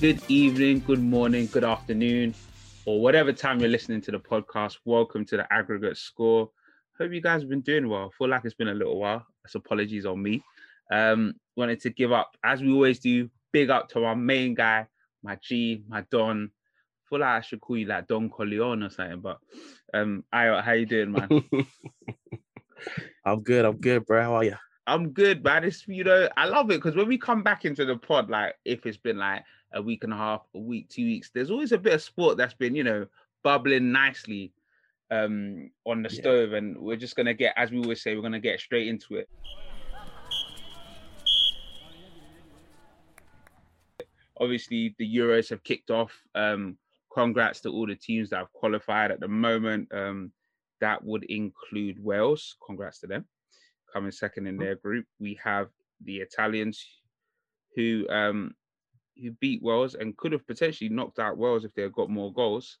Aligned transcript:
good 0.00 0.22
evening, 0.28 0.78
good 0.86 1.02
morning, 1.02 1.46
good 1.46 1.64
afternoon, 1.64 2.32
or 2.86 3.00
whatever 3.00 3.32
time 3.32 3.58
you're 3.58 3.68
listening 3.68 4.00
to 4.00 4.12
the 4.12 4.18
podcast. 4.18 4.76
Welcome 4.84 5.24
to 5.24 5.36
the 5.36 5.52
aggregate 5.52 5.96
score. 5.96 6.50
Hope 6.96 7.12
you 7.12 7.20
guys 7.20 7.42
have 7.42 7.50
been 7.50 7.62
doing 7.62 7.88
well. 7.88 8.12
feel 8.16 8.28
like 8.28 8.44
it's 8.44 8.54
been 8.54 8.68
a 8.68 8.74
little 8.74 9.00
while. 9.00 9.26
That's 9.42 9.56
apologies 9.56 10.06
on 10.06 10.22
me. 10.22 10.40
Um, 10.92 11.34
wanted 11.56 11.80
to 11.80 11.90
give 11.90 12.12
up, 12.12 12.36
as 12.44 12.60
we 12.60 12.70
always 12.70 13.00
do, 13.00 13.28
big 13.52 13.70
up 13.70 13.88
to 13.90 14.04
our 14.04 14.14
main 14.14 14.54
guy, 14.54 14.86
my 15.24 15.36
G, 15.42 15.82
my 15.88 16.04
Don. 16.12 16.52
feel 17.08 17.18
like 17.18 17.28
I 17.28 17.40
should 17.40 17.60
call 17.60 17.76
you 17.76 17.86
like 17.86 18.06
Don 18.06 18.30
Corleone 18.30 18.84
or 18.84 18.90
something, 18.90 19.20
but 19.20 19.38
um, 19.92 20.22
I, 20.32 20.60
how 20.60 20.72
you 20.72 20.86
doing, 20.86 21.10
man? 21.10 21.28
I'm 23.24 23.42
good. 23.42 23.64
I'm 23.64 23.78
good, 23.78 24.06
bro. 24.06 24.22
How 24.22 24.34
are 24.36 24.44
you? 24.44 24.54
I'm 24.86 25.10
good, 25.10 25.42
man. 25.42 25.64
It's 25.64 25.86
you 25.88 26.04
know, 26.04 26.28
I 26.36 26.46
love 26.46 26.70
it 26.70 26.76
because 26.76 26.94
when 26.94 27.08
we 27.08 27.18
come 27.18 27.42
back 27.42 27.64
into 27.64 27.84
the 27.84 27.96
pod, 27.96 28.30
like 28.30 28.54
if 28.64 28.86
it's 28.86 28.96
been 28.96 29.18
like 29.18 29.42
a 29.72 29.82
week 29.82 30.04
and 30.04 30.12
a 30.12 30.16
half, 30.16 30.42
a 30.54 30.58
week, 30.58 30.88
two 30.88 31.04
weeks, 31.04 31.30
there's 31.32 31.50
always 31.50 31.72
a 31.72 31.78
bit 31.78 31.94
of 31.94 32.02
sport 32.02 32.36
that's 32.36 32.54
been, 32.54 32.74
you 32.74 32.84
know, 32.84 33.06
bubbling 33.42 33.92
nicely 33.92 34.52
um 35.10 35.70
on 35.86 36.02
the 36.02 36.10
yeah. 36.10 36.20
stove. 36.20 36.52
And 36.52 36.76
we're 36.78 36.96
just 36.96 37.16
gonna 37.16 37.34
get, 37.34 37.54
as 37.56 37.70
we 37.70 37.78
always 37.78 38.02
say, 38.02 38.14
we're 38.14 38.22
gonna 38.22 38.40
get 38.40 38.60
straight 38.60 38.88
into 38.88 39.16
it. 39.16 39.28
Obviously, 44.40 44.94
the 44.98 45.16
Euros 45.16 45.50
have 45.50 45.64
kicked 45.64 45.90
off. 45.90 46.12
Um, 46.34 46.78
congrats 47.12 47.60
to 47.62 47.70
all 47.70 47.86
the 47.86 47.96
teams 47.96 48.30
that 48.30 48.38
have 48.38 48.52
qualified 48.52 49.10
at 49.10 49.18
the 49.18 49.28
moment. 49.28 49.92
Um, 49.92 50.32
that 50.80 51.02
would 51.04 51.24
include 51.24 52.02
Wales. 52.02 52.56
Congrats 52.64 53.00
to 53.00 53.08
them 53.08 53.24
coming 53.92 54.12
second 54.12 54.46
in 54.46 54.54
mm-hmm. 54.54 54.64
their 54.64 54.76
group. 54.76 55.06
We 55.18 55.38
have 55.42 55.68
the 56.04 56.18
Italians 56.18 56.84
who 57.74 58.06
um, 58.08 58.54
who 59.20 59.32
beat 59.32 59.62
Wales 59.62 59.94
and 59.94 60.16
could 60.16 60.32
have 60.32 60.46
potentially 60.46 60.90
knocked 60.90 61.18
out 61.18 61.38
Wales 61.38 61.64
if 61.64 61.74
they 61.74 61.82
had 61.82 61.92
got 61.92 62.10
more 62.10 62.32
goals. 62.32 62.78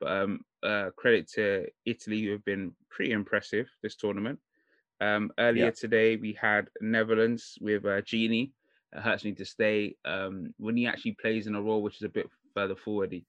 But 0.00 0.10
um, 0.10 0.40
uh, 0.62 0.90
credit 0.96 1.28
to 1.32 1.66
Italy 1.84 2.22
who 2.22 2.32
have 2.32 2.44
been 2.44 2.72
pretty 2.90 3.12
impressive 3.12 3.68
this 3.82 3.96
tournament. 3.96 4.38
Um, 5.00 5.30
earlier 5.38 5.66
yeah. 5.66 5.70
today 5.70 6.16
we 6.16 6.32
had 6.40 6.68
Netherlands 6.80 7.58
with 7.60 7.84
uh, 7.84 8.02
Gini. 8.02 8.52
It 8.92 9.00
hurts 9.00 9.24
me 9.24 9.32
to 9.32 9.44
stay. 9.44 9.96
Um, 10.04 10.54
when 10.58 10.76
he 10.76 10.86
actually 10.86 11.16
plays 11.20 11.46
in 11.46 11.54
a 11.54 11.62
role 11.62 11.82
which 11.82 11.96
is 11.96 12.02
a 12.02 12.08
bit 12.08 12.28
further 12.54 12.76
forward, 12.76 13.12
he, 13.12 13.24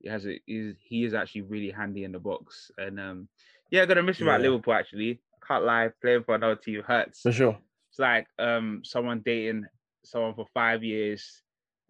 he 0.00 0.08
has 0.08 0.26
a, 0.26 0.40
he 0.46 1.04
is 1.04 1.14
actually 1.14 1.42
really 1.42 1.70
handy 1.70 2.04
in 2.04 2.12
the 2.12 2.18
box. 2.18 2.70
And 2.76 2.98
um, 3.00 3.28
yeah, 3.70 3.82
I'm 3.82 3.88
gonna 3.88 4.02
miss 4.02 4.20
him 4.20 4.26
yeah. 4.26 4.34
at 4.34 4.42
Liverpool 4.42 4.74
actually 4.74 5.20
can't 5.46 5.64
lie, 5.64 5.90
playing 6.00 6.24
for 6.24 6.34
another 6.34 6.56
team 6.56 6.82
hurts. 6.86 7.20
For 7.20 7.32
sure. 7.32 7.58
It's 7.90 7.98
like 7.98 8.26
um 8.38 8.82
someone 8.84 9.22
dating 9.24 9.66
someone 10.04 10.34
for 10.34 10.46
five 10.52 10.82
years 10.82 11.42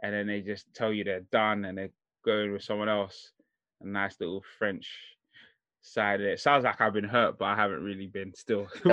and 0.03 0.13
then 0.13 0.27
they 0.27 0.41
just 0.41 0.67
tell 0.75 0.93
you 0.93 1.05
they're 1.05 1.21
done 1.33 1.65
and 1.65 1.79
they're 1.79 1.91
going 2.25 2.53
with 2.53 2.63
someone 2.63 2.89
else. 2.89 3.33
A 3.83 3.87
nice 3.87 4.17
little 4.21 4.43
French 4.59 4.89
side 5.83 6.21
of 6.21 6.27
it. 6.27 6.41
Sounds 6.41 6.65
like 6.65 6.81
I've 6.81 6.93
been 6.93 7.05
hurt, 7.05 7.39
but 7.39 7.47
I 7.47 7.57
haven't 7.57 7.83
really 7.83 8.07
been 8.07 8.35
still. 8.35 8.69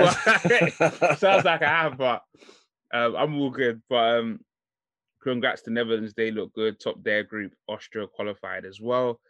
Sounds 1.16 1.44
like 1.44 1.62
I 1.62 1.82
have, 1.82 1.98
but 1.98 2.22
um, 2.92 3.16
I'm 3.16 3.40
all 3.40 3.50
good. 3.50 3.82
But 3.88 4.18
um 4.18 4.40
congrats 5.22 5.62
to 5.62 5.70
Netherlands. 5.70 6.14
They 6.14 6.30
look 6.30 6.54
good. 6.54 6.78
Top 6.78 7.02
their 7.02 7.24
group. 7.24 7.54
Austria 7.66 8.06
qualified 8.06 8.64
as 8.64 8.80
well. 8.80 9.20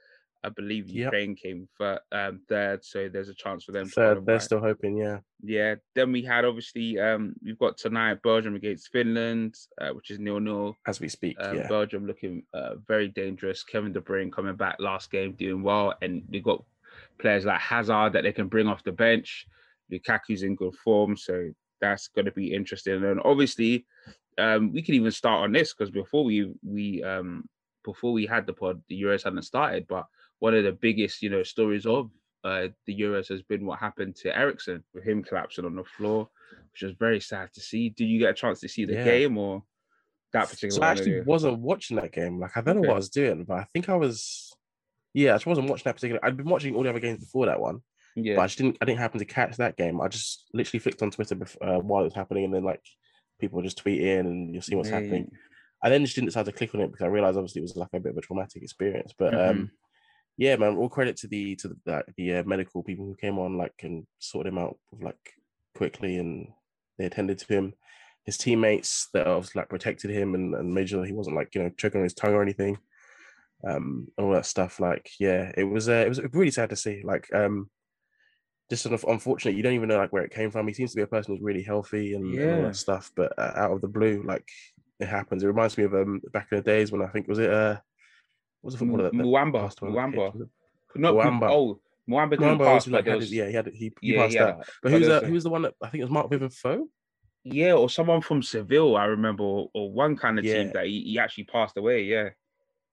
I 0.45 0.50
believe 0.50 0.91
Ukraine 0.91 1.31
yep. 1.31 1.39
came 1.39 1.69
for 1.75 1.98
um, 2.12 2.41
third, 2.48 2.84
so 2.84 3.09
there's 3.09 3.31
a 3.31 3.34
chance 3.34 3.64
for 3.64 3.73
them. 3.73 3.87
Third, 3.87 4.27
they're 4.27 4.39
still 4.39 4.61
hoping, 4.61 4.98
yeah. 4.98 5.20
Yeah. 5.42 5.77
Then 5.95 6.12
we 6.12 6.23
had 6.23 6.45
obviously 6.45 6.98
um, 7.00 7.34
we've 7.42 7.59
got 7.59 7.78
tonight 7.78 8.23
Belgium 8.23 8.55
against 8.55 8.91
Finland, 8.92 9.55
uh, 9.81 9.91
which 9.91 10.11
is 10.11 10.19
nil 10.19 10.41
nil 10.41 10.77
as 10.87 11.00
we 11.00 11.09
speak. 11.09 11.37
Um, 11.41 11.56
yeah. 11.56 11.69
Belgium 11.69 12.06
looking 12.06 12.43
uh, 12.53 12.75
very 12.87 13.09
dangerous. 13.09 13.65
Kevin 13.65 13.93
De 13.93 14.00
Bruyne 14.00 14.31
coming 14.31 14.55
back 14.55 14.77
last 14.78 15.10
game 15.10 15.32
doing 15.32 15.62
well, 15.62 15.94
and 16.03 16.22
we 16.28 16.41
got 16.41 16.62
players 17.19 17.47
like 17.47 17.61
Hazard 17.61 18.12
that 18.12 18.22
they 18.22 18.32
can 18.32 18.49
bring 18.49 18.69
off 18.69 18.84
the 18.84 18.93
bench. 18.93 19.47
Lukaku's 19.91 20.43
in 20.43 20.56
good 20.56 20.75
form, 20.76 21.16
so 21.16 21.50
that's 21.81 22.09
going 22.09 22.26
to 22.26 22.32
be 22.32 22.53
interesting. 22.53 23.03
And 23.03 23.21
obviously, 23.25 23.87
um, 24.37 24.72
we 24.72 24.82
can 24.82 24.94
even 24.94 25.11
start 25.11 25.43
on 25.43 25.53
this 25.53 25.72
because 25.72 25.91
before 25.91 26.25
we 26.25 26.53
we 26.62 27.03
um, 27.03 27.49
before 27.82 28.12
we 28.12 28.26
had 28.26 28.47
the 28.47 28.53
pod, 28.53 28.82
the 28.88 29.00
Euros 29.00 29.25
hadn't 29.25 29.43
started, 29.43 29.87
but 29.88 30.06
one 30.39 30.55
of 30.55 30.65
the 30.65 30.72
biggest, 30.72 31.22
you 31.22 31.31
know, 31.31 31.43
stories 31.43 31.87
of 31.87 32.11
uh, 32.45 32.69
the 32.87 33.00
Euros 33.00 33.28
has 33.28 33.43
been 33.43 33.65
what 33.65 33.78
happened 33.78 34.15
to 34.17 34.37
Eriksen 34.37 34.84
with 34.93 35.05
him 35.05 35.22
collapsing 35.22 35.65
on 35.65 35.75
the 35.75 35.84
floor, 35.84 36.28
which 36.72 36.83
was 36.83 36.93
very 36.99 37.21
sad 37.21 37.53
to 37.55 37.61
see. 37.61 37.89
Did 37.91 38.05
you 38.05 38.19
get 38.19 38.31
a 38.31 38.34
chance 38.34 38.61
to 38.61 38.69
see 38.69 38.84
the 38.84 38.94
yeah. 38.94 39.05
game 39.05 39.39
or 39.39 39.62
that 40.33 40.50
particular? 40.50 40.73
So 40.73 40.83
I 40.83 40.91
actually 40.91 41.23
wasn't 41.23 41.61
watching 41.61 41.97
that 41.97 42.12
game. 42.12 42.39
Like 42.39 42.56
I 42.56 42.61
don't 42.61 42.77
know 42.77 42.81
okay. 42.81 42.89
what 42.89 42.94
I 42.94 42.99
was 42.99 43.09
doing, 43.09 43.44
but 43.44 43.59
I 43.59 43.67
think 43.73 43.89
I 43.89 43.94
was. 43.94 44.53
Yeah, 45.15 45.31
I 45.31 45.37
just 45.37 45.47
wasn't 45.47 45.71
watching 45.71 45.84
that 45.84 45.94
particular. 45.94 46.25
I'd 46.25 46.37
been 46.37 46.49
watching 46.49 46.75
all 46.75 46.83
the 46.83 46.91
other 46.91 47.00
games 47.00 47.21
before 47.21 47.47
that 47.47 47.61
one. 47.61 47.81
Yeah. 48.17 48.37
But 48.37 48.43
I 48.43 48.47
just 48.47 48.59
didn't. 48.59 48.77
I 48.81 48.84
didn't 48.84 49.00
happen 49.00 49.21
to 49.21 49.25
catch 49.25 49.56
that 49.56 49.77
game. 49.77 50.00
I 50.00 50.09
just 50.09 50.44
literally 50.53 50.81
flicked 50.81 51.03
on 51.03 51.11
Twitter 51.11 51.37
before, 51.37 51.67
uh, 51.67 51.78
while 51.78 52.03
it 52.03 52.06
was 52.06 52.15
happening, 52.15 52.44
and 52.44 52.55
then 52.55 52.65
like 52.65 52.83
people 53.41 53.62
just 53.62 53.78
tweet 53.78 54.03
in 54.03 54.27
and 54.27 54.53
you'll 54.53 54.62
see 54.62 54.75
what's 54.75 54.89
happening. 54.89 55.31
I 55.83 55.89
then 55.89 56.05
just 56.05 56.15
didn't 56.15 56.28
decide 56.28 56.47
to 56.47 56.53
click 56.53 56.75
on 56.75 56.81
it 56.81 56.91
because 56.91 57.05
I 57.05 57.09
realized 57.09 57.37
obviously 57.37 57.61
it 57.61 57.65
was 57.65 57.77
like 57.77 57.89
a 57.93 58.00
bit 58.00 58.12
of 58.12 58.19
a 58.19 58.21
traumatic 58.21 58.62
experience. 58.62 59.12
But 59.19 59.34
mm-hmm. 59.34 59.50
um, 59.50 59.71
yeah, 60.37 60.56
man, 60.56 60.77
all 60.77 60.89
credit 60.89 61.17
to 61.19 61.28
the 61.28 61.56
to 61.56 61.69
the, 61.69 62.05
the 62.17 62.34
uh, 62.34 62.43
medical 62.45 62.83
people 62.83 63.06
who 63.06 63.15
came 63.15 63.39
on 63.39 63.56
like 63.56 63.75
and 63.83 64.06
sorted 64.19 64.53
him 64.53 64.59
out 64.59 64.77
like 65.00 65.34
quickly 65.77 66.17
and 66.17 66.49
they 66.99 67.06
attended 67.06 67.39
to 67.39 67.47
him. 67.53 67.75
His 68.25 68.39
teammates 68.39 69.09
that 69.12 69.27
obviously 69.27 69.61
like 69.61 69.69
protected 69.69 70.11
him 70.11 70.34
and, 70.34 70.55
and 70.55 70.75
made 70.75 70.89
sure 70.89 71.05
he 71.05 71.12
wasn't 71.12 71.37
like 71.37 71.55
you 71.55 71.62
know 71.62 71.71
choking 71.77 72.00
on 72.00 72.05
his 72.05 72.15
tongue 72.15 72.34
or 72.34 72.43
anything. 72.43 72.78
Um, 73.67 74.09
all 74.19 74.33
that 74.33 74.47
stuff. 74.47 74.81
Like, 74.81 75.11
yeah, 75.19 75.53
it 75.56 75.65
was 75.65 75.89
uh, 75.89 76.05
it 76.05 76.09
was 76.09 76.21
really 76.33 76.50
sad 76.50 76.71
to 76.71 76.77
see. 76.77 77.03
Like, 77.05 77.33
um, 77.33 77.71
just 78.71 78.83
sort 78.83 78.94
of 78.94 79.05
unfortunate. 79.09 79.56
You 79.56 79.62
don't 79.62 79.75
even 79.75 79.89
know 79.89 79.99
like 79.99 80.12
where 80.12 80.25
it 80.25 80.33
came 80.33 80.50
from. 80.50 80.67
He 80.67 80.75
seems 80.75 80.91
to 80.93 80.97
be 80.97 81.03
a 81.03 81.06
person 81.06 81.34
who's 81.34 81.44
really 81.44 81.62
healthy 81.62 82.15
and, 82.15 82.34
yeah. 82.34 82.43
and 82.43 82.56
all 82.56 82.62
that 82.69 82.77
stuff, 82.77 83.11
but 83.15 83.39
uh, 83.39 83.53
out 83.56 83.73
of 83.73 83.81
the 83.81 83.89
blue, 83.89 84.23
like 84.27 84.49
it 85.00 85.09
happens. 85.09 85.43
It 85.43 85.49
reminds 85.49 85.77
me 85.77 85.84
of 85.84 85.94
um 85.94 86.21
back 86.33 86.49
in 86.50 86.59
the 86.59 86.62
days 86.62 86.91
when 86.91 87.03
I 87.03 87.09
think 87.09 87.28
was 87.28 87.39
it 87.39 87.53
uh 87.53 87.77
was 88.64 88.75
the 88.75 88.78
footballer 88.78 89.04
that, 89.04 89.12
Muamba 89.12 89.75
Muamba 89.76 90.48
not 90.97 91.14
Muamba 91.14 91.50
oh 91.50 91.80
Muamba 92.08 92.58
pass, 92.58 92.86
like 92.86 93.06
was, 93.06 93.32
yeah 93.32 93.48
he 93.48 93.54
had 93.54 93.66
he, 93.69 93.92
he 94.00 94.14
yeah, 94.14 94.22
passed 94.22 94.34
yeah. 94.34 94.44
that. 94.44 94.69
But 94.82 94.92
who's 94.92 95.08
uh, 95.08 95.20
who's 95.20 95.44
the 95.44 95.50
one 95.50 95.62
that 95.62 95.75
I 95.82 95.88
think 95.88 96.00
it 96.00 96.04
was 96.04 96.10
Mark 96.10 96.30
Vivien 96.30 96.50
Foé? 96.50 96.84
Yeah, 97.44 97.75
or 97.75 97.91
someone 97.91 98.22
from 98.22 98.42
Seville, 98.42 98.97
I 98.97 99.04
remember, 99.04 99.44
or, 99.44 99.69
or 99.75 99.92
one 99.92 100.16
kind 100.16 100.38
of 100.38 100.47
yeah. 100.47 100.54
team 100.54 100.70
that 100.72 100.86
he, 100.86 101.02
he, 101.02 101.19
actually 101.19 101.44
passed 101.44 101.76
away. 101.76 102.04
Yeah. 102.04 102.30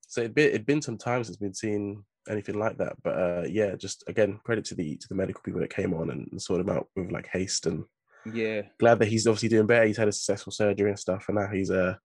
So 0.07 0.21
it'd 0.21 0.35
been, 0.35 0.49
it'd 0.49 0.65
been 0.65 0.81
some 0.81 0.97
time 0.97 1.23
since 1.23 1.39
we'd 1.39 1.55
seen 1.55 2.03
anything 2.29 2.59
like 2.59 2.77
that. 2.77 2.97
But 3.01 3.17
uh, 3.17 3.43
yeah, 3.47 3.75
just 3.75 4.03
again, 4.07 4.41
credit 4.43 4.65
to 4.65 4.75
the 4.75 4.97
to 4.97 5.07
the 5.07 5.15
medical 5.15 5.41
people 5.41 5.61
that 5.61 5.73
came 5.73 5.93
on 5.93 6.09
and, 6.09 6.27
and 6.31 6.41
sorted 6.41 6.67
him 6.67 6.75
out 6.75 6.87
with 6.97 7.11
like 7.11 7.29
haste 7.31 7.65
and 7.65 7.85
yeah. 8.25 8.63
Glad 8.79 8.99
that 8.99 9.07
he's 9.07 9.25
obviously 9.25 9.49
doing 9.49 9.67
better. 9.67 9.85
He's 9.85 9.97
had 9.97 10.07
a 10.07 10.11
successful 10.11 10.51
surgery 10.51 10.89
and 10.89 10.99
stuff, 10.99 11.25
and 11.27 11.37
now 11.37 11.47
he's 11.47 11.71
uh 11.71 11.95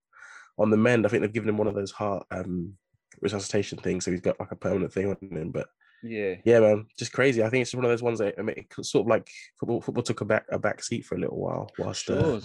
on 0.58 0.70
the 0.70 0.76
mend. 0.76 1.04
I 1.04 1.08
think 1.08 1.22
they've 1.22 1.32
given 1.32 1.48
him 1.48 1.58
one 1.58 1.66
of 1.66 1.74
those 1.74 1.90
heart 1.90 2.26
um 2.30 2.74
resuscitation 3.20 3.78
thing, 3.78 4.00
so 4.00 4.10
he's 4.10 4.20
got 4.20 4.38
like 4.40 4.52
a 4.52 4.56
permanent 4.56 4.92
thing 4.92 5.08
on 5.08 5.16
him. 5.36 5.50
But 5.50 5.68
yeah, 6.02 6.34
yeah, 6.44 6.60
man, 6.60 6.86
just 6.98 7.12
crazy. 7.12 7.42
I 7.42 7.50
think 7.50 7.62
it's 7.62 7.74
one 7.74 7.84
of 7.84 7.90
those 7.90 8.02
ones 8.02 8.18
that 8.18 8.34
I 8.38 8.42
mean, 8.42 8.66
sort 8.82 9.04
of 9.04 9.08
like 9.08 9.28
football. 9.58 9.80
Football 9.80 10.02
took 10.02 10.20
a 10.20 10.24
back 10.24 10.46
a 10.50 10.58
back 10.58 10.82
seat 10.82 11.04
for 11.04 11.16
a 11.16 11.20
little 11.20 11.38
while 11.38 11.70
whilst 11.78 12.04
sure. 12.04 12.36
uh, 12.36 12.40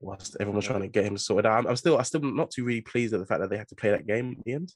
whilst 0.00 0.36
everyone 0.40 0.56
was 0.56 0.66
trying 0.66 0.82
to 0.82 0.88
get 0.88 1.04
him 1.04 1.18
sorted 1.18 1.46
out. 1.46 1.58
I'm, 1.58 1.66
I'm, 1.66 1.76
still, 1.76 1.98
I'm 1.98 2.04
still 2.04 2.20
not 2.20 2.50
too 2.50 2.64
really 2.64 2.80
pleased 2.80 3.14
at 3.14 3.20
the 3.20 3.26
fact 3.26 3.40
that 3.40 3.50
they 3.50 3.58
had 3.58 3.68
to 3.68 3.74
play 3.74 3.90
that 3.90 4.06
game 4.06 4.36
at 4.38 4.44
the 4.44 4.52
end. 4.52 4.72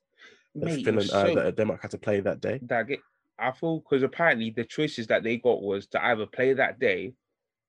Mate, 0.55 0.85
Finland, 0.85 1.11
uh, 1.11 1.27
so, 1.27 1.33
uh, 1.33 1.45
that 1.45 1.57
Denmark 1.57 1.81
had 1.81 1.93
to 1.93 1.99
play 1.99 2.21
that 2.21 2.41
day. 2.41 2.61
That 2.63 2.87
I 3.39 3.53
feel 3.53 3.81
because 3.81 4.03
apparently 4.03 4.51
the 4.51 4.65
choices 4.65 5.07
that 5.09 5.23
they 5.23 5.39
got 5.39 5.63
was 5.63 5.87
to 5.89 6.05
either 6.05 6.27
play 6.27 6.53
that 6.55 6.79
day 6.79 7.15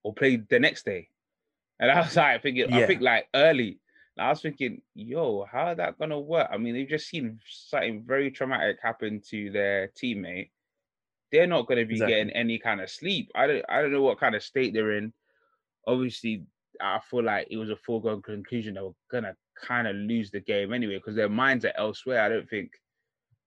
or 0.04 0.14
play 0.14 0.36
the 0.36 0.60
next 0.60 0.86
day. 0.86 1.08
And 1.80 1.90
I 1.90 2.02
was 2.02 2.16
like 2.16 2.42
thinking, 2.44 2.70
yeah. 2.70 2.78
I 2.78 2.86
think 2.86 3.02
like 3.02 3.28
early, 3.34 3.80
I 4.18 4.30
was 4.30 4.42
thinking, 4.42 4.82
yo, 4.94 5.46
how 5.52 5.72
is 5.72 5.78
that 5.78 5.98
gonna 5.98 6.20
work? 6.20 6.48
I 6.52 6.58
mean, 6.58 6.74
they've 6.74 6.88
just 6.88 7.08
seen 7.08 7.40
something 7.48 8.04
very 8.06 8.30
traumatic 8.30 8.78
happen 8.82 9.22
to 9.30 9.50
their 9.52 9.92
teammate. 10.00 10.50
They're 11.32 11.48
not 11.48 11.68
gonna 11.68 11.86
be 11.86 11.96
exactly. 11.96 12.16
getting 12.16 12.34
any 12.34 12.60
kind 12.60 12.80
of 12.82 12.90
sleep. 12.90 13.32
I 13.36 13.48
don't 13.48 13.66
I 13.70 13.82
don't 13.82 13.92
know 13.92 14.04
what 14.04 14.20
kind 14.20 14.36
of 14.36 14.44
state 14.44 14.74
they're 14.74 14.98
in. 14.98 15.14
Obviously, 15.88 16.46
I 16.80 17.00
feel 17.10 17.24
like 17.24 17.48
it 17.50 17.58
was 17.58 17.72
a 17.72 17.76
foregone 17.76 18.22
conclusion 18.22 18.76
they 18.76 18.82
were 18.82 18.96
gonna 19.12 19.36
kind 19.60 19.88
of 19.88 19.96
lose 19.96 20.30
the 20.30 20.42
game 20.42 20.74
anyway, 20.74 20.98
because 20.98 21.16
their 21.16 21.30
minds 21.30 21.66
are 21.66 21.74
elsewhere. 21.76 22.22
I 22.22 22.30
don't 22.30 22.50
think 22.50 22.72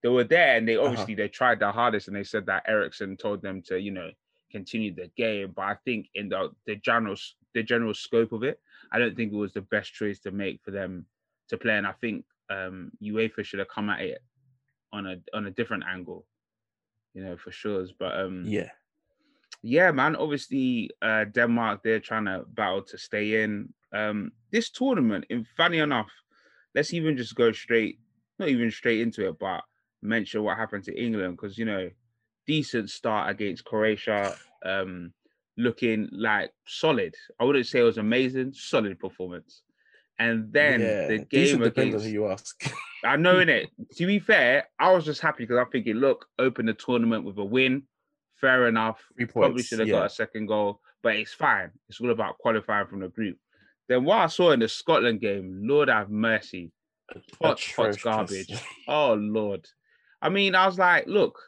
they 0.02 0.08
were 0.08 0.24
there 0.24 0.56
and 0.56 0.66
they 0.66 0.76
uh-huh. 0.76 0.86
obviously 0.86 1.14
uh-huh. 1.14 1.22
they 1.22 1.28
tried 1.28 1.60
their 1.60 1.72
hardest 1.72 2.08
and 2.08 2.16
they 2.16 2.24
said 2.24 2.46
that 2.46 2.64
Eriksen 2.68 3.16
told 3.16 3.42
them 3.42 3.62
to, 3.62 3.78
you 3.80 3.92
know, 3.92 4.10
continue 4.50 4.94
the 4.94 5.10
game. 5.16 5.52
But 5.54 5.62
I 5.62 5.76
think 5.84 6.08
in 6.14 6.28
the 6.28 6.50
the 6.66 6.76
general 6.76 7.16
the 7.54 7.62
general 7.62 7.94
scope 7.94 8.32
of 8.32 8.42
it, 8.42 8.60
I 8.92 8.98
don't 8.98 9.16
think 9.16 9.32
it 9.32 9.36
was 9.36 9.52
the 9.52 9.62
best 9.62 9.94
choice 9.94 10.18
to 10.20 10.30
make 10.30 10.60
for 10.62 10.70
them 10.70 11.06
to 11.48 11.56
play. 11.56 11.76
And 11.76 11.86
I 11.86 11.92
think 11.92 12.24
um, 12.50 12.92
UEFA 13.02 13.44
should 13.44 13.58
have 13.58 13.68
come 13.68 13.90
at 13.90 14.00
it 14.00 14.22
on 14.92 15.06
a 15.06 15.16
on 15.34 15.46
a 15.46 15.50
different 15.50 15.84
angle, 15.88 16.26
you 17.14 17.22
know, 17.24 17.36
for 17.36 17.50
sure. 17.50 17.86
But 17.98 18.18
um, 18.18 18.44
yeah, 18.46 18.70
yeah, 19.62 19.90
man. 19.90 20.16
Obviously, 20.16 20.90
uh, 21.02 21.24
Denmark 21.24 21.82
they're 21.82 22.00
trying 22.00 22.26
to 22.26 22.44
battle 22.48 22.82
to 22.82 22.98
stay 22.98 23.42
in 23.42 23.72
um, 23.92 24.32
this 24.50 24.70
tournament. 24.70 25.26
In 25.30 25.46
funny 25.56 25.78
enough, 25.78 26.10
let's 26.74 26.92
even 26.92 27.16
just 27.16 27.34
go 27.34 27.52
straight 27.52 27.98
not 28.38 28.48
even 28.48 28.70
straight 28.70 29.00
into 29.00 29.28
it, 29.28 29.38
but 29.38 29.62
mention 30.02 30.42
what 30.42 30.56
happened 30.56 30.84
to 30.84 31.02
England 31.02 31.36
because 31.36 31.58
you 31.58 31.64
know, 31.64 31.90
decent 32.46 32.90
start 32.90 33.30
against 33.30 33.64
Croatia, 33.64 34.36
um, 34.64 35.12
looking 35.56 36.08
like 36.12 36.52
solid. 36.66 37.14
I 37.40 37.44
wouldn't 37.44 37.66
say 37.66 37.80
it 37.80 37.84
was 37.84 37.98
amazing, 37.98 38.52
solid 38.54 38.98
performance. 38.98 39.62
And 40.18 40.52
then 40.52 40.80
yeah, 40.80 41.06
the 41.08 41.18
game 41.18 41.60
depends 41.60 41.94
on 41.94 42.00
who 42.00 42.08
you 42.08 42.26
ask. 42.28 42.72
I 43.04 43.16
know 43.16 43.38
in 43.40 43.48
it. 43.48 43.68
To 43.96 44.06
be 44.06 44.18
fair, 44.18 44.68
I 44.78 44.92
was 44.92 45.04
just 45.04 45.20
happy 45.20 45.44
because 45.44 45.58
I'm 45.58 45.70
thinking, 45.70 45.96
look, 45.96 46.26
open 46.38 46.66
the 46.66 46.74
tournament 46.74 47.24
with 47.24 47.36
a 47.38 47.44
win. 47.44 47.82
Fair 48.40 48.68
enough. 48.68 49.02
Three 49.16 49.26
points, 49.26 49.46
Probably 49.46 49.62
should 49.62 49.78
have 49.80 49.88
yeah. 49.88 49.98
got 50.00 50.06
a 50.06 50.10
second 50.10 50.46
goal, 50.46 50.80
but 51.02 51.16
it's 51.16 51.32
fine. 51.32 51.70
It's 51.88 52.00
all 52.00 52.10
about 52.10 52.38
qualifying 52.38 52.86
from 52.86 53.00
the 53.00 53.08
group. 53.08 53.38
Then 53.88 54.04
what 54.04 54.18
I 54.18 54.26
saw 54.26 54.50
in 54.52 54.60
the 54.60 54.68
Scotland 54.68 55.20
game, 55.20 55.60
Lord 55.64 55.88
have 55.88 56.10
mercy, 56.10 56.72
hot, 57.40 57.60
hot 57.76 58.00
garbage. 58.02 58.52
oh 58.88 59.14
Lord. 59.14 59.66
I 60.20 60.28
mean, 60.28 60.54
I 60.54 60.66
was 60.66 60.78
like, 60.78 61.06
look, 61.06 61.38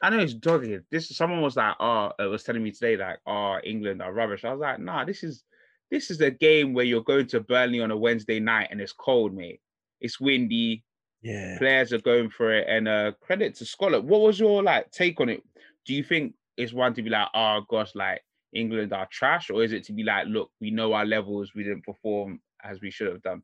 I 0.00 0.10
know 0.10 0.18
it's 0.18 0.34
dogged. 0.34 0.84
This 0.90 1.14
someone 1.16 1.42
was 1.42 1.56
like, 1.56 1.74
oh, 1.78 2.12
it 2.18 2.24
was 2.24 2.42
telling 2.42 2.62
me 2.62 2.72
today, 2.72 2.96
like, 2.96 3.18
oh, 3.26 3.58
England 3.62 4.02
are 4.02 4.12
rubbish. 4.12 4.44
I 4.44 4.52
was 4.52 4.60
like, 4.60 4.80
nah, 4.80 5.04
this 5.04 5.22
is 5.22 5.44
this 5.90 6.10
is 6.10 6.20
a 6.20 6.30
game 6.30 6.72
where 6.72 6.84
you're 6.84 7.02
going 7.02 7.26
to 7.28 7.40
Burnley 7.40 7.80
on 7.80 7.90
a 7.90 7.96
Wednesday 7.96 8.40
night 8.40 8.68
and 8.70 8.80
it's 8.80 8.92
cold, 8.92 9.34
mate. 9.34 9.60
It's 10.00 10.18
windy. 10.18 10.84
Yeah. 11.20 11.58
Players 11.58 11.92
are 11.92 12.00
going 12.00 12.30
for 12.30 12.52
it. 12.52 12.66
And 12.68 12.88
uh 12.88 13.12
credit 13.20 13.54
to 13.56 13.66
Scotland. 13.66 14.08
What 14.08 14.22
was 14.22 14.40
your 14.40 14.62
like 14.62 14.90
take 14.90 15.20
on 15.20 15.28
it? 15.28 15.42
Do 15.84 15.94
you 15.94 16.02
think 16.02 16.34
it's 16.56 16.72
one 16.72 16.94
to 16.94 17.02
be 17.02 17.10
like, 17.10 17.28
oh 17.34 17.60
gosh, 17.68 17.94
like 17.94 18.22
England 18.52 18.92
are 18.92 19.08
trash, 19.10 19.50
or 19.50 19.62
is 19.62 19.72
it 19.72 19.84
to 19.84 19.92
be 19.92 20.02
like, 20.02 20.26
look, 20.26 20.50
we 20.60 20.70
know 20.70 20.92
our 20.92 21.06
levels, 21.06 21.52
we 21.54 21.62
didn't 21.62 21.84
perform 21.84 22.40
as 22.62 22.80
we 22.80 22.90
should 22.90 23.08
have 23.08 23.22
done? 23.22 23.42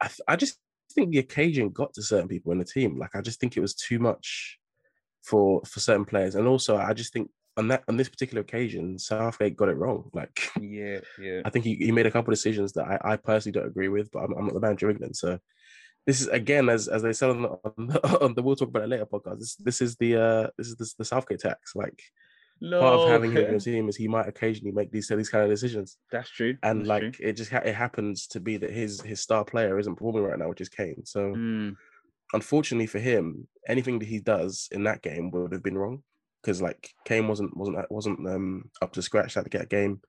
I, 0.00 0.06
th- 0.06 0.20
I 0.26 0.36
just 0.36 0.58
think 0.94 1.10
the 1.10 1.18
occasion 1.18 1.70
got 1.70 1.92
to 1.94 2.02
certain 2.02 2.28
people 2.28 2.52
in 2.52 2.58
the 2.58 2.64
team. 2.64 2.98
Like 2.98 3.14
I 3.14 3.20
just 3.20 3.40
think 3.40 3.56
it 3.56 3.60
was 3.60 3.74
too 3.74 3.98
much 3.98 4.58
for 5.22 5.62
for 5.64 5.80
certain 5.80 6.04
players, 6.04 6.34
and 6.34 6.46
also 6.46 6.76
I 6.76 6.92
just 6.92 7.12
think 7.12 7.30
on 7.56 7.68
that 7.68 7.84
on 7.88 7.96
this 7.96 8.08
particular 8.08 8.42
occasion, 8.42 8.98
Southgate 8.98 9.56
got 9.56 9.68
it 9.68 9.76
wrong. 9.76 10.10
Like 10.14 10.50
yeah, 10.60 11.00
yeah. 11.18 11.42
I 11.44 11.50
think 11.50 11.64
he, 11.64 11.74
he 11.76 11.92
made 11.92 12.06
a 12.06 12.10
couple 12.10 12.32
of 12.32 12.38
decisions 12.38 12.72
that 12.72 12.86
I, 12.86 13.12
I 13.12 13.16
personally 13.16 13.58
don't 13.58 13.68
agree 13.68 13.88
with, 13.88 14.10
but 14.10 14.20
I'm, 14.20 14.32
I'm 14.34 14.44
not 14.46 14.54
the 14.54 14.60
manager 14.60 14.88
of 14.88 14.96
England, 14.96 15.16
so 15.16 15.38
this 16.06 16.20
is 16.20 16.28
again 16.28 16.68
as 16.68 16.88
as 16.88 17.02
they 17.02 17.12
said 17.12 17.30
on 17.30 17.42
the, 17.42 17.48
on 17.78 17.86
the, 17.86 18.24
on 18.24 18.34
the 18.34 18.42
we'll 18.42 18.56
talk 18.56 18.68
about 18.68 18.84
it 18.84 18.88
later 18.88 19.06
podcast. 19.06 19.38
This 19.38 19.54
this 19.56 19.80
is 19.80 19.96
the 19.96 20.16
uh 20.16 20.46
this 20.58 20.68
is 20.68 20.76
the, 20.76 20.90
the 20.98 21.04
Southgate 21.04 21.40
tax. 21.40 21.74
Like 21.74 22.02
no, 22.60 22.80
part 22.80 22.94
of 22.94 23.08
having 23.08 23.32
him 23.32 23.44
in 23.44 23.50
your 23.50 23.60
team 23.60 23.88
is 23.88 23.96
he 23.96 24.08
might 24.08 24.28
occasionally 24.28 24.72
make 24.72 24.92
these 24.92 25.08
these 25.08 25.30
kind 25.30 25.44
of 25.44 25.50
decisions. 25.50 25.96
That's 26.12 26.30
true. 26.30 26.56
And 26.62 26.80
That's 26.80 26.88
like 26.88 27.12
true. 27.14 27.26
it 27.26 27.32
just 27.32 27.50
ha- 27.50 27.62
it 27.64 27.74
happens 27.74 28.26
to 28.28 28.40
be 28.40 28.56
that 28.58 28.70
his 28.70 29.00
his 29.00 29.20
star 29.20 29.44
player 29.44 29.78
isn't 29.78 29.94
performing 29.94 30.24
right 30.24 30.38
now, 30.38 30.48
which 30.48 30.60
is 30.60 30.68
Kane. 30.68 31.04
So 31.04 31.32
mm. 31.34 31.74
unfortunately 32.32 32.86
for 32.86 32.98
him, 32.98 33.48
anything 33.66 33.98
that 33.98 34.08
he 34.08 34.20
does 34.20 34.68
in 34.72 34.84
that 34.84 35.02
game 35.02 35.30
would 35.30 35.52
have 35.52 35.62
been 35.62 35.78
wrong 35.78 36.02
because 36.42 36.60
like 36.60 36.90
Kane 37.04 37.28
wasn't 37.28 37.56
wasn't 37.56 37.90
wasn't 37.90 38.28
um 38.28 38.70
up 38.82 38.92
to 38.92 39.02
scratch 39.02 39.36
at 39.36 39.44
the 39.44 39.50
get 39.50 39.68
game. 39.68 40.00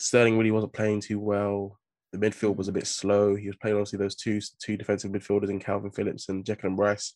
Sterling 0.00 0.36
really 0.38 0.50
wasn't 0.50 0.72
playing 0.72 1.00
too 1.00 1.20
well. 1.20 1.78
The 2.12 2.18
midfield 2.18 2.56
was 2.56 2.68
a 2.68 2.72
bit 2.72 2.86
slow. 2.86 3.36
He 3.36 3.48
was 3.48 3.56
playing 3.56 3.76
obviously 3.76 3.98
those 3.98 4.16
two 4.16 4.40
two 4.60 4.76
defensive 4.76 5.12
midfielders 5.12 5.50
in 5.50 5.60
Kalvin 5.60 5.94
Phillips 5.94 6.28
and 6.28 6.44
Declan 6.44 6.78
Rice. 6.78 7.14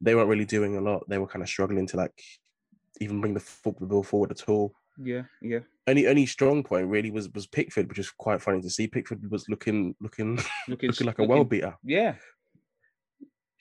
They 0.00 0.14
weren't 0.14 0.28
really 0.28 0.44
doing 0.44 0.76
a 0.76 0.80
lot. 0.80 1.04
They 1.08 1.18
were 1.18 1.26
kind 1.26 1.42
of 1.42 1.48
struggling 1.48 1.86
to 1.88 1.96
like 1.96 2.22
even 3.00 3.20
bring 3.20 3.34
the 3.34 3.40
football 3.40 4.02
forward 4.02 4.30
at 4.30 4.48
all. 4.48 4.74
Yeah, 4.98 5.22
yeah. 5.40 5.60
Only 5.86 6.06
only 6.06 6.26
strong 6.26 6.62
point 6.62 6.88
really 6.88 7.10
was 7.10 7.28
was 7.30 7.46
Pickford, 7.46 7.88
which 7.88 7.98
is 7.98 8.10
quite 8.10 8.42
funny 8.42 8.60
to 8.60 8.70
see. 8.70 8.86
Pickford 8.86 9.30
was 9.30 9.48
looking 9.48 9.94
looking 10.00 10.36
looking, 10.68 10.90
looking 10.90 11.06
like 11.06 11.18
a 11.18 11.24
well 11.24 11.44
beater. 11.44 11.76
Yeah. 11.82 12.14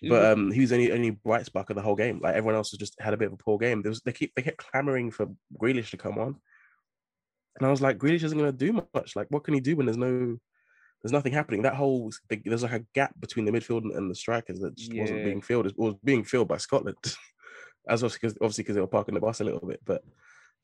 But 0.04 0.26
um, 0.34 0.52
he 0.52 0.62
was 0.62 0.72
only 0.72 0.92
only 0.92 1.12
bright 1.12 1.46
spark 1.46 1.70
of 1.70 1.76
the 1.76 1.82
whole 1.84 1.96
game. 1.96 2.20
Like 2.24 2.34
everyone 2.34 2.56
else 2.56 2.72
has 2.72 2.80
just 2.80 3.00
had 3.00 3.14
a 3.14 3.18
bit 3.18 3.28
of 3.28 3.34
a 3.34 3.38
poor 3.38 3.60
game. 3.60 3.84
There 3.84 3.92
was 3.92 4.02
they 4.02 4.12
keep 4.12 4.34
they 4.36 4.42
kept 4.42 4.58
clamoring 4.58 5.12
for 5.12 5.28
Grealish 5.62 5.92
to 5.92 5.98
come 5.98 6.18
on, 6.18 6.38
and 7.58 7.68
I 7.68 7.70
was 7.70 7.84
like, 7.84 8.00
Grealish 8.00 8.24
isn't 8.24 8.38
going 8.38 8.52
to 8.52 8.58
do 8.58 8.82
much. 8.94 9.16
Like, 9.16 9.28
what 9.30 9.44
can 9.44 9.54
he 9.54 9.60
do 9.60 9.76
when 9.76 9.86
there's 9.86 9.98
no 9.98 10.38
there's 11.02 11.12
nothing 11.12 11.34
happening. 11.34 11.64
That 11.64 11.76
whole 11.76 12.12
there's 12.30 12.64
like 12.64 12.72
a 12.74 12.86
gap 12.94 13.14
between 13.20 13.46
the 13.46 13.52
midfield 13.52 13.96
and 13.96 14.10
the 14.10 14.16
strikers 14.16 14.60
that 14.60 14.76
just 14.76 14.94
yeah. 14.94 15.02
wasn't 15.02 15.24
being 15.24 15.42
filled. 15.42 15.66
It 15.66 15.78
was 15.78 15.96
being 16.04 16.24
filled 16.24 16.48
by 16.48 16.58
Scotland, 16.58 16.98
as 17.88 18.04
obviously 18.04 18.20
because 18.22 18.38
obviously 18.42 18.64
because 18.64 18.76
they 18.76 18.82
were 18.82 18.88
parking 18.88 19.16
the 19.16 19.22
bus 19.22 19.42
a 19.42 19.44
little 19.44 19.68
bit. 19.68 19.82
But 19.86 20.04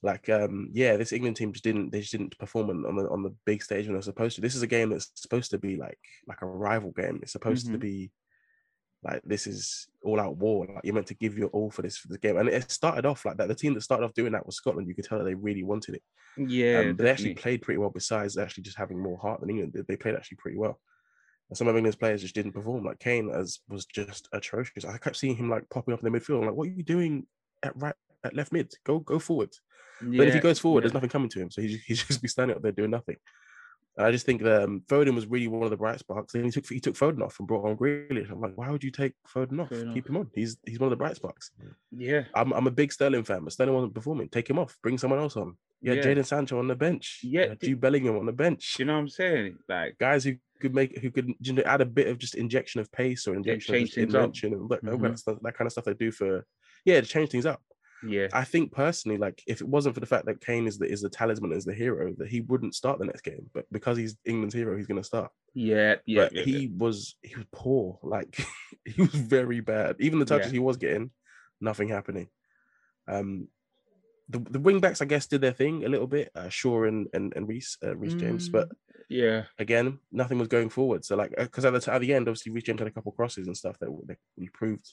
like, 0.03 0.29
um, 0.29 0.69
yeah, 0.73 0.95
this 0.95 1.11
England 1.11 1.37
team 1.37 1.51
just 1.51 1.63
didn't 1.63 1.91
they 1.91 2.01
just 2.01 2.11
didn't 2.11 2.37
perform 2.37 2.69
on 2.69 2.95
the 2.95 3.09
on 3.09 3.23
the 3.23 3.33
big 3.45 3.63
stage 3.63 3.85
when 3.85 3.93
they're 3.93 4.01
supposed 4.01 4.35
to. 4.35 4.41
This 4.41 4.55
is 4.55 4.61
a 4.61 4.67
game 4.67 4.89
that's 4.89 5.11
supposed 5.15 5.51
to 5.51 5.57
be 5.57 5.75
like 5.75 5.99
like 6.27 6.41
a 6.41 6.47
rival 6.47 6.91
game. 6.91 7.19
It's 7.21 7.31
supposed 7.31 7.65
mm-hmm. 7.65 7.73
to 7.73 7.79
be 7.79 8.11
like 9.03 9.21
this 9.23 9.47
is 9.47 9.87
all 10.03 10.19
out 10.19 10.37
war. 10.37 10.67
Like 10.67 10.83
you're 10.83 10.93
meant 10.93 11.07
to 11.07 11.13
give 11.15 11.37
your 11.37 11.49
all 11.49 11.71
for 11.71 11.81
this 11.81 11.97
for 11.97 12.09
this 12.09 12.17
game. 12.17 12.37
And 12.37 12.49
it 12.49 12.69
started 12.69 13.05
off 13.05 13.25
like 13.25 13.37
that. 13.37 13.47
The 13.47 13.55
team 13.55 13.73
that 13.73 13.81
started 13.81 14.05
off 14.05 14.13
doing 14.13 14.33
that 14.33 14.45
was 14.45 14.55
Scotland. 14.55 14.87
You 14.87 14.95
could 14.95 15.05
tell 15.05 15.17
that 15.17 15.23
they 15.23 15.35
really 15.35 15.63
wanted 15.63 15.95
it. 15.95 16.03
Yeah, 16.37 16.79
um, 16.89 16.95
they 16.95 17.09
actually 17.09 17.33
played 17.33 17.61
pretty 17.61 17.79
well. 17.79 17.89
Besides 17.89 18.37
actually 18.37 18.63
just 18.63 18.77
having 18.77 19.01
more 19.01 19.17
heart 19.17 19.41
than 19.41 19.49
England, 19.49 19.85
they 19.87 19.95
played 19.95 20.15
actually 20.15 20.37
pretty 20.37 20.57
well. 20.57 20.79
And 21.49 21.57
some 21.57 21.67
of 21.67 21.75
England's 21.75 21.95
players 21.95 22.21
just 22.21 22.35
didn't 22.35 22.51
perform. 22.51 22.83
Like 22.83 22.99
Kane 22.99 23.29
as 23.29 23.59
was 23.69 23.85
just 23.85 24.27
atrocious. 24.33 24.85
I 24.85 24.97
kept 24.97 25.15
seeing 25.15 25.35
him 25.35 25.49
like 25.49 25.69
popping 25.69 25.93
up 25.93 26.03
in 26.03 26.11
the 26.11 26.19
midfield. 26.19 26.39
I'm 26.39 26.47
like, 26.47 26.55
what 26.55 26.67
are 26.67 26.71
you 26.71 26.83
doing 26.83 27.25
at 27.63 27.75
right 27.75 27.95
at 28.23 28.35
left 28.35 28.51
mid? 28.51 28.73
Go 28.85 28.99
go 28.99 29.19
forward. 29.19 29.51
Yeah, 30.01 30.17
but 30.17 30.27
if 30.27 30.33
he 30.33 30.39
goes 30.39 30.59
forward, 30.59 30.81
yeah. 30.81 30.87
there's 30.87 30.93
nothing 30.93 31.09
coming 31.09 31.29
to 31.29 31.39
him. 31.39 31.51
So 31.51 31.61
he 31.61 31.77
he's 31.87 32.03
just 32.03 32.21
be 32.21 32.27
standing 32.27 32.55
up 32.55 32.63
there 32.63 32.71
doing 32.71 32.91
nothing. 32.91 33.15
I 33.99 34.11
just 34.11 34.27
think 34.27 34.43
that 34.43 34.63
um, 34.63 34.83
Foden 34.87 35.15
was 35.15 35.25
really 35.25 35.47
one 35.47 35.63
of 35.63 35.71
the 35.71 35.77
bright 35.77 35.99
sparks. 35.99 36.35
And 36.35 36.45
he 36.45 36.51
took 36.51 36.67
he 36.67 36.79
took 36.79 36.95
Foden 36.95 37.23
off 37.23 37.39
and 37.39 37.47
brought 37.47 37.67
on 37.67 37.77
Grealish. 37.77 38.29
I'm 38.29 38.39
like, 38.39 38.55
why 38.55 38.69
would 38.69 38.83
you 38.83 38.91
take 38.91 39.13
Foden 39.33 39.59
off? 39.59 39.69
Keep 39.69 40.09
him 40.09 40.17
on. 40.17 40.29
He's 40.35 40.57
he's 40.65 40.79
one 40.79 40.87
of 40.87 40.91
the 40.91 40.97
bright 40.97 41.15
sparks. 41.15 41.51
Yeah, 41.91 42.23
I'm 42.35 42.53
I'm 42.53 42.67
a 42.67 42.71
big 42.71 42.93
Sterling 42.93 43.23
fan, 43.23 43.43
but 43.43 43.53
Sterling 43.53 43.73
wasn't 43.73 43.95
performing. 43.95 44.29
Take 44.29 44.49
him 44.49 44.59
off. 44.59 44.77
Bring 44.83 44.97
someone 44.97 45.19
else 45.19 45.35
on. 45.35 45.57
Yeah, 45.81 45.93
yeah. 45.93 46.03
Jadon 46.03 46.25
Sancho 46.25 46.59
on 46.59 46.67
the 46.67 46.75
bench. 46.75 47.21
Yeah, 47.23 47.55
Jude 47.55 47.81
Bellingham 47.81 48.17
on 48.17 48.25
the 48.25 48.31
bench. 48.31 48.75
You 48.77 48.85
know 48.85 48.93
what 48.93 48.99
I'm 48.99 49.09
saying? 49.09 49.57
Like 49.67 49.97
guys 49.97 50.23
who 50.23 50.35
could 50.59 50.73
make 50.73 50.97
who 50.99 51.11
could 51.11 51.31
you 51.39 51.53
know, 51.53 51.63
add 51.65 51.81
a 51.81 51.85
bit 51.85 52.07
of 52.07 52.17
just 52.17 52.35
injection 52.35 52.81
of 52.81 52.91
pace 52.91 53.27
or 53.27 53.35
injection 53.35 53.75
of 53.75 53.97
invention 53.97 54.53
and 54.53 54.69
that, 54.69 54.83
mm-hmm. 54.83 55.03
that, 55.03 55.43
that 55.43 55.57
kind 55.57 55.65
of 55.65 55.71
stuff 55.71 55.85
they 55.85 55.93
do 55.93 56.11
for 56.11 56.45
yeah 56.85 56.99
to 56.99 57.07
change 57.07 57.29
things 57.29 57.45
up. 57.45 57.61
Yeah, 58.03 58.27
I 58.31 58.43
think 58.43 58.71
personally, 58.71 59.17
like 59.17 59.41
if 59.47 59.61
it 59.61 59.67
wasn't 59.67 59.95
for 59.95 60.01
the 60.01 60.05
fact 60.05 60.27
that 60.27 60.41
Kane 60.41 60.67
is 60.67 60.77
the 60.77 60.85
is 60.85 61.01
the 61.01 61.09
talisman, 61.09 61.51
is 61.51 61.65
the 61.65 61.73
hero, 61.73 62.13
that 62.17 62.27
he 62.27 62.41
wouldn't 62.41 62.75
start 62.75 62.99
the 62.99 63.05
next 63.05 63.21
game. 63.21 63.49
But 63.53 63.65
because 63.71 63.97
he's 63.97 64.15
England's 64.23 64.53
hero, 64.53 64.77
he's 64.77 64.85
gonna 64.85 65.03
start. 65.03 65.31
Yeah, 65.55 65.95
yeah. 66.05 66.25
But 66.25 66.33
yeah, 66.33 66.43
he 66.43 66.57
yeah. 66.59 66.69
was 66.77 67.15
he 67.23 67.35
was 67.35 67.45
poor. 67.51 67.97
Like 68.03 68.45
he 68.85 69.01
was 69.01 69.15
very 69.15 69.61
bad. 69.61 69.95
Even 69.99 70.19
the 70.19 70.25
touches 70.25 70.47
yeah. 70.47 70.53
he 70.53 70.59
was 70.59 70.77
getting, 70.77 71.09
nothing 71.59 71.89
happening. 71.89 72.27
Um, 73.07 73.47
the 74.29 74.39
the 74.39 74.59
wing 74.59 74.79
backs, 74.79 75.01
I 75.01 75.05
guess, 75.05 75.27
did 75.27 75.41
their 75.41 75.53
thing 75.53 75.85
a 75.85 75.89
little 75.89 76.07
bit. 76.07 76.31
Uh, 76.35 76.49
Shaw 76.49 76.83
and 76.83 77.07
and, 77.13 77.33
and 77.35 77.47
Reece 77.47 77.77
uh, 77.83 77.95
Reece 77.95 78.13
mm, 78.13 78.19
James, 78.19 78.49
but 78.49 78.69
yeah, 79.09 79.43
again, 79.57 79.99
nothing 80.11 80.37
was 80.37 80.47
going 80.49 80.69
forward. 80.69 81.05
So 81.05 81.15
like, 81.15 81.33
because 81.37 81.65
at 81.65 81.73
the 81.73 81.93
at 81.93 82.01
the 82.01 82.13
end, 82.13 82.27
obviously, 82.27 82.51
Reece 82.51 82.65
James 82.65 82.79
had 82.79 82.87
a 82.87 82.91
couple 82.91 83.11
crosses 83.13 83.47
and 83.47 83.55
stuff 83.55 83.77
that, 83.79 83.89
that 84.07 84.17
we 84.37 84.49
proved 84.49 84.85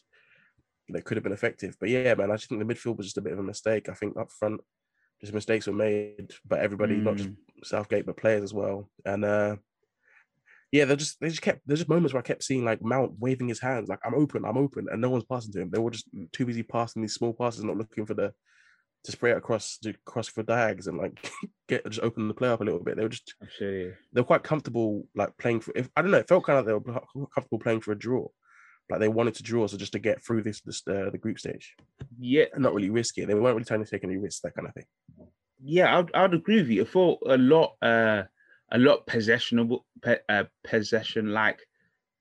that 0.90 1.04
could 1.04 1.16
have 1.16 1.24
been 1.24 1.32
effective. 1.32 1.76
But 1.80 1.88
yeah, 1.88 2.14
man, 2.14 2.30
I 2.30 2.36
just 2.36 2.48
think 2.48 2.66
the 2.66 2.74
midfield 2.74 2.96
was 2.96 3.06
just 3.06 3.18
a 3.18 3.22
bit 3.22 3.32
of 3.32 3.38
a 3.38 3.42
mistake. 3.42 3.88
I 3.88 3.94
think 3.94 4.16
up 4.16 4.30
front, 4.30 4.60
just 5.20 5.32
mistakes 5.32 5.66
were 5.66 5.72
made 5.72 6.30
by 6.46 6.60
everybody, 6.60 6.96
mm. 6.96 7.02
not 7.02 7.16
just 7.16 7.30
mm. 7.30 7.36
Southgate, 7.64 8.06
but 8.06 8.16
players 8.16 8.42
as 8.42 8.54
well. 8.54 8.88
And 9.04 9.24
uh 9.24 9.56
yeah, 10.70 10.84
they 10.84 10.96
just 10.96 11.20
they 11.20 11.28
just 11.28 11.42
kept 11.42 11.60
there's 11.66 11.80
just 11.80 11.88
moments 11.88 12.12
where 12.12 12.20
I 12.20 12.26
kept 12.26 12.42
seeing 12.42 12.64
like 12.64 12.82
Mount 12.82 13.12
waving 13.18 13.48
his 13.48 13.60
hands, 13.60 13.88
like 13.88 14.00
I'm 14.04 14.14
open, 14.14 14.44
I'm 14.44 14.58
open, 14.58 14.88
and 14.90 15.00
no 15.00 15.08
one's 15.08 15.24
passing 15.24 15.52
to 15.52 15.60
him. 15.60 15.70
They 15.70 15.78
were 15.78 15.90
just 15.90 16.08
too 16.32 16.46
busy 16.46 16.64
passing 16.64 17.02
these 17.02 17.14
small 17.14 17.32
passes, 17.32 17.62
not 17.62 17.76
looking 17.76 18.06
for 18.06 18.14
the 18.14 18.32
to 19.04 19.12
spray 19.12 19.30
it 19.30 19.36
across 19.36 19.78
to 19.78 19.94
cross 20.04 20.28
for 20.28 20.42
dags 20.42 20.86
and 20.86 20.98
like 20.98 21.30
get 21.68 21.84
just 21.86 22.00
open 22.02 22.28
the 22.28 22.34
play 22.34 22.48
up 22.48 22.60
a 22.60 22.64
little 22.64 22.82
bit. 22.82 22.96
They 22.96 23.02
were 23.02 23.08
just 23.08 23.34
sure, 23.58 23.90
they 24.12 24.20
were 24.20 24.24
quite 24.24 24.42
comfortable 24.42 25.06
like 25.14 25.36
playing 25.38 25.60
for 25.60 25.72
if 25.76 25.88
I 25.96 26.02
don't 26.02 26.10
know, 26.10 26.18
it 26.18 26.28
felt 26.28 26.44
kind 26.44 26.58
of 26.58 26.66
like 26.66 26.84
they 26.84 26.90
were 26.90 27.26
comfortable 27.26 27.58
playing 27.58 27.80
for 27.80 27.92
a 27.92 27.98
draw 27.98 28.26
like 28.90 29.00
they 29.00 29.08
wanted 29.08 29.34
to 29.34 29.42
draw 29.42 29.66
so 29.66 29.76
just 29.76 29.92
to 29.92 29.98
get 29.98 30.22
through 30.22 30.42
this, 30.42 30.60
this 30.60 30.82
uh, 30.88 31.10
the 31.10 31.18
group 31.18 31.38
stage. 31.38 31.74
Yeah, 32.18 32.44
and 32.52 32.62
not 32.62 32.74
really 32.74 32.90
risky. 32.90 33.24
They 33.24 33.34
weren't 33.34 33.54
really 33.54 33.64
trying 33.64 33.84
to 33.84 33.90
take 33.90 34.04
any 34.04 34.16
risks, 34.16 34.40
that 34.42 34.54
kind 34.54 34.68
of 34.68 34.74
thing. 34.74 34.84
Yeah, 35.62 35.98
I'd, 35.98 36.14
I'd 36.14 36.34
agree 36.34 36.56
with 36.56 36.68
you. 36.68 36.82
I 36.82 36.86
thought 36.86 37.20
a 37.26 37.38
lot, 37.38 37.76
uh, 37.80 38.24
a 38.72 38.78
lot 38.78 39.06
possessionable, 39.06 39.80
uh, 40.28 40.44
possession 40.64 41.32
like 41.32 41.60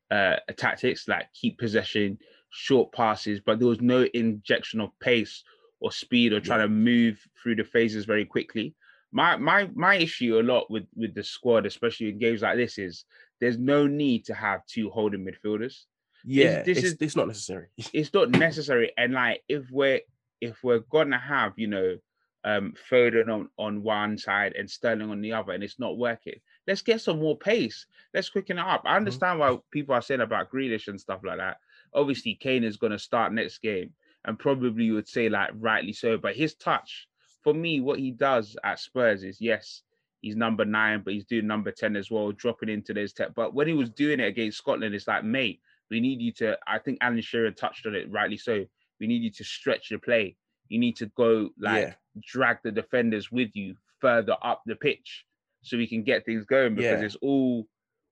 uh, 0.09 0.37
tactics, 0.55 1.07
like 1.07 1.27
keep 1.33 1.57
possession, 1.57 2.17
short 2.49 2.93
passes, 2.93 3.41
but 3.45 3.59
there 3.59 3.67
was 3.67 3.81
no 3.81 4.07
injection 4.13 4.79
of 4.79 4.91
pace 5.01 5.43
or 5.83 5.91
speed 5.91 6.33
or 6.33 6.39
trying 6.39 6.61
to 6.61 6.67
move 6.67 7.21
through 7.41 7.55
the 7.55 7.63
phases 7.63 8.05
very 8.05 8.25
quickly. 8.25 8.73
My 9.11 9.37
my 9.37 9.69
my 9.75 9.95
issue 9.95 10.39
a 10.39 10.41
lot 10.41 10.71
with 10.71 10.87
with 10.95 11.13
the 11.13 11.23
squad, 11.23 11.67
especially 11.67 12.09
in 12.09 12.17
games 12.17 12.41
like 12.41 12.57
this, 12.57 12.79
is 12.79 13.05
there's 13.39 13.59
no 13.59 13.85
need 13.85 14.25
to 14.25 14.33
have 14.33 14.65
two 14.65 14.89
holding 14.89 15.23
midfielders 15.23 15.83
yeah, 16.23 16.63
this, 16.63 16.81
this 16.81 16.83
is 16.83 16.97
it's 16.99 17.15
not 17.15 17.27
necessary. 17.27 17.67
It's 17.93 18.13
not 18.13 18.29
necessary, 18.29 18.91
and 18.97 19.13
like 19.13 19.41
if 19.47 19.69
we're 19.71 20.01
if 20.41 20.63
we're 20.63 20.79
gonna 20.79 21.19
have 21.19 21.53
you 21.57 21.67
know 21.67 21.97
um 22.45 22.73
Foden 22.89 23.29
on 23.29 23.49
on 23.57 23.83
one 23.83 24.17
side 24.17 24.53
and 24.57 24.69
Sterling 24.69 25.09
on 25.09 25.21
the 25.21 25.33
other, 25.33 25.51
and 25.51 25.63
it's 25.63 25.79
not 25.79 25.97
working, 25.97 26.35
let's 26.67 26.81
get 26.81 27.01
some 27.01 27.19
more 27.19 27.37
pace. 27.37 27.85
Let's 28.13 28.29
quicken 28.29 28.57
it 28.57 28.61
up. 28.61 28.83
I 28.85 28.89
mm-hmm. 28.89 28.97
understand 28.97 29.39
mm-hmm. 29.39 29.55
why 29.55 29.59
people 29.71 29.95
are 29.95 30.01
saying 30.01 30.21
about 30.21 30.51
Grealish 30.51 30.87
and 30.87 30.99
stuff 30.99 31.21
like 31.23 31.37
that. 31.37 31.57
Obviously, 31.93 32.35
Kane 32.35 32.63
is 32.63 32.77
going 32.77 32.91
to 32.91 32.99
start 32.99 33.33
next 33.33 33.59
game, 33.59 33.91
and 34.25 34.39
probably 34.39 34.85
you 34.85 34.93
would 34.93 35.07
say 35.07 35.29
like 35.29 35.51
rightly 35.55 35.93
so. 35.93 36.17
But 36.17 36.35
his 36.35 36.55
touch, 36.55 37.07
for 37.43 37.53
me, 37.53 37.81
what 37.81 37.99
he 37.99 38.11
does 38.11 38.55
at 38.63 38.79
Spurs 38.79 39.23
is 39.23 39.41
yes, 39.41 39.81
he's 40.21 40.35
number 40.35 40.65
nine, 40.65 41.01
but 41.03 41.13
he's 41.13 41.25
doing 41.25 41.47
number 41.47 41.71
ten 41.71 41.95
as 41.95 42.09
well, 42.09 42.31
dropping 42.31 42.69
into 42.69 42.93
this. 42.93 43.13
Te- 43.13 43.25
but 43.35 43.53
when 43.53 43.67
he 43.67 43.73
was 43.73 43.89
doing 43.89 44.19
it 44.19 44.27
against 44.27 44.57
Scotland, 44.57 44.95
it's 44.95 45.07
like, 45.07 45.23
mate, 45.23 45.59
we 45.89 45.99
need 45.99 46.21
you 46.21 46.31
to. 46.33 46.57
I 46.67 46.79
think 46.79 46.99
Alan 47.01 47.21
Shearer 47.21 47.51
touched 47.51 47.85
on 47.85 47.95
it 47.95 48.11
rightly 48.11 48.37
so. 48.37 48.65
We 48.99 49.07
need 49.07 49.23
you 49.23 49.31
to 49.31 49.43
stretch 49.43 49.91
your 49.91 49.99
play. 49.99 50.37
You 50.69 50.79
need 50.79 50.95
to 50.97 51.07
go 51.17 51.49
like 51.59 51.87
yeah. 51.87 51.93
drag 52.25 52.57
the 52.63 52.71
defenders 52.71 53.31
with 53.31 53.49
you 53.53 53.75
further 53.99 54.35
up 54.41 54.61
the 54.65 54.75
pitch 54.75 55.25
so 55.61 55.77
we 55.77 55.87
can 55.87 56.03
get 56.03 56.25
things 56.25 56.45
going 56.45 56.75
because 56.75 56.99
yeah. 56.99 57.05
it's 57.05 57.17
all 57.21 57.67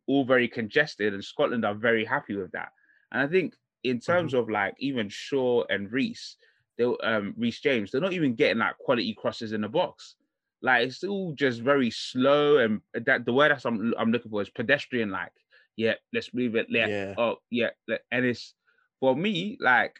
all 0.07 0.25
very 0.25 0.47
congested 0.47 1.13
and 1.13 1.23
Scotland 1.23 1.65
are 1.65 1.73
very 1.73 2.05
happy 2.05 2.35
with 2.35 2.51
that. 2.51 2.69
And 3.11 3.21
I 3.21 3.27
think 3.27 3.55
in 3.83 3.99
terms 3.99 4.33
mm-hmm. 4.33 4.41
of 4.41 4.49
like 4.49 4.75
even 4.79 5.09
Shaw 5.09 5.63
and 5.69 5.91
Reece, 5.91 6.37
they 6.77 6.83
um 6.83 7.33
Reece 7.37 7.59
James, 7.59 7.91
they're 7.91 8.01
not 8.01 8.13
even 8.13 8.35
getting 8.35 8.59
like 8.59 8.77
quality 8.77 9.13
crosses 9.13 9.53
in 9.53 9.61
the 9.61 9.69
box. 9.69 10.15
Like 10.61 10.87
it's 10.87 11.03
all 11.03 11.33
just 11.33 11.61
very 11.61 11.89
slow 11.89 12.57
and 12.57 12.81
that 12.93 13.25
the 13.25 13.33
word 13.33 13.51
that 13.51 13.65
I'm 13.65 13.93
I'm 13.97 14.11
looking 14.11 14.31
for 14.31 14.41
is 14.41 14.49
pedestrian 14.49 15.09
like. 15.09 15.31
Yeah, 15.77 15.95
let's 16.13 16.33
move 16.33 16.55
it. 16.55 16.67
Yeah, 16.69 16.87
yeah. 16.87 17.13
oh 17.17 17.37
yeah. 17.49 17.69
And 18.11 18.25
it's 18.25 18.53
for 18.99 19.15
me 19.15 19.57
like 19.59 19.95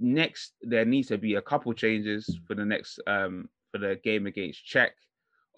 next 0.00 0.52
there 0.62 0.84
needs 0.84 1.08
to 1.08 1.18
be 1.18 1.34
a 1.34 1.42
couple 1.42 1.72
changes 1.72 2.38
for 2.46 2.54
the 2.54 2.64
next 2.64 2.98
um 3.06 3.48
for 3.72 3.78
the 3.78 3.98
game 4.02 4.26
against 4.26 4.64
Czech 4.64 4.92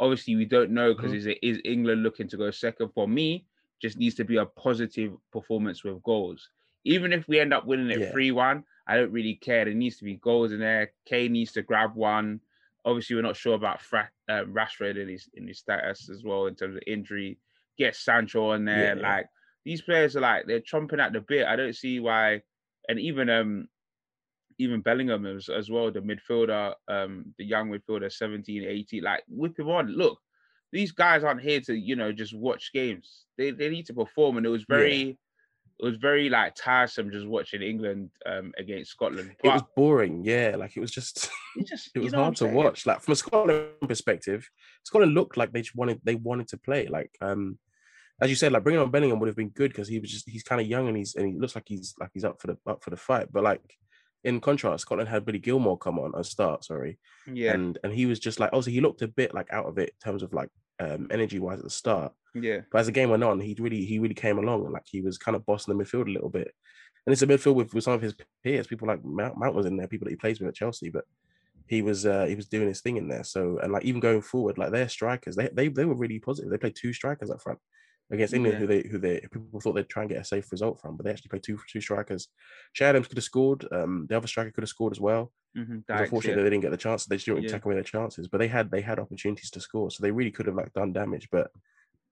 Obviously, 0.00 0.36
we 0.36 0.44
don't 0.44 0.70
know 0.70 0.94
because 0.94 1.10
mm-hmm. 1.10 1.18
is 1.18 1.26
it 1.26 1.38
is 1.42 1.60
England 1.64 2.02
looking 2.02 2.28
to 2.28 2.36
go 2.36 2.50
second? 2.50 2.90
For 2.94 3.08
me, 3.08 3.46
just 3.82 3.98
needs 3.98 4.14
to 4.16 4.24
be 4.24 4.36
a 4.36 4.46
positive 4.46 5.12
performance 5.32 5.82
with 5.82 6.02
goals. 6.02 6.48
Even 6.84 7.12
if 7.12 7.26
we 7.28 7.40
end 7.40 7.52
up 7.52 7.66
winning 7.66 7.90
it 7.90 8.12
three 8.12 8.28
yeah. 8.28 8.32
one, 8.32 8.64
I 8.86 8.96
don't 8.96 9.12
really 9.12 9.34
care. 9.34 9.64
There 9.64 9.74
needs 9.74 9.98
to 9.98 10.04
be 10.04 10.16
goals 10.16 10.52
in 10.52 10.60
there. 10.60 10.92
Kane 11.06 11.32
needs 11.32 11.52
to 11.52 11.62
grab 11.62 11.94
one. 11.94 12.40
Obviously, 12.84 13.16
we're 13.16 13.22
not 13.22 13.36
sure 13.36 13.54
about 13.54 13.82
Fra- 13.82 14.10
uh, 14.28 14.44
Rashford 14.44 14.96
in 14.96 15.08
his 15.08 15.28
in 15.34 15.46
his 15.46 15.58
status 15.58 16.08
as 16.08 16.24
well 16.24 16.46
in 16.46 16.54
terms 16.54 16.76
of 16.76 16.82
injury. 16.86 17.38
Get 17.76 17.96
Sancho 17.96 18.52
on 18.52 18.64
there. 18.64 18.96
Yeah. 18.96 19.02
Like 19.02 19.26
these 19.64 19.82
players 19.82 20.16
are 20.16 20.20
like 20.20 20.46
they're 20.46 20.60
chomping 20.60 21.00
at 21.00 21.12
the 21.12 21.20
bit. 21.20 21.46
I 21.46 21.56
don't 21.56 21.76
see 21.76 22.00
why. 22.00 22.42
And 22.88 22.98
even 22.98 23.28
um 23.28 23.68
even 24.58 24.80
Bellingham 24.80 25.26
as, 25.26 25.48
as 25.48 25.70
well, 25.70 25.90
the 25.90 26.00
midfielder, 26.00 26.74
um, 26.88 27.32
the 27.38 27.44
young 27.44 27.70
midfielder, 27.70 28.12
17, 28.12 28.64
18, 28.64 29.02
like 29.02 29.22
whip 29.28 29.58
him 29.58 29.68
on. 29.68 29.86
Look, 29.86 30.18
these 30.72 30.90
guys 30.92 31.22
aren't 31.22 31.42
here 31.42 31.60
to, 31.60 31.74
you 31.74 31.94
know, 31.94 32.12
just 32.12 32.34
watch 32.34 32.72
games. 32.72 33.24
They 33.36 33.50
they 33.50 33.68
need 33.68 33.86
to 33.86 33.94
perform. 33.94 34.36
And 34.36 34.46
it 34.46 34.50
was 34.50 34.64
very 34.64 34.96
yeah. 34.96 35.12
It 35.80 35.84
was 35.84 35.96
very 35.96 36.28
like 36.28 36.54
tiresome 36.56 37.10
just 37.10 37.26
watching 37.26 37.62
England 37.62 38.10
um 38.26 38.52
against 38.58 38.90
Scotland. 38.90 39.32
But, 39.42 39.48
it 39.48 39.52
was 39.52 39.62
boring, 39.76 40.24
yeah. 40.24 40.56
Like 40.58 40.76
it 40.76 40.80
was 40.80 40.90
just 40.90 41.30
it, 41.56 41.66
just, 41.66 41.90
it 41.94 42.00
was 42.00 42.12
hard 42.12 42.36
to 42.36 42.46
watch. 42.46 42.86
Like 42.86 43.00
from 43.00 43.12
a 43.12 43.16
Scotland 43.16 43.68
perspective, 43.86 44.48
Scotland 44.84 45.14
looked 45.14 45.36
like 45.36 45.52
they 45.52 45.62
just 45.62 45.76
wanted 45.76 46.00
they 46.02 46.16
wanted 46.16 46.48
to 46.48 46.58
play. 46.58 46.86
Like 46.86 47.16
um 47.20 47.58
as 48.20 48.30
you 48.30 48.36
said, 48.36 48.50
like 48.50 48.64
bringing 48.64 48.80
on 48.80 48.90
Bellingham 48.90 49.20
would 49.20 49.28
have 49.28 49.36
been 49.36 49.50
good 49.50 49.70
because 49.70 49.86
he 49.86 50.00
was 50.00 50.10
just 50.10 50.28
he's 50.28 50.42
kind 50.42 50.60
of 50.60 50.66
young 50.66 50.88
and 50.88 50.96
he's 50.96 51.14
and 51.14 51.26
he 51.26 51.38
looks 51.38 51.54
like 51.54 51.64
he's 51.66 51.94
like 52.00 52.10
he's 52.12 52.24
up 52.24 52.40
for 52.40 52.48
the 52.48 52.58
up 52.66 52.82
for 52.82 52.90
the 52.90 52.96
fight. 52.96 53.28
But 53.32 53.44
like 53.44 53.62
in 54.24 54.40
contrast, 54.40 54.82
Scotland 54.82 55.08
had 55.08 55.24
Billy 55.24 55.38
Gilmour 55.38 55.76
come 55.76 56.00
on 56.00 56.12
and 56.14 56.26
start, 56.26 56.64
sorry. 56.64 56.98
Yeah. 57.32 57.52
And 57.52 57.78
and 57.84 57.92
he 57.92 58.06
was 58.06 58.18
just 58.18 58.40
like 58.40 58.52
also 58.52 58.70
he 58.70 58.80
looked 58.80 59.02
a 59.02 59.08
bit 59.08 59.32
like 59.32 59.52
out 59.52 59.66
of 59.66 59.78
it 59.78 59.90
in 59.90 60.10
terms 60.10 60.24
of 60.24 60.32
like 60.32 60.48
um 60.80 61.08
energy 61.10 61.38
wise 61.38 61.58
at 61.58 61.64
the 61.64 61.70
start. 61.70 62.12
Yeah. 62.34 62.60
But 62.70 62.78
as 62.78 62.86
the 62.86 62.92
game 62.92 63.10
went 63.10 63.24
on, 63.24 63.40
he 63.40 63.56
really 63.58 63.84
he 63.84 63.98
really 63.98 64.14
came 64.14 64.38
along 64.38 64.64
and 64.64 64.72
like 64.72 64.86
he 64.86 65.00
was 65.00 65.18
kind 65.18 65.36
of 65.36 65.46
bossing 65.46 65.76
the 65.76 65.84
midfield 65.84 66.08
a 66.08 66.12
little 66.12 66.30
bit. 66.30 66.52
And 67.06 67.12
it's 67.12 67.22
a 67.22 67.26
midfield 67.26 67.54
with, 67.54 67.72
with 67.72 67.84
some 67.84 67.94
of 67.94 68.02
his 68.02 68.14
peers, 68.44 68.66
people 68.66 68.86
like 68.86 69.02
Mount, 69.02 69.38
Mount 69.38 69.54
was 69.54 69.66
in 69.66 69.76
there, 69.76 69.88
people 69.88 70.04
that 70.04 70.10
he 70.10 70.16
plays 70.16 70.40
with 70.40 70.48
at 70.48 70.54
Chelsea, 70.54 70.90
but 70.90 71.04
he 71.66 71.82
was 71.82 72.06
uh 72.06 72.26
he 72.26 72.34
was 72.34 72.48
doing 72.48 72.68
his 72.68 72.80
thing 72.80 72.96
in 72.96 73.08
there. 73.08 73.24
So 73.24 73.58
and 73.62 73.72
like 73.72 73.84
even 73.84 74.00
going 74.00 74.22
forward, 74.22 74.58
like 74.58 74.72
their 74.72 74.88
strikers, 74.88 75.36
they 75.36 75.48
they 75.52 75.68
they 75.68 75.84
were 75.84 75.94
really 75.94 76.18
positive. 76.18 76.50
They 76.50 76.58
played 76.58 76.76
two 76.76 76.92
strikers 76.92 77.30
up 77.30 77.42
front 77.42 77.58
against 78.10 78.34
England, 78.34 78.54
yeah. 78.54 78.60
who 78.60 78.66
they 78.66 78.88
who 78.88 78.98
they 78.98 79.20
people 79.20 79.60
thought 79.60 79.74
they'd 79.74 79.88
try 79.88 80.02
and 80.02 80.10
get 80.10 80.20
a 80.20 80.24
safe 80.24 80.50
result 80.50 80.80
from, 80.80 80.96
but 80.96 81.04
they 81.04 81.10
actually 81.10 81.28
played 81.28 81.42
two 81.42 81.58
two 81.70 81.80
strikers. 81.80 82.28
Che 82.72 82.84
Adams 82.84 83.08
could 83.08 83.18
have 83.18 83.24
scored. 83.24 83.66
Um, 83.70 84.06
the 84.08 84.16
other 84.16 84.26
striker 84.26 84.50
could 84.50 84.62
have 84.62 84.68
scored 84.68 84.92
as 84.92 85.00
well. 85.00 85.32
Mm-hmm. 85.56 85.78
unfortunately, 85.88 86.40
yeah. 86.40 86.44
they 86.44 86.50
didn't 86.50 86.62
get 86.62 86.70
the 86.70 86.76
chance. 86.76 87.06
They 87.06 87.16
just 87.16 87.26
didn't 87.26 87.42
yeah. 87.42 87.50
take 87.50 87.64
away 87.64 87.74
their 87.74 87.82
chances, 87.82 88.28
but 88.28 88.38
they 88.38 88.48
had 88.48 88.70
they 88.70 88.80
had 88.80 88.98
opportunities 88.98 89.50
to 89.50 89.60
score, 89.60 89.90
so 89.90 90.02
they 90.02 90.10
really 90.10 90.30
could 90.30 90.46
have 90.46 90.54
like 90.54 90.72
done 90.72 90.92
damage. 90.92 91.28
But 91.30 91.50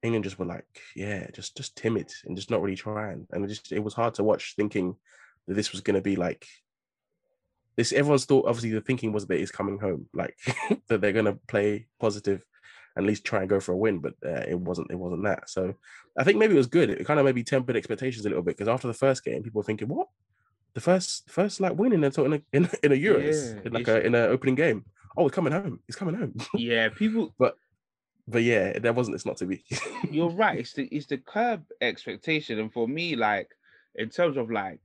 England 0.03 0.25
just 0.25 0.39
were 0.39 0.47
like, 0.47 0.67
yeah, 0.95 1.31
just 1.33 1.57
just 1.57 1.77
timid 1.77 2.13
and 2.25 2.37
just 2.37 2.51
not 2.51 2.63
really 2.63 2.77
trying, 2.77 3.27
and 3.33 3.45
it 3.45 3.49
just 3.49 3.73
it 3.73 3.81
was 3.81 3.95
hard 3.95 4.15
to 4.15 4.25
watch, 4.25 4.55
thinking 4.57 4.97
that 5.47 5.55
this 5.55 5.73
was 5.73 5.81
going 5.81 5.95
to 5.95 6.03
be 6.03 6.17
like 6.17 6.47
this. 7.77 7.93
Everyone's 7.93 8.25
thought 8.25 8.47
obviously 8.49 8.71
the 8.71 8.81
thinking 8.81 9.13
was 9.13 9.27
that 9.27 9.41
it's 9.41 9.53
coming 9.53 9.79
home, 9.79 10.09
like 10.13 10.37
that 10.89 11.01
they're 11.01 11.13
going 11.13 11.27
to 11.27 11.39
play 11.47 11.87
positive 12.01 12.45
at 12.97 13.05
least 13.05 13.25
try 13.25 13.41
and 13.41 13.49
go 13.49 13.61
for 13.61 13.73
a 13.73 13.77
win. 13.77 13.99
But 13.99 14.15
uh, 14.25 14.45
it 14.49 14.59
wasn't. 14.59 14.91
It 14.91 14.99
wasn't 14.99 15.25
that. 15.25 15.49
So 15.51 15.75
I 16.19 16.25
think 16.25 16.39
maybe 16.39 16.55
it 16.55 16.59
was 16.59 16.67
good. 16.67 16.91
It 16.91 17.07
kind 17.07 17.21
of 17.21 17.27
maybe 17.27 17.45
tempered 17.45 17.77
expectations 17.77 18.25
a 18.25 18.29
little 18.29 18.43
bit 18.43 18.57
because 18.57 18.69
after 18.69 18.89
the 18.89 18.95
first 18.95 19.25
game, 19.25 19.43
people 19.43 19.61
were 19.61 19.65
thinking, 19.67 19.89
"What? 19.89 20.09
The 20.75 20.81
first 20.81 21.31
first 21.31 21.61
like 21.61 21.79
winning 21.79 22.05
in 22.05 22.13
a 22.17 22.23
in 22.23 22.33
a, 22.33 22.43
in, 22.53 22.71
in 22.83 22.93
a 22.93 22.97
Euros 22.97 23.55
yeah, 23.55 23.61
in 23.65 23.73
like 23.73 23.89
a 23.89 24.05
in 24.05 24.15
an 24.15 24.31
opening 24.31 24.55
game? 24.55 24.85
Oh, 25.17 25.27
it's 25.27 25.35
coming 25.35 25.53
home. 25.53 25.81
It's 25.89 25.97
coming 25.97 26.15
home." 26.15 26.35
Yeah, 26.55 26.89
people. 26.89 27.35
but 27.39 27.57
but 28.29 28.43
yeah, 28.43 28.79
there 28.79 28.93
wasn't. 28.93 29.15
It's 29.15 29.27
not 29.27 29.37
to 29.39 29.47
be. 29.47 29.65
You're 30.11 30.31
right. 30.31 30.59
It's 30.59 30.73
the 30.73 30.85
it's 30.87 31.07
the 31.07 31.19
curb 31.19 31.65
expectation, 31.81 32.59
and 32.59 32.73
for 32.73 32.89
me, 32.89 33.17
like 33.17 33.49
in 33.95 34.09
terms 34.11 34.37
of 34.37 34.51
like 34.51 34.81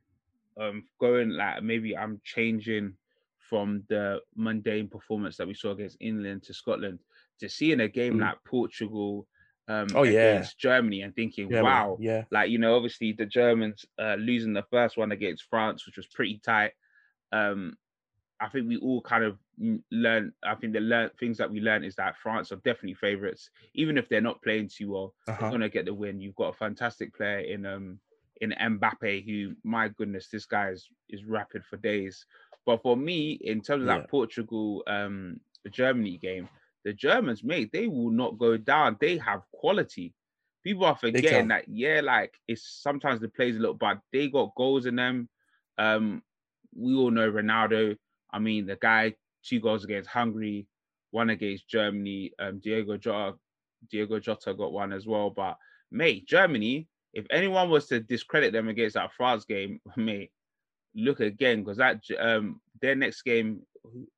um 0.60 0.84
going 1.00 1.30
like 1.30 1.64
maybe 1.64 1.98
I'm 1.98 2.20
changing 2.24 2.94
from 3.50 3.84
the 3.90 4.20
mundane 4.36 4.88
performance 4.88 5.36
that 5.38 5.48
we 5.48 5.54
saw 5.54 5.72
against 5.72 5.98
England 6.00 6.44
to 6.44 6.54
Scotland 6.54 7.00
to 7.42 7.50
see 7.50 7.72
in 7.72 7.82
a 7.82 7.88
game 7.88 8.16
mm. 8.16 8.22
like 8.22 8.38
Portugal 8.46 9.28
um 9.68 9.88
oh 9.94 10.04
yeah 10.04 10.44
Germany 10.58 11.02
and 11.02 11.16
thinking 11.16 11.50
Germany. 11.50 11.64
wow 11.64 11.98
yeah 12.00 12.24
like 12.32 12.50
you 12.50 12.58
know 12.58 12.76
obviously 12.76 13.14
the 13.14 13.26
Germans 13.26 13.86
uh 14.00 14.16
losing 14.16 14.54
the 14.54 14.66
first 14.72 14.98
one 14.98 15.12
against 15.12 15.46
France 15.50 15.86
which 15.86 15.98
was 15.98 16.08
pretty 16.08 16.42
tight 16.44 16.72
um 17.32 17.78
I 18.40 18.50
think 18.50 18.68
we 18.68 18.78
all 18.78 19.02
kind 19.02 19.24
of 19.24 19.38
learn 19.92 20.34
I 20.44 20.56
think 20.56 20.74
the 20.74 20.80
learn 20.80 21.12
things 21.20 21.38
that 21.38 21.52
we 21.52 21.62
learned 21.62 21.86
is 21.86 21.96
that 21.96 22.18
France 22.18 22.52
are 22.52 22.58
definitely 22.58 22.96
favorites 22.96 23.50
even 23.76 23.98
if 23.98 24.10
they're 24.10 24.20
not 24.22 24.42
playing 24.42 24.70
too 24.70 24.92
well 24.92 25.14
uh-huh. 25.28 25.38
they're 25.40 25.52
gonna 25.52 25.70
get 25.70 25.86
the 25.86 25.94
win 25.94 26.20
you've 26.20 26.36
got 26.36 26.56
a 26.56 26.58
fantastic 26.58 27.16
player 27.16 27.40
in 27.40 27.66
um 27.66 28.00
in 28.42 28.56
Mbappe 28.60 29.24
who 29.26 29.56
my 29.64 29.88
goodness 29.90 30.28
this 30.28 30.46
guy 30.46 30.70
is 30.70 30.90
is 31.10 31.24
rapid 31.26 31.64
for 31.70 31.78
days 31.78 32.26
but 32.66 32.82
for 32.82 32.98
me 32.98 33.34
in 33.42 33.62
terms 33.62 33.84
of 33.84 33.88
yeah. 33.88 34.00
that 34.00 34.10
Portugal 34.10 34.84
um 34.88 35.40
Germany 35.70 36.18
game 36.18 36.50
the 36.84 36.94
Germans, 36.94 37.44
mate, 37.44 37.70
they 37.72 37.88
will 37.88 38.10
not 38.10 38.38
go 38.38 38.58
down. 38.58 38.98
They 39.00 39.18
have 39.18 39.42
quality. 39.54 40.14
People 40.64 40.86
are 40.86 40.96
forgetting 40.96 41.48
that, 41.48 41.68
yeah, 41.68 42.02
like 42.02 42.34
it's 42.48 42.80
sometimes 42.82 43.20
the 43.20 43.30
plays 43.30 43.56
a 43.56 43.60
little 43.60 43.76
bad. 43.76 44.00
They 44.14 44.30
got 44.30 44.56
goals 44.56 44.86
in 44.86 44.96
them. 44.96 45.28
Um, 45.78 46.22
we 46.76 46.96
all 46.96 47.12
know 47.12 47.32
Ronaldo. 47.32 47.98
I 48.32 48.40
mean, 48.40 48.68
the 48.68 48.76
guy, 48.76 49.16
two 49.44 49.60
goals 49.60 49.84
against 49.84 50.10
Hungary, 50.10 50.68
one 51.10 51.32
against 51.32 51.68
Germany. 51.68 52.32
Um, 52.40 52.60
Diego 52.60 52.98
Jota, 52.98 53.38
Diego 53.90 54.20
Jota 54.20 54.54
got 54.54 54.72
one 54.72 54.94
as 54.94 55.08
well. 55.08 55.32
But 55.32 55.58
mate, 55.92 56.28
Germany, 56.28 56.88
if 57.14 57.26
anyone 57.32 57.70
was 57.70 57.88
to 57.88 58.00
discredit 58.00 58.54
them 58.54 58.68
against 58.68 58.94
that 58.96 59.14
France 59.14 59.46
game, 59.46 59.82
mate, 59.96 60.32
look 60.94 61.22
again 61.22 61.64
because 61.64 61.78
that 61.78 62.02
um 62.20 62.60
their 62.82 62.96
next 62.96 63.22
game 63.24 63.62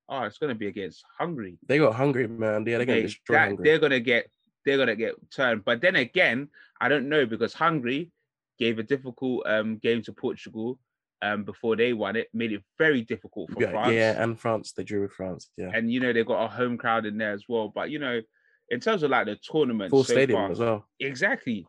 oh, 0.10 0.24
it's 0.24 0.38
gonna 0.38 0.56
be 0.56 0.68
against 0.68 1.04
Hungary. 1.18 1.58
They 1.68 1.78
got 1.78 1.96
Hungary, 1.96 2.28
man. 2.28 2.66
Yeah, 2.66 2.78
they're 2.78 2.86
gonna 2.86 3.02
destroy 3.02 3.36
that, 3.36 3.48
Hungary. 3.48 3.64
They're 3.64 3.80
gonna 3.80 4.00
get 4.00 4.30
they're 4.66 4.78
gonna 4.78 4.96
get 4.96 5.16
turned. 5.32 5.66
But 5.66 5.82
then 5.82 5.96
again, 5.96 6.50
I 6.80 6.90
don't 6.90 7.10
know 7.10 7.26
because 7.26 7.54
Hungary 7.54 8.12
gave 8.60 8.80
a 8.80 8.84
difficult 8.84 9.46
um 9.48 9.78
game 9.78 10.02
to 10.04 10.14
Portugal 10.14 10.80
um 11.22 11.44
before 11.44 11.76
they 11.76 11.94
won 11.94 12.16
it, 12.16 12.30
made 12.34 12.52
it 12.52 12.64
very 12.78 13.02
difficult 13.02 13.52
for 13.52 13.62
yeah, 13.62 13.72
France. 13.72 13.94
Yeah, 13.94 14.22
and 14.22 14.40
France, 14.40 14.74
they 14.74 14.84
drew 14.84 15.02
with 15.02 15.14
France. 15.14 15.50
Yeah. 15.58 15.72
And 15.74 15.92
you 15.92 16.00
know, 16.00 16.14
they 16.14 16.24
got 16.24 16.44
a 16.44 16.48
home 16.48 16.78
crowd 16.78 17.06
in 17.06 17.18
there 17.18 17.34
as 17.34 17.46
well. 17.48 17.70
But 17.70 17.90
you 17.90 18.00
know, 18.00 18.22
in 18.70 18.80
terms 18.80 19.04
of 19.04 19.12
like 19.12 19.26
the 19.26 19.38
tournament 19.38 19.90
full 19.90 20.04
so 20.04 20.14
stadium 20.14 20.40
far, 20.40 20.52
as 20.52 20.60
well. 20.60 20.88
Exactly. 21.00 21.66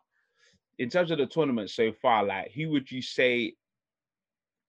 In 0.79 0.91
terms 0.91 1.13
of 1.13 1.19
the 1.19 1.27
tournament 1.27 1.71
so 1.71 1.93
far, 2.03 2.25
like 2.25 2.51
who 2.53 2.71
would 2.71 2.91
you 2.91 3.01
say 3.01 3.55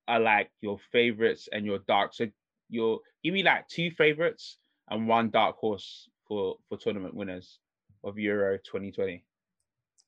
are 0.07 0.19
like 0.19 0.49
your 0.61 0.77
favorites 0.91 1.49
and 1.51 1.65
your 1.65 1.79
dark? 1.87 2.13
So 2.13 2.27
your 2.69 2.99
give 3.23 3.33
me 3.33 3.43
like 3.43 3.67
two 3.67 3.91
favorites 3.91 4.57
and 4.89 5.07
one 5.07 5.29
dark 5.29 5.57
horse 5.57 6.09
for 6.27 6.55
for 6.67 6.77
tournament 6.77 7.15
winners 7.15 7.59
of 8.03 8.17
Euro 8.19 8.57
2020. 8.57 9.23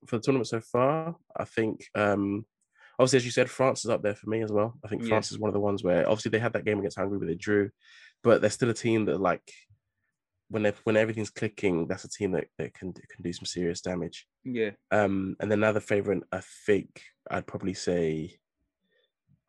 For 0.06 0.18
the 0.18 0.22
tournament 0.22 0.48
so 0.48 0.60
far, 0.60 1.16
I 1.36 1.46
think 1.46 1.86
um 1.96 2.46
obviously 3.00 3.18
as 3.18 3.25
you 3.25 3.32
said, 3.32 3.50
France 3.50 3.86
is 3.86 3.92
up 3.92 4.01
there 4.01 4.16
for 4.16 4.30
me 4.30 4.42
as 4.42 4.51
well. 4.51 4.77
I 4.84 4.88
think 4.88 5.06
France 5.06 5.32
is 5.32 5.39
one 5.39 5.50
of 5.50 5.54
the 5.54 5.60
ones 5.60 5.84
where 5.84 6.08
obviously 6.08 6.32
they 6.32 6.39
had 6.39 6.54
that 6.54 6.66
game 6.66 6.80
against 6.80 6.98
Hungary 6.98 7.18
where 7.18 7.27
they 7.27 7.36
drew, 7.36 7.70
but 8.24 8.42
they're 8.42 8.50
still 8.50 8.70
a 8.70 8.74
team 8.74 9.06
that 9.06 9.20
like 9.20 9.51
when 10.50 10.63
they 10.63 10.74
when 10.84 10.98
everything's 10.98 11.30
clicking, 11.30 11.88
that's 11.88 12.06
a 12.06 12.10
team 12.10 12.32
that, 12.32 12.46
that 12.58 12.74
can 12.74 12.94
can 12.94 13.24
do 13.24 13.34
some 13.34 13.46
serious 13.46 13.82
damage. 13.82 14.27
Yeah. 14.44 14.72
Um, 14.92 15.36
and 15.39 15.51
another 15.51 15.80
favorite, 15.80 16.24
I 16.32 16.42
think 16.66 17.01
I'd 17.30 17.48
probably 17.48 17.74
say 17.74 18.39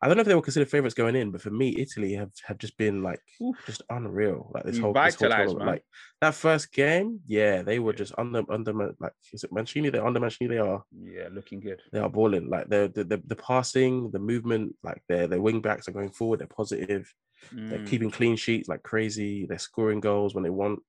I 0.01 0.07
don't 0.07 0.15
know 0.15 0.21
if 0.21 0.27
they 0.27 0.35
were 0.35 0.41
considered 0.41 0.69
favorites 0.69 0.93
going 0.93 1.15
in, 1.15 1.31
but 1.31 1.41
for 1.41 1.49
me, 1.49 1.75
Italy 1.77 2.13
have, 2.13 2.31
have 2.45 2.57
just 2.57 2.77
been 2.77 3.03
like 3.03 3.19
Oof. 3.41 3.57
just 3.65 3.81
unreal. 3.89 4.49
Like 4.53 4.63
this 4.63 4.77
whole, 4.77 4.93
this 4.93 5.15
whole 5.15 5.29
tournament. 5.29 5.65
like 5.65 5.83
that 6.21 6.35
first 6.35 6.71
game, 6.71 7.19
yeah, 7.25 7.61
they 7.63 7.79
were 7.79 7.91
just 7.91 8.13
under 8.17 8.43
under 8.49 8.73
like 8.99 9.11
is 9.33 9.43
it 9.43 9.51
Mancini? 9.51 9.89
They're 9.89 10.05
under 10.05 10.21
Mancini. 10.21 10.55
They 10.55 10.59
are 10.59 10.83
yeah, 10.97 11.27
looking 11.31 11.59
good. 11.59 11.81
They 11.91 11.99
are 11.99 12.09
balling. 12.09 12.49
Like 12.49 12.69
the 12.69 12.91
the 12.95 13.21
the 13.25 13.35
passing, 13.35 14.09
the 14.11 14.19
movement, 14.19 14.75
like 14.83 15.01
their 15.09 15.27
their 15.27 15.41
wing 15.41 15.59
backs 15.59 15.89
are 15.89 15.93
going 15.93 16.11
forward. 16.11 16.39
They're 16.39 16.47
positive. 16.47 17.13
Mm. 17.53 17.69
They're 17.69 17.85
keeping 17.85 18.11
clean 18.11 18.37
sheets 18.37 18.69
like 18.69 18.83
crazy. 18.83 19.47
They're 19.47 19.59
scoring 19.59 19.99
goals 19.99 20.33
when 20.33 20.43
they 20.43 20.49
want 20.49 20.79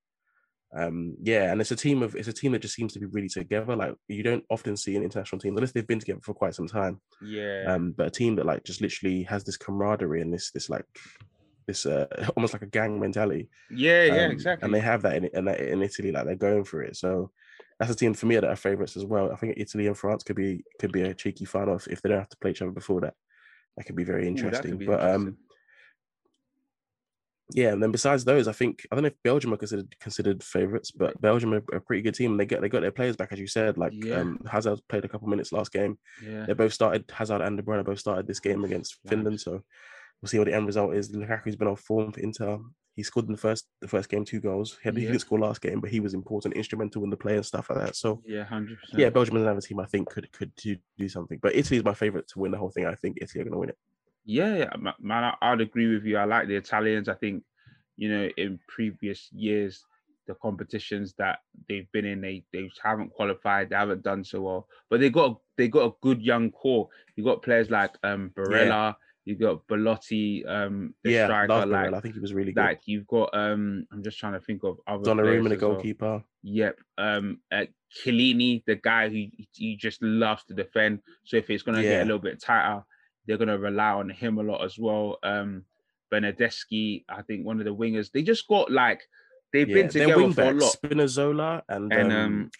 um 0.77 1.17
yeah 1.21 1.50
and 1.50 1.61
it's 1.61 1.73
a 1.73 1.77
team 1.77 2.03
of 2.03 2.15
it's 2.15 2.29
a 2.29 2.33
team 2.33 2.53
that 2.53 2.62
just 2.62 2.75
seems 2.75 2.93
to 2.93 3.00
be 3.00 3.07
really 3.07 3.29
together 3.29 3.75
like 3.75 3.95
you 4.07 4.23
don't 4.23 4.45
often 4.50 4.77
see 4.77 4.95
an 4.95 5.03
international 5.03 5.41
team 5.41 5.57
unless 5.57 5.73
they've 5.73 5.87
been 5.87 5.99
together 5.99 6.21
for 6.23 6.33
quite 6.33 6.55
some 6.55 6.69
time. 6.69 7.00
Yeah. 7.21 7.65
Um 7.67 7.93
but 7.97 8.07
a 8.07 8.11
team 8.11 8.37
that 8.37 8.47
like 8.47 8.62
just 8.62 8.81
literally 8.81 9.25
has 9.25 9.43
this 9.43 9.57
camaraderie 9.57 10.21
and 10.21 10.33
this 10.33 10.53
this 10.53 10.71
like 10.71 10.85
this 11.67 11.87
uh 11.87 12.07
almost 12.37 12.53
like 12.53 12.62
a 12.62 12.67
gang 12.67 13.00
mentality. 13.00 13.49
Yeah 13.71 14.05
yeah 14.05 14.25
um, 14.27 14.31
exactly. 14.31 14.65
and 14.65 14.75
they 14.75 14.81
have 14.81 15.03
that 15.03 15.17
in, 15.17 15.25
in 15.25 15.49
in 15.49 15.83
italy 15.83 16.12
like 16.12 16.27
they're 16.27 16.37
going 16.37 16.65
for 16.65 16.83
it. 16.83 16.97
So 16.97 17.33
that's 17.81 17.91
a 17.91 17.97
team 17.97 18.15
for 18.15 18.27
me 18.27 18.37
that 18.37 18.45
are 18.45 18.55
favorites 18.55 18.97
as 18.97 19.05
well. 19.05 19.33
I 19.33 19.37
think 19.37 19.55
italy 19.57 19.89
and 19.89 19.99
france 19.99 20.23
could 20.23 20.37
be 20.37 20.62
could 20.79 20.93
be 20.93 21.03
a 21.03 21.15
cheeky 21.15 21.47
final 21.47 21.77
if, 21.77 21.89
if 21.89 22.00
they 22.00 22.11
don't 22.11 22.19
have 22.19 22.29
to 22.29 22.39
play 22.39 22.53
each 22.53 22.62
other 22.62 22.71
before 22.71 23.00
that. 23.00 23.15
That 23.77 23.87
could 23.87 23.97
be 23.97 24.05
very 24.05 24.29
interesting. 24.29 24.75
Ooh, 24.75 24.79
be 24.79 24.87
but 24.87 25.00
um, 25.00 25.07
interesting. 25.07 25.29
um 25.29 25.37
yeah, 27.52 27.73
and 27.73 27.83
then 27.83 27.90
besides 27.90 28.25
those, 28.25 28.49
I 28.49 28.52
think 28.52 28.87
I 28.90 28.95
don't 28.95 29.02
know 29.02 29.09
if 29.09 29.23
Belgium 29.23 29.52
are 29.52 29.57
considered 29.57 29.95
considered 30.00 30.42
favorites, 30.42 30.90
but 30.90 31.21
Belgium 31.21 31.54
are 31.54 31.62
a 31.73 31.80
pretty 31.80 32.02
good 32.02 32.14
team. 32.14 32.37
They 32.37 32.47
get 32.47 32.61
they 32.61 32.69
got 32.69 32.83
their 32.83 32.92
players 32.92 33.16
back, 33.16 33.33
as 33.33 33.38
you 33.38 33.47
said. 33.47 33.78
Like 33.78 33.92
yeah. 33.95 34.16
um, 34.16 34.40
Hazard 34.50 34.80
played 34.88 35.04
a 35.04 35.09
couple 35.09 35.28
minutes 35.28 35.52
last 35.52 35.73
game. 35.73 35.99
Yeah, 36.25 36.47
they 36.47 36.52
both 36.52 36.73
started. 36.73 37.11
Hazard 37.12 37.42
and 37.42 37.57
De 37.57 37.62
Bruyne 37.62 37.85
both 37.85 37.99
started 37.99 38.26
this 38.26 38.40
game 38.40 38.64
against 38.64 38.99
nice. 39.04 39.11
Finland. 39.11 39.40
So 39.40 39.62
we'll 40.21 40.28
see 40.28 40.38
what 40.38 40.47
the 40.47 40.54
end 40.54 40.66
result 40.66 40.95
is. 40.95 41.11
Lukaku's 41.11 41.57
been 41.57 41.69
on 41.69 41.76
form 41.76 42.12
for 42.12 42.21
Inter. 42.21 42.59
He 42.97 43.02
scored 43.02 43.26
in 43.26 43.33
the 43.33 43.38
first 43.38 43.66
the 43.80 43.88
first 43.88 44.09
game 44.09 44.25
two 44.25 44.40
goals. 44.40 44.78
He, 44.83 44.88
had, 44.88 44.95
yeah. 44.95 45.00
he 45.00 45.07
didn't 45.07 45.21
score 45.21 45.38
last 45.38 45.61
game, 45.61 45.80
but 45.80 45.90
he 45.90 46.00
was 46.00 46.12
important, 46.12 46.54
instrumental 46.54 47.04
in 47.04 47.11
the 47.11 47.16
play 47.16 47.37
and 47.37 47.47
stuff 47.47 47.71
like 47.71 47.78
that. 47.78 47.97
So 47.97 48.21
yeah, 48.26 48.45
hundred 48.45 48.78
percent. 48.80 49.00
Yeah, 49.00 49.11
Belgium 49.11 49.37
is 49.37 49.42
another 49.42 49.61
team 49.61 49.80
I 49.80 49.87
think 49.87 50.11
could 50.11 50.30
could 50.33 50.54
do, 50.57 50.76
do 50.99 51.09
something. 51.09 51.38
But 51.40 51.54
Italy 51.54 51.78
is 51.78 51.85
my 51.85 51.95
favorite 51.95 52.28
to 52.28 52.38
win 52.38 52.50
the 52.50 52.59
whole 52.59 52.71
thing. 52.71 52.87
I 52.87 52.95
think 52.95 53.19
Italy 53.21 53.40
are 53.40 53.45
going 53.45 53.54
to 53.54 53.59
win 53.59 53.69
it. 53.71 53.78
Yeah, 54.25 54.71
man, 55.00 55.33
I'd 55.41 55.61
agree 55.61 55.93
with 55.93 56.05
you. 56.05 56.19
I 56.19 56.25
like 56.25 56.49
the 56.49 56.57
Italians. 56.57 57.09
I 57.09 57.15
think 57.15 57.43
you 57.97 58.09
know, 58.09 58.29
in 58.39 58.59
previous 58.67 59.29
years, 59.31 59.85
the 60.27 60.35
competitions 60.41 61.15
that 61.19 61.41
they've 61.69 61.91
been 61.93 62.07
in, 62.07 62.21
they 62.21 62.45
they 62.53 62.71
haven't 62.83 63.11
qualified, 63.11 63.69
they 63.69 63.77
haven't 63.77 64.03
done 64.03 64.25
so 64.25 64.41
well. 64.41 64.69
But 64.89 65.00
they 65.00 65.11
got 65.11 65.39
they 65.59 65.69
got 65.69 65.87
a 65.87 65.95
good 66.00 66.23
young 66.23 66.50
core. 66.50 66.89
You 67.17 67.25
got 67.25 67.43
players 67.43 67.69
like 67.69 67.91
um 68.03 68.31
Barella, 68.35 68.69
yeah. 68.69 68.93
you 69.25 69.35
got 69.37 69.67
Belotti, 69.67 70.47
um 70.47 70.95
the 71.05 71.11
yeah, 71.11 71.27
striker, 71.27 71.67
like 71.67 71.93
I 71.93 72.00
think 72.00 72.15
he 72.15 72.21
was 72.21 72.33
really 72.33 72.53
good. 72.53 72.62
Like 72.62 72.81
you've 72.87 73.07
got 73.07 73.35
um 73.35 73.87
I'm 73.93 74.03
just 74.03 74.19
trying 74.19 74.35
to 74.35 74.41
think 74.41 74.65
of 74.65 74.79
other 74.87 75.05
Donnarumma, 75.05 75.50
the 75.50 75.57
goalkeeper. 75.57 76.07
Well. 76.07 76.25
Yep. 76.43 76.79
Um 76.97 77.41
uh, 77.53 77.67
Chiellini, 77.93 78.62
the 78.67 78.77
guy 78.77 79.09
who 79.09 79.27
he 79.53 79.77
just 79.77 80.03
loves 80.03 80.45
to 80.45 80.55
defend. 80.55 81.00
So 81.25 81.37
if 81.37 81.50
it's 81.50 81.65
gonna 81.65 81.83
yeah. 81.83 81.91
get 81.91 82.03
a 82.03 82.05
little 82.05 82.19
bit 82.19 82.41
tighter, 82.41 82.83
they're 83.31 83.39
gonna 83.39 83.59
rely 83.59 83.93
on 83.93 84.11
him 84.11 84.39
a 84.39 84.43
lot 84.43 84.65
as 84.65 84.77
well. 84.77 85.19
Um 85.23 85.65
Bernardeschi, 86.13 87.05
I 87.09 87.23
think 87.23 87.47
one 87.47 87.61
of 87.61 87.65
the 87.65 87.75
wingers. 87.75 88.11
They 88.11 88.23
just 88.23 88.49
got 88.49 88.73
like 88.73 89.03
they've 89.53 89.69
yeah, 89.69 89.75
been 89.75 89.89
together 89.89 90.33
for 90.33 90.43
a 90.43 90.53
lot. 90.53 90.77
Spinazzola 90.83 91.63
and, 91.69 91.93
and 91.93 92.13
um, 92.13 92.19
um 92.19 92.50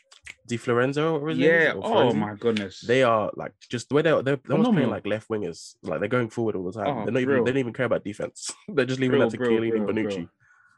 Di 0.47 0.57
Florenzo. 0.57 1.37
Yeah. 1.37 1.73
Oh 1.75 2.12
my 2.14 2.37
goodness. 2.37 2.81
They 2.87 3.03
are 3.03 3.33
like 3.35 3.53
just 3.68 3.88
the 3.88 3.97
way 3.97 4.03
they're 4.03 4.23
they're, 4.23 4.37
they're 4.37 4.57
almost 4.57 4.73
playing 4.73 4.90
like 4.90 5.07
left 5.07 5.29
wingers. 5.29 5.75
Like 5.83 5.99
they're 5.99 6.09
going 6.09 6.31
forward 6.31 6.55
all 6.55 6.71
the 6.71 6.73
time. 6.73 6.87
Oh, 6.87 7.05
they're 7.05 7.12
not 7.12 7.23
even 7.23 7.44
they 7.44 7.51
don't 7.51 7.59
even 7.59 7.73
care 7.73 7.87
about 7.87 8.05
defense. 8.05 8.53
they're 8.68 8.85
just 8.85 9.01
leaving 9.01 9.18
bro, 9.18 9.29
that 9.29 9.37
to 9.37 9.42
Chiellini 9.42 9.75
and 9.75 9.88
Bonucci. 9.88 10.29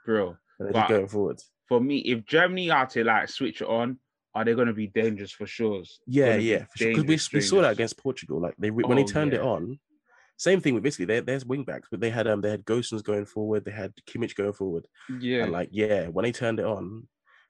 Bro. 0.06 0.36
They're 0.58 0.72
just 0.72 0.88
going 0.88 1.08
forward. 1.08 1.40
For 1.68 1.80
me, 1.80 1.98
if 1.98 2.24
Germany 2.24 2.70
are 2.70 2.86
to 2.86 3.04
like 3.04 3.28
switch 3.28 3.60
it 3.60 3.68
on, 3.68 3.98
are 4.34 4.44
they 4.44 4.54
going 4.54 4.66
to 4.66 4.72
be 4.72 4.86
dangerous 4.86 5.30
for 5.30 5.46
sure? 5.46 5.82
Yeah, 6.06 6.36
yeah, 6.36 6.64
because 6.78 7.04
we, 7.04 7.38
we 7.38 7.40
saw 7.40 7.62
that 7.62 7.72
against 7.72 7.98
Portugal. 7.98 8.40
Like 8.40 8.54
they 8.58 8.70
when 8.70 8.86
oh, 8.90 8.94
they 8.94 9.04
turned 9.04 9.32
yeah. 9.32 9.40
it 9.40 9.44
on, 9.44 9.78
same 10.36 10.60
thing 10.60 10.74
with 10.74 10.86
Italy. 10.86 11.20
there's 11.20 11.46
wing 11.46 11.64
backs, 11.64 11.88
but 11.90 12.00
they 12.00 12.10
had 12.10 12.26
um 12.26 12.40
they 12.40 12.50
had 12.50 12.64
Gosens 12.64 13.02
going 13.02 13.26
forward, 13.26 13.64
they 13.64 13.70
had 13.70 13.92
Kimmich 14.08 14.34
going 14.34 14.52
forward. 14.52 14.86
Yeah. 15.20 15.44
And 15.44 15.52
like, 15.52 15.68
yeah, 15.72 16.06
when 16.08 16.24
they 16.24 16.32
turned 16.32 16.58
it 16.58 16.66
on, 16.66 17.06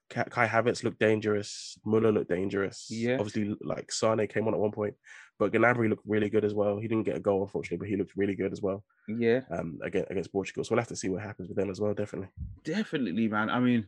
Kai 0.09 0.47
Havertz 0.47 0.83
looked 0.83 0.99
dangerous. 0.99 1.77
Muller 1.85 2.11
looked 2.11 2.29
dangerous. 2.29 2.87
Yeah. 2.89 3.17
Obviously, 3.19 3.55
like 3.61 3.91
Sane 3.91 4.27
came 4.27 4.47
on 4.47 4.53
at 4.53 4.59
one 4.59 4.71
point, 4.71 4.93
but 5.39 5.51
Gnabry 5.51 5.89
looked 5.89 6.05
really 6.05 6.29
good 6.29 6.45
as 6.45 6.53
well. 6.53 6.77
He 6.77 6.87
didn't 6.87 7.05
get 7.05 7.17
a 7.17 7.21
goal, 7.21 7.41
unfortunately, 7.41 7.77
but 7.77 7.87
he 7.87 7.97
looked 7.97 8.15
really 8.15 8.35
good 8.35 8.51
as 8.51 8.61
well. 8.61 8.83
Yeah. 9.07 9.41
Um, 9.49 9.79
against 9.83 10.11
against 10.11 10.31
Portugal, 10.31 10.63
so 10.63 10.73
we'll 10.75 10.81
have 10.81 10.87
to 10.89 10.95
see 10.95 11.09
what 11.09 11.23
happens 11.23 11.47
with 11.47 11.57
them 11.57 11.69
as 11.69 11.81
well. 11.81 11.93
Definitely. 11.93 12.29
Definitely, 12.63 13.27
man. 13.27 13.49
I 13.49 13.59
mean, 13.59 13.87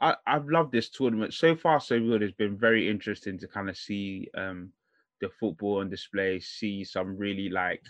I 0.00 0.16
I've 0.26 0.48
loved 0.48 0.72
this 0.72 0.88
tournament 0.88 1.34
so 1.34 1.54
far. 1.54 1.80
So 1.80 1.98
good. 2.00 2.22
It's 2.22 2.36
been 2.36 2.56
very 2.56 2.88
interesting 2.88 3.38
to 3.38 3.48
kind 3.48 3.68
of 3.68 3.76
see 3.76 4.28
um 4.36 4.72
the 5.20 5.28
football 5.40 5.80
on 5.80 5.90
display, 5.90 6.40
see 6.40 6.84
some 6.84 7.16
really 7.16 7.48
like 7.48 7.82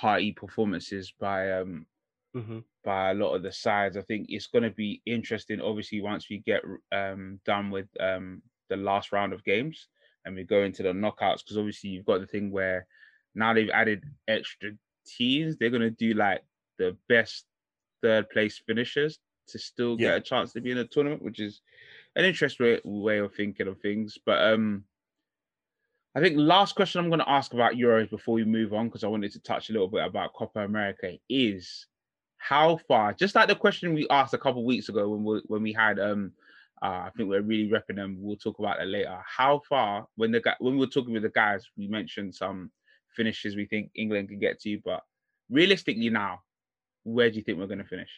hearty 0.00 0.32
performances 0.32 1.12
by 1.20 1.52
um 1.52 1.86
mm-hmm. 2.34 2.60
by 2.84 3.10
a 3.10 3.14
lot 3.14 3.34
of 3.34 3.42
the 3.42 3.52
sides. 3.52 3.96
I 3.96 4.02
think 4.02 4.26
it's 4.28 4.46
going 4.46 4.64
to 4.64 4.70
be 4.70 5.02
interesting. 5.04 5.60
Obviously, 5.60 6.00
once 6.00 6.26
we 6.30 6.38
get 6.38 6.62
um 6.92 7.40
done 7.44 7.70
with 7.70 7.88
um 8.00 8.42
the 8.68 8.76
last 8.76 9.12
round 9.12 9.32
of 9.32 9.44
games 9.44 9.88
and 10.24 10.34
we 10.34 10.44
go 10.44 10.62
into 10.62 10.82
the 10.82 10.90
knockouts, 10.90 11.42
because 11.42 11.58
obviously 11.58 11.90
you've 11.90 12.06
got 12.06 12.20
the 12.20 12.26
thing 12.26 12.50
where 12.50 12.86
now 13.34 13.52
they've 13.52 13.70
added 13.70 14.04
extra 14.28 14.70
teams. 15.06 15.56
They're 15.56 15.70
going 15.70 15.82
to 15.82 15.90
do 15.90 16.14
like 16.14 16.42
the 16.78 16.96
best 17.08 17.46
third 18.02 18.30
place 18.30 18.62
finishers 18.66 19.18
to 19.48 19.58
still 19.58 19.96
yeah. 19.98 20.08
get 20.08 20.16
a 20.18 20.20
chance 20.20 20.52
to 20.52 20.60
be 20.60 20.70
in 20.70 20.78
a 20.78 20.86
tournament, 20.86 21.22
which 21.22 21.40
is 21.40 21.60
an 22.16 22.24
interesting 22.24 22.66
way, 22.66 22.80
way 22.84 23.18
of 23.18 23.34
thinking 23.34 23.68
of 23.68 23.80
things. 23.80 24.18
But 24.24 24.52
um 24.52 24.84
I 26.14 26.20
think 26.20 26.36
last 26.36 26.74
question 26.74 27.00
I'm 27.00 27.08
going 27.08 27.20
to 27.20 27.30
ask 27.30 27.54
about 27.54 27.74
Euros 27.74 28.10
before 28.10 28.34
we 28.34 28.44
move 28.44 28.72
on, 28.72 28.86
because 28.86 29.04
I 29.04 29.08
wanted 29.08 29.32
to 29.32 29.40
touch 29.40 29.70
a 29.70 29.72
little 29.72 29.88
bit 29.88 30.04
about 30.04 30.34
Copa 30.34 30.60
America, 30.60 31.16
is 31.28 31.86
how 32.38 32.78
far, 32.88 33.12
just 33.12 33.34
like 33.34 33.48
the 33.48 33.54
question 33.54 33.94
we 33.94 34.08
asked 34.08 34.34
a 34.34 34.38
couple 34.38 34.64
weeks 34.64 34.88
ago 34.88 35.08
when 35.08 35.24
we 35.24 35.42
when 35.46 35.62
we 35.62 35.72
had 35.72 36.00
um 36.00 36.32
uh, 36.82 37.04
I 37.06 37.10
think 37.14 37.28
we're 37.28 37.42
really 37.42 37.70
repping 37.70 37.96
them. 37.96 38.16
We'll 38.18 38.36
talk 38.36 38.58
about 38.58 38.78
that 38.78 38.88
later. 38.88 39.18
How 39.26 39.60
far 39.68 40.06
when 40.16 40.32
the 40.32 40.42
when 40.60 40.74
we 40.74 40.80
were 40.80 40.86
talking 40.86 41.12
with 41.12 41.22
the 41.22 41.28
guys, 41.28 41.68
we 41.76 41.86
mentioned 41.86 42.34
some 42.34 42.70
finishes 43.14 43.54
we 43.54 43.66
think 43.66 43.90
England 43.94 44.30
can 44.30 44.38
get 44.38 44.60
to, 44.62 44.80
but 44.84 45.02
realistically 45.50 46.08
now, 46.08 46.40
where 47.04 47.30
do 47.30 47.36
you 47.36 47.42
think 47.42 47.58
we're 47.58 47.66
going 47.66 47.78
to 47.78 47.84
finish? 47.84 48.10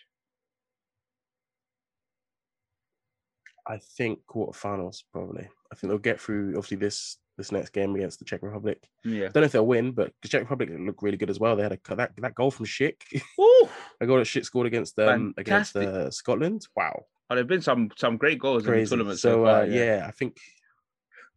I 3.66 3.78
think 3.78 4.20
quarterfinals 4.28 5.02
probably. 5.12 5.48
I 5.72 5.74
think 5.74 5.90
they'll 5.90 5.98
get 5.98 6.20
through 6.20 6.50
obviously 6.50 6.76
this 6.76 7.16
this 7.36 7.52
next 7.52 7.70
game 7.70 7.94
against 7.94 8.18
the 8.18 8.24
Czech 8.24 8.42
Republic. 8.42 8.86
Yeah, 9.04 9.28
don't 9.28 9.36
know 9.36 9.42
if 9.42 9.52
they'll 9.52 9.66
win, 9.66 9.92
but 9.92 10.12
the 10.22 10.28
Czech 10.28 10.42
Republic 10.42 10.70
look 10.72 11.02
really 11.02 11.16
good 11.16 11.30
as 11.30 11.40
well. 11.40 11.56
They 11.56 11.62
had 11.62 11.72
a 11.72 11.96
that 11.96 12.12
that 12.16 12.34
goal 12.34 12.50
from 12.50 12.66
Schick. 12.66 12.96
a 14.00 14.06
goal 14.06 14.18
that 14.18 14.26
Schick 14.26 14.44
scored 14.44 14.66
against 14.66 14.98
um 14.98 15.34
against 15.36 15.76
uh, 15.76 16.10
Scotland. 16.10 16.66
Wow. 16.76 17.04
Oh, 17.30 17.34
there've 17.34 17.46
been 17.46 17.62
some 17.62 17.90
some 17.96 18.16
great 18.16 18.38
goals 18.38 18.64
Crazy. 18.64 18.78
in 18.78 18.84
the 18.84 18.88
tournament. 18.90 19.18
So, 19.18 19.30
so 19.30 19.44
far, 19.44 19.62
uh, 19.62 19.64
yeah. 19.64 19.84
yeah. 19.84 20.06
I 20.06 20.10
think 20.10 20.36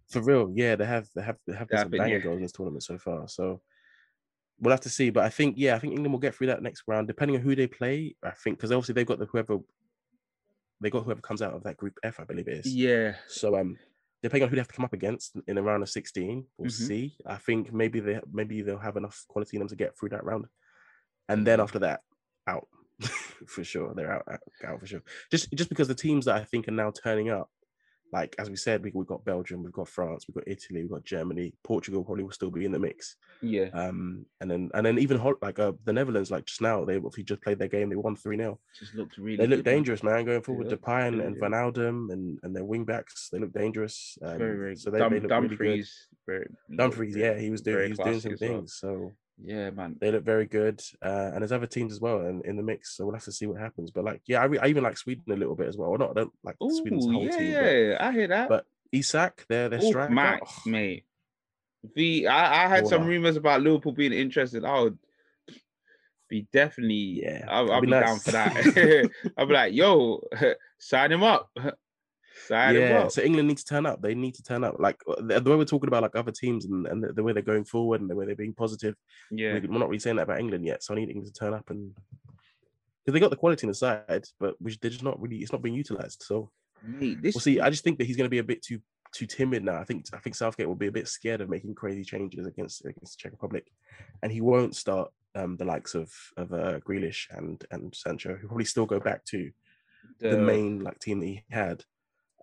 for 0.09 0.21
real, 0.21 0.51
yeah, 0.53 0.75
they 0.75 0.85
have 0.85 1.07
they 1.15 1.23
have 1.23 1.37
they 1.47 1.55
have 1.55 1.69
some 1.73 1.89
banging 1.89 2.13
yeah. 2.13 2.19
goals 2.19 2.37
in 2.37 2.43
this 2.43 2.51
tournament 2.51 2.83
so 2.83 2.97
far. 2.97 3.27
So 3.27 3.61
we'll 4.59 4.71
have 4.71 4.81
to 4.81 4.89
see. 4.89 5.09
But 5.09 5.23
I 5.23 5.29
think 5.29 5.55
yeah, 5.57 5.75
I 5.75 5.79
think 5.79 5.93
England 5.93 6.13
will 6.13 6.19
get 6.19 6.35
through 6.35 6.47
that 6.47 6.61
next 6.61 6.83
round, 6.87 7.07
depending 7.07 7.37
on 7.37 7.43
who 7.43 7.55
they 7.55 7.67
play. 7.67 8.15
I 8.23 8.31
think 8.31 8.57
because 8.57 8.71
obviously 8.71 8.93
they've 8.93 9.05
got 9.05 9.19
the 9.19 9.25
whoever 9.25 9.57
they 10.81 10.89
got 10.89 11.03
whoever 11.03 11.21
comes 11.21 11.41
out 11.41 11.53
of 11.53 11.63
that 11.63 11.77
group 11.77 11.97
F, 12.03 12.19
I 12.19 12.25
believe 12.25 12.47
it 12.47 12.65
is. 12.65 12.75
Yeah. 12.75 13.15
So 13.27 13.57
um 13.57 13.77
depending 14.25 14.43
on 14.43 14.49
who 14.49 14.55
they 14.55 14.59
have 14.59 14.67
to 14.67 14.73
come 14.73 14.85
up 14.85 14.93
against 14.93 15.37
in 15.47 15.55
the 15.55 15.61
round 15.61 15.83
of 15.83 15.89
16, 15.89 16.45
we'll 16.57 16.71
mm-hmm. 16.71 16.83
see. 16.83 17.15
I 17.27 17.35
think 17.35 17.71
maybe 17.71 17.99
they 17.99 18.19
maybe 18.33 18.63
they'll 18.63 18.79
have 18.79 18.97
enough 18.97 19.23
quality 19.27 19.57
in 19.57 19.59
them 19.59 19.67
to 19.69 19.75
get 19.75 19.95
through 19.95 20.09
that 20.09 20.25
round. 20.25 20.45
And 21.29 21.45
then 21.45 21.59
mm-hmm. 21.59 21.63
after 21.63 21.79
that, 21.79 21.99
out 22.47 22.67
for 23.47 23.63
sure. 23.63 23.93
They're 23.93 24.11
out, 24.11 24.23
out, 24.27 24.39
out 24.65 24.79
for 24.79 24.87
sure. 24.87 25.03
Just 25.29 25.53
just 25.53 25.69
because 25.69 25.87
the 25.87 25.93
teams 25.93 26.25
that 26.25 26.37
I 26.37 26.43
think 26.43 26.67
are 26.67 26.71
now 26.71 26.91
turning 26.91 27.29
up 27.29 27.51
like 28.15 28.33
as 28.39 28.49
we 28.49 28.55
said, 28.55 28.81
we, 28.81 28.91
we've 28.93 29.05
got 29.05 29.25
Belgium, 29.25 29.61
we've 29.61 29.73
got 29.73 29.89
France, 29.89 30.25
we've 30.25 30.35
got 30.35 30.47
Italy, 30.47 30.83
we've 30.83 30.91
got 30.91 31.03
Germany, 31.03 31.53
Portugal 31.65 32.01
probably 32.01 32.23
will 32.23 32.31
still 32.31 32.49
be 32.49 32.63
in 32.63 32.71
the 32.71 32.79
mix. 32.79 33.17
Yeah. 33.41 33.67
Um, 33.73 34.25
and 34.39 34.49
then 34.49 34.71
and 34.73 34.85
then 34.85 34.97
even 34.99 35.21
like 35.41 35.59
uh, 35.59 35.73
the 35.83 35.91
Netherlands, 35.91 36.31
like 36.31 36.45
just 36.45 36.61
now, 36.61 36.85
they 36.85 36.95
if 36.95 37.17
you 37.17 37.25
just 37.25 37.41
played 37.41 37.59
their 37.59 37.67
game, 37.67 37.89
they 37.89 37.97
won 37.97 38.15
three 38.15 38.37
0 38.37 38.57
Just 38.79 38.95
looked 38.95 39.17
really. 39.17 39.35
They 39.35 39.47
look 39.47 39.65
dangerous, 39.65 40.01
man. 40.01 40.13
man. 40.13 40.25
Going 40.25 40.41
forward, 40.41 40.69
to 40.69 40.77
Pine 40.77 41.19
and 41.19 41.37
Van 41.37 41.51
Wijnaldum 41.51 42.13
and 42.13 42.39
and 42.43 42.55
their 42.55 42.63
wing 42.63 42.85
backs, 42.85 43.27
they 43.33 43.39
look 43.39 43.51
dangerous. 43.51 44.17
Um, 44.23 44.37
very, 44.37 44.57
very. 44.57 44.75
So 44.77 44.91
they, 44.91 44.99
Dum- 44.99 45.11
they 45.11 45.19
look 45.19 45.29
Dumfries, 45.29 45.59
really 45.59 45.77
good. 45.79 45.87
Very, 46.25 46.47
Dumfries, 46.73 47.15
yeah, 47.17 47.37
he 47.37 47.49
was 47.49 47.61
doing 47.61 47.83
he 47.83 47.89
was 47.89 47.99
doing 47.99 48.21
some 48.21 48.37
things. 48.37 48.79
Well. 48.81 49.11
So 49.11 49.11
Yeah, 49.43 49.69
man. 49.71 49.97
They 49.99 50.11
look 50.11 50.23
very 50.23 50.45
good. 50.45 50.81
Uh, 51.03 51.31
and 51.33 51.41
there's 51.41 51.51
other 51.51 51.67
teams 51.67 51.91
as 51.91 51.99
well 51.99 52.21
in, 52.21 52.41
in 52.45 52.55
the 52.55 52.63
mix. 52.63 52.95
So 52.95 53.05
we'll 53.05 53.15
have 53.15 53.23
to 53.25 53.31
see 53.31 53.45
what 53.45 53.59
happens. 53.59 53.91
But 53.91 54.05
like, 54.05 54.21
yeah, 54.27 54.41
I, 54.41 54.47
I 54.61 54.67
even 54.67 54.83
like 54.83 54.97
Sweden 54.97 55.23
a 55.29 55.35
little 55.35 55.55
bit 55.55 55.67
as 55.67 55.77
well. 55.77 55.89
Or 55.89 55.97
not, 55.97 56.11
I 56.11 56.13
don't 56.13 56.33
like 56.43 56.55
Ooh, 56.61 56.77
Sweden's 56.77 57.05
whole 57.05 57.25
yeah, 57.25 57.37
team. 57.37 57.51
Yeah, 57.51 57.97
I 57.99 58.11
hear 58.11 58.27
that. 58.27 58.49
But 58.49 58.65
Isak, 58.91 59.45
they're 59.49 59.69
they're 59.69 59.81
striker. 59.81 60.13
Max, 60.13 60.51
oh. 60.65 60.69
mate. 60.69 61.05
The 61.95 62.27
I, 62.27 62.65
I 62.65 62.67
had 62.67 62.87
some 62.87 63.05
rumors 63.05 63.35
about 63.35 63.61
Liverpool 63.61 63.91
being 63.91 64.13
interested. 64.13 64.65
I 64.65 64.81
would 64.81 64.97
be 66.29 66.47
definitely 66.51 67.21
yeah. 67.23 67.45
I'll, 67.47 67.71
I'll 67.71 67.81
be, 67.81 67.87
be 67.87 67.91
nice. 67.91 68.05
down 68.05 68.19
for 68.19 68.31
that. 68.31 69.11
I'll 69.37 69.45
be 69.45 69.53
like, 69.53 69.73
yo, 69.73 70.21
sign 70.79 71.11
him 71.11 71.23
up. 71.23 71.51
Sign 72.47 72.75
yeah, 72.75 73.03
him 73.03 73.09
so 73.09 73.21
England 73.21 73.47
needs 73.47 73.63
to 73.63 73.73
turn 73.73 73.85
up. 73.85 74.01
They 74.01 74.15
need 74.15 74.35
to 74.35 74.43
turn 74.43 74.63
up. 74.63 74.75
Like 74.79 75.01
the, 75.05 75.39
the 75.39 75.49
way 75.49 75.55
we're 75.55 75.65
talking 75.65 75.87
about 75.87 76.03
like 76.03 76.15
other 76.15 76.31
teams 76.31 76.65
and, 76.65 76.85
and 76.87 77.03
the, 77.03 77.13
the, 77.13 77.23
way 77.23 77.33
they're 77.33 77.41
going 77.41 77.65
forward 77.65 78.01
and 78.01 78.09
the 78.09 78.15
way 78.15 78.25
they're 78.25 78.35
being 78.35 78.53
positive. 78.53 78.95
Yeah, 79.31 79.53
we're 79.53 79.79
not 79.79 79.89
really 79.89 79.99
saying 79.99 80.17
that 80.17 80.23
about 80.23 80.39
England 80.39 80.65
yet. 80.65 80.83
So 80.83 80.93
I 80.93 80.97
need 80.97 81.09
England 81.09 81.33
to 81.33 81.39
turn 81.39 81.53
up 81.53 81.69
and 81.69 81.93
because 83.05 83.13
they 83.13 83.19
got 83.19 83.29
the 83.29 83.35
quality 83.35 83.65
in 83.65 83.69
the 83.69 83.75
side, 83.75 84.25
but 84.39 84.55
which 84.59 84.79
they're 84.79 84.91
just 84.91 85.03
not 85.03 85.21
really. 85.21 85.37
It's 85.37 85.51
not 85.51 85.61
being 85.61 85.75
utilized. 85.75 86.23
So 86.25 86.51
Mate, 86.83 87.21
this... 87.21 87.35
we'll 87.35 87.41
see. 87.41 87.59
I 87.59 87.69
just 87.69 87.83
think 87.83 87.97
that 87.99 88.05
he's 88.05 88.17
going 88.17 88.25
to 88.25 88.31
be 88.31 88.39
a 88.39 88.43
bit 88.43 88.63
too 88.63 88.79
too 89.13 89.25
timid 89.25 89.63
now. 89.63 89.79
I 89.79 89.83
think 89.83 90.05
I 90.13 90.17
think 90.17 90.35
Southgate 90.35 90.67
will 90.67 90.75
be 90.75 90.87
a 90.87 90.91
bit 90.91 91.07
scared 91.07 91.41
of 91.41 91.49
making 91.49 91.75
crazy 91.75 92.03
changes 92.03 92.45
against 92.47 92.85
against 92.85 93.17
the 93.17 93.21
Czech 93.21 93.31
Republic, 93.31 93.67
and 94.23 94.31
he 94.31 94.41
won't 94.41 94.75
start 94.75 95.11
um, 95.35 95.55
the 95.57 95.65
likes 95.65 95.95
of 95.95 96.11
of 96.37 96.51
uh, 96.51 96.79
Grealish 96.79 97.27
and 97.31 97.63
and 97.71 97.93
Sancho. 97.95 98.35
He'll 98.35 98.47
probably 98.47 98.65
still 98.65 98.85
go 98.85 98.99
back 98.99 99.23
to 99.25 99.51
the, 100.19 100.29
the 100.29 100.37
main 100.37 100.83
like 100.83 100.99
team 100.99 101.19
that 101.19 101.25
he 101.25 101.43
had, 101.49 101.83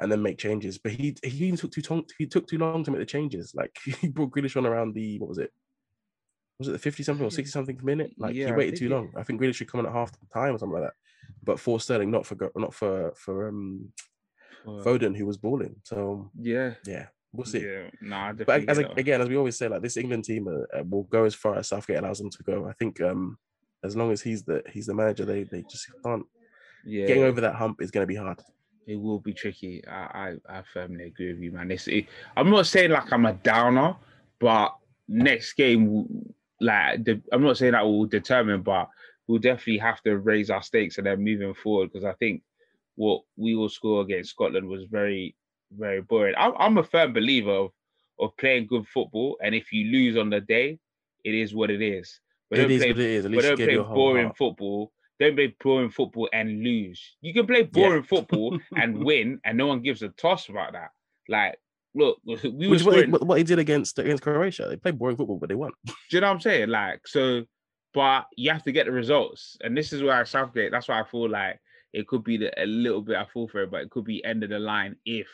and 0.03 0.11
then 0.11 0.23
make 0.23 0.39
changes. 0.39 0.79
But 0.79 0.93
he 0.93 1.17
he 1.23 1.47
even 1.47 1.57
took 1.57 1.73
too 1.73 1.83
long. 1.89 2.05
He 2.19 2.27
took 2.27 2.47
too 2.47 2.59
long 2.59 2.85
to 2.85 2.91
make 2.91 3.01
the 3.01 3.07
changes. 3.07 3.55
Like 3.55 3.77
he 4.01 4.09
brought 4.09 4.31
Grealish 4.31 4.57
on 4.57 4.67
around 4.67 4.95
the 4.95 5.19
what 5.19 5.29
was 5.29 5.39
it? 5.39 5.51
Was 6.59 6.69
it 6.69 6.73
the 6.73 6.79
fifty 6.79 7.03
something 7.03 7.27
or 7.27 7.31
sixty 7.31 7.51
something 7.51 7.79
minute? 7.83 8.13
Like 8.19 8.35
yeah, 8.35 8.47
he 8.47 8.53
waited 8.53 8.77
too 8.79 8.89
long. 8.89 9.13
I 9.17 9.23
think 9.23 9.41
Grealish 9.41 9.57
should 9.57 9.71
come 9.71 9.81
in 9.81 9.87
at 9.87 9.93
half 9.93 10.13
time 10.33 10.55
or 10.55 10.59
something 10.59 10.79
like 10.79 10.89
that. 10.89 10.95
But 11.43 11.61
for 11.61 11.81
Sterling, 11.81 12.11
not 12.11 12.27
for 12.27 12.37
not 12.57 12.75
for 12.75 13.13
for 13.17 13.49
um 13.49 13.93
Foden, 14.65 15.17
who 15.17 15.27
was 15.27 15.37
balling. 15.37 15.77
So 15.85 16.31
yeah, 16.39 16.75
yeah, 16.87 17.07
we'll 17.33 17.47
see. 17.47 17.65
Yeah, 17.65 17.91
nah, 18.01 18.33
but 18.33 18.69
as 18.69 18.79
again, 18.79 19.21
as 19.21 19.29
we 19.29 19.37
always 19.37 19.57
say, 19.57 19.69
like 19.69 19.83
this 19.83 19.97
England 19.97 20.25
team 20.25 20.47
uh, 20.49 20.79
uh, 20.79 20.85
will 20.85 21.05
go 21.05 21.25
as 21.25 21.35
far 21.35 21.57
as 21.57 21.69
Southgate 21.69 21.99
allows 21.99 22.19
them 22.19 22.31
to 22.31 22.43
go. 22.43 22.69
I 22.69 22.73
think 22.75 23.01
um 23.01 23.39
as 23.85 23.97
long 23.97 24.13
as 24.13 24.23
he's 24.23 24.45
the 24.45 24.63
he's 24.71 24.87
the 24.87 24.95
manager, 24.95 25.25
they 25.25 25.45
they 25.45 25.65
just 25.69 25.87
can't. 26.05 26.25
Yeah, 26.85 27.07
getting 27.07 27.25
over 27.25 27.41
that 27.41 27.55
hump 27.55 27.81
is 27.81 27.91
going 27.91 28.03
to 28.03 28.13
be 28.13 28.17
hard. 28.17 28.41
It 28.87 28.97
will 28.97 29.21
be 29.21 29.33
tricky. 29.33 29.83
I 29.87 30.37
I, 30.49 30.59
I 30.59 30.63
firmly 30.73 31.05
agree 31.05 31.33
with 31.33 31.43
you, 31.43 31.53
man. 31.53 31.71
It's, 31.71 31.89
it, 31.89 32.07
I'm 32.37 32.51
not 32.51 32.67
saying 32.67 32.91
like 32.91 33.13
I'm 33.13 33.27
a 33.27 33.35
downer, 33.35 33.97
but 34.41 34.75
next 35.09 35.53
game, 35.55 36.33
like 36.61 37.05
the, 37.05 37.21
I'm 37.33 37.43
not 37.43 37.57
saying 37.59 37.73
that 37.73 37.85
will 37.85 38.07
determine, 38.07 38.63
but 38.63 38.89
we'll 39.27 39.39
definitely 39.39 39.79
have 39.79 40.03
to 40.03 40.19
raise 40.19 40.51
our 40.51 40.63
stakes 40.63 40.99
and 40.99 41.07
then 41.07 41.23
moving 41.23 41.55
forward 41.55 41.93
because 41.93 42.05
I 42.05 42.15
think 42.15 42.43
what 42.97 43.23
we 43.37 43.55
will 43.55 43.69
score 43.69 44.03
against 44.03 44.31
Scotland 44.31 44.67
was 44.69 44.85
very, 44.85 45.35
very 45.77 46.03
boring. 46.03 46.35
I'm, 46.37 46.53
I'm 46.59 46.79
a 46.79 46.85
firm 46.85 47.13
believer 47.13 47.51
of, 47.51 47.71
of 48.19 48.37
playing 48.37 48.67
good 48.67 48.87
football, 48.89 49.39
and 49.43 49.55
if 49.55 49.73
you 49.73 49.91
lose 49.91 50.17
on 50.17 50.31
the 50.31 50.41
day, 50.41 50.79
it 51.25 51.35
is 51.35 51.55
what 51.55 51.71
it 51.71 51.83
is. 51.83 52.21
But 52.51 52.59
it 52.59 52.71
is 52.71 52.83
play, 52.83 52.91
what 52.91 52.99
it 52.99 53.11
is. 53.11 53.25
At 53.25 53.31
least 53.31 53.43
but 53.49 53.57
don't 53.57 53.67
play 53.67 53.95
boring 53.95 54.27
heart. 54.27 54.37
football. 54.37 54.93
Don't 55.23 55.37
play 55.37 55.55
boring 55.63 55.91
football 55.91 56.29
and 56.33 56.65
lose. 56.65 57.01
You 57.21 57.33
can 57.33 57.47
play 57.47 57.63
boring 57.63 58.03
yeah. 58.03 58.09
football 58.09 58.59
and 58.77 59.05
win, 59.05 59.41
and 59.45 59.57
no 59.57 59.69
one 59.69 59.81
gives 59.81 60.03
a 60.03 60.09
toss 60.09 60.49
about 60.49 60.73
that. 60.73 60.91
Like, 61.29 61.61
look, 61.95 62.19
we 62.25 62.67
Which 62.67 62.83
what, 62.83 62.97
he, 62.97 63.05
what 63.05 63.39
he 63.39 63.45
did 63.45 63.61
against 63.61 64.01
against 64.01 64.25
Croatia. 64.25 64.67
They 64.69 64.77
played 64.77 64.99
boring 64.99 65.17
football, 65.17 65.39
but 65.39 65.49
they 65.49 65.55
won. 65.55 65.71
Do 65.87 65.93
you 66.11 66.21
know 66.21 66.27
what 66.27 66.35
I'm 66.35 66.41
saying? 66.41 66.71
Like, 66.71 67.07
so, 67.07 67.45
but 67.95 68.27
you 68.37 68.51
have 68.51 68.65
to 68.65 68.73
get 68.73 68.87
the 68.87 68.93
results, 68.93 69.57
and 69.61 69.77
this 69.77 69.93
is 69.93 70.03
where 70.03 70.15
I 70.15 70.25
Southgate. 70.25 70.73
That's 70.73 70.89
why 70.89 71.01
I 71.01 71.05
feel 71.05 71.31
like 71.31 71.61
it 71.93 72.09
could 72.09 72.25
be 72.25 72.39
the, 72.39 72.61
a 72.61 72.67
little 72.67 73.01
bit 73.01 73.17
I 73.17 73.27
fall 73.33 73.47
for 73.47 73.63
it, 73.63 73.71
but 73.71 73.83
it 73.83 73.91
could 73.91 74.05
be 74.05 74.25
end 74.25 74.43
of 74.43 74.51
the 74.51 74.59
line 74.59 74.97
if 75.07 75.29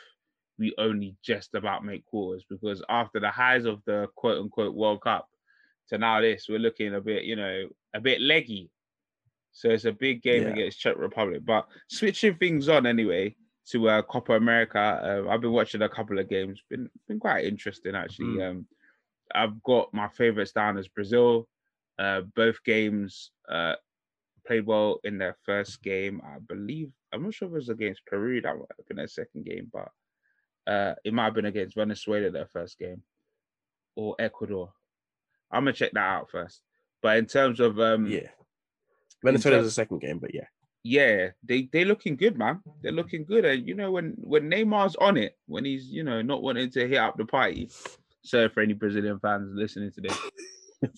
we 0.59 0.75
only 0.77 1.17
just 1.25 1.55
about 1.55 1.83
make 1.83 2.05
quarters. 2.05 2.45
Because 2.51 2.83
after 2.91 3.21
the 3.21 3.31
highs 3.31 3.65
of 3.65 3.81
the 3.87 4.09
quote 4.17 4.39
unquote 4.39 4.75
World 4.75 5.01
Cup 5.01 5.27
to 5.89 5.97
now 5.97 6.21
this, 6.21 6.45
we're 6.47 6.59
looking 6.59 6.95
a 6.95 7.01
bit, 7.01 7.25
you 7.25 7.37
know, 7.37 7.69
a 7.95 8.01
bit 8.03 8.21
leggy. 8.21 8.69
So 9.59 9.71
it's 9.71 9.87
a 9.87 9.93
big 9.93 10.23
game 10.23 10.45
yeah. 10.45 10.51
against 10.51 10.79
Czech 10.79 10.97
Republic. 10.97 11.45
But 11.45 11.67
switching 11.89 12.37
things 12.37 12.69
on 12.69 12.87
anyway 12.87 13.35
to 13.71 13.89
uh, 13.89 14.03
Copa 14.03 14.35
America, 14.35 14.79
uh, 14.79 15.29
I've 15.29 15.41
been 15.41 15.51
watching 15.51 15.83
a 15.83 15.89
couple 15.89 16.17
of 16.21 16.29
games. 16.29 16.63
Been 16.71 16.89
been 17.09 17.19
quite 17.19 17.45
interesting 17.45 17.97
actually. 17.97 18.39
Mm. 18.39 18.51
Um, 18.51 18.67
I've 19.35 19.61
got 19.65 19.93
my 19.93 20.07
favorites 20.11 20.53
down 20.53 20.79
as 20.79 20.87
Brazil. 20.87 21.49
Uh, 21.99 22.21
both 22.37 22.63
games 22.63 23.33
uh, 23.49 23.75
played 24.47 24.65
well 24.65 25.01
in 25.03 25.19
their 25.19 25.37
first 25.45 25.83
game. 25.83 26.23
I 26.25 26.39
believe 26.39 26.93
I'm 27.13 27.25
not 27.25 27.35
sure 27.35 27.49
if 27.49 27.53
it 27.53 27.57
was 27.57 27.69
against 27.69 28.07
Peru 28.07 28.41
that 28.41 28.55
might 28.55 28.67
have 28.77 28.87
been 28.87 28.99
their 28.99 29.09
second 29.09 29.45
game, 29.45 29.73
but 29.73 30.73
uh, 30.73 30.95
it 31.03 31.13
might 31.13 31.25
have 31.25 31.35
been 31.35 31.47
against 31.47 31.75
Venezuela 31.75 32.31
their 32.31 32.47
first 32.47 32.79
game 32.79 33.03
or 33.97 34.15
Ecuador. 34.21 34.73
I'm 35.51 35.65
gonna 35.65 35.73
check 35.73 35.91
that 35.95 35.99
out 35.99 36.31
first. 36.31 36.63
But 37.03 37.17
in 37.17 37.27
terms 37.27 37.59
of 37.59 37.81
um, 37.81 38.07
yeah, 38.07 38.29
Venezuela 39.25 39.59
was 39.59 39.67
the 39.67 39.73
second 39.73 40.01
game, 40.01 40.19
but 40.19 40.35
yeah, 40.35 40.47
yeah, 40.85 41.29
they 41.43 41.69
they 41.73 41.85
looking 41.85 42.17
good, 42.17 42.39
man. 42.39 42.61
They're 42.83 42.93
looking 42.93 43.25
good, 43.25 43.45
and 43.45 43.67
you 43.67 43.75
know 43.75 43.91
when 43.91 44.15
when 44.19 44.51
Neymar's 44.51 44.97
on 44.97 45.17
it, 45.17 45.37
when 45.47 45.65
he's 45.65 45.87
you 45.87 46.05
know 46.05 46.23
not 46.23 46.43
wanting 46.43 46.71
to 46.71 46.89
hit 46.89 46.99
up 46.99 47.17
the 47.17 47.25
party. 47.25 47.71
So 48.23 48.49
for 48.49 48.61
any 48.61 48.75
Brazilian 48.75 49.19
fans 49.21 49.51
listening 49.55 49.93
to 49.93 50.01
this, 50.01 50.19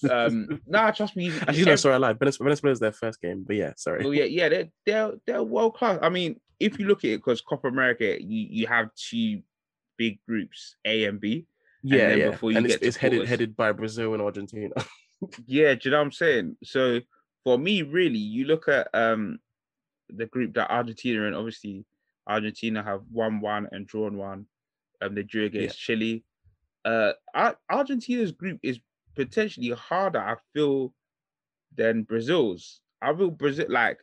um, 0.10 0.60
nah, 0.66 0.90
trust 0.90 1.16
me. 1.16 1.32
Actually, 1.40 1.64
no, 1.64 1.76
sorry, 1.76 1.94
I 1.94 1.98
lied. 1.98 2.18
Venezuela 2.18 2.70
is 2.70 2.80
their 2.80 2.92
first 2.92 3.20
game, 3.20 3.44
but 3.46 3.56
yeah, 3.56 3.72
sorry. 3.76 4.04
Oh 4.04 4.10
yeah, 4.10 4.24
yeah, 4.24 4.48
they're 4.48 4.68
they're 4.84 5.12
they're 5.26 5.42
world 5.42 5.74
class. 5.74 5.98
I 6.02 6.08
mean, 6.08 6.40
if 6.58 6.78
you 6.78 6.86
look 6.86 7.04
at 7.04 7.10
it, 7.10 7.16
because 7.18 7.40
Copa 7.40 7.68
America, 7.68 8.22
you 8.22 8.46
you 8.50 8.66
have 8.66 8.94
two 8.94 9.42
big 9.96 10.18
groups, 10.26 10.76
A 10.84 11.04
and 11.04 11.20
B. 11.20 11.46
Yeah, 11.82 12.08
and 12.08 12.20
yeah. 12.20 12.30
Before 12.30 12.50
you 12.50 12.58
and 12.58 12.66
get 12.66 12.76
it's, 12.76 12.86
it's 12.88 12.96
headed 12.96 13.26
headed 13.26 13.56
by 13.56 13.72
Brazil 13.72 14.12
and 14.12 14.22
Argentina. 14.22 14.74
yeah, 15.46 15.74
do 15.74 15.80
you 15.84 15.90
know 15.90 15.98
what 15.98 16.04
I'm 16.04 16.12
saying? 16.12 16.56
So 16.62 17.00
for 17.44 17.58
me, 17.58 17.82
really, 17.82 18.18
you 18.18 18.44
look 18.44 18.68
at 18.68 18.88
um 18.94 19.38
the 20.08 20.26
group 20.26 20.54
that 20.54 20.70
Argentina 20.70 21.26
and 21.26 21.36
obviously 21.36 21.84
Argentina 22.26 22.82
have 22.82 23.02
won 23.10 23.40
one 23.40 23.68
and 23.72 23.86
drawn 23.86 24.16
one. 24.16 24.46
Um, 25.02 25.14
they 25.14 25.22
drew 25.22 25.44
against 25.44 25.80
yeah. 25.80 25.94
Chile. 25.94 26.24
Uh, 26.84 27.12
Argentina's 27.70 28.32
group 28.32 28.58
is 28.62 28.78
potentially 29.14 29.70
harder, 29.70 30.20
I 30.20 30.36
feel, 30.54 30.94
than 31.76 32.02
Brazil's. 32.02 32.80
I 33.02 33.14
feel 33.14 33.30
Brazil 33.30 33.66
like 33.68 33.98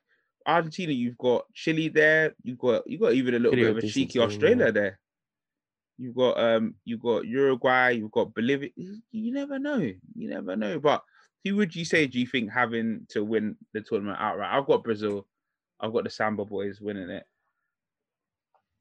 Argentina, 0.45 0.93
you've 0.93 1.17
got 1.17 1.45
Chile 1.53 1.89
there, 1.89 2.35
you've 2.43 2.57
got 2.57 2.87
you 2.87 2.97
got 2.97 3.13
even 3.13 3.35
a 3.35 3.39
little 3.39 3.51
Chile 3.51 3.73
bit 3.73 3.77
of 3.77 3.83
a 3.83 3.87
cheeky 3.87 4.19
Australia 4.19 4.65
yeah. 4.65 4.71
there. 4.71 4.99
You've 5.97 6.15
got 6.15 6.39
um 6.39 6.75
you've 6.85 7.01
got 7.01 7.25
Uruguay, 7.25 7.91
you've 7.91 8.11
got 8.11 8.33
Bolivia. 8.33 8.69
You 8.75 9.33
never 9.33 9.59
know. 9.59 9.77
You 9.77 10.29
never 10.29 10.55
know. 10.55 10.79
But 10.79 11.03
who 11.49 11.57
would 11.57 11.75
you 11.75 11.85
say 11.85 12.07
do 12.07 12.19
you 12.19 12.27
think 12.27 12.51
having 12.51 13.05
to 13.09 13.23
win 13.23 13.55
the 13.73 13.81
tournament 13.81 14.17
outright? 14.19 14.53
I've 14.53 14.67
got 14.67 14.83
Brazil. 14.83 15.27
I've 15.79 15.93
got 15.93 16.03
the 16.03 16.09
Samba 16.09 16.45
boys 16.45 16.81
winning 16.81 17.09
it. 17.09 17.23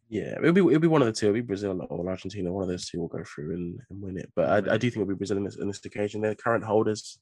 Yeah, 0.08 0.36
it'll 0.38 0.52
be 0.52 0.60
it'll 0.60 0.78
be 0.78 0.86
one 0.86 1.02
of 1.02 1.06
the 1.06 1.12
two. 1.12 1.26
It'll 1.26 1.34
be 1.34 1.40
Brazil 1.40 1.84
or 1.90 2.08
Argentina. 2.08 2.52
One 2.52 2.62
of 2.62 2.68
those 2.68 2.88
two 2.88 3.00
will 3.00 3.08
go 3.08 3.24
through 3.24 3.54
and, 3.54 3.80
and 3.90 4.00
win 4.00 4.18
it. 4.18 4.30
But 4.36 4.68
I, 4.68 4.74
I 4.74 4.78
do 4.78 4.88
think 4.88 5.02
it'll 5.02 5.08
be 5.08 5.14
Brazil 5.14 5.36
in 5.36 5.44
this, 5.44 5.56
in 5.56 5.66
this 5.66 5.84
occasion. 5.84 6.20
They're 6.20 6.36
current 6.36 6.62
holders, 6.62 7.18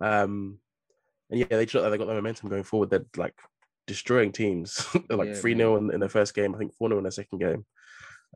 um, 0.00 0.58
and 1.30 1.40
yeah, 1.40 1.46
they 1.48 1.64
they 1.64 1.66
got 1.66 1.98
the 1.98 2.06
momentum 2.06 2.50
going 2.50 2.64
forward. 2.64 2.90
They're 2.90 3.06
like 3.16 3.34
destroying 3.86 4.30
teams, 4.30 4.86
like 5.10 5.36
three 5.36 5.52
yeah, 5.52 5.58
0 5.58 5.76
in, 5.78 5.94
in 5.94 6.00
their 6.00 6.08
first 6.10 6.34
game. 6.34 6.54
I 6.54 6.58
think 6.58 6.74
four 6.74 6.88
0 6.88 6.98
in 6.98 7.04
their 7.04 7.10
second 7.10 7.38
game. 7.38 7.64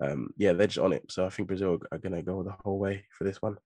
Um, 0.01 0.31
yeah, 0.37 0.55
they're 0.55 0.67
just 0.67 0.79
on 0.79 0.95
it. 0.95 1.05
So 1.11 1.27
I 1.27 1.29
think 1.29 1.49
Brazil 1.49 1.79
are 1.93 1.99
going 1.99 2.15
to 2.15 2.23
go 2.23 2.43
the 2.43 2.55
whole 2.65 2.79
way 2.79 3.05
for 3.11 3.25
this 3.25 3.43
one. 3.43 3.57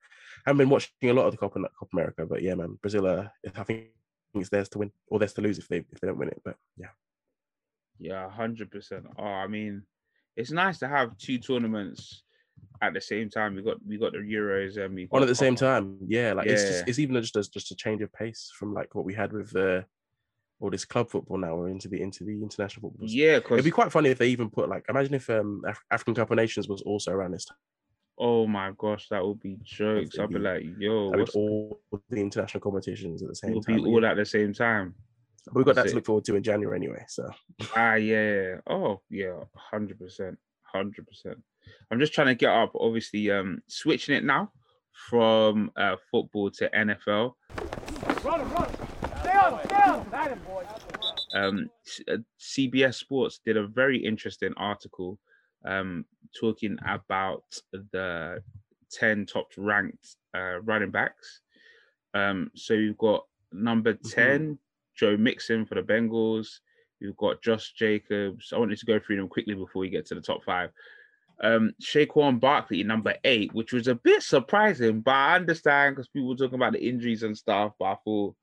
I 0.47 0.51
haven't 0.51 0.59
been 0.59 0.71
watching 0.71 1.11
a 1.11 1.13
lot 1.13 1.27
of 1.27 1.33
the 1.33 1.39
Copa, 1.39 1.59
Copa 1.59 1.91
America, 1.93 2.25
but 2.25 2.41
yeah, 2.41 2.55
man, 2.55 2.79
Brazil. 2.81 3.07
Are, 3.09 3.33
I 3.57 3.63
think 3.65 3.87
it's 4.35 4.49
theirs 4.49 4.69
to 4.71 4.79
win 4.79 4.93
or 5.09 5.19
theirs 5.19 5.33
to 5.35 5.41
lose 5.41 5.59
if 5.59 5.67
they 5.67 5.79
if 5.79 6.01
they 6.01 6.07
don't 6.07 6.19
win 6.19 6.29
it. 6.29 6.41
But 6.45 6.57
yeah, 6.77 6.91
yeah, 7.99 8.31
hundred 8.31 8.71
percent. 8.71 9.07
Oh, 9.19 9.25
I 9.25 9.49
mean 9.49 9.83
it's 10.37 10.53
nice 10.53 10.79
to 10.79 10.89
have 10.89 11.17
two 11.19 11.39
tournaments 11.39 12.23
at 12.81 12.95
the 12.95 13.01
same 13.01 13.29
time. 13.29 13.57
We 13.57 13.63
got 13.63 13.85
we 13.85 13.99
got 13.99 14.13
the 14.13 14.19
Euros 14.19 14.77
and 14.77 14.95
we 14.95 15.07
one 15.07 15.23
at 15.23 15.29
the 15.29 15.35
same 15.35 15.57
time. 15.57 15.99
Yeah, 16.07 16.35
like 16.35 16.47
yeah. 16.47 16.53
it's 16.53 16.63
just 16.63 16.85
it's 16.87 16.99
even 17.01 17.21
just 17.21 17.37
a, 17.37 17.43
just 17.51 17.73
a 17.73 17.75
change 17.75 18.03
of 18.03 18.13
pace 18.13 18.53
from 18.57 18.73
like 18.73 18.95
what 18.95 19.05
we 19.05 19.15
had 19.15 19.33
with 19.33 19.51
the. 19.51 19.79
Uh, 19.79 19.83
all 20.59 20.71
this 20.71 20.87
club 20.87 21.11
football 21.11 21.37
now 21.37 21.55
we're 21.55 21.69
into 21.69 21.87
the 21.87 22.01
into 22.01 22.25
the 22.25 22.33
international 22.33 22.89
football. 22.89 23.07
Yeah, 23.07 23.37
it'd 23.37 23.63
be 23.63 23.71
quite 23.71 23.93
funny 23.93 24.09
if 24.09 24.17
they 24.17 24.29
even 24.29 24.49
put 24.49 24.71
like 24.71 24.87
imagine 24.89 25.13
if 25.13 25.29
um 25.29 25.63
Af- 25.67 25.85
African 25.91 26.15
Cup 26.15 26.31
of 26.31 26.37
Nations 26.39 26.67
was 26.67 26.81
also 26.81 27.13
around 27.13 27.33
this 27.33 27.45
time. 27.45 27.59
Oh 28.19 28.47
my 28.47 28.73
gosh, 28.79 29.09
that 29.11 29.25
would 29.25 29.41
be 29.41 29.59
jokes. 29.63 30.19
I'd 30.19 30.31
be 30.31 30.39
like, 30.39 30.65
yo, 30.79 31.11
what's... 31.11 31.35
all 31.35 31.81
the 32.09 32.17
international 32.17 32.61
competitions 32.61 33.23
at 33.23 33.29
the 33.29 33.35
same 33.35 33.61
time. 33.61 33.77
Be 33.77 33.85
all 33.85 34.05
at 34.07 34.17
the 34.17 34.25
same 34.25 34.55
time. 34.55 34.95
But 35.47 35.57
we've 35.57 35.67
got 35.67 35.77
that 35.77 35.89
to 35.89 35.95
look 35.95 36.07
forward 36.07 36.25
to 36.25 36.37
in 36.37 36.43
January 36.43 36.77
anyway. 36.77 37.05
So 37.09 37.29
ah 37.77 37.95
yeah. 37.95 38.57
Oh 38.69 39.01
yeah, 39.11 39.41
hundred 39.55 39.99
percent. 39.99 40.39
Hundred 40.63 41.07
percent. 41.07 41.39
I'm 41.91 42.01
just 42.01 42.13
trying 42.13 42.29
to 42.29 42.35
get 42.35 42.51
up, 42.51 42.73
obviously, 42.75 43.31
um, 43.31 43.61
switching 43.69 44.15
it 44.15 44.25
now 44.25 44.53
from 45.09 45.71
uh, 45.77 45.97
football 46.11 46.51
to 46.53 46.69
NFL. 46.71 47.35
Um, 51.35 51.71
CBS 52.41 52.89
uh, 52.89 52.93
Sports 52.93 53.41
did 53.45 53.57
a 53.57 53.67
very 53.67 53.99
interesting 53.99 54.53
article 54.57 55.19
um, 55.65 56.05
talking 56.39 56.79
about 56.87 57.45
the 57.73 58.43
10 58.93 59.27
top 59.27 59.49
ranked 59.57 60.17
uh, 60.35 60.61
running 60.63 60.91
backs. 60.91 61.41
Um, 62.15 62.51
so 62.55 62.75
you've 62.75 62.99
got 62.99 63.25
number 63.53 63.95
mm-hmm. 63.95 64.09
10, 64.09 64.41
mm-hmm. 64.41 64.53
Joe 64.95 65.17
Mixon 65.17 65.67
for 65.67 65.75
the 65.75 65.83
Bengals. 65.83 66.61
You've 67.01 67.17
got 67.17 67.43
Josh 67.43 67.73
Jacobs. 67.75 68.53
I 68.53 68.59
wanted 68.59 68.79
to 68.79 68.87
go 68.87 68.99
through 68.99 69.17
them 69.17 69.29
quickly 69.29 69.55
before 69.55 69.81
we 69.81 69.91
get 69.91 70.07
to 70.07 70.15
the 70.15 70.21
top 70.21 70.43
five. 70.45 70.71
Um, 71.43 71.73
Saquon 71.83 72.41
Barkley, 72.41 72.83
number 72.83 73.15
eight, 73.25 73.53
which 73.53 73.73
was 73.73 73.89
a 73.89 73.95
bit 73.95 74.23
surprising, 74.23 75.03
but 75.03 75.15
I 75.15 75.37
understand 75.37 75.95
because 75.95 76.09
people 76.09 76.31
were 76.31 76.37
talking 76.37 76.55
about 76.55 76.73
the 76.73 76.89
injuries 76.89 77.23
and 77.23 77.37
stuff. 77.37 77.73
But 77.79 77.85
I 77.85 77.97
thought 78.05 78.35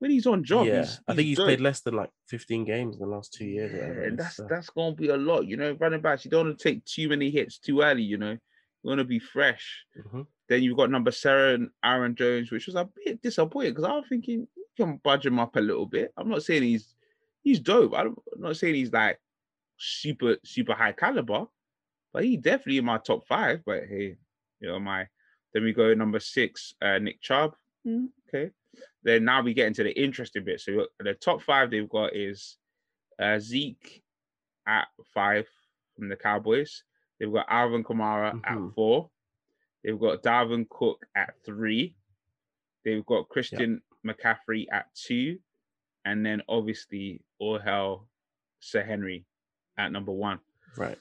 when 0.00 0.10
he's 0.10 0.26
on 0.26 0.42
job, 0.42 0.66
yeah, 0.66 0.78
he's, 0.78 0.88
he's 0.88 1.00
I 1.06 1.14
think 1.14 1.26
he's 1.26 1.36
good. 1.36 1.44
played 1.44 1.60
less 1.60 1.80
than 1.82 1.94
like 1.94 2.10
15 2.28 2.64
games 2.64 2.96
in 2.96 3.02
the 3.02 3.06
last 3.06 3.34
two 3.34 3.44
years. 3.44 3.72
Yeah, 3.72 4.06
and 4.06 4.18
that's 4.18 4.36
so. 4.36 4.46
that's 4.48 4.70
gonna 4.70 4.94
be 4.94 5.10
a 5.10 5.16
lot, 5.16 5.46
you 5.46 5.56
know. 5.56 5.76
Running 5.78 6.00
backs, 6.00 6.24
you 6.24 6.30
don't 6.30 6.46
want 6.46 6.58
to 6.58 6.68
take 6.68 6.84
too 6.86 7.08
many 7.08 7.30
hits 7.30 7.58
too 7.58 7.82
early, 7.82 8.02
you 8.02 8.16
know. 8.16 8.30
You 8.32 8.88
want 8.88 8.98
to 8.98 9.04
be 9.04 9.18
fresh. 9.18 9.84
Mm-hmm. 9.98 10.22
Then 10.48 10.62
you've 10.62 10.78
got 10.78 10.90
number 10.90 11.10
seven, 11.10 11.70
Aaron 11.84 12.14
Jones, 12.14 12.50
which 12.50 12.66
was 12.66 12.76
a 12.76 12.88
bit 13.04 13.20
disappointing 13.20 13.72
because 13.72 13.84
I 13.84 13.92
was 13.92 14.06
thinking 14.08 14.48
you 14.56 14.64
can 14.76 15.00
budge 15.04 15.26
him 15.26 15.38
up 15.38 15.56
a 15.56 15.60
little 15.60 15.86
bit. 15.86 16.12
I'm 16.16 16.30
not 16.30 16.42
saying 16.42 16.62
he's 16.62 16.94
he's 17.42 17.60
dope. 17.60 17.92
I'm 17.94 18.16
not 18.38 18.56
saying 18.56 18.76
he's 18.76 18.92
like 18.92 19.20
super 19.76 20.36
super 20.44 20.72
high 20.72 20.92
caliber, 20.92 21.44
but 22.14 22.24
he 22.24 22.38
definitely 22.38 22.78
in 22.78 22.86
my 22.86 22.98
top 22.98 23.26
five. 23.26 23.60
But 23.66 23.82
hey, 23.86 24.16
you 24.60 24.68
know 24.68 24.80
my. 24.80 25.06
Then 25.52 25.64
we 25.64 25.72
go 25.72 25.92
number 25.92 26.20
six, 26.20 26.74
uh, 26.80 26.98
Nick 26.98 27.20
Chubb. 27.20 27.54
Mm, 27.86 28.06
okay. 28.28 28.52
Then 29.02 29.24
now 29.24 29.42
we 29.42 29.54
get 29.54 29.66
into 29.66 29.82
the 29.82 29.98
interesting 29.98 30.44
bit. 30.44 30.60
So 30.60 30.86
the 30.98 31.14
top 31.14 31.42
five 31.42 31.70
they've 31.70 31.88
got 31.88 32.14
is 32.14 32.56
uh, 33.18 33.38
Zeke 33.38 34.02
at 34.66 34.88
five 35.14 35.46
from 35.96 36.08
the 36.08 36.16
Cowboys. 36.16 36.82
They've 37.18 37.32
got 37.32 37.46
Alvin 37.48 37.84
Kamara 37.84 38.34
mm-hmm. 38.34 38.66
at 38.68 38.74
four. 38.74 39.10
They've 39.84 39.98
got 39.98 40.22
Dalvin 40.22 40.68
Cook 40.68 41.06
at 41.14 41.34
three. 41.44 41.96
They've 42.84 43.04
got 43.04 43.28
Christian 43.28 43.80
yep. 44.04 44.16
McCaffrey 44.16 44.66
at 44.72 44.86
two. 44.94 45.38
And 46.04 46.24
then 46.24 46.42
obviously 46.48 47.20
all 47.38 47.58
hell 47.58 48.08
Sir 48.60 48.82
Henry 48.82 49.24
at 49.78 49.92
number 49.92 50.12
one. 50.12 50.40
Right. 50.76 50.98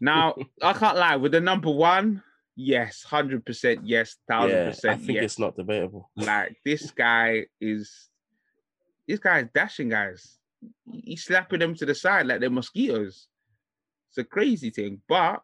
Now, 0.00 0.34
I 0.62 0.72
can't 0.72 0.96
lie, 0.96 1.16
with 1.16 1.32
the 1.32 1.40
number 1.40 1.70
one, 1.70 2.22
yes, 2.56 3.02
hundred 3.02 3.44
percent, 3.44 3.80
yes, 3.84 4.16
thousand 4.28 4.66
percent. 4.66 4.94
I 4.94 4.96
think 5.04 5.16
yes. 5.16 5.24
it's 5.24 5.38
not 5.38 5.56
debatable. 5.56 6.10
Like 6.16 6.56
this 6.64 6.90
guy 6.96 7.46
is 7.60 8.08
this 9.06 9.18
guy 9.18 9.40
is 9.40 9.48
dashing 9.54 9.90
guys. 9.90 10.38
He's 10.90 11.24
slapping 11.24 11.60
them 11.60 11.74
to 11.74 11.86
the 11.86 11.94
side 11.94 12.26
like 12.26 12.40
they're 12.40 12.50
mosquitoes. 12.50 13.28
It's 14.08 14.18
a 14.18 14.24
crazy 14.24 14.70
thing. 14.70 15.00
But 15.08 15.42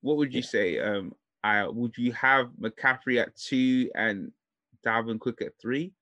what 0.00 0.16
would 0.16 0.32
you 0.32 0.40
yeah. 0.40 0.46
say? 0.46 0.78
Um, 0.78 1.14
I 1.42 1.66
would 1.66 1.96
you 1.96 2.12
have 2.12 2.50
McCaffrey 2.60 3.20
at 3.20 3.36
two 3.36 3.90
and 3.94 4.32
Dalvin 4.84 5.20
Cook 5.20 5.40
at 5.42 5.52
three? 5.60 5.92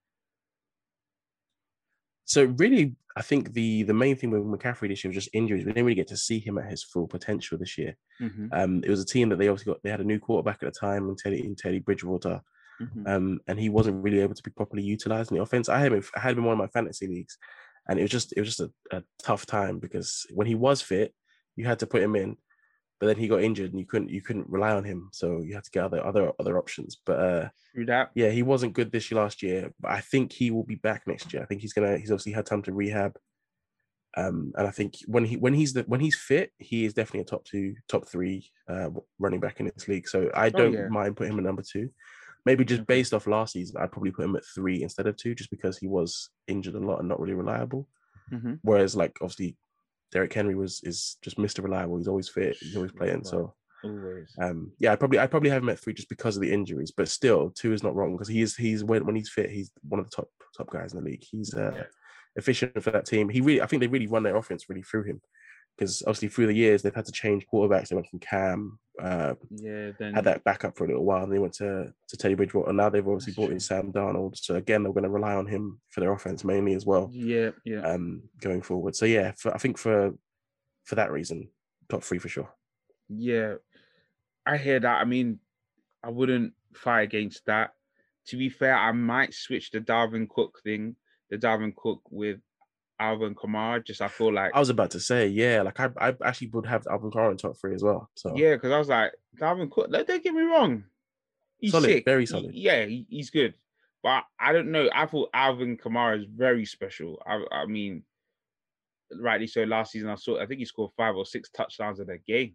So 2.29 2.45
really, 2.59 2.95
I 3.17 3.23
think 3.23 3.55
the 3.55 3.83
the 3.85 3.95
main 3.95 4.15
thing 4.15 4.31
with 4.31 4.43
McCaffrey 4.43 4.89
this 4.89 5.03
year 5.03 5.09
was 5.09 5.17
just 5.17 5.35
injuries. 5.35 5.65
We 5.65 5.73
didn't 5.73 5.87
really 5.87 5.97
get 5.97 6.09
to 6.09 6.17
see 6.17 6.39
him 6.39 6.59
at 6.59 6.71
his 6.71 6.85
full 6.85 7.09
potential 7.09 7.59
this 7.59 7.77
year. 7.79 7.97
Mm-hmm. 8.21 8.47
Um, 8.53 8.85
it 8.85 8.91
was 8.91 9.01
a 9.01 9.07
team 9.07 9.31
that 9.31 9.39
they 9.39 9.49
obviously 9.49 9.73
got. 9.73 9.83
They 9.83 9.91
had 9.91 10.01
a 10.01 10.05
new 10.05 10.21
quarterback 10.21 10.63
at 10.63 10.73
the 10.73 10.79
time, 10.79 11.09
and 11.09 11.17
Teddy 11.17 11.45
in 11.45 11.57
Teddy 11.57 11.79
Bridgewater, 11.79 12.43
mm-hmm. 12.81 13.07
um, 13.07 13.41
and 13.49 13.59
he 13.59 13.71
wasn't 13.71 14.05
really 14.05 14.21
able 14.21 14.35
to 14.35 14.43
be 14.43 14.51
properly 14.51 14.83
utilized 14.83 15.33
in 15.33 15.39
the 15.39 15.43
offense. 15.43 15.71
I 15.71 15.81
had 15.81 15.93
him. 15.93 16.05
I 16.15 16.21
had 16.21 16.33
him 16.33 16.41
in 16.41 16.45
one 16.45 16.53
of 16.53 16.59
my 16.59 16.69
fantasy 16.69 17.07
leagues, 17.07 17.39
and 17.89 17.99
it 17.99 18.03
was 18.03 18.11
just 18.11 18.35
it 18.37 18.41
was 18.41 18.55
just 18.55 18.61
a, 18.61 18.97
a 18.99 19.03
tough 19.23 19.47
time 19.47 19.79
because 19.79 20.27
when 20.35 20.47
he 20.47 20.55
was 20.55 20.83
fit, 20.83 21.15
you 21.57 21.65
had 21.65 21.79
to 21.79 21.87
put 21.87 22.03
him 22.03 22.15
in, 22.15 22.37
but 23.01 23.07
then 23.07 23.17
he 23.17 23.29
got 23.29 23.43
injured 23.43 23.71
and 23.71 23.79
you 23.79 23.87
couldn't 23.87 24.11
you 24.11 24.21
couldn't 24.21 24.49
rely 24.49 24.73
on 24.73 24.85
him, 24.85 25.09
so 25.13 25.41
you 25.41 25.55
had 25.55 25.65
to 25.65 25.71
get 25.71 25.85
other 25.85 26.05
other 26.05 26.33
other 26.41 26.59
options. 26.59 26.97
But 27.05 27.21
uh, 27.21 27.49
yeah, 28.15 28.31
he 28.31 28.43
wasn't 28.43 28.73
good 28.73 28.91
this 28.91 29.11
year 29.11 29.21
last 29.21 29.43
year, 29.43 29.73
but 29.81 29.93
I 29.93 30.01
think 30.01 30.33
he 30.33 30.51
will 30.51 30.65
be 30.65 30.75
back 30.77 31.07
next 31.07 31.33
year. 31.33 31.43
I 31.43 31.47
think 31.47 31.61
he's 31.61 31.73
gonna 31.73 31.99
he's 31.99 32.11
obviously 32.11 32.33
had 32.33 32.47
time 32.47 32.63
to 32.63 32.73
rehab. 32.73 33.17
Um, 34.17 34.53
and 34.57 34.67
I 34.67 34.71
think 34.71 34.97
when 35.07 35.25
he 35.25 35.37
when 35.37 35.55
he's 35.55 35.75
the 35.75 35.83
when 35.83 36.01
he's 36.01 36.17
fit, 36.17 36.51
he 36.59 36.85
is 36.85 36.95
definitely 36.95 37.21
a 37.21 37.25
top 37.25 37.45
two, 37.45 37.77
top 37.89 38.09
three 38.09 38.51
uh, 38.69 38.89
running 39.19 39.39
back 39.39 39.61
in 39.61 39.67
this 39.67 39.87
league. 39.87 40.09
So 40.09 40.31
I 40.35 40.47
oh, 40.47 40.51
don't 40.51 40.75
oh, 40.75 40.79
yeah. 40.81 40.89
mind 40.89 41.17
putting 41.17 41.35
him 41.35 41.39
at 41.39 41.45
number 41.45 41.63
two. 41.63 41.91
Maybe 42.45 42.65
just 42.65 42.87
based 42.87 43.13
off 43.13 43.27
last 43.27 43.53
season, 43.53 43.77
I'd 43.79 43.93
probably 43.93 44.11
put 44.11 44.25
him 44.25 44.35
at 44.35 44.45
three 44.55 44.83
instead 44.83 45.07
of 45.07 45.17
two, 45.17 45.35
just 45.35 45.51
because 45.51 45.77
he 45.77 45.87
was 45.87 46.31
injured 46.47 46.77
a 46.77 46.79
lot 46.79 46.99
and 46.99 47.09
not 47.09 47.21
really 47.21 47.35
reliable. 47.35 47.87
Mm-hmm. 48.33 48.55
Whereas, 48.63 48.97
like 48.97 49.19
obviously, 49.21 49.57
Derrick 50.13 50.33
Henry 50.33 50.55
was 50.55 50.81
is 50.85 51.17
just 51.23 51.39
Mr. 51.39 51.63
Reliable. 51.63 51.99
He's 51.99 52.09
always 52.09 52.29
fit. 52.29 52.57
He's 52.61 52.77
always 52.77 52.93
playing. 52.93 53.25
So 53.25 53.55
always. 53.85 54.35
Um, 54.41 54.73
yeah, 54.79 54.93
I 54.93 54.97
probably 54.97 55.19
I 55.19 55.27
probably 55.27 55.51
have 55.51 55.63
him 55.63 55.69
at 55.69 55.79
three 55.79 55.95
just 55.95 56.09
because 56.09 56.37
of 56.37 56.43
the 56.43 56.53
injuries, 56.53 56.91
but 56.91 57.09
still 57.09 57.51
two 57.51 57.73
is 57.73 57.83
not 57.83 57.95
wrong 57.95 58.13
because 58.13 58.29
he 58.29 58.41
is 58.41 58.57
he's 58.57 58.85
when 58.85 59.05
when 59.05 59.17
he's 59.17 59.31
fit, 59.31 59.51
he's 59.51 59.71
one 59.83 60.01
of 60.01 60.09
the 60.09 60.17
top 60.17 60.29
top 60.57 60.71
guys 60.71 60.93
in 60.93 61.01
the 61.01 61.11
league. 61.11 61.25
He's 61.31 61.55
uh, 61.55 61.73
yeah. 61.75 61.83
efficient 62.37 62.83
for 62.83 62.91
that 62.91 63.07
team. 63.07 63.29
He 63.29 63.41
really 63.41 63.63
I 63.63 63.67
think 63.67 63.81
they 63.81 63.87
really 63.87 64.07
run 64.07 64.23
their 64.23 64.37
offense 64.37 64.69
really 64.69 64.83
through 64.83 65.05
him 65.05 65.21
because 65.79 66.03
obviously 66.03 66.29
through 66.29 66.49
the 66.49 66.55
years 66.55 66.83
they've 66.83 66.95
had 66.95 67.05
to 67.05 67.13
change 67.13 67.47
quarterbacks. 67.53 67.89
They 67.89 67.95
went 67.95 68.09
from 68.09 68.19
Cam, 68.19 68.79
uh, 69.01 69.35
yeah, 69.51 69.93
then 69.99 70.15
had 70.15 70.25
that 70.25 70.43
backup 70.43 70.77
for 70.77 70.85
a 70.85 70.89
little 70.89 71.05
while, 71.05 71.23
and 71.23 71.33
they 71.33 71.39
went 71.39 71.55
to 71.55 71.93
to 72.09 72.17
Teddy 72.17 72.35
Bridgewater. 72.35 72.69
And 72.69 72.77
now 72.77 72.89
they've 72.89 73.07
obviously 73.07 73.35
brought 73.35 73.47
true. 73.47 73.55
in 73.55 73.61
Sam 73.61 73.93
Darnold. 73.93 74.37
So 74.37 74.57
again, 74.57 74.83
they're 74.83 74.93
going 74.93 75.05
to 75.05 75.11
rely 75.11 75.35
on 75.35 75.47
him 75.47 75.81
for 75.91 76.01
their 76.01 76.13
offense 76.13 76.45
mainly 76.45 76.75
as 76.75 76.85
well. 76.85 77.11
Yeah, 77.13 77.51
yeah. 77.65 77.81
Um, 77.83 78.23
going 78.41 78.63
forward. 78.63 78.97
So 78.97 79.07
yeah, 79.07 79.33
for, 79.37 79.55
I 79.55 79.59
think 79.59 79.79
for 79.79 80.15
for 80.85 80.97
that 80.97 81.13
reason, 81.13 81.49
top 81.89 82.03
three 82.03 82.19
for 82.19 82.29
sure. 82.29 82.53
Yeah, 83.09 83.55
I 84.45 84.57
hear 84.57 84.81
that. 84.81 85.01
I 85.01 85.05
mean, 85.05 85.39
I 86.03 86.11
wouldn't 86.11 86.55
fight 86.75 87.03
against 87.03 87.47
that. 87.47 87.71
To 88.27 88.37
be 88.37 88.49
fair, 88.49 88.75
I 88.75 88.93
might 88.93 89.33
switch 89.33 89.71
the 89.71 89.81
Dalvin 89.81 90.29
Cook 90.29 90.61
thing, 90.65 90.97
the 91.31 91.39
Dalvin 91.39 91.75
Cook 91.75 92.03
with 92.11 92.41
Alvin 93.01 93.35
Kamara. 93.35 93.85
Just 93.85 94.03
I 94.03 94.09
feel 94.09 94.33
like 94.33 94.53
I 94.55 94.59
was 94.59 94.71
about 94.71 94.91
to 94.93 95.01
say, 95.01 95.27
yeah, 95.27 95.63
like 95.63 95.79
I, 95.81 95.91
I 95.99 96.15
actually 96.25 96.49
would 96.49 96.67
have 96.67 96.87
Alvin 96.91 97.11
Kamara 97.11 97.31
in 97.31 97.37
top 97.37 97.57
three 97.57 97.75
as 97.75 97.83
well. 97.83 98.11
So 98.15 98.35
yeah, 98.37 98.55
because 98.55 98.73
I 98.73 98.79
was 98.79 98.89
like 98.89 99.13
Dalvin 99.41 99.71
Cook. 99.71 99.91
Don't 99.91 100.07
get 100.07 100.35
me 100.35 100.43
wrong, 100.43 100.85
he's 101.59 101.73
solid, 101.73 101.89
sick. 101.89 102.05
very 102.05 102.27
solid. 102.27 102.53
He, 102.53 102.63
yeah, 102.63 102.85
he, 102.85 103.07
he's 103.09 103.31
good, 103.31 103.55
but 104.03 104.25
I 104.39 104.53
don't 104.53 104.71
know. 104.71 104.89
I 104.95 105.07
thought 105.07 105.31
Alvin 105.35 105.77
Kamara 105.77 106.19
is 106.19 106.25
very 106.25 106.65
special. 106.65 107.21
I, 107.27 107.43
I 107.53 107.67
mean, 107.67 108.03
rightly 109.21 109.47
so. 109.47 109.63
Last 109.65 109.93
season, 109.93 110.11
I 110.11 110.17
saw. 110.17 110.41
I 110.41 110.47
think 110.47 110.59
he 110.59 110.65
scored 110.65 110.93
five 110.97 111.17
or 111.17 111.27
six 111.27 111.51
touchdowns 111.51 112.01
in 112.01 112.11
a 112.11 112.19
game. 112.19 112.55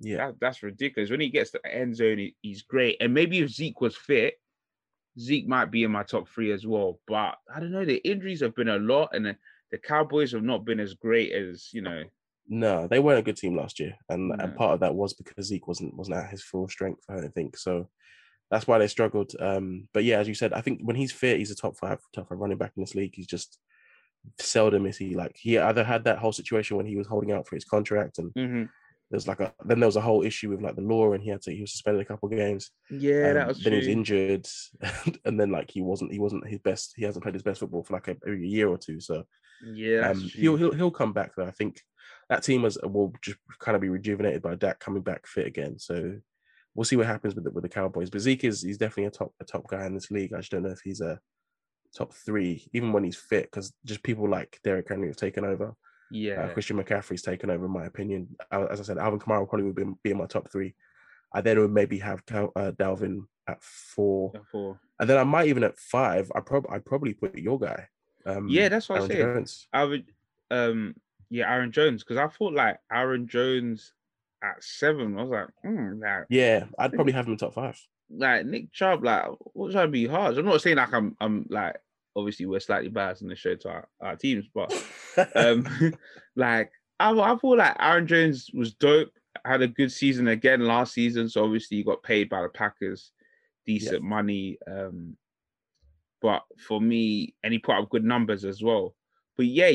Yeah, 0.00 0.28
that, 0.28 0.34
that's 0.40 0.62
ridiculous. 0.62 1.10
When 1.10 1.20
he 1.20 1.28
gets 1.28 1.50
to 1.52 1.60
the 1.62 1.74
end 1.74 1.96
zone, 1.96 2.18
he, 2.18 2.36
he's 2.42 2.62
great. 2.62 2.96
And 3.00 3.12
maybe 3.12 3.40
if 3.40 3.50
Zeke 3.50 3.80
was 3.80 3.96
fit, 3.96 4.34
Zeke 5.18 5.48
might 5.48 5.70
be 5.70 5.82
in 5.82 5.90
my 5.90 6.04
top 6.04 6.28
three 6.28 6.52
as 6.52 6.66
well. 6.66 7.00
But 7.06 7.36
I 7.52 7.60
don't 7.60 7.72
know. 7.72 7.84
The 7.84 7.96
injuries 7.96 8.40
have 8.40 8.54
been 8.54 8.68
a 8.68 8.78
lot, 8.78 9.10
and 9.12 9.36
the, 9.70 9.78
Cowboys 9.78 10.32
have 10.32 10.42
not 10.42 10.64
been 10.64 10.80
as 10.80 10.94
great 10.94 11.32
as 11.32 11.68
you 11.72 11.82
know. 11.82 12.04
No, 12.48 12.86
they 12.86 12.98
weren't 12.98 13.18
a 13.18 13.22
good 13.22 13.36
team 13.36 13.56
last 13.56 13.78
year, 13.78 13.94
and, 14.08 14.32
and 14.40 14.56
part 14.56 14.72
of 14.72 14.80
that 14.80 14.94
was 14.94 15.12
because 15.14 15.46
Zeke 15.46 15.68
wasn't 15.68 15.94
wasn't 15.94 16.16
at 16.16 16.30
his 16.30 16.42
full 16.42 16.68
strength. 16.68 17.02
I 17.08 17.14
don't 17.14 17.34
think 17.34 17.56
so. 17.56 17.88
That's 18.50 18.66
why 18.66 18.78
they 18.78 18.88
struggled. 18.88 19.34
Um, 19.38 19.88
but 19.92 20.04
yeah, 20.04 20.18
as 20.18 20.28
you 20.28 20.34
said, 20.34 20.54
I 20.54 20.62
think 20.62 20.80
when 20.82 20.96
he's 20.96 21.12
fit, 21.12 21.38
he's 21.38 21.50
a 21.50 21.56
top 21.56 21.76
five 21.76 21.98
top 22.14 22.28
five 22.28 22.38
running 22.38 22.56
back 22.56 22.72
in 22.76 22.82
this 22.82 22.94
league. 22.94 23.14
He's 23.14 23.26
just 23.26 23.58
seldom 24.40 24.84
is 24.84 24.96
he 24.96 25.14
like 25.14 25.36
he 25.36 25.58
either 25.58 25.84
had 25.84 26.04
that 26.04 26.18
whole 26.18 26.32
situation 26.32 26.76
when 26.76 26.84
he 26.84 26.96
was 26.96 27.06
holding 27.06 27.32
out 27.32 27.46
for 27.46 27.54
his 27.54 27.64
contract 27.64 28.18
and 28.18 28.34
mm-hmm 28.34 28.64
there's 29.10 29.26
like 29.26 29.40
a 29.40 29.52
then 29.64 29.80
there 29.80 29.88
was 29.88 29.96
a 29.96 30.00
whole 30.00 30.22
issue 30.22 30.50
with 30.50 30.60
like 30.60 30.76
the 30.76 30.82
law 30.82 31.12
and 31.12 31.22
he 31.22 31.30
had 31.30 31.40
to 31.42 31.52
he 31.52 31.62
was 31.62 31.72
suspended 31.72 32.02
a 32.02 32.04
couple 32.04 32.28
games. 32.28 32.70
Yeah 32.90 33.28
um, 33.28 33.34
that 33.34 33.48
was 33.48 33.58
then 33.62 33.72
true. 33.72 33.80
he 33.80 33.86
was 33.86 33.88
injured 33.88 34.46
and 35.24 35.40
then 35.40 35.50
like 35.50 35.70
he 35.70 35.80
wasn't 35.80 36.12
he 36.12 36.18
wasn't 36.18 36.46
his 36.46 36.58
best 36.58 36.92
he 36.96 37.04
hasn't 37.04 37.22
played 37.22 37.34
his 37.34 37.42
best 37.42 37.60
football 37.60 37.82
for 37.82 37.94
like 37.94 38.08
a, 38.08 38.16
a 38.30 38.34
year 38.34 38.68
or 38.68 38.78
two 38.78 39.00
so 39.00 39.24
yeah 39.72 40.10
um, 40.10 40.20
he'll, 40.20 40.56
he'll 40.56 40.72
he'll 40.72 40.90
come 40.90 41.12
back 41.12 41.32
though. 41.36 41.46
I 41.46 41.50
think 41.52 41.80
that 42.28 42.42
team 42.42 42.62
was 42.62 42.78
will 42.82 43.12
just 43.22 43.38
kind 43.58 43.74
of 43.74 43.80
be 43.80 43.88
rejuvenated 43.88 44.42
by 44.42 44.54
Dak 44.54 44.78
coming 44.78 45.02
back 45.02 45.26
fit 45.26 45.46
again 45.46 45.78
so 45.78 46.18
we'll 46.74 46.84
see 46.84 46.96
what 46.96 47.06
happens 47.06 47.34
with 47.34 47.44
the, 47.44 47.50
with 47.50 47.62
the 47.62 47.68
cowboys. 47.68 48.08
But 48.08 48.20
zeke 48.20 48.44
is 48.44 48.62
he's 48.62 48.78
definitely 48.78 49.06
a 49.06 49.10
top 49.10 49.32
a 49.40 49.44
top 49.44 49.68
guy 49.68 49.86
in 49.86 49.94
this 49.94 50.10
league. 50.10 50.32
I 50.32 50.38
just 50.38 50.52
don't 50.52 50.62
know 50.62 50.70
if 50.70 50.80
he's 50.84 51.00
a 51.00 51.18
top 51.96 52.12
three 52.12 52.68
even 52.74 52.92
when 52.92 53.02
he's 53.02 53.16
fit 53.16 53.44
because 53.44 53.72
just 53.84 54.02
people 54.02 54.28
like 54.28 54.60
Derrick 54.62 54.88
Henry 54.88 55.08
have 55.08 55.16
taken 55.16 55.44
over 55.44 55.74
yeah, 56.10 56.42
uh, 56.42 56.52
Christian 56.52 56.82
McCaffrey's 56.82 57.22
taken 57.22 57.50
over, 57.50 57.66
in 57.66 57.72
my 57.72 57.86
opinion. 57.86 58.36
As 58.50 58.80
I 58.80 58.84
said, 58.84 58.98
Alvin 58.98 59.20
Kamara 59.20 59.48
probably 59.48 59.66
would 59.66 59.74
be, 59.74 59.84
be 60.02 60.10
in 60.10 60.18
my 60.18 60.26
top 60.26 60.50
three. 60.50 60.74
I 61.32 61.40
then 61.40 61.58
would 61.60 61.70
maybe 61.70 61.98
have 61.98 62.22
uh, 62.30 62.72
Dalvin 62.72 63.22
at 63.46 63.62
four. 63.62 64.32
At 64.34 64.46
four, 64.46 64.80
and 64.98 65.08
then 65.08 65.18
I 65.18 65.24
might 65.24 65.48
even 65.48 65.64
at 65.64 65.78
five. 65.78 66.30
I 66.34 66.40
probably 66.40 66.70
I'd 66.70 66.84
probably 66.84 67.14
put 67.14 67.36
your 67.36 67.58
guy. 67.58 67.88
Um, 68.24 68.48
yeah, 68.48 68.68
that's 68.68 68.88
what 68.88 68.98
Aaron 68.98 69.10
I 69.10 69.14
said. 69.14 69.22
Jones. 69.22 69.68
I 69.72 69.84
would, 69.84 70.04
um, 70.50 70.94
yeah, 71.30 71.50
Aaron 71.50 71.72
Jones, 71.72 72.02
because 72.02 72.16
I 72.18 72.28
thought 72.28 72.54
like 72.54 72.78
Aaron 72.90 73.28
Jones 73.28 73.92
at 74.42 74.62
seven. 74.62 75.18
I 75.18 75.22
was 75.22 75.30
like, 75.30 75.48
mm, 75.64 76.00
like, 76.00 76.26
yeah, 76.28 76.64
I'd 76.78 76.92
probably 76.92 77.12
have 77.12 77.26
him 77.26 77.32
in 77.32 77.38
top 77.38 77.54
five. 77.54 77.78
Like 78.10 78.46
Nick 78.46 78.72
Chubb, 78.72 79.04
like 79.04 79.26
what's 79.52 79.74
trying 79.74 79.88
to 79.88 79.92
be 79.92 80.06
hard? 80.06 80.38
I'm 80.38 80.46
not 80.46 80.62
saying 80.62 80.76
like 80.76 80.92
I'm 80.94 81.16
I'm 81.20 81.46
like 81.50 81.76
obviously 82.18 82.46
we're 82.46 82.60
slightly 82.60 82.88
biased 82.88 83.22
in 83.22 83.28
the 83.28 83.36
show 83.36 83.54
to 83.54 83.68
our, 83.68 83.88
our 84.00 84.16
teams, 84.16 84.46
but 84.54 84.72
um, 85.34 85.66
like 86.36 86.70
I, 87.00 87.12
I 87.12 87.36
feel 87.38 87.56
like 87.56 87.76
Aaron 87.78 88.06
Jones 88.06 88.50
was 88.52 88.74
dope. 88.74 89.10
Had 89.44 89.62
a 89.62 89.68
good 89.68 89.92
season 89.92 90.28
again 90.28 90.66
last 90.66 90.94
season, 90.94 91.28
so 91.28 91.44
obviously 91.44 91.76
he 91.76 91.84
got 91.84 92.02
paid 92.02 92.28
by 92.28 92.42
the 92.42 92.48
Packers 92.48 93.12
decent 93.66 94.02
yeah. 94.02 94.08
money. 94.08 94.58
Um, 94.66 95.16
but 96.20 96.42
for 96.66 96.80
me, 96.80 97.34
and 97.44 97.52
he 97.52 97.58
put 97.58 97.76
up 97.76 97.90
good 97.90 98.04
numbers 98.04 98.44
as 98.44 98.62
well. 98.62 98.96
But 99.36 99.46
yeah, 99.46 99.70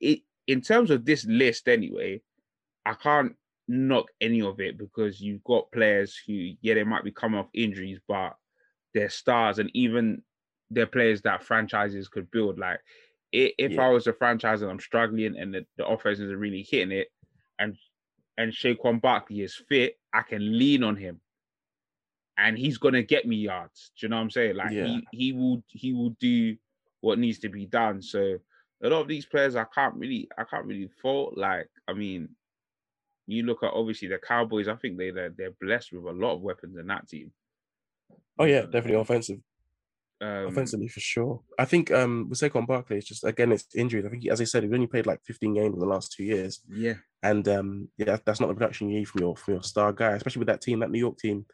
it 0.00 0.20
in 0.46 0.60
terms 0.60 0.90
of 0.90 1.04
this 1.04 1.24
list 1.26 1.68
anyway, 1.68 2.22
I 2.86 2.94
can't 2.94 3.36
knock 3.68 4.06
any 4.20 4.42
of 4.42 4.60
it 4.60 4.78
because 4.78 5.20
you've 5.20 5.44
got 5.44 5.70
players 5.72 6.18
who, 6.26 6.52
yeah, 6.60 6.74
they 6.74 6.84
might 6.84 7.04
be 7.04 7.12
coming 7.12 7.38
off 7.38 7.48
injuries, 7.54 8.00
but 8.08 8.36
they're 8.94 9.10
stars, 9.10 9.58
and 9.58 9.70
even 9.74 10.22
they're 10.72 10.86
players 10.86 11.22
that 11.22 11.44
franchises 11.44 12.08
could 12.08 12.30
build. 12.30 12.58
Like, 12.58 12.80
if 13.32 13.72
yeah. 13.72 13.82
I 13.82 13.88
was 13.88 14.06
a 14.06 14.12
franchise 14.12 14.62
and 14.62 14.70
I'm 14.70 14.80
struggling 14.80 15.38
and 15.38 15.54
the, 15.54 15.64
the 15.78 15.86
offense 15.86 16.18
isn't 16.18 16.38
really 16.38 16.66
hitting 16.68 16.92
it, 16.92 17.08
and 17.58 17.76
and 18.36 18.52
Saquon 18.52 19.00
Barkley 19.00 19.42
is 19.42 19.60
fit, 19.68 19.98
I 20.12 20.22
can 20.22 20.58
lean 20.58 20.82
on 20.82 20.96
him, 20.96 21.20
and 22.36 22.58
he's 22.58 22.78
gonna 22.78 23.02
get 23.02 23.26
me 23.26 23.36
yards. 23.36 23.92
Do 23.98 24.06
you 24.06 24.10
know 24.10 24.16
what 24.16 24.22
I'm 24.22 24.30
saying? 24.30 24.56
Like, 24.56 24.72
yeah. 24.72 24.86
he 24.86 25.06
he 25.12 25.32
will 25.32 25.62
he 25.68 25.92
will 25.92 26.16
do 26.20 26.56
what 27.00 27.18
needs 27.18 27.38
to 27.40 27.48
be 27.48 27.66
done. 27.66 28.02
So 28.02 28.38
a 28.82 28.88
lot 28.88 29.00
of 29.00 29.08
these 29.08 29.26
players, 29.26 29.56
I 29.56 29.64
can't 29.74 29.94
really 29.94 30.28
I 30.36 30.44
can't 30.44 30.66
really 30.66 30.90
fault. 31.00 31.36
Like, 31.36 31.68
I 31.88 31.94
mean, 31.94 32.28
you 33.26 33.44
look 33.44 33.62
at 33.62 33.72
obviously 33.72 34.08
the 34.08 34.18
Cowboys. 34.18 34.68
I 34.68 34.76
think 34.76 34.98
they 34.98 35.10
they're, 35.10 35.32
they're 35.36 35.54
blessed 35.60 35.92
with 35.92 36.04
a 36.04 36.18
lot 36.18 36.34
of 36.34 36.42
weapons 36.42 36.76
in 36.76 36.86
that 36.88 37.08
team. 37.08 37.32
Oh 38.38 38.44
yeah, 38.44 38.62
definitely 38.62 38.94
offensive. 38.94 39.38
Um, 40.22 40.46
Offensively 40.46 40.86
for 40.86 41.00
sure. 41.00 41.40
I 41.58 41.64
think 41.64 41.90
um 41.90 42.28
with 42.28 42.38
Saquon 42.38 42.64
Barkley, 42.64 42.98
it's 42.98 43.08
just 43.08 43.24
again 43.24 43.50
it's 43.50 43.74
injuries. 43.74 44.04
I 44.06 44.08
think 44.08 44.24
as 44.28 44.40
I 44.40 44.44
said, 44.44 44.62
he's 44.62 44.72
only 44.72 44.86
played 44.86 45.06
like 45.06 45.20
15 45.24 45.54
games 45.54 45.74
in 45.74 45.80
the 45.80 45.86
last 45.86 46.12
two 46.12 46.22
years. 46.22 46.60
Yeah. 46.68 46.94
And 47.24 47.46
um 47.48 47.88
yeah, 47.98 48.18
that's 48.24 48.38
not 48.38 48.46
the 48.46 48.54
production 48.54 48.88
you 48.88 49.00
need 49.00 49.08
from 49.08 49.20
your 49.20 49.36
from 49.36 49.54
your 49.54 49.64
star 49.64 49.92
guy, 49.92 50.12
especially 50.12 50.38
with 50.38 50.48
that 50.48 50.60
team, 50.60 50.78
that 50.78 50.92
New 50.92 51.00
York 51.00 51.18
team. 51.18 51.44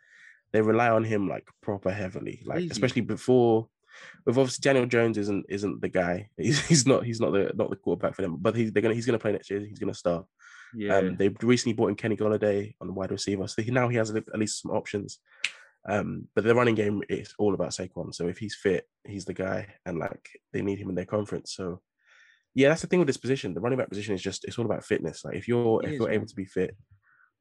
They 0.52 0.60
rely 0.60 0.90
on 0.90 1.02
him 1.02 1.28
like 1.28 1.48
proper 1.62 1.90
heavily. 1.90 2.42
Like 2.44 2.70
especially 2.70 3.02
before 3.02 3.68
with 4.26 4.36
obviously 4.36 4.60
Daniel 4.62 4.86
Jones 4.86 5.16
isn't 5.16 5.46
isn't 5.48 5.80
the 5.80 5.88
guy. 5.88 6.28
He's, 6.36 6.60
he's 6.66 6.86
not 6.86 7.04
he's 7.04 7.20
not 7.20 7.32
the 7.32 7.52
not 7.54 7.70
the 7.70 7.76
quarterback 7.76 8.14
for 8.14 8.22
them. 8.22 8.36
But 8.38 8.54
he's 8.54 8.70
they're 8.72 8.82
gonna 8.82 8.94
he's 8.94 9.06
gonna 9.06 9.18
play 9.18 9.32
next 9.32 9.48
year. 9.50 9.60
He's 9.60 9.78
gonna 9.78 9.94
start. 9.94 10.26
Yeah. 10.74 10.96
Um, 10.96 11.16
they 11.16 11.28
recently 11.28 11.72
bought 11.72 11.88
in 11.88 11.96
Kenny 11.96 12.16
Golladay 12.16 12.74
on 12.82 12.86
the 12.86 12.92
wide 12.92 13.10
receiver, 13.10 13.48
so 13.48 13.62
he, 13.62 13.70
now 13.70 13.88
he 13.88 13.96
has 13.96 14.10
at 14.10 14.38
least 14.38 14.60
some 14.60 14.72
options. 14.72 15.18
Um, 15.88 16.28
but 16.34 16.44
the 16.44 16.54
running 16.54 16.74
game 16.74 17.02
is 17.08 17.34
all 17.38 17.54
about 17.54 17.70
Saquon. 17.70 18.14
So 18.14 18.28
if 18.28 18.38
he's 18.38 18.54
fit, 18.54 18.86
he's 19.04 19.24
the 19.24 19.34
guy, 19.34 19.66
and 19.86 19.98
like 19.98 20.28
they 20.52 20.60
need 20.60 20.78
him 20.78 20.90
in 20.90 20.94
their 20.94 21.06
conference. 21.06 21.54
So 21.54 21.80
yeah, 22.54 22.68
that's 22.68 22.82
the 22.82 22.86
thing 22.88 22.98
with 22.98 23.08
this 23.08 23.16
position. 23.16 23.54
The 23.54 23.60
running 23.60 23.78
back 23.78 23.88
position 23.88 24.14
is 24.14 24.22
just 24.22 24.44
it's 24.44 24.58
all 24.58 24.66
about 24.66 24.84
fitness. 24.84 25.24
Like 25.24 25.36
if 25.36 25.48
you're 25.48 25.82
it 25.82 25.90
if 25.90 25.98
you're 25.98 26.10
able 26.10 26.26
to 26.26 26.34
be 26.34 26.44
fit, 26.44 26.76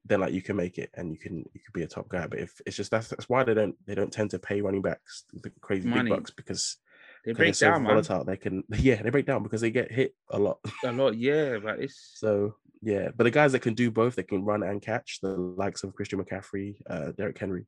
then 0.06 0.22
like 0.22 0.34
you 0.34 0.42
can 0.42 0.56
make 0.56 0.78
it 0.78 0.90
and 0.96 1.12
you 1.12 1.18
can 1.18 1.38
you 1.54 1.60
could 1.66 1.74
be 1.74 1.84
a 1.84 1.88
top 1.88 2.08
guy. 2.08 2.28
But 2.28 2.40
if 2.40 2.54
it's 2.66 2.78
just 2.78 2.92
that's 2.92 3.10
that's 3.10 3.28
why 3.28 3.44
they 3.44 3.54
don't 3.54 3.76
they 3.86 3.96
don't 3.96 4.14
tend 4.14 4.32
to 4.32 4.40
pay 4.40 4.62
running 4.62 4.82
backs 4.82 5.26
the 5.34 5.52
crazy 5.60 5.90
Money. 5.90 6.10
big 6.10 6.18
bucks 6.18 6.32
because 6.32 6.78
they 7.26 7.34
break 7.34 7.56
so 7.56 7.70
down, 7.70 7.84
volatile. 7.84 8.24
Man. 8.24 8.26
They 8.28 8.38
can 8.38 8.64
yeah 8.80 9.02
they 9.02 9.10
break 9.10 9.26
down 9.26 9.44
because 9.44 9.62
they 9.62 9.72
get 9.72 9.92
hit 9.92 10.16
a 10.30 10.40
lot. 10.40 10.60
a 10.86 10.92
lot, 10.92 11.18
yeah. 11.18 11.58
But 11.58 11.80
it's 11.80 12.14
so 12.16 12.56
yeah. 12.82 13.10
But 13.16 13.26
the 13.26 13.32
guys 13.32 13.52
that 13.52 13.60
can 13.60 13.74
do 13.74 13.92
both, 13.92 14.16
they 14.16 14.24
can 14.24 14.46
run 14.46 14.64
and 14.64 14.82
catch, 14.82 15.20
the 15.22 15.30
likes 15.30 15.84
of 15.84 15.96
Christian 15.96 16.24
McCaffrey, 16.24 16.76
uh, 16.90 17.12
Derrick 17.12 17.38
Henry, 17.38 17.66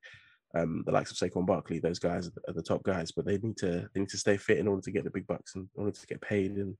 um, 0.55 0.83
the 0.85 0.91
likes 0.91 1.11
of 1.11 1.17
Saquon 1.17 1.45
Barkley, 1.45 1.79
those 1.79 1.99
guys 1.99 2.29
are 2.47 2.53
the 2.53 2.63
top 2.63 2.83
guys, 2.83 3.11
but 3.11 3.25
they 3.25 3.37
need 3.37 3.57
to 3.57 3.87
they 3.93 3.99
need 3.99 4.09
to 4.09 4.17
stay 4.17 4.37
fit 4.37 4.57
in 4.57 4.67
order 4.67 4.81
to 4.81 4.91
get 4.91 5.03
the 5.03 5.11
big 5.11 5.27
bucks 5.27 5.55
and 5.55 5.67
in 5.75 5.83
order 5.83 5.97
to 5.97 6.07
get 6.07 6.21
paid 6.21 6.51
and 6.53 6.75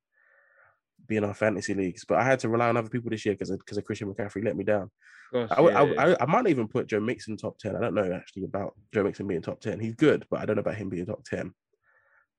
be 1.08 1.18
in 1.18 1.24
our 1.24 1.34
fantasy 1.34 1.74
leagues. 1.74 2.04
But 2.06 2.18
I 2.18 2.24
had 2.24 2.40
to 2.40 2.50
rely 2.50 2.70
on 2.70 2.78
other 2.78 2.90
people 2.90 3.12
this 3.12 3.26
year 3.26 3.36
because 3.36 3.52
because 3.52 3.78
of 3.78 3.86
Christian 3.86 4.12
McCaffrey 4.12 4.44
let 4.44 4.58
me 4.58 4.64
down. 4.64 4.90
Gosh, 5.32 5.50
I, 5.52 5.62
yeah, 5.62 5.68
I, 5.68 5.84
yeah. 5.84 6.16
I, 6.20 6.24
I, 6.24 6.26
might 6.26 6.48
even 6.48 6.68
put 6.68 6.88
Joe 6.88 7.00
Mixon 7.00 7.38
top 7.38 7.60
ten. 7.60 7.76
I 7.76 7.80
don't 7.80 7.94
know 7.94 8.12
actually 8.12 8.46
about 8.46 8.74
Joe 8.92 9.04
Mixon 9.04 9.28
being 9.28 9.42
top 9.42 9.62
ten. 9.62 9.80
He's 9.80 9.96
good, 9.96 10.26
but 10.32 10.40
I 10.40 10.46
don't 10.46 10.56
know 10.56 10.62
about 10.62 10.76
him 10.76 10.90
being 10.90 11.06
top 11.06 11.24
ten. 11.24 11.54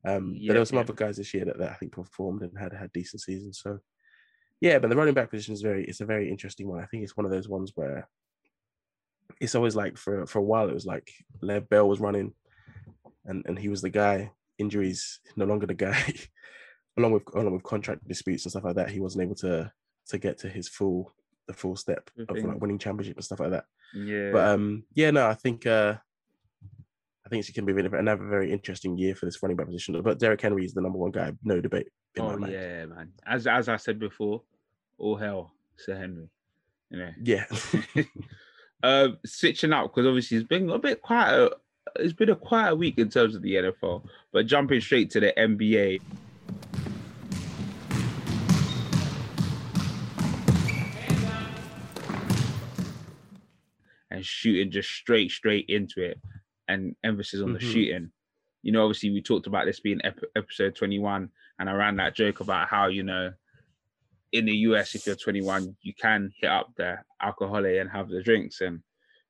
Um, 0.05 0.35
yeah, 0.37 0.49
but 0.49 0.55
there 0.55 0.61
were 0.63 0.67
some 0.67 0.79
other 0.79 0.95
guys 0.95 1.19
this 1.19 1.33
year 1.33 1.45
that, 1.45 1.59
that 1.59 1.71
I 1.71 1.75
think 1.75 1.93
performed 1.93 2.43
and 2.43 2.59
had 2.59 2.73
had 2.73 2.93
decent 2.93 3.23
seasons. 3.23 3.61
So 3.63 3.79
yeah, 4.61 4.79
but 4.79 4.91
the 4.91 4.97
running 4.97 5.15
back 5.15 5.31
position 5.31 5.55
is 5.55 5.63
very 5.63 5.85
it's 5.85 6.01
a 6.01 6.07
very 6.07 6.29
interesting 6.29 6.69
one. 6.69 6.83
I 6.83 6.87
think 6.87 7.05
it's 7.05 7.17
one 7.17 7.27
of 7.27 7.33
those 7.33 7.49
ones 7.49 7.73
where 7.77 8.09
it's 9.41 9.55
always 9.55 9.75
like 9.75 9.97
for 9.97 10.27
for 10.27 10.39
a 10.39 10.43
while 10.43 10.69
it 10.69 10.75
was 10.75 10.87
like 10.87 11.11
Lev 11.41 11.69
Bell 11.69 11.89
was 11.89 12.01
running, 12.01 12.33
and 13.25 13.45
and 13.47 13.59
he 13.59 13.69
was 13.69 13.83
the 13.83 13.91
guy. 13.91 14.31
Injuries, 14.59 15.21
no 15.37 15.47
longer 15.47 15.67
the 15.67 15.75
guy. 15.75 16.15
along 16.99 17.13
with 17.13 17.23
along 17.35 17.55
with 17.55 17.63
contract 17.63 18.07
disputes 18.07 18.45
and 18.45 18.51
stuff 18.51 18.65
like 18.65 18.77
that, 18.77 18.91
he 18.91 19.01
wasn't 19.01 19.23
able 19.23 19.35
to 19.37 19.73
to 20.09 20.19
get 20.19 20.39
to 20.39 20.49
his 20.49 20.69
full 20.69 21.13
the 21.47 21.55
full 21.55 21.77
step 21.77 22.11
of 22.29 22.37
like 22.37 22.61
winning 22.61 22.79
championship 22.79 23.17
and 23.17 23.25
stuff 23.25 23.41
like 23.41 23.51
that. 23.51 23.65
Yeah. 23.95 24.31
But 24.33 24.49
um, 24.49 24.85
yeah, 24.95 25.11
no, 25.11 25.27
I 25.27 25.35
think 25.35 25.67
uh, 25.67 25.97
I 27.25 27.29
think 27.29 27.41
it's 27.41 27.51
going 27.51 27.67
to 27.67 27.91
be 27.91 27.97
another 27.97 28.27
very 28.27 28.53
interesting 28.53 28.99
year 28.99 29.15
for 29.15 29.27
this 29.27 29.43
running 29.43 29.57
back 29.57 29.67
position. 29.67 30.01
But 30.03 30.19
Derrick 30.19 30.41
Henry 30.41 30.65
is 30.65 30.75
the 30.75 30.83
number 30.83 30.99
one 30.99 31.11
guy, 31.11 31.33
no 31.43 31.61
debate. 31.61 31.89
oh 32.19 32.39
yeah, 32.47 32.87
man. 32.87 33.13
As 33.27 33.47
as 33.47 33.69
I 33.69 33.77
said 33.77 33.99
before, 33.99 34.43
all 34.99 35.17
hell, 35.17 35.53
Sir 35.77 35.97
Henry. 35.97 36.29
You 36.91 36.99
know. 36.99 37.11
Yeah. 37.23 37.47
uh, 38.83 39.09
switching 39.25 39.73
up 39.73 39.91
because 39.91 40.07
obviously 40.07 40.39
it's 40.39 40.47
been 40.47 40.71
a 40.71 40.79
bit 40.79 41.03
quiet. 41.03 41.53
It's 41.97 42.13
been 42.13 42.31
a 42.31 42.37
quiet 42.37 42.77
week 42.77 42.99
in 42.99 43.09
terms 43.09 43.35
of 43.35 43.43
the 43.43 43.55
NFL, 43.55 44.05
but 44.33 44.47
jumping 44.47 44.81
straight 44.81 45.11
to 45.11 45.21
the 45.21 45.33
NBA. 45.37 46.01
And 54.13 54.25
shooting 54.25 54.71
just 54.71 54.91
straight, 54.91 55.31
straight 55.31 55.67
into 55.69 56.03
it, 56.03 56.21
and 56.69 56.95
emphasis 57.05 57.41
on 57.41 57.49
mm-hmm. 57.49 57.55
the 57.55 57.61
shooting. 57.61 58.11
You 58.63 58.73
know, 58.73 58.85
obviously, 58.85 59.11
we 59.11 59.23
talked 59.23 59.47
about 59.47 59.67
this 59.67 59.81
being 59.81 60.01
ep- 60.05 60.21
episode 60.37 60.75
21, 60.75 61.31
and 61.59 61.71
I 61.71 61.73
ran 61.73 61.97
that 61.97 62.15
joke 62.15 62.41
about 62.41 62.69
how, 62.69 62.89
you 62.89 63.03
know, 63.03 63.33
in 64.33 64.45
the 64.45 64.57
US, 64.69 64.95
if 64.95 65.07
you're 65.07 65.17
21, 65.17 65.77
you 65.83 65.95
can 65.95 66.31
hit 66.41 66.51
up 66.51 66.71
the 66.77 66.99
alcoholic 67.21 67.79
and 67.79 67.91
have 67.91 68.09
the 68.09 68.23
drinks. 68.23 68.61
And 68.61 68.81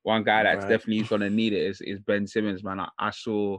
one 0.02 0.24
guy 0.24 0.42
that's 0.42 0.64
right. 0.64 0.68
definitely 0.68 1.02
gonna 1.02 1.30
need 1.30 1.52
it 1.52 1.62
is, 1.62 1.80
is 1.80 2.00
Ben 2.00 2.26
Simmons, 2.26 2.62
man. 2.62 2.80
I, 2.80 2.88
I, 2.98 3.10
saw 3.10 3.58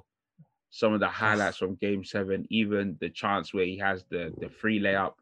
some 0.69 0.93
of 0.93 0.99
the 0.99 1.07
highlights 1.07 1.57
from 1.57 1.75
game 1.75 2.03
seven, 2.03 2.45
even 2.49 2.97
the 2.99 3.09
chance 3.09 3.53
where 3.53 3.65
he 3.65 3.77
has 3.77 4.03
the 4.09 4.33
the 4.39 4.49
free 4.49 4.79
layup 4.79 5.13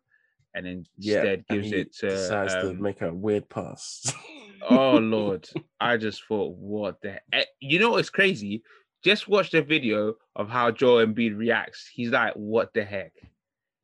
and 0.54 0.66
then 0.66 0.86
yeah, 0.98 1.18
instead 1.18 1.48
gives 1.48 1.72
it 1.72 1.96
to 1.98 2.10
decides 2.10 2.54
um, 2.54 2.62
to 2.62 2.74
make 2.82 3.02
a 3.02 3.14
weird 3.14 3.50
pass. 3.50 4.14
oh 4.70 4.98
lord. 5.02 5.48
I 5.80 5.98
just 5.98 6.24
thought, 6.26 6.56
what 6.56 7.02
the 7.02 7.20
heck? 7.32 7.48
you 7.60 7.80
know 7.80 7.92
what's 7.92 8.10
crazy? 8.10 8.64
Just 9.04 9.28
watch 9.28 9.52
the 9.52 9.62
video 9.62 10.16
of 10.36 10.50
how 10.50 10.72
Joel 10.72 11.06
Embiid 11.06 11.38
reacts. 11.38 11.90
He's 11.94 12.10
like, 12.10 12.34
what 12.34 12.74
the 12.74 12.84
heck? 12.84 13.14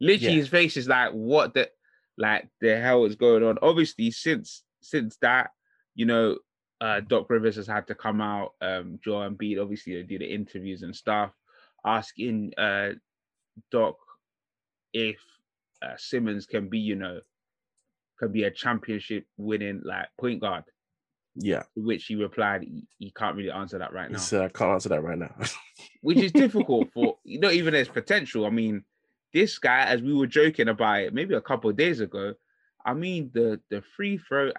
Literally, 0.02 0.34
yeah. 0.34 0.40
his 0.40 0.50
face 0.50 0.76
is 0.76 0.90
like, 0.90 1.12
what 1.12 1.54
the 1.54 1.70
like 2.18 2.48
the 2.62 2.80
hell 2.80 3.06
is 3.06 3.16
going 3.16 3.44
on? 3.44 3.58
Obviously, 3.62 4.12
since 4.12 4.64
since 4.82 5.18
that, 5.22 5.52
you 5.96 6.06
know, 6.06 6.38
uh, 6.82 7.02
Doc 7.02 7.30
Rivers 7.30 7.56
has 7.56 7.68
had 7.68 7.88
to 7.88 7.96
come 7.96 8.22
out. 8.22 8.52
Um, 8.62 9.00
Joel 9.04 9.30
Embiid, 9.30 9.62
obviously, 9.62 9.96
they 9.96 10.04
did 10.04 10.22
the 10.22 10.34
interviews 10.34 10.84
and 10.84 10.96
stuff, 10.96 11.32
asking 11.86 12.54
uh, 12.58 12.92
Doc 13.72 13.96
if 14.94 15.18
uh, 15.82 15.96
Simmons 15.98 16.46
can 16.46 16.70
be, 16.70 16.80
you 16.80 16.96
know, 16.96 17.20
can 18.20 18.32
be 18.32 18.44
a 18.44 18.52
championship 18.52 19.26
winning 19.38 19.82
like 19.84 20.08
point 20.20 20.42
guard. 20.42 20.64
Yeah. 21.38 21.64
which 21.76 22.06
he 22.06 22.16
replied, 22.16 22.64
he, 22.64 22.88
he, 22.98 23.12
can't 23.12 23.36
really 23.36 23.52
answer 23.52 23.78
that 23.78 23.92
right 23.92 24.10
now. 24.10 24.20
He 24.20 24.38
I 24.38 24.48
can't 24.48 24.72
answer 24.72 24.88
that 24.88 25.04
right 25.04 25.18
now. 25.18 25.36
which 26.02 26.18
is 26.20 26.32
difficult 26.32 26.88
for 26.94 27.18
not 27.26 27.52
even 27.52 27.74
his 27.74 27.90
potential. 27.90 28.46
I 28.46 28.52
mean, 28.52 28.86
this 29.36 29.60
guy, 29.60 29.84
as 29.84 30.02
we 30.02 30.14
were 30.14 30.28
joking 30.28 30.70
about 30.70 31.02
it 31.02 31.14
maybe 31.14 31.36
a 31.36 31.42
couple 31.42 31.70
of 31.70 31.76
days 31.76 32.00
ago, 32.00 32.34
I 32.86 32.94
mean 32.94 33.32
the 33.34 33.60
the 33.70 33.84
free 33.96 34.18
throw 34.18 34.52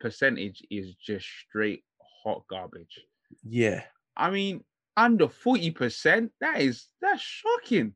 percentage 0.00 0.62
is 0.70 0.94
just 0.94 1.26
straight 1.48 1.84
hot 2.24 2.42
garbage. 2.50 3.00
Yeah. 3.44 3.84
I 4.16 4.30
mean, 4.30 4.64
under 4.96 5.28
40%, 5.28 6.30
that 6.40 6.60
is 6.60 6.88
that's 7.00 7.22
shocking. 7.22 7.94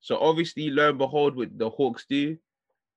So 0.00 0.18
obviously, 0.18 0.70
lo 0.70 0.88
and 0.88 0.98
behold, 0.98 1.36
what 1.36 1.56
the 1.56 1.70
Hawks 1.70 2.06
do, 2.08 2.36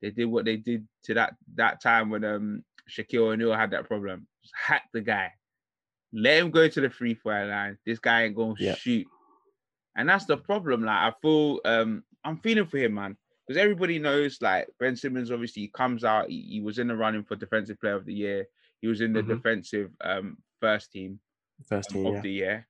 they 0.01 0.09
did 0.09 0.26
what 0.26 0.45
they 0.45 0.57
did 0.57 0.88
to 1.03 1.13
that 1.13 1.36
that 1.55 1.82
time 1.82 2.09
when 2.09 2.24
um 2.24 2.63
Shaquille 2.89 3.34
O'Neal 3.34 3.53
had 3.53 3.72
that 3.72 3.88
problem. 3.88 4.28
Just 4.41 4.55
hack 4.55 4.89
the 4.91 5.01
guy. 5.01 5.32
Let 6.11 6.39
him 6.39 6.49
go 6.49 6.68
to 6.68 6.82
the 6.82 6.89
free 6.89 7.13
throw 7.13 7.45
line. 7.45 7.78
This 7.86 7.99
guy 7.99 8.24
ain't 8.24 8.36
gonna 8.36 8.55
yeah. 8.57 8.74
shoot. 8.74 9.05
And 9.95 10.09
that's 10.09 10.26
the 10.26 10.38
problem. 10.38 10.84
Like 10.84 11.13
I 11.13 11.13
feel 11.22 11.59
um 11.63 12.03
I'm 12.26 12.38
feeling 12.39 12.65
for 12.65 12.78
him, 12.78 12.95
man. 12.95 13.15
Because 13.47 13.61
everybody 13.61 13.99
knows, 13.99 14.39
like 14.41 14.67
Ben 14.80 14.95
Simmons, 14.95 15.32
obviously 15.32 15.61
he 15.61 15.67
comes 15.67 16.03
out. 16.03 16.30
He, 16.30 16.41
he, 16.49 16.61
was 16.61 16.80
in 16.80 16.88
the 16.88 16.95
running 16.95 17.23
for 17.23 17.36
defensive 17.36 17.80
player 17.80 17.95
of 17.95 18.05
the 18.05 18.13
year. 18.13 18.47
He 18.82 18.88
was 18.88 19.01
in 19.01 19.13
the 19.13 19.21
mm-hmm. 19.21 19.36
defensive 19.36 19.91
um, 20.03 20.38
first 20.59 20.91
team, 20.91 21.19
first 21.67 21.91
team 21.91 22.07
um, 22.07 22.07
of 22.07 22.15
yeah. 22.15 22.21
the 22.21 22.32
year. 22.32 22.67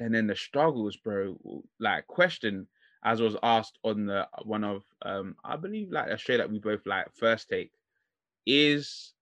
And 0.00 0.14
then 0.14 0.26
the 0.26 0.34
struggles, 0.34 0.96
bro. 0.96 1.36
Like 1.78 2.06
question, 2.06 2.66
as 3.04 3.20
was 3.20 3.36
asked 3.42 3.78
on 3.84 4.06
the 4.06 4.26
one 4.44 4.64
of 4.64 4.84
um, 5.02 5.36
I 5.44 5.56
believe 5.56 5.92
like 5.92 6.08
a 6.08 6.16
show 6.16 6.38
that 6.38 6.50
we 6.50 6.58
both 6.58 6.86
like 6.86 7.06
first 7.14 7.50
take, 7.50 7.72
is 8.46 9.12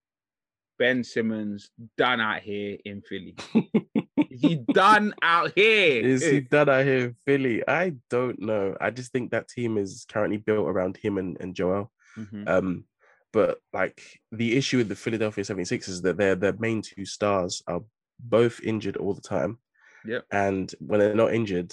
Ben 0.79 1.03
Simmons 1.03 1.71
done 1.99 2.21
out 2.21 2.41
here 2.41 2.79
in 2.85 3.03
Philly? 3.03 3.35
he 4.41 4.57
done 4.73 5.15
out 5.23 5.53
here? 5.55 6.05
Is 6.05 6.25
he 6.25 6.41
done 6.41 6.69
out 6.69 6.85
here 6.85 6.99
in 6.99 7.17
Philly? 7.27 7.63
I 7.67 7.95
don't 8.09 8.41
know. 8.41 8.77
I 8.81 8.91
just 8.91 9.13
think 9.13 9.31
that 9.31 9.49
team 9.49 9.79
is 9.79 10.07
currently 10.11 10.39
built 10.39 10.69
around 10.69 10.97
him 10.97 11.19
and, 11.19 11.37
and 11.41 11.55
Joel. 11.55 11.91
Mm-hmm. 12.17 12.45
Um, 12.47 12.85
but 13.33 13.59
like 13.73 14.03
the 14.33 14.57
issue 14.57 14.79
with 14.79 14.89
the 14.89 14.97
Philadelphia 14.97 15.45
76 15.45 15.89
is 15.89 16.03
that 16.03 16.17
their 16.17 16.35
their 16.35 16.55
main 16.55 16.83
two 16.83 17.05
stars 17.05 17.63
are 17.67 17.83
both 18.19 18.61
injured 18.63 18.97
all 18.97 19.15
the 19.15 19.21
time. 19.21 19.59
Yep. 20.05 20.25
And 20.33 20.75
when 20.81 21.01
they're 21.01 21.15
not 21.15 21.35
injured, 21.35 21.73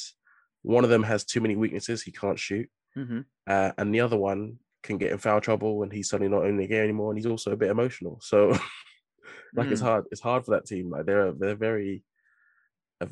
one 0.61 0.83
of 0.83 0.89
them 0.89 1.03
has 1.03 1.23
too 1.23 1.41
many 1.41 1.55
weaknesses. 1.55 2.03
He 2.03 2.11
can't 2.11 2.39
shoot. 2.39 2.69
Mm-hmm. 2.97 3.21
Uh, 3.47 3.71
and 3.77 3.93
the 3.93 4.01
other 4.01 4.17
one 4.17 4.57
can 4.83 4.97
get 4.97 5.11
in 5.11 5.17
foul 5.17 5.41
trouble 5.41 5.77
when 5.77 5.91
he's 5.91 6.09
suddenly 6.09 6.33
not 6.33 6.45
in 6.45 6.57
the 6.57 6.67
game 6.67 6.83
anymore. 6.83 7.11
And 7.11 7.17
he's 7.17 7.25
also 7.25 7.51
a 7.51 7.57
bit 7.57 7.71
emotional. 7.71 8.19
So 8.21 8.49
like 9.55 9.67
mm. 9.67 9.71
it's 9.71 9.81
hard. 9.81 10.05
It's 10.11 10.21
hard 10.21 10.45
for 10.45 10.51
that 10.51 10.65
team. 10.65 10.89
Like 10.89 11.05
they're 11.05 11.31
they're 11.31 11.55
very 11.55 12.03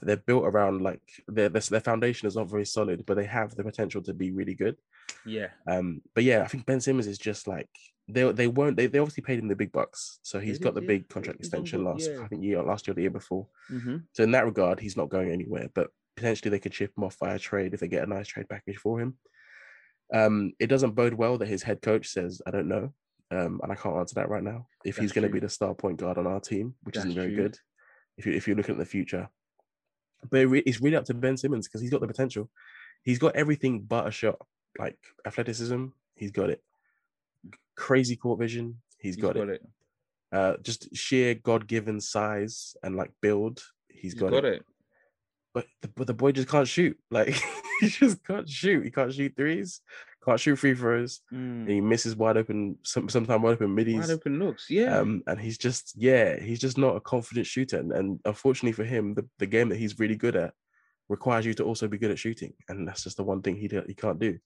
they're 0.02 0.18
built 0.18 0.46
around 0.46 0.82
like 0.82 1.02
their 1.28 1.50
their 1.50 1.80
foundation 1.80 2.28
is 2.28 2.36
not 2.36 2.50
very 2.50 2.66
solid, 2.66 3.06
but 3.06 3.16
they 3.16 3.26
have 3.26 3.56
the 3.56 3.64
potential 3.64 4.02
to 4.04 4.14
be 4.14 4.32
really 4.32 4.56
good. 4.56 4.78
Yeah. 5.26 5.48
Um. 5.68 6.02
But 6.14 6.24
yeah, 6.24 6.42
I 6.42 6.48
think 6.48 6.66
Ben 6.66 6.82
Simmons 6.82 7.08
is 7.08 7.18
just 7.18 7.48
like 7.48 7.70
they 8.08 8.32
they 8.32 8.48
won't 8.48 8.78
they, 8.78 8.88
they 8.88 9.00
obviously 9.00 9.24
paid 9.24 9.40
him 9.40 9.48
the 9.48 9.56
big 9.56 9.72
bucks, 9.72 10.20
so 10.24 10.40
he's 10.40 10.60
got 10.60 10.74
the 10.74 10.82
yeah. 10.82 10.88
big 10.88 11.10
contract 11.10 11.40
extension 11.40 11.84
last. 11.84 12.10
I 12.10 12.28
think 12.28 12.44
year 12.44 12.62
last 12.64 12.88
year 12.88 12.94
or 12.94 12.96
the 12.96 13.02
year 13.02 13.12
before. 13.12 13.48
Mm-hmm. 13.72 13.98
So 14.14 14.24
in 14.24 14.32
that 14.32 14.46
regard, 14.46 14.80
he's 14.80 14.98
not 14.98 15.10
going 15.10 15.32
anywhere. 15.32 15.70
But 15.74 15.90
potentially 16.16 16.50
they 16.50 16.60
could 16.60 16.74
ship 16.74 16.94
him 16.98 17.04
off 17.04 17.18
via 17.20 17.38
trade 17.40 17.74
if 17.74 17.80
they 17.80 17.88
get 17.88 18.04
a 18.04 18.10
nice 18.10 18.28
trade 18.28 18.50
package 18.50 18.78
for 18.78 19.00
him. 19.00 19.18
Um, 20.14 20.54
it 20.60 20.68
doesn't 20.68 20.96
bode 20.96 21.14
well 21.14 21.38
that 21.38 21.48
his 21.48 21.64
head 21.64 21.82
coach 21.82 22.08
says, 22.08 22.42
"I 22.46 22.52
don't 22.52 22.68
know," 22.68 22.94
um, 23.32 23.60
and 23.64 23.72
I 23.72 23.76
can't 23.76 23.98
answer 23.98 24.16
that 24.16 24.30
right 24.30 24.44
now. 24.44 24.68
If 24.84 24.96
That's 24.96 25.04
he's 25.04 25.12
going 25.12 25.28
to 25.28 25.34
be 25.34 25.40
the 25.40 25.50
star 25.50 25.74
point 25.74 25.98
guard 25.98 26.18
on 26.18 26.28
our 26.28 26.40
team, 26.40 26.76
which 26.84 26.96
That's 26.96 27.08
isn't 27.08 27.20
very 27.20 27.34
true. 27.34 27.44
good, 27.44 27.58
if 28.18 28.26
you 28.26 28.34
if 28.34 28.48
you're 28.48 28.56
looking 28.56 28.76
at 28.76 28.80
the 28.80 28.86
future, 28.86 29.30
but 30.30 30.40
it 30.40 30.46
re- 30.46 30.64
it's 30.66 30.82
really 30.82 30.96
up 30.96 31.06
to 31.06 31.14
Ben 31.14 31.38
Simmons 31.38 31.68
because 31.68 31.82
he's 31.82 31.92
got 31.92 32.02
the 32.02 32.08
potential. 32.08 32.50
He's 33.04 33.20
got 33.20 33.36
everything 33.36 33.82
but 33.82 34.08
a 34.08 34.12
shot, 34.12 34.40
like 34.80 34.98
athleticism. 35.26 35.88
He's 36.16 36.32
got 36.32 36.50
it. 36.50 36.64
Crazy 37.76 38.16
court 38.16 38.40
vision. 38.40 38.82
he's, 38.98 39.16
he's 39.16 39.22
got, 39.22 39.36
got, 39.36 39.50
it. 39.50 39.62
it. 39.62 39.70
Uh, 40.32 40.58
just 40.64 40.96
sheer 40.96 41.36
God-given 41.36 42.02
size 42.02 42.76
and 42.84 42.96
like 42.96 43.12
build. 43.22 43.64
he's, 43.90 44.02
he's 44.02 44.14
got, 44.16 44.32
got 44.32 44.46
it. 44.46 44.56
it. 44.56 44.66
But 45.56 45.68
the, 45.82 45.88
but 45.88 46.06
the 46.06 46.14
boy 46.14 46.34
just 46.34 46.50
can't 46.50 46.68
shoot. 46.68 46.98
Like 47.10 47.42
he 47.80 47.88
just 47.88 48.24
can't 48.26 48.48
shoot. 48.48 48.84
He 48.84 48.92
can't 48.92 49.14
shoot 49.14 49.34
threes. 49.38 49.80
Can't 50.26 50.40
shoot 50.40 50.58
free 50.58 50.76
throws. 50.76 51.22
Mm. 51.34 51.70
he 51.70 51.82
misses 51.82 52.16
wide 52.16 52.36
open. 52.36 52.78
Some 52.84 53.08
sometimes 53.08 53.42
wide 53.42 53.54
open 53.54 53.74
middies. 53.74 54.08
Wide 54.08 54.12
open 54.12 54.40
looks. 54.40 54.70
Yeah. 54.70 54.98
Um, 54.98 55.24
and 55.28 55.40
he's 55.40 55.58
just 55.58 55.94
yeah, 55.96 56.40
he's 56.40 56.60
just 56.60 56.78
not 56.78 56.98
a 56.98 57.00
confident 57.00 57.48
shooter. 57.48 57.78
And, 57.78 57.94
and 57.94 58.20
unfortunately 58.26 58.74
for 58.74 58.84
him, 58.84 59.14
the, 59.14 59.26
the 59.40 59.46
game 59.46 59.70
that 59.70 59.78
he's 59.78 59.98
really 59.98 60.16
good 60.16 60.36
at 60.36 60.54
requires 61.08 61.46
you 61.46 61.54
to 61.54 61.64
also 61.64 61.88
be 61.88 61.98
good 61.98 62.12
at 62.12 62.20
shooting, 62.20 62.54
and 62.68 62.88
that's 62.88 63.04
just 63.04 63.18
the 63.18 63.24
one 63.24 63.42
thing 63.42 63.56
he 63.56 63.70
he 63.88 63.94
can't 63.94 64.20
do. 64.20 64.38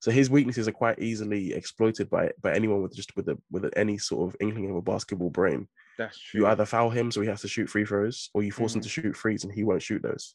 So 0.00 0.10
his 0.10 0.30
weaknesses 0.30 0.66
are 0.66 0.72
quite 0.72 0.98
easily 0.98 1.54
exploited 1.54 2.10
by 2.10 2.32
by 2.42 2.52
anyone 2.54 2.82
with 2.82 2.94
just 2.94 3.16
with 3.16 3.28
a 3.28 3.38
with 3.50 3.70
any 3.76 3.96
sort 3.96 4.28
of 4.28 4.36
inkling 4.40 4.70
of 4.70 4.76
a 4.76 4.82
basketball 4.82 5.30
brain. 5.30 5.68
That's 5.96 6.18
true. 6.18 6.40
You 6.40 6.46
either 6.48 6.66
foul 6.66 6.90
him 6.90 7.10
so 7.10 7.20
he 7.20 7.28
has 7.28 7.42
to 7.42 7.48
shoot 7.48 7.70
free 7.70 7.84
throws, 7.84 8.28
or 8.34 8.42
you 8.42 8.52
force 8.52 8.72
mm. 8.72 8.76
him 8.76 8.82
to 8.82 8.88
shoot 8.88 9.16
threes 9.16 9.44
and 9.44 9.52
he 9.52 9.64
won't 9.64 9.82
shoot 9.82 10.02
those. 10.02 10.34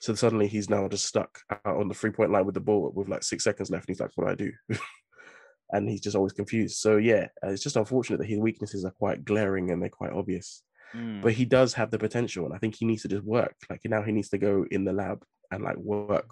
So 0.00 0.14
suddenly 0.14 0.48
he's 0.48 0.70
now 0.70 0.88
just 0.88 1.06
stuck 1.06 1.38
out 1.50 1.76
on 1.76 1.88
the 1.88 1.94
three 1.94 2.10
point 2.10 2.30
line 2.30 2.46
with 2.46 2.54
the 2.54 2.60
ball 2.60 2.90
with 2.94 3.08
like 3.08 3.22
six 3.22 3.44
seconds 3.44 3.70
left, 3.70 3.88
and 3.88 3.94
he's 3.94 4.00
like, 4.00 4.10
"What 4.16 4.26
do 4.26 4.30
I 4.32 4.34
do?" 4.34 4.78
and 5.72 5.88
he's 5.88 6.00
just 6.00 6.16
always 6.16 6.32
confused. 6.32 6.78
So 6.78 6.96
yeah, 6.96 7.28
it's 7.44 7.62
just 7.62 7.76
unfortunate 7.76 8.18
that 8.18 8.28
his 8.28 8.38
weaknesses 8.38 8.84
are 8.84 8.92
quite 8.92 9.24
glaring 9.24 9.70
and 9.70 9.82
they're 9.82 9.90
quite 9.90 10.12
obvious. 10.12 10.62
Mm. 10.94 11.22
But 11.22 11.34
he 11.34 11.44
does 11.44 11.74
have 11.74 11.90
the 11.90 11.98
potential, 11.98 12.46
and 12.46 12.54
I 12.54 12.58
think 12.58 12.76
he 12.76 12.86
needs 12.86 13.02
to 13.02 13.08
just 13.08 13.24
work. 13.24 13.54
Like 13.68 13.80
now, 13.84 14.02
he 14.02 14.12
needs 14.12 14.30
to 14.30 14.38
go 14.38 14.66
in 14.70 14.84
the 14.84 14.92
lab 14.92 15.22
and 15.52 15.62
like 15.62 15.76
work 15.76 16.26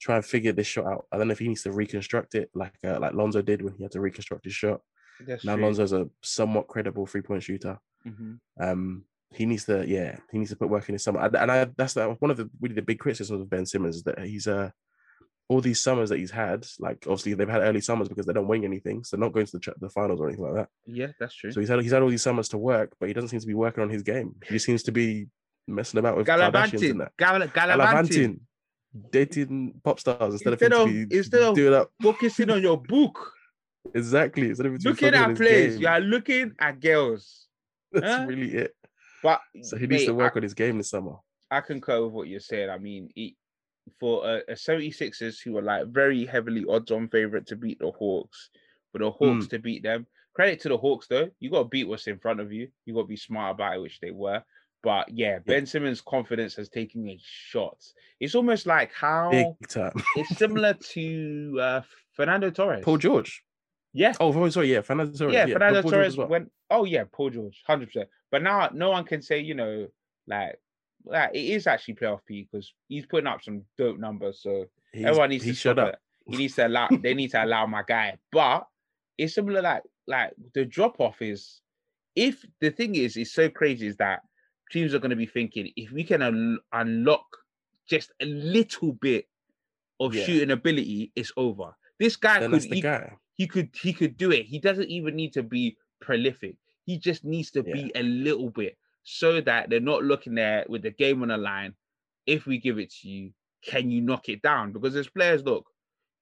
try 0.00 0.16
and 0.16 0.24
figure 0.24 0.52
this 0.52 0.66
shot 0.66 0.86
out. 0.86 1.06
I 1.12 1.18
don't 1.18 1.28
know 1.28 1.32
if 1.32 1.38
he 1.38 1.48
needs 1.48 1.62
to 1.64 1.72
reconstruct 1.72 2.34
it 2.34 2.50
like 2.54 2.72
uh, 2.84 2.98
like 2.98 3.14
Lonzo 3.14 3.42
did 3.42 3.62
when 3.62 3.74
he 3.74 3.82
had 3.82 3.92
to 3.92 4.00
reconstruct 4.00 4.44
his 4.44 4.54
shot. 4.54 4.80
That's 5.26 5.44
now 5.44 5.54
true. 5.54 5.64
Lonzo's 5.64 5.92
a 5.92 6.08
somewhat 6.22 6.68
credible 6.68 7.06
three 7.06 7.20
point 7.20 7.42
shooter. 7.42 7.78
Mm-hmm. 8.06 8.34
Um, 8.62 9.04
he 9.32 9.46
needs 9.46 9.64
to 9.64 9.86
yeah 9.86 10.16
he 10.32 10.38
needs 10.38 10.50
to 10.50 10.56
put 10.56 10.68
work 10.68 10.88
in 10.88 10.94
his 10.94 11.04
summer. 11.04 11.20
And 11.20 11.50
I 11.50 11.66
that's 11.76 11.94
the, 11.94 12.16
one 12.18 12.30
of 12.30 12.36
the 12.36 12.50
really 12.60 12.74
the 12.74 12.82
big 12.82 12.98
criticisms 12.98 13.40
of 13.40 13.50
Ben 13.50 13.66
Simmons 13.66 13.96
is 13.96 14.02
that 14.04 14.20
he's 14.20 14.46
uh 14.46 14.70
all 15.48 15.60
these 15.60 15.82
summers 15.82 16.10
that 16.10 16.18
he's 16.18 16.30
had 16.30 16.64
like 16.78 16.98
obviously 17.06 17.34
they've 17.34 17.48
had 17.48 17.62
early 17.62 17.80
summers 17.80 18.08
because 18.08 18.26
they 18.26 18.32
don't 18.32 18.48
win 18.48 18.64
anything, 18.64 19.02
so 19.04 19.16
not 19.16 19.32
going 19.32 19.46
to 19.46 19.58
the, 19.58 19.74
the 19.80 19.90
finals 19.90 20.20
or 20.20 20.28
anything 20.28 20.44
like 20.44 20.54
that. 20.54 20.68
Yeah, 20.86 21.08
that's 21.18 21.34
true. 21.34 21.52
So 21.52 21.60
he's 21.60 21.68
had 21.68 21.80
he's 21.80 21.92
had 21.92 22.02
all 22.02 22.08
these 22.08 22.22
summers 22.22 22.48
to 22.50 22.58
work, 22.58 22.92
but 23.00 23.08
he 23.08 23.12
doesn't 23.12 23.30
seem 23.30 23.40
to 23.40 23.46
be 23.46 23.54
working 23.54 23.82
on 23.82 23.90
his 23.90 24.02
game. 24.02 24.34
He 24.46 24.54
just 24.54 24.66
seems 24.66 24.82
to 24.84 24.92
be 24.92 25.26
messing 25.66 25.98
about 25.98 26.16
with 26.16 26.26
Gallivanting. 26.26 26.98
Gal- 27.18 27.48
Gallivanting 27.48 28.40
dating 29.10 29.74
pop 29.84 30.00
stars 30.00 30.34
instead, 30.34 30.52
instead 30.52 30.72
of, 30.72 30.88
of 30.88 31.12
instead 31.12 31.42
of 31.42 31.54
doing 31.54 31.74
up. 31.74 31.90
focusing 32.02 32.50
on 32.50 32.62
your 32.62 32.80
book. 32.80 33.32
Exactly. 33.94 34.48
Instead 34.48 34.66
of 34.66 34.84
looking 34.84 35.14
at 35.14 35.36
plays, 35.36 35.78
you 35.78 35.86
are 35.86 36.00
looking 36.00 36.52
at 36.58 36.80
girls. 36.80 37.46
That's 37.92 38.06
huh? 38.06 38.26
really 38.28 38.52
it. 38.54 38.74
But 39.22 39.40
so 39.62 39.76
he 39.76 39.86
needs 39.86 40.06
to 40.06 40.14
work 40.14 40.32
I, 40.34 40.38
on 40.38 40.42
his 40.42 40.54
game 40.54 40.78
this 40.78 40.90
summer. 40.90 41.16
I 41.50 41.60
concur 41.60 42.04
with 42.04 42.12
what 42.12 42.28
you're 42.28 42.40
saying. 42.40 42.70
I 42.70 42.78
mean, 42.78 43.10
he, 43.14 43.36
for 43.98 44.24
a, 44.26 44.38
a 44.48 44.54
76ers 44.54 45.42
who 45.42 45.58
are 45.58 45.62
like 45.62 45.86
very 45.88 46.24
heavily 46.24 46.64
odds 46.68 46.90
on 46.90 47.08
favorite 47.08 47.46
to 47.48 47.56
beat 47.56 47.78
the 47.80 47.90
Hawks, 47.90 48.50
for 48.92 48.98
the 48.98 49.10
Hawks 49.10 49.46
mm. 49.46 49.50
to 49.50 49.58
beat 49.58 49.82
them. 49.82 50.06
Credit 50.34 50.60
to 50.60 50.68
the 50.68 50.78
Hawks 50.78 51.06
though. 51.08 51.28
You 51.40 51.50
got 51.50 51.64
to 51.64 51.68
beat 51.68 51.88
what's 51.88 52.06
in 52.06 52.18
front 52.18 52.40
of 52.40 52.52
you. 52.52 52.68
You 52.86 52.94
got 52.94 53.02
to 53.02 53.06
be 53.08 53.16
smart 53.16 53.54
about 53.54 53.76
it, 53.76 53.82
which 53.82 54.00
they 54.00 54.10
were. 54.12 54.42
But 54.82 55.10
yeah, 55.10 55.40
Ben 55.40 55.66
Simmons' 55.66 56.00
confidence 56.00 56.54
has 56.54 56.68
taken 56.70 57.06
a 57.08 57.18
shot. 57.22 57.76
It's 58.18 58.34
almost 58.34 58.64
like 58.66 58.92
how 58.94 59.30
it's 60.16 60.36
similar 60.38 60.72
to 60.72 61.58
uh, 61.60 61.80
Fernando 62.14 62.50
Torres, 62.50 62.82
Paul 62.82 62.96
George. 62.96 63.44
Yeah. 63.92 64.14
Oh, 64.20 64.48
sorry. 64.48 64.72
Yeah, 64.72 64.80
Fernando 64.80 65.16
Torres. 65.16 65.34
Yeah, 65.34 65.46
yeah. 65.46 65.54
Fernando 65.54 65.82
Torres 65.82 66.16
well. 66.16 66.28
went. 66.28 66.50
Oh 66.70 66.84
yeah, 66.84 67.04
Paul 67.12 67.30
George, 67.30 67.62
hundred 67.66 67.86
percent. 67.86 68.08
But 68.30 68.42
now 68.42 68.70
no 68.72 68.90
one 68.90 69.04
can 69.04 69.22
say 69.22 69.40
you 69.40 69.54
know 69.54 69.88
like 70.26 70.58
like 71.04 71.30
it 71.34 71.44
is 71.44 71.66
actually 71.66 71.94
playoff 71.94 72.20
P 72.26 72.48
because 72.50 72.72
he's 72.88 73.06
putting 73.06 73.26
up 73.26 73.42
some 73.42 73.62
dope 73.78 73.98
numbers. 73.98 74.40
So 74.42 74.66
he's, 74.92 75.06
everyone 75.06 75.30
needs 75.30 75.44
to 75.44 75.54
shut 75.54 75.78
up. 75.78 75.88
It. 75.88 75.98
He 76.26 76.36
needs 76.36 76.54
to 76.56 76.66
allow. 76.66 76.88
they 76.90 77.14
need 77.14 77.30
to 77.32 77.44
allow 77.44 77.66
my 77.66 77.82
guy. 77.86 78.18
But 78.32 78.66
it's 79.18 79.34
similar 79.34 79.62
like 79.62 79.82
like 80.06 80.32
the 80.54 80.64
drop 80.64 81.00
off 81.00 81.22
is 81.22 81.60
if 82.16 82.44
the 82.60 82.70
thing 82.70 82.94
is 82.94 83.16
is 83.16 83.32
so 83.32 83.48
crazy 83.48 83.86
is 83.86 83.96
that 83.96 84.20
teams 84.70 84.94
are 84.94 84.98
going 84.98 85.10
to 85.10 85.16
be 85.16 85.26
thinking 85.26 85.70
if 85.76 85.90
we 85.90 86.04
can 86.04 86.22
un- 86.22 86.58
unlock 86.72 87.26
just 87.88 88.12
a 88.22 88.26
little 88.26 88.92
bit 88.92 89.26
of 89.98 90.14
yeah. 90.14 90.24
shooting 90.24 90.50
ability, 90.50 91.12
it's 91.14 91.32
over. 91.36 91.76
This 91.98 92.16
guy 92.16 92.40
then 92.40 92.52
could 92.52 92.64
he, 92.64 92.80
guy. 92.80 93.12
he, 93.34 93.46
could 93.46 93.70
he 93.80 93.92
could 93.92 94.16
do 94.16 94.30
it. 94.30 94.46
He 94.46 94.58
doesn't 94.58 94.88
even 94.88 95.16
need 95.16 95.34
to 95.34 95.42
be 95.42 95.76
prolific. 96.00 96.56
He 96.90 96.98
just 96.98 97.24
needs 97.24 97.52
to 97.52 97.62
yeah. 97.64 97.72
be 97.72 97.92
a 97.94 98.02
little 98.02 98.50
bit 98.50 98.76
so 99.04 99.40
that 99.40 99.70
they're 99.70 99.78
not 99.78 100.02
looking 100.02 100.34
there 100.34 100.64
with 100.68 100.82
the 100.82 100.90
game 100.90 101.22
on 101.22 101.28
the 101.28 101.36
line. 101.36 101.74
If 102.26 102.46
we 102.46 102.58
give 102.58 102.80
it 102.80 102.92
to 103.00 103.08
you, 103.08 103.30
can 103.62 103.92
you 103.92 104.00
knock 104.00 104.28
it 104.28 104.42
down? 104.42 104.72
Because 104.72 104.92
there's 104.92 105.08
players, 105.08 105.44
look, 105.44 105.66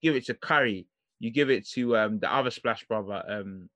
give 0.03 0.15
it 0.15 0.25
to 0.27 0.35
Curry, 0.35 0.85
you 1.19 1.31
give 1.31 1.49
it 1.49 1.67
to 1.69 1.97
um, 1.97 2.19
the 2.19 2.31
other 2.31 2.51
splash 2.51 2.85
brother, 2.85 3.23
um, 3.27 3.69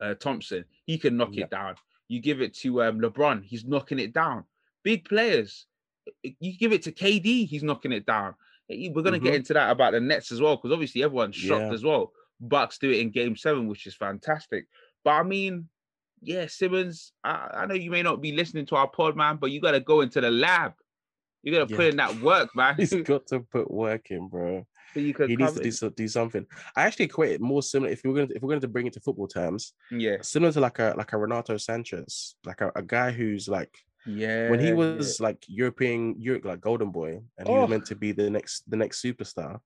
uh, 0.00 0.14
Thompson, 0.14 0.64
he 0.86 0.98
can 0.98 1.16
knock 1.16 1.30
yeah. 1.34 1.44
it 1.44 1.50
down. 1.50 1.76
You 2.08 2.20
give 2.20 2.40
it 2.40 2.52
to 2.56 2.82
um, 2.82 3.00
LeBron, 3.00 3.44
he's 3.44 3.64
knocking 3.64 4.00
it 4.00 4.12
down. 4.12 4.44
Big 4.82 5.04
players, 5.04 5.66
you 6.22 6.58
give 6.58 6.72
it 6.72 6.82
to 6.82 6.92
KD, 6.92 7.46
he's 7.46 7.62
knocking 7.62 7.92
it 7.92 8.06
down. 8.06 8.34
We're 8.68 8.90
gonna 9.02 9.18
mm-hmm. 9.18 9.26
get 9.26 9.34
into 9.34 9.54
that 9.54 9.70
about 9.70 9.92
the 9.92 10.00
Nets 10.00 10.32
as 10.32 10.40
well, 10.40 10.56
because 10.56 10.72
obviously 10.72 11.04
everyone's 11.04 11.36
shocked 11.36 11.66
yeah. 11.66 11.72
as 11.72 11.84
well. 11.84 12.12
Bucks 12.40 12.78
do 12.78 12.90
it 12.90 12.98
in 12.98 13.10
Game 13.10 13.36
Seven, 13.36 13.68
which 13.68 13.86
is 13.86 13.94
fantastic. 13.94 14.66
But 15.04 15.12
I 15.12 15.22
mean, 15.22 15.68
yeah, 16.22 16.46
Simmons. 16.46 17.12
I, 17.24 17.50
I 17.54 17.66
know 17.66 17.74
you 17.74 17.90
may 17.90 18.02
not 18.02 18.22
be 18.22 18.32
listening 18.32 18.66
to 18.66 18.76
our 18.76 18.88
pod, 18.88 19.16
man, 19.16 19.36
but 19.36 19.50
you 19.50 19.60
got 19.60 19.72
to 19.72 19.80
go 19.80 20.00
into 20.00 20.20
the 20.20 20.30
lab. 20.30 20.72
You 21.42 21.52
got 21.52 21.66
to 21.66 21.72
yeah. 21.72 21.76
put 21.76 21.86
in 21.86 21.96
that 21.96 22.20
work, 22.20 22.54
man. 22.54 22.76
He's 22.76 22.94
got 23.02 23.26
to 23.28 23.40
put 23.40 23.70
work 23.70 24.10
in, 24.10 24.28
bro 24.28 24.66
he 24.94 25.36
needs 25.36 25.54
to 25.54 25.88
do, 25.88 25.90
do 25.90 26.08
something. 26.08 26.46
I 26.76 26.82
actually 26.82 27.06
equate 27.06 27.32
it 27.32 27.40
more 27.40 27.62
similar. 27.62 27.90
If 27.90 28.02
we're 28.04 28.14
going 28.14 28.28
to 28.28 28.34
if 28.34 28.42
we're 28.42 28.50
going 28.50 28.60
to 28.60 28.68
bring 28.68 28.86
it 28.86 28.92
to 28.94 29.00
football 29.00 29.28
terms, 29.28 29.72
yeah, 29.90 30.16
similar 30.22 30.52
to 30.52 30.60
like 30.60 30.78
a 30.78 30.94
like 30.96 31.12
a 31.12 31.18
Renato 31.18 31.54
Sanches, 31.54 32.34
like 32.44 32.60
a, 32.60 32.72
a 32.76 32.82
guy 32.82 33.10
who's 33.10 33.48
like 33.48 33.76
yeah 34.04 34.50
when 34.50 34.58
he 34.58 34.72
was 34.72 35.20
yeah. 35.20 35.26
like 35.26 35.44
European 35.46 36.16
Europe 36.18 36.44
like 36.44 36.60
golden 36.60 36.90
boy 36.90 37.20
and 37.38 37.46
he 37.46 37.54
oh. 37.54 37.60
was 37.60 37.70
meant 37.70 37.86
to 37.86 37.94
be 37.94 38.10
the 38.10 38.28
next 38.28 38.68
the 38.68 38.76
next 38.76 39.02
superstar. 39.02 39.60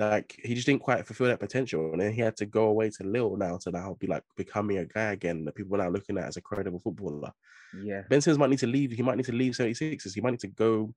Like 0.00 0.40
he 0.42 0.54
just 0.54 0.66
didn't 0.66 0.80
quite 0.80 1.06
fulfill 1.06 1.26
that 1.26 1.40
potential, 1.40 1.92
and 1.92 2.00
then 2.00 2.12
he 2.12 2.22
had 2.22 2.34
to 2.38 2.46
go 2.46 2.68
away 2.68 2.88
to 2.88 3.04
Lille 3.04 3.36
now 3.36 3.58
to 3.58 3.70
now 3.70 3.98
be 4.00 4.06
like 4.06 4.22
becoming 4.34 4.78
a 4.78 4.86
guy 4.86 5.12
again 5.12 5.44
that 5.44 5.54
people 5.54 5.74
are 5.76 5.84
now 5.84 5.90
looking 5.90 6.16
at 6.16 6.24
as 6.24 6.38
a 6.38 6.40
credible 6.40 6.78
footballer. 6.78 7.30
Yeah, 7.78 8.02
Ben 8.08 8.22
Simmons 8.22 8.38
might 8.38 8.48
need 8.48 8.60
to 8.60 8.66
leave. 8.66 8.92
He 8.92 9.02
might 9.02 9.18
need 9.18 9.26
to 9.26 9.32
leave 9.32 9.52
76ers. 9.52 10.14
He 10.14 10.22
might 10.22 10.30
need 10.30 10.40
to 10.40 10.46
go 10.46 10.94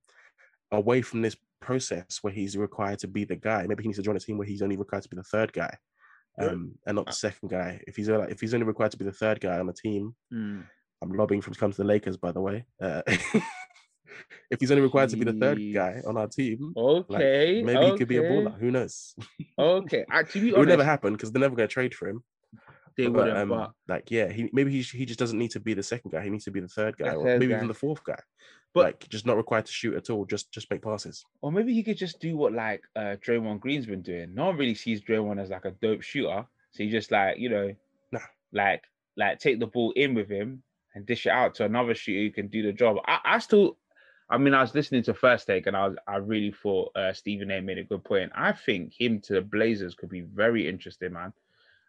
away 0.72 1.02
from 1.02 1.20
this 1.20 1.36
process 1.60 2.20
where 2.22 2.32
he's 2.32 2.56
required 2.56 2.98
to 3.00 3.06
be 3.06 3.24
the 3.24 3.36
guy. 3.36 3.66
Maybe 3.66 3.82
he 3.82 3.88
needs 3.88 3.98
to 3.98 4.02
join 4.02 4.16
a 4.16 4.20
team 4.20 4.38
where 4.38 4.46
he's 4.46 4.62
only 4.62 4.76
required 4.76 5.02
to 5.02 5.10
be 5.10 5.16
the 5.16 5.22
third 5.22 5.52
guy, 5.52 5.76
um, 6.40 6.72
and 6.86 6.96
not 6.96 7.04
the 7.04 7.12
second 7.12 7.50
guy. 7.50 7.82
If 7.86 7.96
he's 7.96 8.08
like, 8.08 8.30
if 8.30 8.40
he's 8.40 8.54
only 8.54 8.66
required 8.66 8.92
to 8.92 8.98
be 8.98 9.04
the 9.04 9.12
third 9.12 9.38
guy 9.38 9.58
on 9.58 9.66
the 9.66 9.74
team, 9.74 10.14
mm. 10.32 10.64
I'm 11.02 11.12
lobbying 11.12 11.42
for 11.42 11.50
him 11.50 11.54
to 11.54 11.60
come 11.60 11.72
to 11.72 11.76
the 11.76 11.84
Lakers, 11.84 12.16
by 12.16 12.32
the 12.32 12.40
way. 12.40 12.64
Uh, 12.80 13.02
if 14.50 14.60
he's 14.60 14.70
only 14.70 14.82
required 14.82 15.10
to 15.10 15.16
be 15.16 15.24
the 15.24 15.32
third 15.32 15.58
guy 15.72 16.02
on 16.06 16.16
our 16.16 16.28
team, 16.28 16.72
okay, 16.76 17.56
like, 17.56 17.64
maybe 17.66 17.78
okay. 17.78 17.90
he 17.92 17.98
could 17.98 18.08
be 18.08 18.16
a 18.18 18.22
baller. 18.22 18.58
Who 18.58 18.70
knows? 18.70 19.14
okay, 19.58 20.04
actually, 20.10 20.50
it 20.50 20.58
would 20.58 20.68
never 20.68 20.84
happen 20.84 21.12
because 21.12 21.32
they're 21.32 21.40
never 21.40 21.56
going 21.56 21.68
to 21.68 21.72
trade 21.72 21.94
for 21.94 22.08
him. 22.08 22.22
They 22.96 23.06
but, 23.06 23.12
wouldn't, 23.14 23.36
um, 23.36 23.48
but 23.48 23.72
like, 23.88 24.10
yeah, 24.10 24.30
he 24.30 24.48
maybe 24.52 24.70
he, 24.70 24.82
he 24.82 25.04
just 25.04 25.18
doesn't 25.18 25.38
need 25.38 25.50
to 25.52 25.60
be 25.60 25.74
the 25.74 25.82
second 25.82 26.12
guy. 26.12 26.22
He 26.22 26.30
needs 26.30 26.44
to 26.44 26.52
be 26.52 26.60
the 26.60 26.68
third 26.68 26.96
guy, 26.96 27.10
The 27.10 27.16
or 27.16 27.24
third 27.24 27.40
maybe 27.40 27.50
guy. 27.50 27.56
even 27.56 27.68
the 27.68 27.74
fourth 27.74 28.04
guy. 28.04 28.18
But- 28.72 28.84
like, 28.84 29.08
just 29.08 29.26
not 29.26 29.36
required 29.36 29.66
to 29.66 29.72
shoot 29.72 29.94
at 29.94 30.10
all. 30.10 30.24
Just 30.26 30.52
just 30.52 30.70
make 30.70 30.82
passes. 30.82 31.24
or 31.42 31.50
maybe 31.50 31.74
he 31.74 31.82
could 31.82 31.96
just 31.96 32.20
do 32.20 32.36
what 32.36 32.52
like 32.52 32.82
uh 32.96 33.16
Draymond 33.24 33.60
Green's 33.60 33.86
been 33.86 34.02
doing. 34.02 34.34
No 34.34 34.46
one 34.46 34.56
really 34.56 34.74
sees 34.74 35.00
Draymond 35.00 35.40
as 35.40 35.50
like 35.50 35.64
a 35.64 35.72
dope 35.82 36.02
shooter, 36.02 36.44
so 36.70 36.82
he 36.82 36.90
just 36.90 37.10
like 37.10 37.38
you 37.38 37.48
know, 37.48 37.74
Nah. 38.12 38.20
like 38.52 38.82
like 39.16 39.38
take 39.40 39.58
the 39.60 39.66
ball 39.66 39.92
in 39.96 40.14
with 40.14 40.28
him 40.28 40.62
and 40.94 41.06
dish 41.06 41.26
it 41.26 41.30
out 41.30 41.54
to 41.56 41.64
another 41.64 41.94
shooter 41.94 42.20
who 42.20 42.30
can 42.30 42.46
do 42.48 42.62
the 42.62 42.72
job. 42.72 42.96
I, 43.06 43.18
I 43.24 43.38
still, 43.38 43.76
I 44.30 44.38
mean, 44.38 44.54
I 44.54 44.62
was 44.62 44.74
listening 44.74 45.02
to 45.04 45.14
First 45.14 45.46
Take 45.46 45.66
and 45.66 45.76
I 45.76 45.88
was 45.88 45.96
I 46.06 46.16
really 46.16 46.50
thought 46.62 46.92
uh, 46.96 47.12
Stephen 47.12 47.50
A 47.50 47.60
made 47.60 47.78
a 47.78 47.84
good 47.84 48.04
point. 48.04 48.32
I 48.34 48.52
think 48.52 48.94
him 48.98 49.20
to 49.22 49.34
the 49.34 49.42
Blazers 49.42 49.94
could 49.94 50.08
be 50.08 50.22
very 50.22 50.66
interesting, 50.68 51.12
man. 51.12 51.32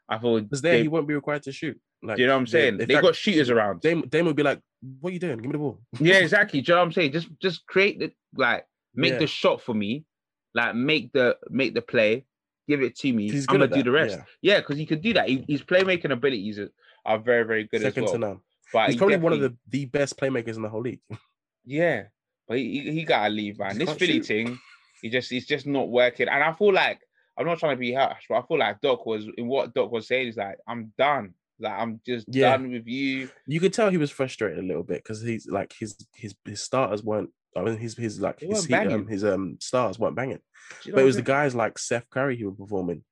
I 0.09 0.17
thought 0.17 0.41
Because 0.43 0.61
there 0.61 0.73
they- 0.73 0.81
he 0.83 0.87
won't 0.87 1.07
be 1.07 1.13
required 1.15 1.43
to 1.43 1.51
shoot. 1.51 1.79
Like, 2.03 2.17
do 2.17 2.21
you 2.21 2.27
know 2.27 2.33
what 2.35 2.39
I'm 2.41 2.47
saying? 2.47 2.79
in 2.79 2.87
They 2.87 2.93
fact, 2.93 3.03
got 3.05 3.15
shooters 3.15 3.49
around. 3.49 3.81
Dame, 3.81 4.01
Dame 4.07 4.25
would 4.27 4.35
be 4.35 4.43
like, 4.43 4.61
"What 4.99 5.09
are 5.09 5.13
you 5.13 5.19
doing? 5.19 5.37
Give 5.37 5.45
me 5.47 5.53
the 5.53 5.57
ball." 5.57 5.79
Yeah, 5.99 6.15
exactly. 6.27 6.61
Do 6.61 6.71
you 6.71 6.75
know 6.75 6.81
what 6.81 6.85
I'm 6.87 6.91
saying? 6.91 7.13
Just 7.13 7.29
just 7.39 7.65
create 7.65 7.97
the 7.97 8.11
like 8.35 8.67
make 8.93 9.13
Yeah. 9.13 9.19
the 9.19 9.27
shot 9.27 9.61
for 9.61 9.73
me, 9.73 10.05
like 10.53 10.75
make 10.75 11.11
the 11.13 11.37
make 11.49 11.73
the 11.73 11.81
play, 11.81 12.25
give 12.67 12.83
it 12.83 12.95
to 12.97 13.11
me. 13.11 13.31
He's 13.31 13.47
I'm 13.49 13.53
gonna 13.57 13.67
do 13.67 13.81
the 13.81 13.89
rest. 13.91 14.17
yeah. 14.41 14.53
Yeah, 14.53 14.59
because 14.59 14.77
he 14.77 14.85
could 14.85 15.01
do 15.01 15.13
that. 15.13 15.27
He, 15.29 15.45
his 15.47 15.63
playmaking 15.63 16.11
abilities 16.11 16.59
are, 17.05 17.17
very 17.17 17.43
very 17.43 17.63
good 17.63 17.81
Second 17.81 18.03
as 18.03 18.11
to 18.11 18.17
none. 18.19 18.39
But 18.71 18.87
He's 18.87 18.95
he 18.95 18.99
probably 18.99 19.17
one 19.17 19.33
of 19.33 19.39
the, 19.39 19.55
the 19.69 19.85
best 19.85 20.15
playmakers 20.19 20.57
in 20.57 20.61
the 20.61 20.69
whole 20.69 20.81
league. 20.81 20.99
yeah. 21.65 22.03
But 22.47 22.57
he, 22.57 22.79
he, 22.81 22.91
he 22.91 23.03
gotta 23.03 23.29
leave, 23.29 23.57
man. 23.59 23.77
Just 23.79 23.91
This 23.91 23.97
Philly 23.97 24.13
shoot. 24.19 24.25
thing, 24.27 24.59
he 25.01 25.09
just 25.09 25.29
he's 25.29 25.47
just 25.47 25.65
not 25.65 25.89
working. 25.89 26.27
And 26.27 26.43
I 26.43 26.51
feel 26.53 26.73
like 26.73 26.99
I'm 27.37 27.45
not 27.45 27.59
trying 27.59 27.75
to 27.75 27.79
be 27.79 27.93
harsh, 27.93 28.23
but 28.29 28.35
I 28.35 28.41
feel 28.47 28.59
like 28.59 28.81
Doc 28.81 29.05
was 29.05 29.27
in 29.37 29.47
what 29.47 29.73
Doc 29.73 29.91
was 29.91 30.07
saying 30.07 30.27
is 30.29 30.37
like, 30.37 30.57
I'm 30.67 30.93
done. 30.97 31.33
Like 31.59 31.73
I'm 31.73 32.01
just 32.05 32.25
Yeah. 32.29 32.51
done 32.51 32.71
with 32.71 32.85
you. 32.87 33.29
You 33.47 33.59
could 33.59 33.73
tell 33.73 33.89
he 33.89 33.97
was 33.97 34.11
frustrated 34.11 34.59
a 34.59 34.67
little 34.67 34.83
bit 34.83 35.03
because 35.03 35.21
he's 35.21 35.47
like 35.47 35.73
his 35.79 35.95
his 36.13 36.35
his 36.45 36.61
starters 36.61 37.03
weren't. 37.03 37.29
I 37.57 37.61
mean, 37.61 37.77
his 37.77 37.95
his 37.97 38.19
like 38.19 38.39
They 38.39 38.47
his 38.47 38.67
weren't 38.69 38.89
he, 38.89 38.93
um, 38.95 39.07
his 39.07 39.23
um 39.23 39.57
stars 39.61 39.97
weren't 39.97 40.15
banging. 40.15 40.39
You 40.83 40.91
know 40.91 40.95
But 40.95 41.01
it 41.01 41.05
was 41.05 41.15
the 41.15 41.21
I'm 41.21 41.25
saying? 41.27 41.37
guys 41.37 41.55
like 41.55 41.77
Seth 41.79 42.09
Curry 42.09 42.37
who 42.37 42.49
were 42.49 42.55
performing. 42.55 43.03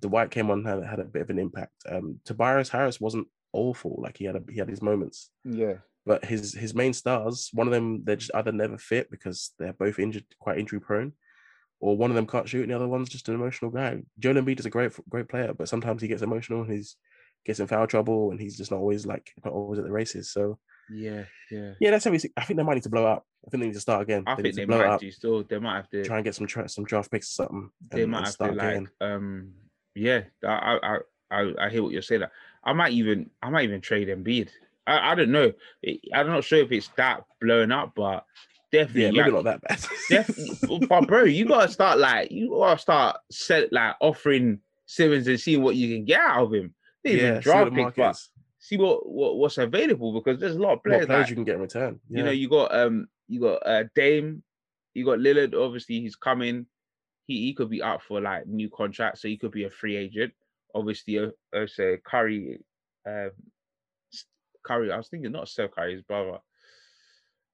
Dwight 0.00 0.30
came 0.30 0.50
on 0.50 0.64
had 0.64 0.84
had 0.84 1.00
a 1.00 1.04
bit 1.04 1.22
of 1.22 1.30
an 1.30 1.38
impact. 1.38 1.72
Um, 1.88 2.20
Tobias 2.24 2.68
Harris 2.68 3.00
wasn't 3.00 3.26
awful. 3.52 3.98
Like 4.02 4.16
he 4.18 4.26
had 4.26 4.36
a, 4.36 4.42
he 4.48 4.58
had 4.58 4.68
his 4.68 4.82
moments. 4.82 5.30
Yeah. 5.44 5.74
But 6.08 6.24
his 6.24 6.54
his 6.54 6.74
main 6.74 6.92
stars, 6.92 7.50
one 7.52 7.68
of 7.68 7.72
them 7.72 8.02
they're 8.04 8.16
just 8.16 8.34
either 8.34 8.50
never 8.52 8.78
fit 8.78 9.10
because 9.10 9.52
they're 9.58 9.72
both 9.84 9.98
injured, 9.98 10.24
quite 10.40 10.58
injury 10.58 10.80
prone, 10.80 11.12
or 11.80 11.96
one 11.96 12.10
of 12.10 12.16
them 12.16 12.26
can't 12.26 12.48
shoot, 12.48 12.62
and 12.62 12.70
the 12.72 12.76
other 12.76 12.88
one's 12.88 13.08
just 13.10 13.28
an 13.28 13.34
emotional 13.34 13.70
guy. 13.70 14.02
Joel 14.18 14.34
Embiid 14.40 14.58
is 14.60 14.66
a 14.66 14.70
great 14.70 14.92
great 15.08 15.28
player, 15.28 15.52
but 15.54 15.68
sometimes 15.68 16.02
he 16.02 16.08
gets 16.08 16.22
emotional 16.22 16.62
and 16.62 16.72
he's 16.72 16.96
gets 17.46 17.60
in 17.60 17.66
foul 17.68 17.86
trouble, 17.86 18.30
and 18.32 18.40
he's 18.40 18.56
just 18.56 18.70
not 18.72 18.80
always 18.80 19.06
like 19.06 19.30
not 19.44 19.54
always 19.54 19.78
at 19.78 19.84
the 19.84 19.92
races. 19.92 20.32
So 20.32 20.58
Yeah. 20.90 21.24
Yeah. 21.50 21.74
yeah, 21.80 21.90
that's 21.92 22.04
how 22.06 22.12
I 22.12 22.18
think 22.18 22.56
they 22.56 22.62
might 22.62 22.74
need 22.74 22.82
to 22.84 22.88
blow 22.96 23.06
up. 23.06 23.24
I 23.46 23.50
think 23.50 23.60
they 23.60 23.66
need 23.68 23.74
to 23.74 23.80
start 23.88 24.02
again. 24.02 24.24
I 24.26 24.34
they 24.34 24.42
think 24.42 24.54
they 24.56 24.64
blow 24.64 24.78
might 24.78 24.86
up, 24.94 25.00
do 25.00 25.10
still. 25.10 25.44
They 25.44 25.58
might 25.58 25.76
have 25.76 25.90
to 25.90 26.04
try 26.04 26.16
and 26.16 26.24
get 26.24 26.34
some 26.34 26.46
tra- 26.46 26.68
some 26.68 26.84
draft 26.84 27.10
picks 27.10 27.30
or 27.32 27.34
something. 27.44 27.70
they 27.92 28.02
and- 28.02 28.10
might 28.12 28.18
and 28.18 28.26
have 28.26 28.32
to 28.32 28.38
start 28.40 28.56
like 28.56 28.68
again. 28.70 28.88
um 29.00 29.52
yeah 29.94 30.22
I 30.44 30.78
I 30.90 30.98
I 31.30 31.40
I 31.66 31.68
hear 31.68 31.82
what 31.82 31.92
you're 31.92 32.02
saying. 32.10 32.22
I 32.64 32.72
might 32.72 32.92
even 32.92 33.30
I 33.42 33.50
might 33.50 33.64
even 33.64 33.80
trade 33.80 34.08
Embiid. 34.08 34.50
I 34.88 35.12
I 35.12 35.14
don't 35.14 35.30
know. 35.30 35.52
I'm 36.14 36.26
not 36.26 36.44
sure 36.44 36.60
if 36.60 36.72
it's 36.72 36.88
that 36.96 37.22
blown 37.40 37.72
up, 37.72 37.92
but 37.94 38.24
definitely 38.72 39.02
Yeah, 39.02 39.10
yeah, 39.10 39.22
maybe 39.22 39.34
not 39.34 39.44
that 39.44 39.62
bad. 39.62 39.84
definitely. 40.10 40.86
but 40.86 41.06
bro, 41.06 41.24
you 41.24 41.46
gotta 41.46 41.70
start 41.70 41.98
like 41.98 42.30
you 42.30 42.50
gotta 42.50 42.78
start 42.80 43.16
set 43.30 43.72
like 43.72 43.96
offering 44.00 44.60
Simmons 44.86 45.28
and 45.28 45.38
seeing 45.38 45.62
what 45.62 45.76
you 45.76 45.94
can 45.94 46.04
get 46.04 46.20
out 46.20 46.44
of 46.44 46.54
him. 46.54 46.74
Not 47.04 47.12
even 47.14 47.26
yeah, 47.26 47.40
see 47.40 47.50
what 47.50 47.72
draft 47.74 47.96
the 47.96 48.02
but 48.02 48.16
see 48.58 48.76
what, 48.76 49.08
what 49.08 49.36
what's 49.36 49.58
available 49.58 50.12
because 50.12 50.40
there's 50.40 50.56
a 50.56 50.60
lot 50.60 50.74
of 50.74 50.82
players. 50.84 51.06
players 51.06 51.22
like- 51.22 51.30
you 51.30 51.36
can 51.36 51.44
get 51.44 51.54
in 51.56 51.60
return. 51.60 52.00
you 52.08 52.22
know, 52.22 52.30
you 52.30 52.48
got 52.48 52.74
um, 52.74 53.08
you 53.28 53.40
got 53.40 53.66
uh 53.66 53.84
Dame, 53.94 54.42
you 54.94 55.04
got 55.04 55.18
Lillard. 55.18 55.54
Obviously, 55.54 56.00
he's 56.00 56.16
coming. 56.16 56.66
He 57.26 57.46
he 57.46 57.54
could 57.54 57.70
be 57.70 57.82
up 57.82 58.02
for 58.02 58.20
like 58.20 58.46
new 58.46 58.70
contract, 58.70 59.18
so 59.18 59.28
he 59.28 59.36
could 59.36 59.52
be 59.52 59.64
a 59.64 59.70
free 59.70 59.96
agent. 59.96 60.32
Obviously, 60.74 61.30
say 61.66 61.98
Curry, 62.04 62.58
um, 63.06 63.30
Curry. 64.68 64.92
I 64.92 64.96
was 64.96 65.08
thinking 65.08 65.32
not 65.32 65.48
Steph 65.48 65.72
Curry, 65.72 65.94
his 65.94 66.02
brother. 66.02 66.38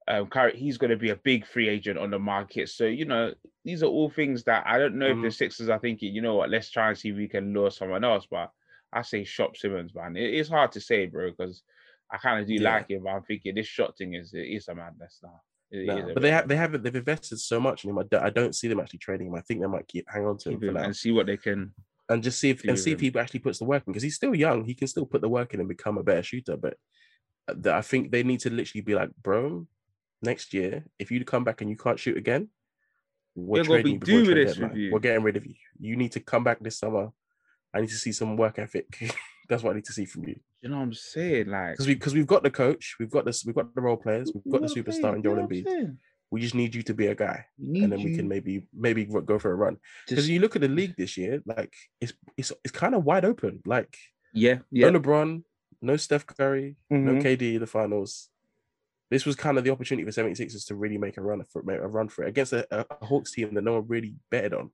Um, 0.06 0.26
Curry, 0.26 0.54
he's 0.56 0.76
going 0.76 0.90
to 0.90 0.96
be 0.98 1.10
a 1.10 1.16
big 1.16 1.46
free 1.46 1.68
agent 1.68 1.98
on 1.98 2.10
the 2.10 2.18
market. 2.18 2.68
So 2.68 2.84
you 2.84 3.06
know, 3.06 3.32
these 3.64 3.82
are 3.82 3.86
all 3.86 4.10
things 4.10 4.44
that 4.44 4.64
I 4.66 4.78
don't 4.78 4.96
know 4.98 5.06
if 5.06 5.16
the 5.22 5.28
Mhm. 5.28 5.34
Sixers 5.34 5.68
are 5.70 5.78
thinking. 5.78 6.14
You 6.14 6.20
know 6.20 6.34
what? 6.34 6.50
Let's 6.50 6.70
try 6.70 6.88
and 6.88 6.98
see 6.98 7.08
if 7.10 7.16
we 7.16 7.28
can 7.28 7.54
lure 7.54 7.70
someone 7.70 8.04
else. 8.04 8.26
But 8.30 8.50
I 8.92 9.00
say 9.02 9.24
shop 9.24 9.56
Simmons, 9.56 9.94
man. 9.94 10.16
It- 10.16 10.34
it's 10.34 10.48
hard 10.50 10.72
to 10.72 10.80
say, 10.80 11.06
bro, 11.06 11.30
because 11.30 11.62
I 12.10 12.18
kind 12.18 12.40
of 12.40 12.46
do 12.46 12.54
Yeah. 12.54 12.74
like 12.74 12.90
him, 12.90 13.04
but 13.04 13.10
I'm 13.10 13.22
thinking 13.22 13.54
this 13.54 13.66
shot 13.66 13.96
thing 13.96 14.12
is 14.14 14.34
is 14.34 14.68
a 14.68 14.74
madness 14.74 15.20
now. 15.22 15.40
No, 15.72 16.12
but 16.12 16.22
they 16.22 16.30
have 16.30 16.46
they 16.46 16.54
haven't 16.56 16.82
they've 16.82 16.94
invested 16.94 17.38
so 17.38 17.58
much 17.58 17.82
in 17.84 17.90
him. 17.90 17.98
I 17.98 18.02
don't, 18.04 18.22
I 18.22 18.30
don't 18.30 18.54
see 18.54 18.68
them 18.68 18.78
actually 18.80 19.00
trading 19.00 19.28
him. 19.28 19.34
I 19.34 19.40
think 19.40 19.60
they 19.60 19.66
might 19.66 19.88
keep 19.88 20.04
hang 20.08 20.26
on 20.26 20.36
to 20.38 20.50
him 20.50 20.62
him 20.62 20.74
now 20.74 20.82
and 20.84 20.94
see 20.94 21.10
what 21.12 21.26
they 21.26 21.38
can. 21.38 21.72
and 22.10 22.22
just 22.22 22.38
see 22.38 22.50
if 22.50 22.62
and 22.64 22.78
see 22.78 22.92
if 22.92 23.00
he 23.00 23.10
actually 23.18 23.40
puts 23.40 23.58
the 23.58 23.64
work 23.64 23.82
in 23.86 23.92
because 23.92 24.02
he's 24.02 24.14
still 24.14 24.34
young. 24.34 24.64
He 24.66 24.74
can 24.74 24.86
still 24.86 25.06
put 25.06 25.22
the 25.22 25.28
work 25.30 25.54
in 25.54 25.60
and 25.60 25.68
become 25.68 25.96
a 25.96 26.02
better 26.04 26.22
shooter. 26.22 26.56
But 26.58 26.76
uh, 27.48 27.54
th- 27.54 27.66
I 27.74 27.82
think 27.82 28.10
they 28.10 28.22
need 28.22 28.40
to 28.40 28.50
literally 28.50 28.82
be 28.82 28.94
like, 28.94 29.10
bro, 29.22 29.66
next 30.22 30.54
year 30.54 30.84
if 30.98 31.10
you 31.10 31.24
come 31.24 31.44
back 31.44 31.60
and 31.60 31.70
you 31.70 31.76
can't 31.76 31.98
shoot 31.98 32.16
again, 32.16 32.48
we're 33.34 33.62
We're 33.62 33.64
trading 33.64 33.98
be 33.98 34.12
you 34.12 34.34
this 34.34 34.58
with 34.58 34.74
you. 34.74 34.92
We're 34.92 35.00
getting 35.00 35.22
rid 35.22 35.36
of 35.36 35.44
you. 35.44 35.54
You 35.80 35.96
need 35.96 36.12
to 36.12 36.20
come 36.20 36.44
back 36.44 36.60
this 36.60 36.78
summer. 36.78 37.10
I 37.74 37.80
need 37.80 37.90
to 37.90 37.96
see 37.96 38.12
some 38.12 38.36
work 38.36 38.58
ethic. 38.58 38.86
That's 39.48 39.62
what 39.62 39.72
I 39.72 39.74
need 39.74 39.84
to 39.86 39.92
see 39.92 40.04
from 40.04 40.24
you 40.28 40.36
You 40.62 40.68
know 40.70 40.76
what 40.76 40.82
I'm 40.84 40.94
saying? 40.94 41.48
Like 41.48 41.72
because 41.72 41.86
we 41.86 41.94
because 41.94 42.14
we've 42.14 42.26
got 42.26 42.42
the 42.42 42.50
coach, 42.50 42.96
we've 42.98 43.10
got 43.10 43.24
this, 43.24 43.44
we've 43.44 43.54
got 43.54 43.74
the 43.74 43.80
role 43.80 43.96
players, 43.96 44.30
we've 44.32 44.50
got 44.50 44.62
the 44.62 44.68
you 44.68 44.76
know 44.76 44.82
what 44.82 44.94
I'm 44.94 45.02
superstar 45.02 45.10
in 45.10 45.16
You 45.16 45.22
Joel 45.22 45.36
know 45.36 45.42
what 45.42 45.52
I'm 45.52 45.64
Embiid. 45.64 45.96
We 46.30 46.40
just 46.40 46.54
need 46.54 46.74
you 46.74 46.82
to 46.82 46.94
be 46.94 47.08
a 47.08 47.14
guy, 47.14 47.44
and 47.58 47.92
then 47.92 48.02
we 48.02 48.16
can 48.16 48.26
maybe 48.26 48.66
maybe 48.72 49.04
go 49.04 49.20
go 49.20 49.38
for 49.38 49.52
a 49.52 49.54
run. 49.54 49.76
Because 50.08 50.28
you 50.28 50.40
look 50.40 50.56
at 50.56 50.62
the 50.62 50.68
league 50.68 50.96
this 50.96 51.16
year, 51.16 51.42
like 51.46 51.72
it's 52.00 52.12
it's 52.36 52.52
it's 52.64 52.72
kind 52.72 52.94
of 52.94 53.04
wide 53.04 53.24
open. 53.24 53.60
Like 53.66 53.96
yeah, 54.32 54.58
yeah. 54.70 54.90
no 54.90 54.98
LeBron, 54.98 55.42
no 55.84 55.96
Steph 55.96 56.26
Curry, 56.26 56.76
no 56.90 57.12
Mhm. 57.12 57.22
KD 57.22 57.54
in 57.54 57.60
the 57.60 57.66
finals. 57.66 58.30
This 59.10 59.26
was 59.26 59.36
kind 59.36 59.58
of 59.58 59.64
the 59.64 59.70
opportunity 59.70 60.04
for 60.04 60.10
76ers 60.12 60.66
to 60.66 60.74
really 60.74 60.98
make 60.98 61.16
a 61.18 61.22
run 61.22 61.44
for 61.44 61.60
a 61.60 61.88
run 61.88 62.08
for 62.08 62.24
it 62.24 62.28
against 62.28 62.52
a, 62.52 62.66
a 62.70 62.86
a 63.00 63.04
Hawks 63.04 63.32
team 63.32 63.54
that 63.54 63.62
no 63.62 63.74
one 63.74 63.86
really 63.86 64.14
betted 64.30 64.54
on 64.54 64.70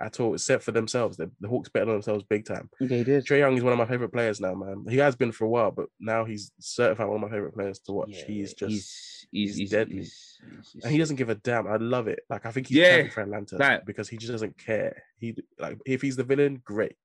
at 0.00 0.18
all, 0.18 0.34
except 0.34 0.64
for 0.64 0.72
themselves. 0.72 1.16
The, 1.16 1.30
the 1.40 1.46
Hawks 1.48 1.68
betted 1.68 1.88
on 1.88 1.94
themselves 1.96 2.24
big 2.28 2.44
time. 2.44 2.68
They 2.80 3.04
did. 3.04 3.24
Trae 3.24 3.38
Young 3.38 3.56
is 3.56 3.62
one 3.62 3.72
of 3.72 3.78
my 3.78 3.84
favorite 3.86 4.08
players 4.12 4.40
now, 4.40 4.54
man. 4.54 4.84
He 4.88 4.96
has 4.96 5.14
been 5.14 5.30
for 5.32 5.44
a 5.44 5.48
while, 5.48 5.70
but 5.70 5.86
now 6.00 6.24
he's 6.24 6.50
certified 6.58 7.06
one 7.06 7.16
of 7.22 7.30
my 7.30 7.34
favorite 7.36 7.54
players 7.54 7.78
to 7.80 7.92
watch. 7.92 8.08
Yeah, 8.10 8.24
he's 8.26 8.54
just 8.54 8.70
he's 8.72 9.26
he's, 9.30 9.50
he's 9.50 9.56
he's 9.58 9.70
deadly. 9.70 9.96
he's- 9.96 10.38
he's- 10.72 10.82
and 10.84 10.92
he 10.92 10.98
doesn't 10.98 11.16
give 11.16 11.28
a 11.28 11.36
damn. 11.36 11.66
I 11.68 11.76
love 11.76 12.08
it. 12.08 12.20
Like 12.28 12.44
I 12.46 12.50
think 12.50 12.66
he's 12.68 12.78
Yeah, 12.78 12.96
yeah, 12.96 13.08
for 13.10 13.20
Atlanta 13.20 13.56
that- 13.58 13.86
because 13.86 14.08
he 14.08 14.16
just 14.16 14.32
doesn't 14.32 14.58
care. 14.58 15.02
He 15.18 15.36
like 15.58 15.78
if 15.86 16.02
he's 16.02 16.16
the 16.16 16.24
villain, 16.24 16.60
great. 16.64 16.96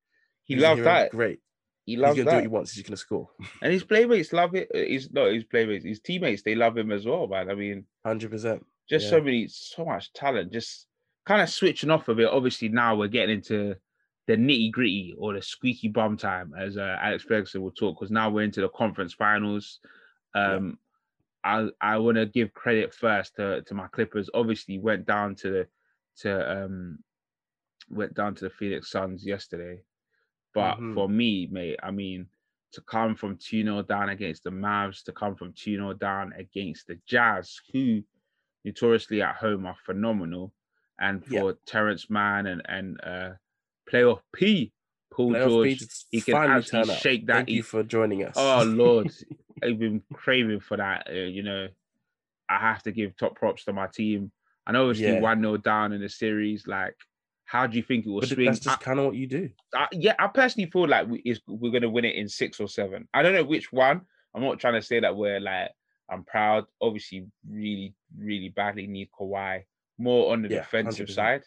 He 0.46 0.56
He's 0.56 0.64
loves 0.64 0.82
that. 0.82 1.12
Great. 1.12 1.40
He 1.90 1.96
He's 1.96 2.02
loves 2.02 2.18
gonna 2.18 2.24
do 2.24 2.26
what 2.26 2.36
that. 2.36 2.42
he 2.42 2.48
wants. 2.48 2.74
He's 2.74 2.84
gonna 2.84 2.98
score. 2.98 3.30
And 3.62 3.74
his 3.74 3.84
playmates 3.84 4.32
love 4.34 4.54
it. 4.56 4.70
He's 4.74 5.12
not 5.12 5.32
his 5.32 5.44
playmates, 5.44 5.86
his 5.86 6.00
teammates, 6.00 6.44
they 6.44 6.56
love 6.56 6.78
him 6.78 6.92
as 6.92 7.06
well, 7.06 7.28
man. 7.28 7.50
I 7.50 7.56
mean, 7.56 7.86
Hundred 8.06 8.32
percent. 8.32 8.66
just 8.90 9.06
Yeah. 9.06 9.12
so 9.12 9.22
many, 9.22 9.48
so 9.48 9.86
much 9.86 10.14
talent. 10.14 10.52
Just 10.54 10.88
kind 11.26 11.42
of 11.42 11.50
switching 11.50 11.90
off 11.90 12.08
a 12.08 12.16
bit. 12.16 12.28
Obviously, 12.30 12.70
now 12.70 12.96
we're 12.96 13.08
getting 13.08 13.36
into 13.38 13.76
the 14.28 14.36
nitty 14.36 14.72
gritty 14.72 15.16
or 15.18 15.34
the 15.34 15.42
squeaky 15.42 15.88
bum 15.88 16.16
time, 16.18 16.54
as 16.58 16.78
uh, 16.78 16.98
Alex 17.02 17.24
Ferguson 17.24 17.62
will 17.62 17.72
talk, 17.72 17.98
because 18.00 18.12
now 18.12 18.30
we're 18.30 18.44
into 18.44 18.62
the 18.62 18.70
conference 18.70 19.14
finals. 19.14 19.80
Yeah. 20.36 20.54
Um, 20.56 20.78
I 21.44 21.70
I 21.82 21.98
want 21.98 22.18
to 22.18 22.26
give 22.28 22.54
credit 22.54 22.94
first 22.94 23.36
to, 23.38 23.62
to 23.64 23.74
my 23.74 23.88
Clippers. 23.88 24.30
Obviously, 24.34 24.78
went 24.78 25.06
down 25.08 25.36
to 25.36 25.50
the 25.50 25.68
to 26.22 26.64
um 26.64 27.00
went 27.90 28.14
down 28.14 28.36
to 28.36 28.44
the 28.46 28.50
Phoenix 28.52 28.92
Suns 28.92 29.26
yesterday, 29.26 29.82
but 30.54 30.78
Mhm. 30.78 30.94
for 30.94 31.08
me, 31.10 31.48
mate, 31.48 31.80
I 31.84 31.92
mean, 31.92 32.28
to 32.74 32.82
come 32.82 33.16
from 33.16 33.38
2 33.38 33.64
0 33.64 33.82
down 33.84 34.10
against 34.10 34.44
the 34.44 34.50
Mavs, 34.52 35.04
to 35.04 35.12
come 35.12 35.36
from 35.36 35.54
2 35.54 35.76
0 35.76 35.94
down 35.94 36.34
against 36.34 36.88
the 36.88 36.96
Jazz, 37.06 37.60
who 37.72 38.04
notoriously 38.66 39.22
at 39.22 39.36
home 39.36 39.66
are 39.66 39.78
phenomenal, 39.86 40.54
and 41.00 41.24
Yeah. 41.30 41.42
for 41.42 41.54
Terance 41.66 42.10
Mann 42.10 42.46
and 42.48 42.62
and 42.66 43.00
uh 43.04 43.32
playoff 43.90 44.22
P, 44.34 44.72
Paul 45.12 45.32
Playoff 45.34 45.48
George, 45.50 45.80
Beats 45.80 46.06
he 46.12 46.22
can 46.22 46.36
actually 46.36 46.94
shake 46.96 47.26
that. 47.28 47.34
Thank 47.38 47.50
he- 47.50 47.56
you 47.56 47.64
for 47.64 47.82
joining 47.84 48.24
us. 48.24 48.36
Oh 48.38 48.64
Lord, 48.64 49.12
I've 49.64 49.80
been 49.80 50.04
craving 50.14 50.60
for 50.60 50.78
that. 50.78 51.08
uh, 51.10 51.14
you 51.14 51.42
know, 51.44 51.70
I 52.48 52.58
have 52.58 52.84
to 52.84 52.92
give 52.92 53.16
top 53.18 53.36
props 53.36 53.66
to 53.66 53.74
my 53.74 53.88
team. 53.88 54.32
And 54.68 54.78
obviously 54.78 55.08
yeah. 55.08 55.20
one 55.20 55.42
0 55.42 55.58
down 55.58 55.94
in 55.94 56.02
the 56.02 56.10
series. 56.10 56.68
Like, 56.68 56.96
how 57.50 57.66
do 57.66 57.78
you 57.78 57.84
think 57.84 58.06
it 58.06 58.10
will 58.10 58.20
but 58.20 58.30
swing? 58.30 58.46
That's 58.46 58.60
just 58.60 58.80
kind 58.80 59.00
of 59.00 59.06
what 59.06 59.16
you 59.16 59.26
do. 59.26 59.50
I, 59.74 59.88
yeah, 59.92 60.14
I 60.20 60.28
personally 60.28 60.70
feel 60.70 60.88
like 60.88 61.08
we, 61.08 61.36
we're 61.48 61.72
going 61.72 61.82
to 61.82 61.90
win 61.90 62.06
it 62.06 62.16
in 62.16 62.30
six 62.30 62.60
or 62.60 62.68
seven. 62.68 63.08
I 63.12 63.24
don't 63.24 63.34
know 63.34 63.44
which 63.44 63.74
one. 63.74 64.02
I'm 64.36 64.44
not 64.44 64.60
trying 64.60 64.76
to 64.76 64.84
say 64.84 65.00
that 65.00 65.16
we're 65.16 65.40
like 65.40 65.72
I'm 66.12 66.24
proud. 66.24 66.66
Obviously, 66.80 67.26
really, 67.50 67.96
really 68.16 68.50
badly 68.50 68.86
need 68.86 69.10
Kawhi 69.20 69.64
more 69.98 70.32
on 70.32 70.44
the 70.44 70.50
yeah, 70.50 70.60
defensive 70.60 71.08
100%. 71.08 71.16
side. 71.16 71.44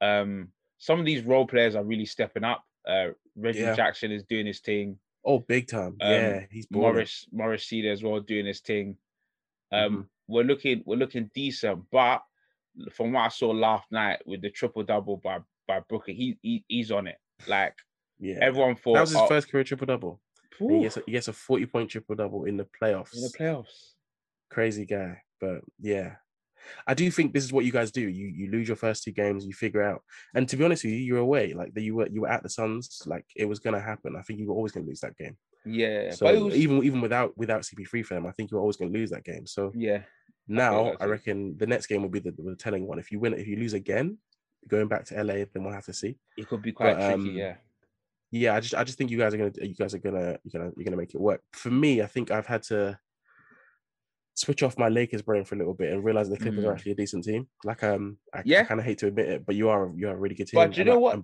Um, 0.00 0.48
some 0.78 0.98
of 0.98 1.04
these 1.04 1.22
role 1.22 1.46
players 1.46 1.74
are 1.74 1.84
really 1.84 2.06
stepping 2.06 2.44
up. 2.44 2.64
Uh, 2.88 3.08
Reggie 3.36 3.60
yeah. 3.60 3.74
Jackson 3.74 4.12
is 4.12 4.22
doing 4.22 4.46
his 4.46 4.60
thing. 4.60 4.98
Oh, 5.26 5.40
big 5.40 5.68
time! 5.68 5.96
Um, 6.00 6.10
yeah, 6.10 6.40
he's 6.50 6.66
Morris 6.70 7.26
Morris 7.32 7.66
Senior 7.66 7.92
as 7.92 8.02
well 8.02 8.20
doing 8.20 8.46
his 8.46 8.60
thing. 8.60 8.96
Um, 9.72 9.90
mm-hmm. 9.90 10.00
we're 10.26 10.44
looking 10.44 10.82
we're 10.86 10.96
looking 10.96 11.30
decent, 11.34 11.84
but 11.92 12.22
from 12.92 13.12
what 13.12 13.22
I 13.22 13.28
saw 13.28 13.50
last 13.50 13.90
night 13.90 14.20
with 14.26 14.42
the 14.42 14.50
triple 14.50 14.82
double 14.82 15.16
by 15.18 15.38
by 15.66 15.80
Booker, 15.88 16.12
he, 16.12 16.38
he 16.42 16.64
he's 16.68 16.90
on 16.90 17.06
it. 17.06 17.16
Like 17.46 17.74
yeah, 18.18 18.38
everyone 18.40 18.76
thought 18.76 18.94
that 18.94 19.00
was 19.00 19.10
his 19.10 19.18
oh, 19.18 19.26
first 19.26 19.50
career 19.50 19.64
triple 19.64 19.86
double. 19.86 20.20
He 20.58 20.82
gets, 20.82 20.96
a, 20.96 21.02
he 21.06 21.12
gets 21.12 21.28
a 21.28 21.32
forty 21.32 21.66
point 21.66 21.90
triple 21.90 22.14
double 22.14 22.44
in 22.44 22.56
the 22.56 22.66
playoffs. 22.80 23.14
In 23.14 23.22
the 23.22 23.32
playoffs, 23.38 23.92
crazy 24.50 24.86
guy. 24.86 25.18
But 25.40 25.62
yeah, 25.80 26.16
I 26.86 26.94
do 26.94 27.10
think 27.10 27.32
this 27.32 27.44
is 27.44 27.52
what 27.52 27.64
you 27.64 27.72
guys 27.72 27.90
do. 27.90 28.02
You 28.02 28.26
you 28.26 28.50
lose 28.50 28.68
your 28.68 28.76
first 28.76 29.02
two 29.02 29.12
games, 29.12 29.44
you 29.44 29.52
figure 29.52 29.82
out. 29.82 30.02
And 30.34 30.48
to 30.48 30.56
be 30.56 30.64
honest 30.64 30.84
with 30.84 30.92
you, 30.92 31.00
you're 31.00 31.18
away. 31.18 31.52
Like 31.54 31.74
that 31.74 31.82
you 31.82 31.96
were 31.96 32.08
you 32.08 32.22
were 32.22 32.30
at 32.30 32.42
the 32.42 32.48
Suns. 32.48 33.02
Like 33.06 33.24
it 33.36 33.46
was 33.46 33.58
gonna 33.58 33.80
happen. 33.80 34.16
I 34.16 34.22
think 34.22 34.38
you 34.38 34.48
were 34.48 34.54
always 34.54 34.72
gonna 34.72 34.86
lose 34.86 35.00
that 35.00 35.16
game. 35.16 35.36
Yeah. 35.64 36.10
So 36.12 36.44
was... 36.44 36.54
even 36.54 36.84
even 36.84 37.00
without 37.00 37.36
without 37.36 37.62
CP3 37.62 38.04
for 38.04 38.14
them, 38.14 38.26
I 38.26 38.32
think 38.32 38.50
you 38.50 38.56
were 38.56 38.62
always 38.62 38.76
gonna 38.76 38.92
lose 38.92 39.10
that 39.10 39.24
game. 39.24 39.46
So 39.46 39.72
yeah. 39.74 40.02
Now 40.46 40.92
I, 41.00 41.04
I 41.04 41.06
reckon 41.06 41.56
the 41.56 41.66
next 41.66 41.86
game 41.86 42.02
will 42.02 42.08
be 42.08 42.20
the, 42.20 42.32
the 42.32 42.56
telling 42.56 42.86
one. 42.86 42.98
If 42.98 43.10
you 43.10 43.18
win, 43.18 43.34
if 43.34 43.46
you 43.46 43.56
lose 43.56 43.72
again, 43.72 44.18
going 44.68 44.88
back 44.88 45.04
to 45.06 45.22
LA, 45.22 45.44
then 45.52 45.64
we'll 45.64 45.72
have 45.72 45.86
to 45.86 45.92
see. 45.92 46.16
It 46.36 46.48
could 46.48 46.62
be 46.62 46.72
quite 46.72 46.96
but, 46.96 47.14
tricky. 47.14 47.30
Um, 47.30 47.36
yeah. 47.36 47.54
Yeah, 48.30 48.54
I 48.54 48.60
just 48.60 48.74
I 48.74 48.82
just 48.82 48.98
think 48.98 49.10
you 49.10 49.18
guys 49.18 49.32
are 49.32 49.36
gonna 49.36 49.52
you 49.62 49.74
guys 49.74 49.94
are 49.94 49.98
gonna 49.98 50.36
you're 50.42 50.60
gonna 50.60 50.72
you're 50.76 50.84
gonna 50.84 50.96
make 50.96 51.14
it 51.14 51.20
work. 51.20 51.40
For 51.52 51.70
me, 51.70 52.02
I 52.02 52.06
think 52.06 52.32
I've 52.32 52.46
had 52.46 52.64
to 52.64 52.98
switch 54.34 54.64
off 54.64 54.76
my 54.76 54.88
Lakers 54.88 55.22
brain 55.22 55.44
for 55.44 55.54
a 55.54 55.58
little 55.58 55.74
bit 55.74 55.92
and 55.92 56.04
realize 56.04 56.28
the 56.28 56.36
Clippers 56.36 56.64
mm. 56.64 56.68
are 56.68 56.72
actually 56.72 56.92
a 56.92 56.96
decent 56.96 57.24
team. 57.24 57.46
Like 57.62 57.84
um, 57.84 58.18
I, 58.34 58.42
yeah. 58.44 58.62
I 58.62 58.64
kind 58.64 58.80
of 58.80 58.86
hate 58.86 58.98
to 58.98 59.06
admit 59.06 59.28
it, 59.28 59.46
but 59.46 59.54
you 59.54 59.68
are 59.68 59.92
you 59.94 60.08
are 60.08 60.14
a 60.14 60.16
really 60.16 60.34
good 60.34 60.48
team. 60.48 60.58
But 60.58 60.76
you 60.76 60.84
know 60.84 60.98
what? 60.98 61.20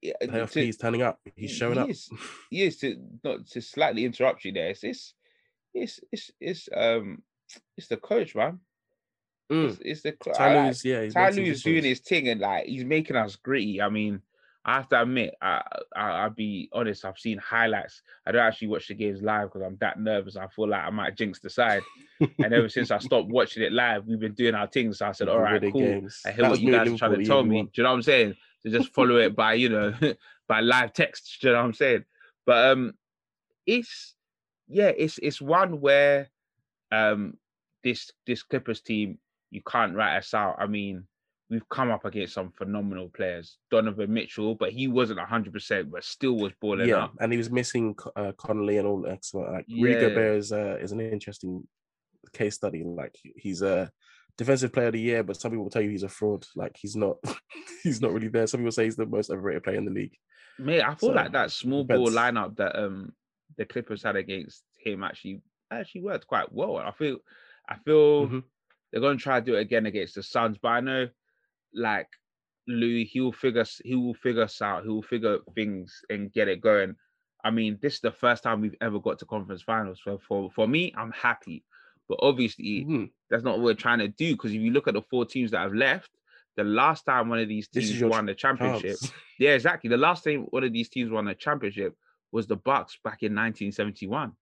Yeah, 0.00 0.12
playoff 0.22 0.52
to, 0.52 0.64
he's 0.64 0.76
turning 0.76 1.02
up. 1.02 1.18
He's 1.34 1.50
showing 1.50 1.74
he 1.74 1.80
up. 1.80 1.90
Is, 1.90 2.08
he 2.50 2.62
is 2.62 2.76
to 2.78 2.96
not 3.24 3.46
to 3.48 3.60
slightly 3.60 4.04
interrupt 4.04 4.44
you 4.44 4.52
there. 4.52 4.68
It's 4.68 4.84
it's 4.84 5.14
it's 5.74 6.00
it's, 6.12 6.30
it's 6.40 6.68
um 6.72 7.22
it's 7.76 7.88
the 7.88 7.96
coach, 7.96 8.34
man. 8.34 8.60
Mm. 9.50 9.70
It's, 9.70 9.78
it's 9.80 10.02
the 10.02 10.12
Ty 10.32 10.66
like, 10.66 10.84
yeah. 10.84 11.08
Ty 11.08 11.30
Lue's 11.30 11.62
doing 11.62 11.84
his 11.84 12.00
thing 12.00 12.28
and 12.28 12.40
like 12.40 12.66
he's 12.66 12.84
making 12.84 13.16
us 13.16 13.36
gritty. 13.36 13.80
I 13.80 13.88
mean, 13.88 14.20
I 14.64 14.74
have 14.74 14.88
to 14.90 15.00
admit, 15.00 15.34
I, 15.40 15.62
I 15.96 16.24
will 16.24 16.34
be 16.34 16.68
honest. 16.74 17.06
I've 17.06 17.18
seen 17.18 17.38
highlights. 17.38 18.02
I 18.26 18.32
don't 18.32 18.42
actually 18.42 18.68
watch 18.68 18.88
the 18.88 18.94
games 18.94 19.22
live 19.22 19.44
because 19.44 19.62
I'm 19.62 19.78
that 19.80 19.98
nervous. 19.98 20.36
I 20.36 20.46
feel 20.48 20.68
like 20.68 20.84
I 20.84 20.90
might 20.90 21.16
jinx 21.16 21.40
the 21.40 21.48
side. 21.48 21.82
and 22.20 22.52
ever 22.52 22.68
since 22.68 22.90
I 22.90 22.98
stopped 22.98 23.28
watching 23.28 23.62
it 23.62 23.72
live, 23.72 24.06
we've 24.06 24.20
been 24.20 24.34
doing 24.34 24.54
our 24.54 24.66
things. 24.66 24.98
So 24.98 25.06
I 25.06 25.12
said, 25.12 25.28
"All 25.28 25.38
right, 25.38 25.62
cool. 25.62 25.80
Games. 25.80 26.20
I 26.26 26.32
hear 26.32 26.50
what 26.50 26.60
you 26.60 26.72
guys 26.72 26.86
are 26.86 26.98
trying 26.98 27.18
to 27.18 27.24
tell 27.24 27.42
me." 27.42 27.62
Do 27.62 27.70
you 27.74 27.82
know 27.82 27.90
what 27.90 27.96
I'm 27.96 28.02
saying? 28.02 28.34
To 28.64 28.70
just 28.70 28.92
follow 28.92 29.16
it 29.16 29.34
by 29.34 29.54
you 29.54 29.70
know 29.70 29.94
by 30.48 30.60
live 30.60 30.92
text. 30.92 31.38
Do 31.40 31.46
you 31.46 31.52
know 31.54 31.60
what 31.60 31.66
I'm 31.66 31.72
saying? 31.72 32.04
But 32.44 32.72
um, 32.72 32.92
it's 33.66 34.16
yeah, 34.68 34.92
it's 34.94 35.18
it's 35.22 35.40
one 35.40 35.80
where 35.80 36.28
um 36.92 37.34
this 37.84 38.10
this 38.26 38.42
Clippers 38.42 38.80
team 38.80 39.18
you 39.50 39.62
can't 39.66 39.94
write 39.94 40.18
us 40.18 40.34
out. 40.34 40.56
I 40.58 40.66
mean 40.66 41.06
we've 41.50 41.68
come 41.68 41.90
up 41.90 42.04
against 42.04 42.34
some 42.34 42.50
phenomenal 42.52 43.08
players. 43.08 43.56
Donovan 43.70 44.12
Mitchell, 44.12 44.54
but 44.54 44.70
he 44.70 44.88
wasn't 44.88 45.20
hundred 45.20 45.52
percent, 45.52 45.90
but 45.90 46.04
still 46.04 46.34
was 46.34 46.52
balling 46.60 46.88
yeah, 46.88 47.04
up. 47.04 47.14
and 47.20 47.32
he 47.32 47.38
was 47.38 47.50
missing 47.50 47.96
uh, 48.16 48.32
Conley 48.36 48.78
and 48.78 48.86
all 48.86 49.00
that. 49.02 49.24
So, 49.24 49.38
like 49.38 49.64
yeah. 49.68 49.84
Rudy 49.84 50.00
Gobert 50.00 50.36
is 50.38 50.52
uh, 50.52 50.76
is 50.80 50.92
an 50.92 51.00
interesting 51.00 51.66
case 52.32 52.56
study. 52.56 52.84
Like 52.84 53.16
he's 53.36 53.62
a 53.62 53.90
defensive 54.36 54.72
player 54.72 54.88
of 54.88 54.92
the 54.92 55.00
year, 55.00 55.22
but 55.22 55.40
some 55.40 55.50
people 55.50 55.64
will 55.64 55.70
tell 55.70 55.82
you 55.82 55.90
he's 55.90 56.02
a 56.02 56.08
fraud. 56.08 56.46
Like 56.54 56.76
he's 56.78 56.96
not, 56.96 57.16
he's 57.82 58.00
not 58.00 58.12
really 58.12 58.28
there. 58.28 58.46
Some 58.46 58.60
people 58.60 58.72
say 58.72 58.84
he's 58.84 58.96
the 58.96 59.06
most 59.06 59.30
overrated 59.30 59.64
player 59.64 59.76
in 59.76 59.84
the 59.84 59.90
league. 59.90 60.16
Mate, 60.58 60.82
I 60.82 60.94
feel 60.94 61.10
so, 61.10 61.14
like 61.14 61.32
that 61.32 61.50
small 61.52 61.84
ball 61.84 62.10
lineup 62.10 62.56
that 62.56 62.78
um 62.78 63.12
the 63.56 63.64
Clippers 63.64 64.02
had 64.02 64.16
against 64.16 64.62
him 64.78 65.02
actually 65.02 65.40
actually 65.70 66.02
worked 66.02 66.26
quite 66.26 66.52
well. 66.52 66.76
I 66.76 66.90
feel 66.92 67.18
I 67.68 67.76
feel 67.84 68.26
mm-hmm. 68.26 68.38
they're 68.90 69.00
gonna 69.00 69.16
try 69.16 69.40
to 69.40 69.46
do 69.46 69.56
it 69.56 69.60
again 69.60 69.86
against 69.86 70.14
the 70.14 70.22
Suns, 70.22 70.58
but 70.60 70.68
I 70.68 70.80
know 70.80 71.08
like 71.74 72.08
Louis, 72.66 73.04
he 73.04 73.20
will 73.20 73.32
figure 73.32 73.64
he 73.84 73.94
will 73.94 74.14
figure 74.14 74.42
us 74.42 74.60
out. 74.62 74.82
He 74.82 74.88
will 74.88 75.02
figure 75.02 75.38
things 75.54 76.02
and 76.10 76.32
get 76.32 76.48
it 76.48 76.60
going. 76.60 76.96
I 77.44 77.50
mean, 77.50 77.78
this 77.80 77.94
is 77.94 78.00
the 78.00 78.12
first 78.12 78.42
time 78.42 78.60
we've 78.60 78.74
ever 78.80 78.98
got 78.98 79.18
to 79.20 79.24
conference 79.24 79.62
finals. 79.62 80.00
So 80.04 80.18
for 80.28 80.50
for 80.50 80.68
me, 80.68 80.92
I'm 80.96 81.12
happy. 81.12 81.64
But 82.08 82.18
obviously, 82.22 82.84
mm-hmm. 82.84 83.04
that's 83.30 83.44
not 83.44 83.58
what 83.58 83.64
we're 83.64 83.74
trying 83.74 83.98
to 83.98 84.08
do. 84.08 84.32
Because 84.32 84.52
if 84.52 84.60
you 84.60 84.70
look 84.70 84.88
at 84.88 84.94
the 84.94 85.02
four 85.02 85.24
teams 85.24 85.50
that 85.50 85.60
have 85.60 85.74
left, 85.74 86.10
the 86.56 86.64
last 86.64 87.04
time 87.04 87.28
one 87.28 87.38
of 87.38 87.48
these 87.48 87.68
teams 87.68 88.02
won 88.02 88.26
the 88.26 88.34
championship, 88.34 88.96
yeah, 89.38 89.50
exactly. 89.50 89.88
The 89.88 89.96
last 89.96 90.24
time 90.24 90.46
one 90.50 90.64
of 90.64 90.72
these 90.72 90.88
teams 90.88 91.10
won 91.10 91.26
the 91.26 91.34
championship 91.34 91.94
was 92.32 92.46
the 92.46 92.56
Bucks 92.56 92.98
back 93.02 93.22
in 93.22 93.34
1971. 93.34 94.32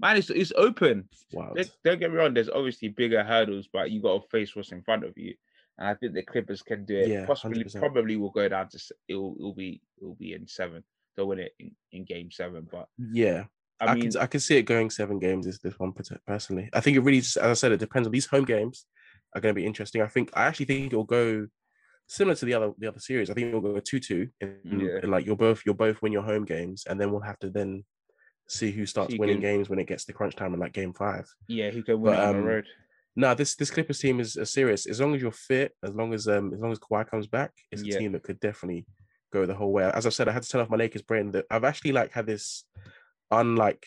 Man, 0.00 0.16
it's, 0.16 0.30
it's 0.30 0.52
open. 0.56 1.08
Wow. 1.32 1.54
Don't 1.84 1.98
get 1.98 2.10
me 2.10 2.16
wrong. 2.16 2.34
There's 2.34 2.48
obviously 2.48 2.88
bigger 2.88 3.24
hurdles, 3.24 3.68
but 3.72 3.90
you 3.90 4.00
got 4.00 4.22
to 4.22 4.28
face 4.28 4.54
what's 4.54 4.72
in 4.72 4.82
front 4.82 5.04
of 5.04 5.12
you 5.16 5.34
and 5.78 5.88
I 5.88 5.94
think 5.94 6.14
the 6.14 6.22
Clippers 6.22 6.62
can 6.62 6.84
do 6.84 6.98
it. 6.98 7.08
Yeah, 7.08 7.26
Possibly, 7.26 7.64
100%. 7.64 7.78
probably 7.78 8.16
will 8.16 8.30
go 8.30 8.48
down 8.48 8.68
to 8.68 8.80
it'll, 9.06 9.36
it'll 9.38 9.54
be 9.54 9.80
it'll 10.00 10.16
be 10.16 10.34
in 10.34 10.46
seven. 10.48 10.82
They'll 11.16 11.28
win 11.28 11.38
it 11.38 11.52
in, 11.58 11.70
in 11.92 12.04
game 12.04 12.30
seven. 12.30 12.66
But 12.70 12.88
yeah, 12.98 13.44
I, 13.80 13.86
I 13.86 13.94
mean, 13.94 14.10
can 14.10 14.20
I 14.20 14.26
can 14.26 14.40
see 14.40 14.56
it 14.56 14.62
going 14.62 14.90
seven 14.90 15.18
games. 15.18 15.46
Is 15.46 15.60
this 15.60 15.78
one 15.78 15.92
personally? 16.26 16.68
I 16.72 16.80
think 16.80 16.96
it 16.96 17.00
really, 17.00 17.18
as 17.18 17.36
I 17.38 17.52
said, 17.54 17.72
it 17.72 17.80
depends 17.80 18.06
on 18.06 18.12
these 18.12 18.26
home 18.26 18.44
games 18.44 18.86
are 19.34 19.40
going 19.40 19.54
to 19.54 19.60
be 19.60 19.66
interesting. 19.66 20.02
I 20.02 20.08
think 20.08 20.30
I 20.34 20.46
actually 20.46 20.66
think 20.66 20.86
it'll 20.86 21.04
go 21.04 21.46
similar 22.08 22.34
to 22.34 22.44
the 22.44 22.54
other 22.54 22.72
the 22.78 22.88
other 22.88 23.00
series. 23.00 23.30
I 23.30 23.34
think 23.34 23.48
it'll 23.48 23.60
go 23.60 23.78
two 23.78 24.00
two, 24.00 24.28
yeah. 24.40 24.48
and 25.02 25.10
like 25.10 25.26
you'll 25.26 25.36
both 25.36 25.62
you'll 25.64 25.74
both 25.76 26.02
win 26.02 26.12
your 26.12 26.22
home 26.22 26.44
games, 26.44 26.84
and 26.88 27.00
then 27.00 27.12
we'll 27.12 27.20
have 27.20 27.38
to 27.40 27.50
then 27.50 27.84
see 28.48 28.70
who 28.70 28.86
starts 28.86 29.14
winning 29.18 29.36
can, 29.36 29.42
games 29.42 29.68
when 29.68 29.78
it 29.78 29.86
gets 29.86 30.04
to 30.06 30.12
crunch 30.12 30.34
time 30.34 30.54
in 30.54 30.60
like 30.60 30.72
game 30.72 30.92
five. 30.92 31.28
Yeah, 31.46 31.70
who 31.70 31.82
can 31.82 32.00
win 32.00 32.14
but, 32.14 32.22
um, 32.22 32.28
on 32.28 32.34
the 32.34 32.40
um, 32.40 32.46
road 32.46 32.64
no, 33.18 33.34
this 33.34 33.56
this 33.56 33.72
Clippers 33.72 33.98
team 33.98 34.20
is, 34.20 34.36
a 34.36 34.46
serious. 34.46 34.86
As 34.86 35.00
long 35.00 35.12
as 35.12 35.20
you're 35.20 35.32
fit, 35.32 35.74
as 35.82 35.92
long 35.92 36.14
as 36.14 36.28
um 36.28 36.54
as 36.54 36.60
long 36.60 36.70
as 36.70 36.78
Kawhi 36.78 37.10
comes 37.10 37.26
back, 37.26 37.50
it's 37.72 37.82
a 37.82 37.86
yeah. 37.86 37.98
team 37.98 38.12
that 38.12 38.22
could 38.22 38.38
definitely 38.38 38.86
go 39.32 39.44
the 39.44 39.56
whole 39.56 39.72
way. 39.72 39.90
As 39.92 40.06
I 40.06 40.10
said, 40.10 40.28
I 40.28 40.32
had 40.32 40.44
to 40.44 40.48
turn 40.48 40.60
off 40.60 40.70
my 40.70 40.76
Lakers 40.76 41.02
brain 41.02 41.32
that 41.32 41.44
I've 41.50 41.64
actually 41.64 41.90
like 41.90 42.12
had 42.12 42.26
this 42.26 42.62
unlike 43.32 43.84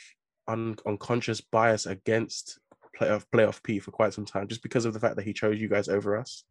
un, 0.50 0.76
unconscious 0.86 1.40
bias 1.40 1.86
against 1.86 2.60
playoff 3.00 3.24
playoff 3.34 3.64
P 3.64 3.80
for 3.80 3.92
quite 3.92 4.14
some 4.14 4.26
time, 4.26 4.50
just 4.50 4.64
because 4.64 4.84
of 4.84 4.94
the 4.94 5.00
fact 5.00 5.16
that 5.16 5.26
he 5.26 5.32
chose 5.32 5.62
you 5.62 5.70
guys 5.70 5.88
over 5.88 6.18
us. 6.18 6.44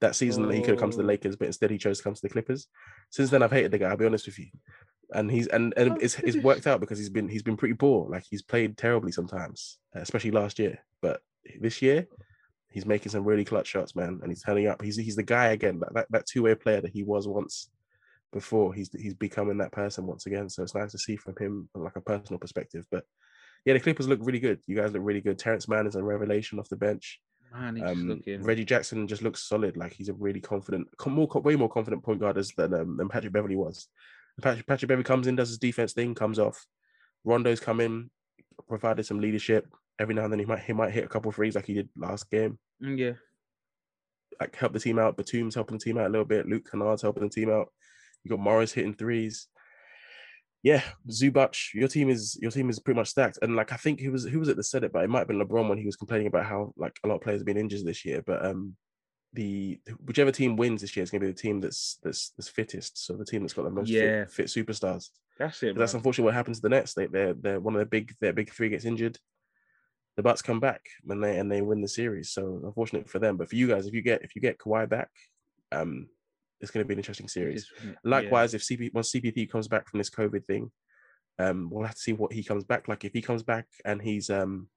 That 0.00 0.16
season 0.16 0.44
oh. 0.44 0.48
that 0.48 0.54
he 0.54 0.62
could 0.62 0.70
have 0.70 0.80
come 0.80 0.90
to 0.90 0.96
the 0.96 1.04
oh. 1.04 1.06
Lakers, 1.06 1.36
but 1.36 1.46
instead 1.46 1.70
he 1.70 1.78
chose 1.78 1.98
to 1.98 2.04
come 2.04 2.14
to 2.14 2.22
the 2.22 2.28
Clippers. 2.28 2.66
Since 3.10 3.30
then, 3.30 3.44
I've 3.44 3.52
hated 3.52 3.70
the 3.70 3.78
guy. 3.78 3.88
I'll 3.88 3.96
be 3.96 4.04
honest 4.04 4.26
with 4.26 4.40
you, 4.40 4.48
and 5.12 5.30
he's 5.30 5.46
and 5.48 5.74
and 5.76 6.00
it's 6.02 6.18
it's 6.18 6.36
worked 6.38 6.66
out 6.66 6.80
because 6.80 6.98
he's 6.98 7.10
been 7.10 7.28
he's 7.28 7.42
been 7.42 7.56
pretty 7.56 7.74
poor. 7.74 8.08
Like 8.08 8.24
he's 8.28 8.42
played 8.42 8.76
terribly 8.76 9.12
sometimes, 9.12 9.78
especially 9.94 10.30
last 10.32 10.58
year. 10.58 10.78
But 11.00 11.20
this 11.60 11.80
year, 11.82 12.06
he's 12.70 12.86
making 12.86 13.12
some 13.12 13.24
really 13.24 13.44
clutch 13.44 13.68
shots, 13.68 13.94
man, 13.94 14.20
and 14.22 14.30
he's 14.30 14.42
turning 14.42 14.66
up. 14.66 14.82
He's 14.82 14.96
he's 14.96 15.16
the 15.16 15.22
guy 15.22 15.48
again, 15.48 15.80
that 15.80 15.94
that, 15.94 16.06
that 16.10 16.26
two 16.26 16.42
way 16.42 16.54
player 16.54 16.80
that 16.80 16.92
he 16.92 17.02
was 17.02 17.28
once 17.28 17.70
before. 18.32 18.74
He's 18.74 18.90
he's 18.92 19.14
becoming 19.14 19.58
that 19.58 19.72
person 19.72 20.06
once 20.06 20.26
again. 20.26 20.48
So 20.48 20.62
it's 20.62 20.74
nice 20.74 20.92
to 20.92 20.98
see 20.98 21.16
from 21.16 21.34
him 21.38 21.68
from 21.72 21.84
like 21.84 21.96
a 21.96 22.00
personal 22.00 22.38
perspective. 22.38 22.84
But 22.90 23.04
yeah, 23.64 23.74
the 23.74 23.80
Clippers 23.80 24.08
look 24.08 24.20
really 24.22 24.40
good. 24.40 24.60
You 24.66 24.76
guys 24.76 24.92
look 24.92 25.02
really 25.04 25.20
good. 25.20 25.38
Terance 25.38 25.68
Mann 25.68 25.86
is 25.86 25.96
a 25.96 26.02
revelation 26.02 26.58
off 26.58 26.68
the 26.68 26.76
bench. 26.76 27.20
Man, 27.52 27.82
um, 27.82 28.08
looking... 28.08 28.42
Reggie 28.42 28.64
Jackson 28.64 29.08
just 29.08 29.22
looks 29.22 29.48
solid. 29.48 29.76
Like 29.76 29.92
he's 29.92 30.08
a 30.08 30.14
really 30.14 30.40
confident, 30.40 30.88
more 31.06 31.28
way 31.42 31.56
more 31.56 31.68
confident 31.68 32.02
point 32.02 32.20
guard 32.20 32.36
than 32.56 32.74
um, 32.74 32.96
than 32.96 33.08
Patrick 33.08 33.32
Beverley 33.32 33.56
was. 33.56 33.88
Patrick, 34.42 34.66
Patrick 34.66 34.88
Beverley 34.88 35.04
comes 35.04 35.26
in, 35.26 35.36
does 35.36 35.48
his 35.48 35.58
defense 35.58 35.92
thing, 35.92 36.14
comes 36.14 36.38
off. 36.38 36.66
Rondo's 37.24 37.60
come 37.60 37.80
in, 37.80 38.10
provided 38.68 39.06
some 39.06 39.20
leadership 39.20 39.66
every 39.98 40.14
now 40.14 40.24
and 40.24 40.32
then 40.32 40.38
he 40.38 40.44
might 40.44 40.62
he 40.62 40.72
might 40.72 40.92
hit 40.92 41.04
a 41.04 41.08
couple 41.08 41.32
threes 41.32 41.54
like 41.54 41.66
he 41.66 41.74
did 41.74 41.88
last 41.96 42.30
game. 42.30 42.58
Mm, 42.82 42.98
yeah. 42.98 43.12
Like 44.40 44.54
help 44.56 44.72
the 44.72 44.80
team 44.80 44.98
out. 44.98 45.16
Batum's 45.16 45.54
helping 45.54 45.78
the 45.78 45.84
team 45.84 45.98
out 45.98 46.06
a 46.06 46.10
little 46.10 46.26
bit. 46.26 46.46
Luke 46.46 46.68
Kennard's 46.70 47.02
helping 47.02 47.22
the 47.22 47.30
team 47.30 47.50
out. 47.50 47.68
You 48.22 48.30
got 48.30 48.40
Morris 48.40 48.72
hitting 48.72 48.94
threes. 48.94 49.46
Yeah, 50.62 50.82
Zubac, 51.08 51.74
your 51.74 51.88
team 51.88 52.10
is 52.10 52.36
your 52.42 52.50
team 52.50 52.68
is 52.68 52.80
pretty 52.80 52.98
much 52.98 53.08
stacked. 53.08 53.38
And 53.40 53.56
like 53.56 53.72
I 53.72 53.76
think 53.76 54.00
who 54.00 54.12
was 54.12 54.24
who 54.24 54.38
was 54.38 54.48
it 54.48 54.56
that 54.56 54.64
said 54.64 54.84
it, 54.84 54.92
but 54.92 55.04
it 55.04 55.10
might 55.10 55.20
have 55.20 55.28
been 55.28 55.40
LeBron 55.40 55.68
when 55.68 55.78
he 55.78 55.86
was 55.86 55.96
complaining 55.96 56.26
about 56.26 56.46
how 56.46 56.74
like 56.76 56.98
a 57.04 57.08
lot 57.08 57.16
of 57.16 57.20
players 57.22 57.40
have 57.40 57.46
been 57.46 57.56
injured 57.56 57.84
this 57.84 58.04
year. 58.04 58.22
But 58.26 58.44
um 58.44 58.76
the 59.36 59.78
whichever 60.04 60.32
team 60.32 60.56
wins 60.56 60.80
this 60.80 60.96
year 60.96 61.04
is 61.04 61.10
going 61.10 61.20
to 61.20 61.26
be 61.26 61.32
the 61.32 61.38
team 61.38 61.60
that's 61.60 61.98
that's 62.02 62.30
that's 62.30 62.48
fittest. 62.48 63.06
So 63.06 63.14
the 63.14 63.24
team 63.24 63.42
that's 63.42 63.52
got 63.52 63.64
the 63.64 63.70
most 63.70 63.88
yeah. 63.88 64.24
fit, 64.24 64.32
fit 64.32 64.46
superstars. 64.46 65.10
That's 65.38 65.62
it. 65.62 65.76
That's 65.76 65.94
unfortunately 65.94 66.26
what 66.26 66.34
happens 66.34 66.58
to 66.58 66.62
the 66.62 66.70
Nets. 66.70 66.94
They 66.94 67.06
they're 67.06 67.34
they're 67.34 67.60
one 67.60 67.74
of 67.74 67.78
their 67.78 67.86
big 67.86 68.14
their 68.20 68.32
big 68.32 68.50
three 68.50 68.68
gets 68.68 68.84
injured 68.84 69.18
the 70.16 70.22
Bucks 70.22 70.42
come 70.42 70.60
back 70.60 70.80
and 71.08 71.22
they 71.22 71.38
and 71.38 71.50
they 71.50 71.62
win 71.62 71.82
the 71.82 71.88
series. 71.88 72.30
So 72.30 72.60
unfortunate 72.64 73.08
for 73.08 73.18
them, 73.18 73.36
but 73.36 73.48
for 73.48 73.56
you 73.56 73.68
guys, 73.68 73.86
if 73.86 73.94
you 73.94 74.02
get 74.02 74.22
if 74.22 74.34
you 74.34 74.42
get 74.42 74.58
Kawhi 74.58 74.88
back, 74.88 75.10
um, 75.72 76.08
it's 76.60 76.70
going 76.70 76.82
to 76.82 76.88
be 76.88 76.94
an 76.94 76.98
interesting 76.98 77.28
series. 77.28 77.70
Likewise, 78.02 78.52
yeah. 78.52 78.56
if 78.56 78.62
CP 78.62 78.94
once 78.94 79.12
CPP 79.12 79.50
comes 79.50 79.68
back 79.68 79.88
from 79.88 79.98
this 79.98 80.10
COVID 80.10 80.44
thing, 80.46 80.70
um, 81.38 81.68
we'll 81.70 81.84
have 81.84 81.94
to 81.94 82.00
see 82.00 82.14
what 82.14 82.32
he 82.32 82.42
comes 82.42 82.64
back 82.64 82.88
like. 82.88 83.04
If 83.04 83.12
he 83.12 83.20
comes 83.20 83.42
back 83.42 83.66
and 83.84 84.00
he's 84.00 84.30
um, 84.30 84.68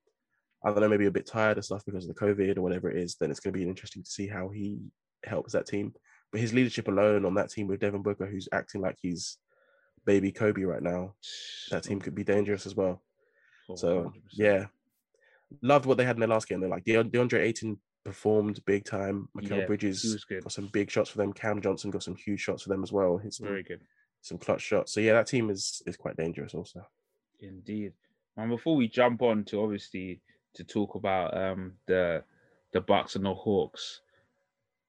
I 0.63 0.69
don't 0.69 0.81
know, 0.81 0.89
maybe 0.89 1.05
a 1.05 1.11
bit 1.11 1.25
tired 1.25 1.57
of 1.57 1.65
stuff 1.65 1.85
because 1.85 2.07
of 2.07 2.13
the 2.13 2.19
COVID 2.19 2.57
or 2.57 2.61
whatever 2.61 2.89
it 2.89 2.97
is, 2.97 3.15
then 3.15 3.31
it's 3.31 3.39
going 3.39 3.53
to 3.53 3.57
be 3.57 3.67
interesting 3.67 4.03
to 4.03 4.09
see 4.09 4.27
how 4.27 4.49
he 4.49 4.79
helps 5.25 5.53
that 5.53 5.67
team. 5.67 5.93
But 6.31 6.41
his 6.41 6.53
leadership 6.53 6.87
alone 6.87 7.25
on 7.25 7.33
that 7.35 7.49
team 7.49 7.67
with 7.67 7.79
Devin 7.79 8.03
Booker, 8.03 8.25
who's 8.25 8.49
acting 8.51 8.81
like 8.81 8.97
he's 9.01 9.37
baby 10.05 10.31
Kobe 10.31 10.63
right 10.63 10.81
now, 10.81 11.13
that 11.71 11.83
team 11.83 11.99
could 11.99 12.15
be 12.15 12.23
dangerous 12.23 12.65
as 12.65 12.75
well. 12.75 13.01
Oh, 13.69 13.75
so 13.75 14.13
yeah, 14.31 14.65
loved 15.61 15.85
what 15.85 15.97
they 15.97 16.05
had 16.05 16.15
in 16.15 16.19
their 16.19 16.29
last 16.29 16.47
game. 16.47 16.59
They're 16.59 16.69
like 16.69 16.85
DeAndre 16.85 17.39
Ayton 17.39 17.79
performed 18.03 18.63
big 18.65 18.85
time. 18.85 19.29
Mikal 19.37 19.59
yeah, 19.59 19.65
Bridges 19.65 20.25
got 20.29 20.51
some 20.51 20.67
big 20.67 20.89
shots 20.91 21.09
for 21.09 21.17
them. 21.17 21.33
Cam 21.33 21.61
Johnson 21.61 21.91
got 21.91 22.03
some 22.03 22.15
huge 22.15 22.39
shots 22.39 22.63
for 22.63 22.69
them 22.69 22.83
as 22.83 22.91
well. 22.91 23.17
Hit 23.17 23.33
some, 23.33 23.47
Very 23.47 23.63
good. 23.63 23.81
Some 24.21 24.37
clutch 24.37 24.61
shots. 24.61 24.93
So 24.93 24.99
yeah, 24.99 25.13
that 25.13 25.27
team 25.27 25.49
is 25.49 25.81
is 25.85 25.97
quite 25.97 26.17
dangerous 26.17 26.53
also. 26.53 26.85
Indeed. 27.39 27.93
And 28.37 28.49
before 28.49 28.75
we 28.75 28.87
jump 28.87 29.21
on 29.21 29.43
to 29.45 29.61
obviously 29.61 30.21
to 30.55 30.63
talk 30.63 30.95
about 30.95 31.35
um 31.37 31.73
the 31.87 32.23
the 32.73 32.81
Bucks 32.81 33.15
and 33.15 33.25
the 33.25 33.33
Hawks, 33.33 34.01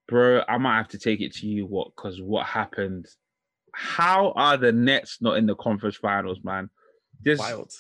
bro, 0.09 0.43
I 0.49 0.59
might 0.59 0.77
have 0.77 0.89
to 0.89 0.99
take 0.99 1.21
it 1.21 1.35
to 1.37 1.47
you 1.47 1.67
what 1.67 1.89
because 1.95 2.21
what 2.21 2.47
happened. 2.47 3.07
How 3.73 4.33
are 4.33 4.57
the 4.57 4.73
Nets 4.73 5.19
not 5.21 5.37
in 5.37 5.47
the 5.47 5.55
conference 5.55 5.97
finals, 5.97 6.41
man? 6.43 6.69
This 7.23 7.39
Wild. 7.39 7.73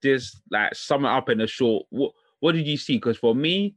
This 0.00 0.40
like 0.50 0.74
sum 0.74 1.04
it 1.04 1.08
up 1.08 1.28
in 1.28 1.40
a 1.40 1.46
short. 1.46 1.86
What 1.90 2.12
what 2.40 2.52
did 2.52 2.66
you 2.66 2.76
see? 2.76 2.96
Because 2.96 3.18
for 3.18 3.34
me, 3.34 3.74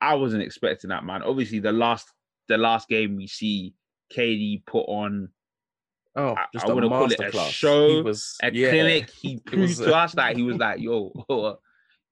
I 0.00 0.14
wasn't 0.14 0.42
expecting 0.42 0.90
that, 0.90 1.04
man. 1.04 1.22
Obviously, 1.22 1.58
the 1.58 1.72
last 1.72 2.08
the 2.48 2.58
last 2.58 2.88
game 2.88 3.16
we 3.16 3.26
see 3.26 3.74
KD 4.14 4.64
put 4.66 4.84
on. 4.86 5.30
Oh, 6.14 6.34
just 6.52 6.66
I, 6.66 6.70
I 6.70 6.72
wouldn't 6.72 6.92
call 6.92 7.10
it 7.10 7.20
a 7.20 7.50
show, 7.50 8.02
was, 8.02 8.36
a 8.42 8.50
yeah. 8.50 8.70
clinic. 8.70 9.10
He 9.10 9.38
proved 9.46 9.76
to 9.78 9.94
us 9.94 10.12
that 10.12 10.36
he 10.36 10.42
was 10.42 10.56
like, 10.56 10.80
"Yo, 10.80 11.12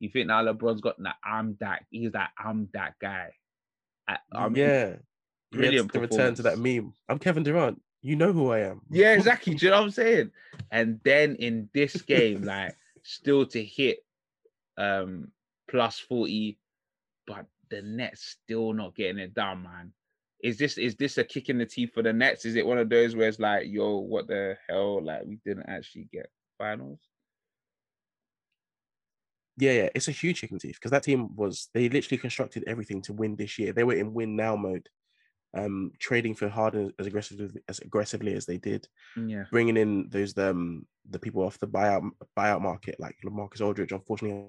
you 0.01 0.09
think 0.11 0.27
now 0.27 0.45
LeBron's 0.45 0.81
got 0.81 1.03
that? 1.03 1.17
I'm 1.25 1.57
that. 1.61 1.85
He's 1.91 2.13
that. 2.13 2.31
I'm 2.39 2.69
that 2.73 2.95
guy." 3.01 3.31
I, 4.09 4.19
um, 4.33 4.55
yeah, 4.57 4.97
brilliant. 5.51 5.93
To 5.93 6.01
return 6.01 6.35
to 6.35 6.43
that 6.43 6.59
meme, 6.59 6.93
I'm 7.09 7.19
Kevin 7.19 7.43
Durant. 7.43 7.81
You 8.03 8.17
know 8.17 8.33
who 8.33 8.51
I 8.51 8.61
am. 8.61 8.83
Yeah, 8.91 9.13
exactly. 9.15 9.55
Do 9.55 9.67
you 9.67 9.71
know 9.71 9.79
what 9.79 9.85
I'm 9.85 9.91
saying? 9.91 10.31
And 10.71 11.01
then 11.05 11.37
in 11.37 11.69
this 11.73 12.03
game, 12.03 12.43
like, 12.45 12.77
still 13.03 13.47
to 13.47 13.65
hit 13.65 13.99
um 14.77 15.31
plus 15.71 15.99
40, 15.99 16.59
but 17.27 17.47
the 17.71 17.83
Nets 17.83 18.37
still 18.45 18.73
not 18.73 18.95
getting 18.95 19.19
it 19.19 19.35
done, 19.35 19.63
man. 19.63 19.93
Is 20.43 20.59
this 20.59 20.77
is 20.77 20.97
this 20.97 21.17
a 21.17 21.25
kick 21.25 21.49
in 21.49 21.59
the 21.59 21.65
teeth 21.65 21.93
for 21.95 22.03
the 22.03 22.13
Nets? 22.13 22.45
Is 22.45 22.57
it 22.57 22.67
one 22.67 22.79
of 22.79 22.91
those 22.91 23.17
where 23.17 23.29
it's 23.29 23.39
like, 23.39 23.67
yo, 23.67 23.99
what 23.99 24.27
the 24.27 24.57
hell? 24.69 25.03
Like 25.03 25.23
we 25.25 25.39
didn't 25.45 25.69
actually 25.69 26.09
get 26.13 26.29
finals. 26.59 27.01
Yeah, 29.57 29.73
yeah, 29.73 29.89
it's 29.95 30.09
a 30.09 30.13
huge 30.13 30.41
chicken 30.41 30.59
teeth 30.59 30.75
because 30.75 30.91
that 30.91 31.05
team 31.05 31.35
was 31.37 31.69
they 31.75 31.89
literally 31.89 32.19
constructed 32.19 32.65
everything 32.67 33.03
to 33.03 33.13
win 33.13 33.37
this 33.37 33.59
year. 33.59 33.73
They 33.73 33.85
were 33.85 33.95
in 33.95 34.13
win 34.13 34.35
now 34.35 34.57
mode, 34.57 34.89
um, 35.57 35.93
trading 36.01 36.35
for 36.35 36.49
Harden 36.49 36.93
as 36.99 37.07
aggressively 37.07 37.51
as 37.69 37.79
aggressively 37.79 38.35
as 38.35 38.47
they 38.47 38.59
did. 38.59 38.89
Yeah, 39.17 39.45
bringing 39.53 39.77
in 39.77 40.09
those 40.11 40.37
um 40.39 40.87
the 41.09 41.19
people 41.19 41.43
off 41.43 41.59
the 41.59 41.69
buyout 41.69 42.11
buyout 42.37 42.63
market 42.63 42.97
like 42.99 43.17
LaMarcus 43.25 43.61
Aldridge, 43.61 43.93
unfortunately 43.93 44.47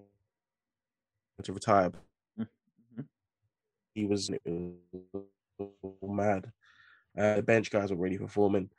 to 1.43 1.53
retire 1.53 1.91
he 3.95 4.05
was, 4.05 4.29
mad. 6.03 6.51
Uh, 7.17 7.37
the 7.37 7.43
bench 7.43 7.71
guys 7.71 7.89
were 7.89 7.97
really 7.97 8.17
performing, 8.17 8.69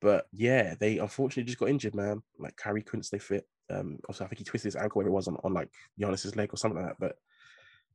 but 0.00 0.26
yeah, 0.32 0.74
they 0.78 0.98
unfortunately 0.98 1.42
just 1.42 1.58
got 1.58 1.68
injured, 1.68 1.94
man. 1.94 2.22
Like 2.38 2.56
Kyrie 2.56 2.82
couldn't 2.82 3.02
stay 3.02 3.18
fit. 3.18 3.46
Um, 3.70 3.98
also 4.08 4.24
I 4.24 4.28
think 4.28 4.38
he 4.38 4.44
twisted 4.44 4.72
his 4.72 4.76
ankle, 4.76 4.98
whatever 4.98 5.12
it 5.12 5.16
was 5.16 5.28
on, 5.28 5.36
on 5.44 5.54
like 5.54 5.68
Giannis's 5.98 6.36
leg 6.36 6.52
or 6.52 6.56
something 6.56 6.82
like 6.82 6.90
that. 6.90 7.00
But 7.00 7.16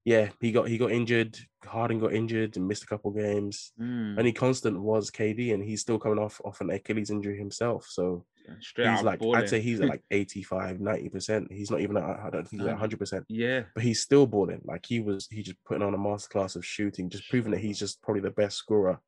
yeah, 0.05 0.29
he 0.39 0.51
got 0.51 0.67
he 0.67 0.77
got 0.77 0.91
injured. 0.91 1.37
Harden 1.65 1.99
got 1.99 2.13
injured 2.13 2.57
and 2.57 2.67
missed 2.67 2.83
a 2.83 2.87
couple 2.87 3.09
games. 3.11 3.73
Mm. 3.81 4.19
Only 4.19 4.31
constant 4.31 4.79
was 4.79 5.09
KD, 5.09 5.53
and 5.53 5.63
he's 5.63 5.81
still 5.81 5.97
coming 5.97 6.19
off 6.19 6.39
off 6.45 6.61
an 6.61 6.69
Achilles 6.69 7.09
injury 7.09 7.37
himself. 7.37 7.87
So 7.89 8.23
Straight 8.59 8.91
he's 8.91 9.01
like 9.01 9.19
balling. 9.19 9.41
I'd 9.41 9.49
say 9.49 9.61
he's 9.61 9.81
at 9.81 9.89
like 9.89 10.03
85, 10.11 10.79
90 10.79 11.09
percent. 11.09 11.51
He's 11.51 11.71
not 11.71 11.81
even 11.81 11.97
at 11.97 12.03
I 12.03 12.29
don't 12.29 12.47
think 12.47 12.61
he's 12.61 12.67
at 12.67 12.73
100 12.73 12.99
percent. 12.99 13.25
Yeah, 13.29 13.63
but 13.73 13.83
he's 13.83 13.99
still 13.99 14.27
balling. 14.27 14.61
Like 14.63 14.85
he 14.85 14.99
was, 14.99 15.27
he 15.31 15.41
just 15.41 15.57
putting 15.65 15.83
on 15.83 15.95
a 15.95 15.97
masterclass 15.97 16.55
of 16.55 16.63
shooting, 16.63 17.09
just 17.09 17.27
proving 17.27 17.51
that 17.51 17.61
he's 17.61 17.79
just 17.79 18.01
probably 18.03 18.21
the 18.21 18.29
best 18.29 18.57
scorer 18.57 18.99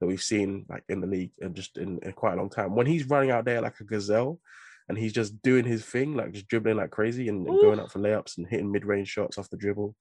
that 0.00 0.06
we've 0.06 0.22
seen 0.22 0.64
like 0.70 0.84
in 0.88 1.02
the 1.02 1.06
league 1.06 1.32
and 1.40 1.54
just 1.54 1.76
in, 1.76 1.98
in 1.98 2.12
quite 2.12 2.32
a 2.32 2.36
long 2.36 2.48
time. 2.48 2.74
When 2.74 2.86
he's 2.86 3.08
running 3.08 3.30
out 3.30 3.44
there 3.44 3.60
like 3.60 3.78
a 3.80 3.84
gazelle, 3.84 4.40
and 4.90 4.98
he's 4.98 5.14
just 5.14 5.40
doing 5.40 5.64
his 5.64 5.84
thing, 5.84 6.14
like 6.14 6.32
just 6.32 6.48
dribbling 6.48 6.76
like 6.76 6.90
crazy 6.90 7.28
and, 7.28 7.46
and 7.46 7.60
going 7.60 7.80
up 7.80 7.90
for 7.90 8.00
layups 8.00 8.36
and 8.36 8.46
hitting 8.46 8.70
mid 8.70 8.84
range 8.84 9.08
shots 9.08 9.38
off 9.38 9.48
the 9.48 9.56
dribble 9.56 9.94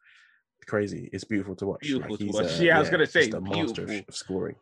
crazy. 0.69 1.09
It's 1.11 1.23
beautiful 1.23 1.55
to 1.57 1.65
watch. 1.65 1.81
Beautiful 1.81 2.11
like, 2.11 2.19
to 2.19 2.25
watch. 2.27 2.59
Uh, 2.59 2.63
yeah, 2.63 2.77
I 2.77 2.79
was 2.79 2.89
gonna 2.89 3.05
say, 3.05 3.29
a 3.29 3.41
master 3.41 3.83
of, 3.83 3.89
of, 4.07 4.15
scoring. 4.15 4.55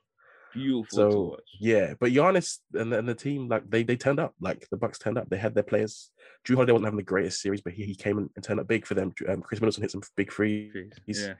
Beautiful 0.53 0.97
so, 0.97 1.38
Yeah, 1.59 1.93
but 1.99 2.11
Giannis 2.11 2.59
and 2.73 2.91
the, 2.91 2.99
and 2.99 3.07
the 3.07 3.13
team, 3.13 3.47
like 3.47 3.69
they 3.69 3.84
they 3.84 3.97
turned 3.97 4.19
up. 4.19 4.34
Like 4.39 4.67
the 4.71 4.78
Bucks 4.78 4.97
turned 4.97 5.17
up. 5.17 5.30
They 5.30 5.38
had 5.38 5.53
their 5.53 5.63
players. 5.63 6.11
Jrue 6.47 6.55
Holiday 6.55 6.71
wasn't 6.71 6.88
having 6.88 6.97
the 6.97 7.03
greatest 7.03 7.41
series, 7.41 7.61
but 7.61 7.73
he, 7.73 7.84
he 7.84 7.95
came 7.95 8.17
and, 8.17 8.30
turned 8.41 8.59
up 8.59 8.67
big 8.67 8.86
for 8.86 8.93
them. 8.93 9.13
Um, 9.28 9.41
Khris 9.41 9.61
Middleton 9.61 9.84
hit 9.84 9.91
some 9.91 10.01
big 10.15 10.32
free. 10.32 10.71
He's 11.05 11.28
yeah. 11.28 11.34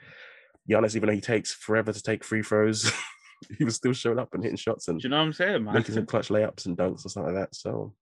Giannis, 0.70 0.96
even 0.96 1.08
though 1.08 1.16
he 1.16 1.22
takes 1.22 1.54
forever 1.54 1.94
to 1.94 2.04
take 2.04 2.24
free 2.26 2.44
throws, 2.44 2.92
he 3.58 3.64
was 3.64 3.76
still 3.76 3.94
showing 3.94 4.20
up 4.20 4.34
and 4.34 4.44
hitting 4.44 4.58
shots 4.58 4.90
and 4.90 5.00
Do 5.00 5.06
you 5.06 5.10
know 5.10 5.18
what 5.18 5.24
I'm 5.24 5.34
saying, 5.34 5.64
man? 5.64 5.74
Making 5.74 5.96
some 5.96 6.06
clutch 6.06 6.28
layups 6.28 6.66
and 6.66 6.78
dunks 6.78 7.04
and 7.04 7.12
stuff 7.12 7.26
like 7.26 7.36
that. 7.36 7.56
So 7.56 7.94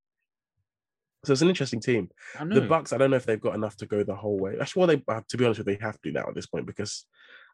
so 1.26 1.32
it's 1.32 1.42
an 1.42 1.48
interesting 1.48 1.80
team. 1.80 2.08
The 2.38 2.60
Bucks, 2.60 2.92
I 2.92 2.98
don't 2.98 3.10
know 3.10 3.16
if 3.16 3.26
they've 3.26 3.40
got 3.40 3.56
enough 3.56 3.76
to 3.78 3.86
go 3.86 4.04
the 4.04 4.14
whole 4.14 4.38
way. 4.38 4.54
Actually, 4.60 4.80
well, 4.80 4.86
they 4.86 5.02
uh, 5.08 5.20
to 5.28 5.36
be 5.36 5.44
honest 5.44 5.58
with 5.58 5.66
you, 5.68 5.76
they 5.76 5.84
have 5.84 6.00
to 6.02 6.12
now 6.12 6.28
at 6.28 6.34
this 6.36 6.46
point 6.46 6.66
because 6.66 7.04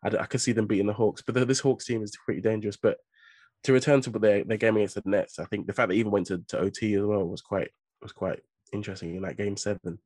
I, 0.04 0.08
I 0.08 0.26
could 0.26 0.42
see 0.42 0.52
them 0.52 0.66
beating 0.66 0.86
the 0.86 0.92
Hawks. 0.92 1.22
But 1.22 1.34
the, 1.34 1.46
this 1.46 1.60
Hawks 1.60 1.86
team 1.86 2.02
is 2.02 2.16
pretty 2.24 2.42
dangerous. 2.42 2.76
But 2.76 2.98
to 3.64 3.72
return 3.72 4.02
to 4.02 4.10
what 4.10 4.20
their, 4.20 4.44
their 4.44 4.58
game 4.58 4.76
against 4.76 4.96
the 4.96 5.02
Nets, 5.06 5.38
I 5.38 5.46
think 5.46 5.66
the 5.66 5.72
fact 5.72 5.88
that 5.88 5.94
even 5.94 6.12
went 6.12 6.26
to, 6.26 6.42
to 6.48 6.58
OT 6.58 6.94
as 6.94 7.02
well 7.02 7.24
was 7.24 7.40
quite 7.40 7.70
was 8.02 8.12
quite 8.12 8.40
interesting 8.74 9.16
in 9.16 9.22
that 9.22 9.38
game 9.38 9.56
seven. 9.56 9.98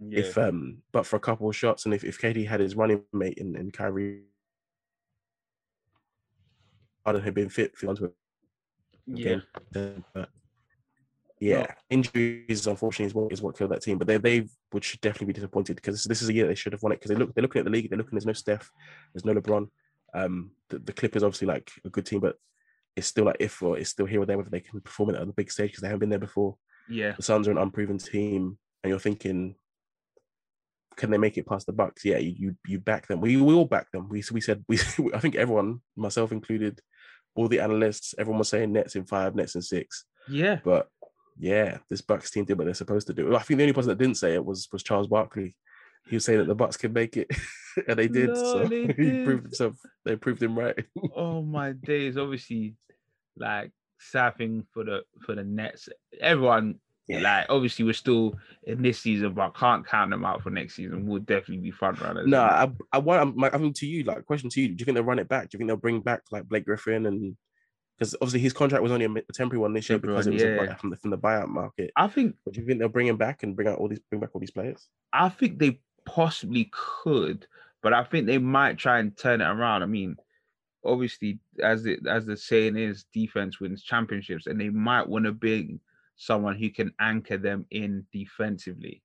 Yeah. 0.00 0.20
If 0.20 0.38
um, 0.38 0.78
but 0.92 1.04
for 1.04 1.16
a 1.16 1.20
couple 1.20 1.48
of 1.48 1.54
shots, 1.54 1.84
and 1.84 1.92
if, 1.92 2.04
if 2.04 2.18
KD 2.18 2.48
had 2.48 2.60
his 2.60 2.74
running 2.74 3.02
mate 3.12 3.36
in, 3.36 3.54
in 3.54 3.70
Kyrie 3.70 4.22
Harden 7.04 7.22
had 7.22 7.34
been 7.34 7.50
fit 7.50 7.76
for 7.76 7.88
onto 7.88 8.06
a 8.06 8.10
yeah. 9.06 9.40
but 10.14 10.30
yeah, 11.40 11.66
injuries 11.88 12.66
unfortunately 12.66 13.06
is 13.06 13.14
what 13.14 13.32
is 13.32 13.40
what 13.40 13.56
killed 13.56 13.70
that 13.70 13.82
team. 13.82 13.96
But 13.96 14.06
they 14.06 14.18
they 14.18 14.46
would 14.72 14.84
should 14.84 15.00
definitely 15.00 15.28
be 15.28 15.32
disappointed 15.32 15.76
because 15.76 16.04
this 16.04 16.20
is 16.20 16.28
a 16.28 16.34
year 16.34 16.46
they 16.46 16.54
should 16.54 16.74
have 16.74 16.82
won 16.82 16.92
it 16.92 16.96
because 16.96 17.08
they 17.08 17.16
look 17.16 17.34
they're 17.34 17.42
looking 17.42 17.60
at 17.60 17.64
the 17.64 17.70
league. 17.70 17.88
They're 17.88 17.96
looking. 17.96 18.12
There's 18.12 18.26
no 18.26 18.34
Steph. 18.34 18.70
There's 19.14 19.24
no 19.24 19.34
LeBron. 19.34 19.68
Um, 20.12 20.50
the, 20.68 20.78
the 20.80 20.92
Clippers 20.92 21.22
obviously 21.22 21.48
like 21.48 21.70
a 21.84 21.88
good 21.88 22.04
team, 22.04 22.20
but 22.20 22.36
it's 22.94 23.06
still 23.06 23.24
like 23.24 23.38
if 23.40 23.62
or 23.62 23.78
it's 23.78 23.88
still 23.88 24.04
here 24.04 24.20
or 24.20 24.26
there 24.26 24.36
whether 24.36 24.50
they 24.50 24.60
can 24.60 24.82
perform 24.82 25.10
it 25.10 25.16
on 25.16 25.28
the 25.28 25.32
big 25.32 25.50
stage 25.50 25.70
because 25.70 25.80
they 25.80 25.88
haven't 25.88 26.00
been 26.00 26.10
there 26.10 26.18
before. 26.18 26.56
Yeah, 26.90 27.12
the 27.12 27.22
Suns 27.22 27.48
are 27.48 27.52
an 27.52 27.58
unproven 27.58 27.96
team, 27.96 28.58
and 28.82 28.90
you're 28.90 28.98
thinking, 28.98 29.54
can 30.96 31.10
they 31.10 31.18
make 31.18 31.38
it 31.38 31.46
past 31.46 31.66
the 31.66 31.72
Bucks? 31.72 32.04
Yeah, 32.04 32.18
you 32.18 32.34
you, 32.36 32.56
you 32.66 32.78
back 32.80 33.06
them. 33.06 33.22
We 33.22 33.38
we 33.38 33.54
all 33.54 33.64
back 33.64 33.90
them. 33.92 34.10
We 34.10 34.22
we 34.30 34.42
said 34.42 34.62
we 34.68 34.78
I 35.14 35.20
think 35.20 35.36
everyone, 35.36 35.80
myself 35.96 36.32
included, 36.32 36.80
all 37.34 37.48
the 37.48 37.60
analysts, 37.60 38.14
everyone 38.18 38.40
was 38.40 38.50
saying 38.50 38.72
Nets 38.72 38.94
in 38.94 39.06
five, 39.06 39.34
Nets 39.34 39.54
in 39.54 39.62
six. 39.62 40.04
Yeah, 40.28 40.58
but 40.62 40.88
yeah, 41.40 41.78
this 41.88 42.02
Bucks 42.02 42.30
team 42.30 42.44
did 42.44 42.58
what 42.58 42.66
they're 42.66 42.74
supposed 42.74 43.06
to 43.06 43.14
do. 43.14 43.34
I 43.34 43.38
think 43.40 43.58
the 43.58 43.64
only 43.64 43.72
person 43.72 43.88
that 43.88 43.98
didn't 43.98 44.18
say 44.18 44.34
it 44.34 44.44
was 44.44 44.68
was 44.72 44.82
Charles 44.82 45.08
Barkley. 45.08 45.56
He 46.06 46.16
was 46.16 46.24
saying 46.24 46.38
that 46.38 46.46
the 46.46 46.54
Bucks 46.54 46.76
could 46.76 46.92
make 46.92 47.16
it, 47.16 47.30
and 47.88 47.98
they 47.98 48.08
did. 48.08 48.28
No, 48.28 48.34
so 48.34 48.58
they 48.66 48.86
did. 48.86 48.96
he 48.98 49.24
proved 49.24 49.44
himself. 49.44 49.76
They 50.04 50.16
proved 50.16 50.42
him 50.42 50.58
right. 50.58 50.76
oh 51.16 51.42
my 51.42 51.72
days! 51.72 52.18
Obviously, 52.18 52.74
like 53.36 53.70
sapping 53.98 54.66
for 54.72 54.84
the 54.84 55.02
for 55.24 55.34
the 55.34 55.44
Nets. 55.44 55.88
Everyone 56.20 56.78
yeah. 57.08 57.20
like 57.20 57.46
obviously 57.48 57.86
we're 57.86 57.94
still 57.94 58.36
in 58.64 58.82
this 58.82 59.00
season, 59.00 59.32
but 59.32 59.42
I 59.42 59.58
can't 59.58 59.86
count 59.86 60.10
them 60.10 60.26
out 60.26 60.42
for 60.42 60.50
next 60.50 60.76
season. 60.76 61.06
We'll 61.06 61.20
definitely 61.20 61.58
be 61.58 61.70
front 61.70 62.00
runners. 62.00 62.26
No, 62.26 62.42
I 62.42 62.70
I 62.92 62.98
want. 62.98 63.42
I 63.54 63.56
mean, 63.56 63.72
to 63.74 63.86
you, 63.86 64.04
like 64.04 64.26
question 64.26 64.50
to 64.50 64.60
you: 64.60 64.68
Do 64.68 64.76
you 64.78 64.84
think 64.84 64.94
they'll 64.94 65.04
run 65.04 65.18
it 65.18 65.28
back? 65.28 65.48
Do 65.48 65.54
you 65.54 65.58
think 65.58 65.68
they'll 65.68 65.76
bring 65.76 66.00
back 66.00 66.22
like 66.30 66.48
Blake 66.48 66.66
Griffin 66.66 67.06
and 67.06 67.36
because 68.00 68.14
obviously 68.22 68.40
his 68.40 68.54
contract 68.54 68.82
was 68.82 68.92
only 68.92 69.04
a 69.04 69.32
temporary 69.34 69.60
one 69.60 69.74
this 69.74 69.90
year 69.90 69.98
because 69.98 70.26
it 70.26 70.32
was 70.32 70.42
yeah. 70.42 70.74
from 70.76 70.88
the 70.88 70.96
from 70.96 71.10
the 71.10 71.18
buyout 71.18 71.48
market. 71.48 71.90
I 71.96 72.08
think. 72.08 72.34
But 72.44 72.54
do 72.54 72.60
you 72.60 72.66
think 72.66 72.78
they'll 72.78 72.88
bring 72.88 73.06
him 73.06 73.18
back 73.18 73.42
and 73.42 73.54
bring 73.54 73.68
out 73.68 73.78
all 73.78 73.88
these 73.88 74.00
bring 74.08 74.20
back 74.20 74.30
all 74.32 74.40
these 74.40 74.50
players? 74.50 74.88
I 75.12 75.28
think 75.28 75.58
they 75.58 75.80
possibly 76.06 76.70
could, 76.72 77.46
but 77.82 77.92
I 77.92 78.04
think 78.04 78.26
they 78.26 78.38
might 78.38 78.78
try 78.78 79.00
and 79.00 79.14
turn 79.14 79.42
it 79.42 79.44
around. 79.44 79.82
I 79.82 79.86
mean, 79.86 80.16
obviously, 80.82 81.40
as 81.62 81.84
it 81.84 82.06
as 82.06 82.24
the 82.24 82.38
saying 82.38 82.78
is, 82.78 83.04
defense 83.12 83.60
wins 83.60 83.82
championships, 83.82 84.46
and 84.46 84.58
they 84.58 84.70
might 84.70 85.06
want 85.06 85.26
to 85.26 85.32
bring 85.32 85.78
someone 86.16 86.56
who 86.56 86.70
can 86.70 86.94
anchor 87.00 87.36
them 87.36 87.66
in 87.70 88.06
defensively 88.12 89.02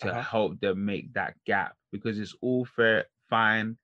to 0.00 0.10
uh-huh. 0.10 0.20
help 0.20 0.60
them 0.60 0.84
make 0.84 1.14
that 1.14 1.34
gap. 1.46 1.76
because 1.92 2.18
it's 2.18 2.36
all 2.42 2.66
fair, 2.66 3.06
fine, 3.30 3.78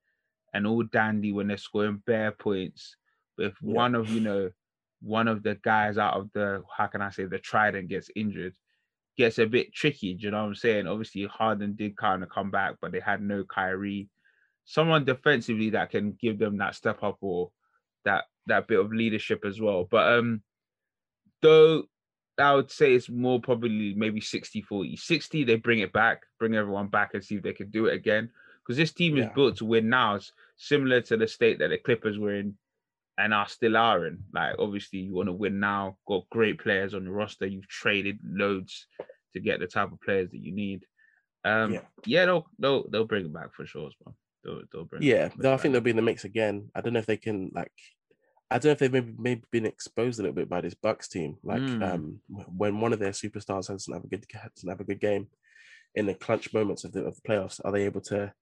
and 0.52 0.66
all 0.66 0.82
dandy 0.82 1.32
when 1.32 1.48
they're 1.48 1.56
scoring 1.56 2.02
bare 2.06 2.32
points. 2.32 2.96
If 3.38 3.54
yeah. 3.62 3.74
one 3.74 3.94
of 3.94 4.08
you 4.10 4.20
know, 4.20 4.50
one 5.00 5.28
of 5.28 5.42
the 5.42 5.56
guys 5.56 5.98
out 5.98 6.14
of 6.14 6.30
the 6.32 6.62
how 6.76 6.86
can 6.86 7.02
I 7.02 7.10
say 7.10 7.24
the 7.24 7.38
trident 7.38 7.88
gets 7.88 8.10
injured, 8.14 8.54
gets 9.16 9.38
a 9.38 9.46
bit 9.46 9.72
tricky. 9.74 10.14
Do 10.14 10.24
you 10.24 10.30
know 10.30 10.42
what 10.42 10.48
I'm 10.48 10.54
saying? 10.54 10.86
Obviously, 10.86 11.24
Harden 11.26 11.74
did 11.74 11.96
kind 11.96 12.22
of 12.22 12.30
come 12.30 12.50
back, 12.50 12.76
but 12.80 12.92
they 12.92 13.00
had 13.00 13.22
no 13.22 13.44
Kyrie. 13.44 14.08
Someone 14.64 15.04
defensively 15.04 15.70
that 15.70 15.90
can 15.90 16.16
give 16.20 16.38
them 16.38 16.58
that 16.58 16.74
step 16.74 17.02
up 17.02 17.18
or 17.20 17.50
that 18.04 18.24
that 18.46 18.66
bit 18.66 18.80
of 18.80 18.92
leadership 18.92 19.44
as 19.44 19.60
well. 19.60 19.86
But 19.90 20.18
um, 20.18 20.42
though 21.42 21.84
I 22.38 22.54
would 22.54 22.70
say 22.70 22.94
it's 22.94 23.08
more 23.08 23.40
probably 23.40 23.94
maybe 23.94 24.20
60 24.20 24.62
40. 24.62 24.96
60, 24.96 25.44
they 25.44 25.56
bring 25.56 25.80
it 25.80 25.92
back, 25.92 26.22
bring 26.38 26.54
everyone 26.54 26.88
back 26.88 27.14
and 27.14 27.24
see 27.24 27.36
if 27.36 27.42
they 27.42 27.52
can 27.52 27.70
do 27.70 27.86
it 27.86 27.94
again. 27.94 28.30
Because 28.62 28.76
this 28.76 28.92
team 28.92 29.16
yeah. 29.16 29.24
is 29.24 29.30
built 29.34 29.58
to 29.58 29.64
win 29.64 29.88
now. 29.88 30.16
It's 30.16 30.32
similar 30.56 31.00
to 31.02 31.16
the 31.16 31.28
state 31.28 31.58
that 31.58 31.68
the 31.68 31.78
Clippers 31.78 32.18
were 32.18 32.34
in 32.34 32.54
and 33.18 33.32
are 33.32 33.48
still 33.48 33.76
are 33.76 34.06
in. 34.06 34.24
Like, 34.32 34.56
obviously, 34.58 35.00
you 35.00 35.14
want 35.14 35.28
to 35.28 35.32
win 35.32 35.60
now, 35.60 35.96
got 36.06 36.28
great 36.30 36.58
players 36.58 36.94
on 36.94 37.04
the 37.04 37.10
roster. 37.10 37.46
You've 37.46 37.68
traded 37.68 38.18
loads 38.24 38.86
to 39.34 39.40
get 39.40 39.60
the 39.60 39.66
type 39.66 39.92
of 39.92 40.00
players 40.00 40.30
that 40.30 40.40
you 40.40 40.52
need. 40.52 40.84
Um, 41.44 41.74
yeah, 41.74 41.80
yeah 42.06 42.26
they'll, 42.26 42.46
they'll, 42.58 42.88
they'll 42.88 43.04
bring 43.04 43.26
it 43.26 43.32
back 43.32 43.54
for 43.54 43.66
sure, 43.66 43.90
man. 44.04 44.14
They'll, 44.42 44.62
they'll 44.72 44.84
bring 44.84 45.02
yeah, 45.02 45.28
I 45.44 45.56
think 45.56 45.72
they'll 45.72 45.80
be 45.80 45.90
in 45.90 45.96
the 45.96 46.02
mix 46.02 46.24
again. 46.24 46.70
I 46.74 46.80
don't 46.80 46.92
know 46.92 46.98
if 46.98 47.06
they 47.06 47.16
can, 47.16 47.50
like, 47.54 47.72
I 48.50 48.58
don't 48.58 48.66
know 48.66 48.72
if 48.72 48.78
they've 48.78 48.92
maybe, 48.92 49.14
maybe 49.18 49.42
been 49.50 49.66
exposed 49.66 50.18
a 50.18 50.22
little 50.22 50.34
bit 50.34 50.48
by 50.48 50.60
this 50.60 50.74
Bucks 50.74 51.08
team. 51.08 51.38
Like 51.42 51.62
mm. 51.62 51.82
um, 51.82 52.20
when 52.28 52.80
one 52.80 52.92
of 52.92 52.98
their 52.98 53.10
superstars 53.10 53.68
has 53.68 53.86
to 53.86 53.94
have 53.94 54.04
a 54.04 54.06
good 54.06 54.24
doesn't 54.54 54.68
have 54.68 54.80
a 54.80 54.84
good 54.84 55.00
game 55.00 55.28
in 55.94 56.06
the 56.06 56.14
clutch 56.14 56.52
moments 56.52 56.84
of 56.84 56.92
the, 56.92 57.04
of 57.04 57.16
the 57.16 57.22
playoffs, 57.22 57.60
are 57.64 57.72
they 57.72 57.84
able 57.84 58.02
to 58.02 58.32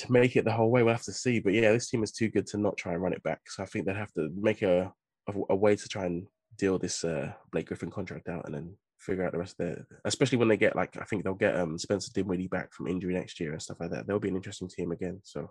to 0.00 0.12
make 0.12 0.36
it 0.36 0.44
the 0.44 0.52
whole 0.52 0.70
way? 0.70 0.82
We'll 0.82 0.94
have 0.94 1.02
to 1.04 1.12
see. 1.12 1.40
But 1.40 1.54
yeah, 1.54 1.72
this 1.72 1.88
team 1.88 2.02
is 2.02 2.12
too 2.12 2.28
good 2.28 2.46
to 2.48 2.58
not 2.58 2.76
try 2.76 2.92
and 2.92 3.02
run 3.02 3.12
it 3.12 3.22
back. 3.22 3.40
So 3.48 3.62
I 3.62 3.66
think 3.66 3.86
they'd 3.86 3.96
have 3.96 4.12
to 4.14 4.30
make 4.34 4.62
a 4.62 4.92
a, 5.28 5.32
a 5.50 5.56
way 5.56 5.76
to 5.76 5.88
try 5.88 6.06
and 6.06 6.26
deal 6.56 6.78
this 6.78 7.04
uh, 7.04 7.32
Blake 7.52 7.66
Griffin 7.66 7.90
contract 7.90 8.28
out 8.28 8.44
and 8.46 8.54
then 8.54 8.76
figure 8.98 9.24
out 9.24 9.32
the 9.32 9.38
rest 9.38 9.56
of 9.58 9.66
their 9.66 9.86
especially 10.04 10.36
when 10.36 10.48
they 10.48 10.58
get 10.58 10.76
like 10.76 10.94
I 11.00 11.04
think 11.04 11.24
they'll 11.24 11.34
get 11.34 11.56
um 11.56 11.78
Spencer 11.78 12.10
Dinwiddie 12.12 12.48
back 12.48 12.74
from 12.74 12.86
injury 12.86 13.14
next 13.14 13.40
year 13.40 13.52
and 13.52 13.62
stuff 13.62 13.78
like 13.80 13.90
that. 13.90 14.06
They'll 14.06 14.18
be 14.18 14.28
an 14.28 14.36
interesting 14.36 14.68
team 14.68 14.92
again. 14.92 15.20
So 15.22 15.50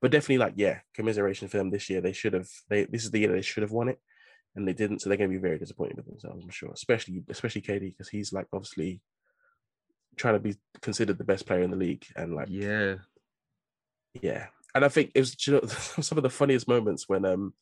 but 0.00 0.10
definitely 0.10 0.38
like 0.38 0.54
yeah, 0.56 0.78
commiseration 0.94 1.48
for 1.48 1.58
them 1.58 1.70
this 1.70 1.90
year. 1.90 2.00
They 2.00 2.12
should 2.12 2.32
have. 2.32 2.48
They 2.68 2.84
this 2.84 3.04
is 3.04 3.10
the 3.10 3.18
year 3.18 3.32
they 3.32 3.42
should 3.42 3.62
have 3.62 3.72
won 3.72 3.88
it, 3.88 3.98
and 4.54 4.66
they 4.66 4.72
didn't. 4.72 5.00
So 5.00 5.08
they're 5.08 5.18
to 5.18 5.28
be 5.28 5.38
very 5.38 5.58
disappointed 5.58 5.96
with 5.96 6.06
themselves. 6.06 6.44
I'm 6.44 6.50
sure, 6.50 6.70
especially 6.72 7.22
especially 7.28 7.62
KD 7.62 7.80
because 7.80 8.08
he's 8.08 8.32
like 8.32 8.46
obviously 8.52 9.00
trying 10.16 10.34
to 10.34 10.40
be 10.40 10.56
considered 10.80 11.18
the 11.18 11.24
best 11.24 11.46
player 11.46 11.62
in 11.62 11.70
the 11.70 11.76
league, 11.76 12.04
and 12.14 12.34
like 12.34 12.48
yeah, 12.48 12.96
yeah. 14.20 14.46
And 14.74 14.84
I 14.84 14.88
think 14.88 15.12
it 15.14 15.20
was 15.20 15.46
you 15.46 15.54
know, 15.54 15.66
some 15.66 16.18
of 16.18 16.22
the 16.22 16.30
funniest 16.30 16.68
moments 16.68 17.08
when 17.08 17.24
um 17.24 17.54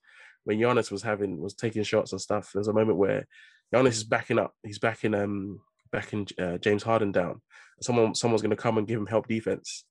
when 0.44 0.58
Giannis 0.58 0.90
was 0.90 1.02
having 1.02 1.38
was 1.40 1.54
taking 1.54 1.82
shots 1.82 2.12
and 2.12 2.20
stuff. 2.20 2.50
There's 2.52 2.68
a 2.68 2.72
moment 2.72 2.98
where 2.98 3.26
Giannis 3.74 3.88
is 3.88 4.04
backing 4.04 4.38
up. 4.38 4.54
He's 4.62 4.78
backing 4.78 5.14
um 5.14 5.60
backing 5.92 6.26
uh, 6.38 6.58
James 6.58 6.82
Harden 6.82 7.12
down. 7.12 7.40
Someone 7.80 8.14
someone's 8.14 8.42
going 8.42 8.50
to 8.50 8.56
come 8.56 8.78
and 8.78 8.86
give 8.86 8.98
him 8.98 9.06
help 9.06 9.28
defense. 9.28 9.84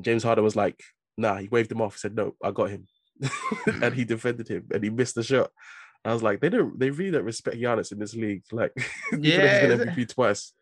James 0.00 0.22
Harden 0.22 0.44
was 0.44 0.56
like, 0.56 0.80
nah, 1.16 1.36
he 1.36 1.48
waved 1.48 1.72
him 1.72 1.80
off. 1.80 1.94
He 1.94 2.00
said, 2.00 2.14
no, 2.14 2.34
I 2.42 2.50
got 2.50 2.70
him. 2.70 2.86
and 3.82 3.94
he 3.94 4.04
defended 4.04 4.48
him 4.48 4.66
and 4.72 4.84
he 4.84 4.90
missed 4.90 5.14
the 5.14 5.22
shot. 5.22 5.50
I 6.04 6.12
was 6.12 6.22
like, 6.22 6.40
they 6.40 6.50
don't, 6.50 6.78
they 6.78 6.90
really 6.90 7.10
don't 7.10 7.24
respect 7.24 7.56
Giannis 7.56 7.90
in 7.90 7.98
this 7.98 8.14
league. 8.14 8.42
Like, 8.52 8.72
yeah, 9.18 9.66
he's 9.66 9.76
been 9.76 9.88
MVP 9.88 10.08
twice. 10.14 10.52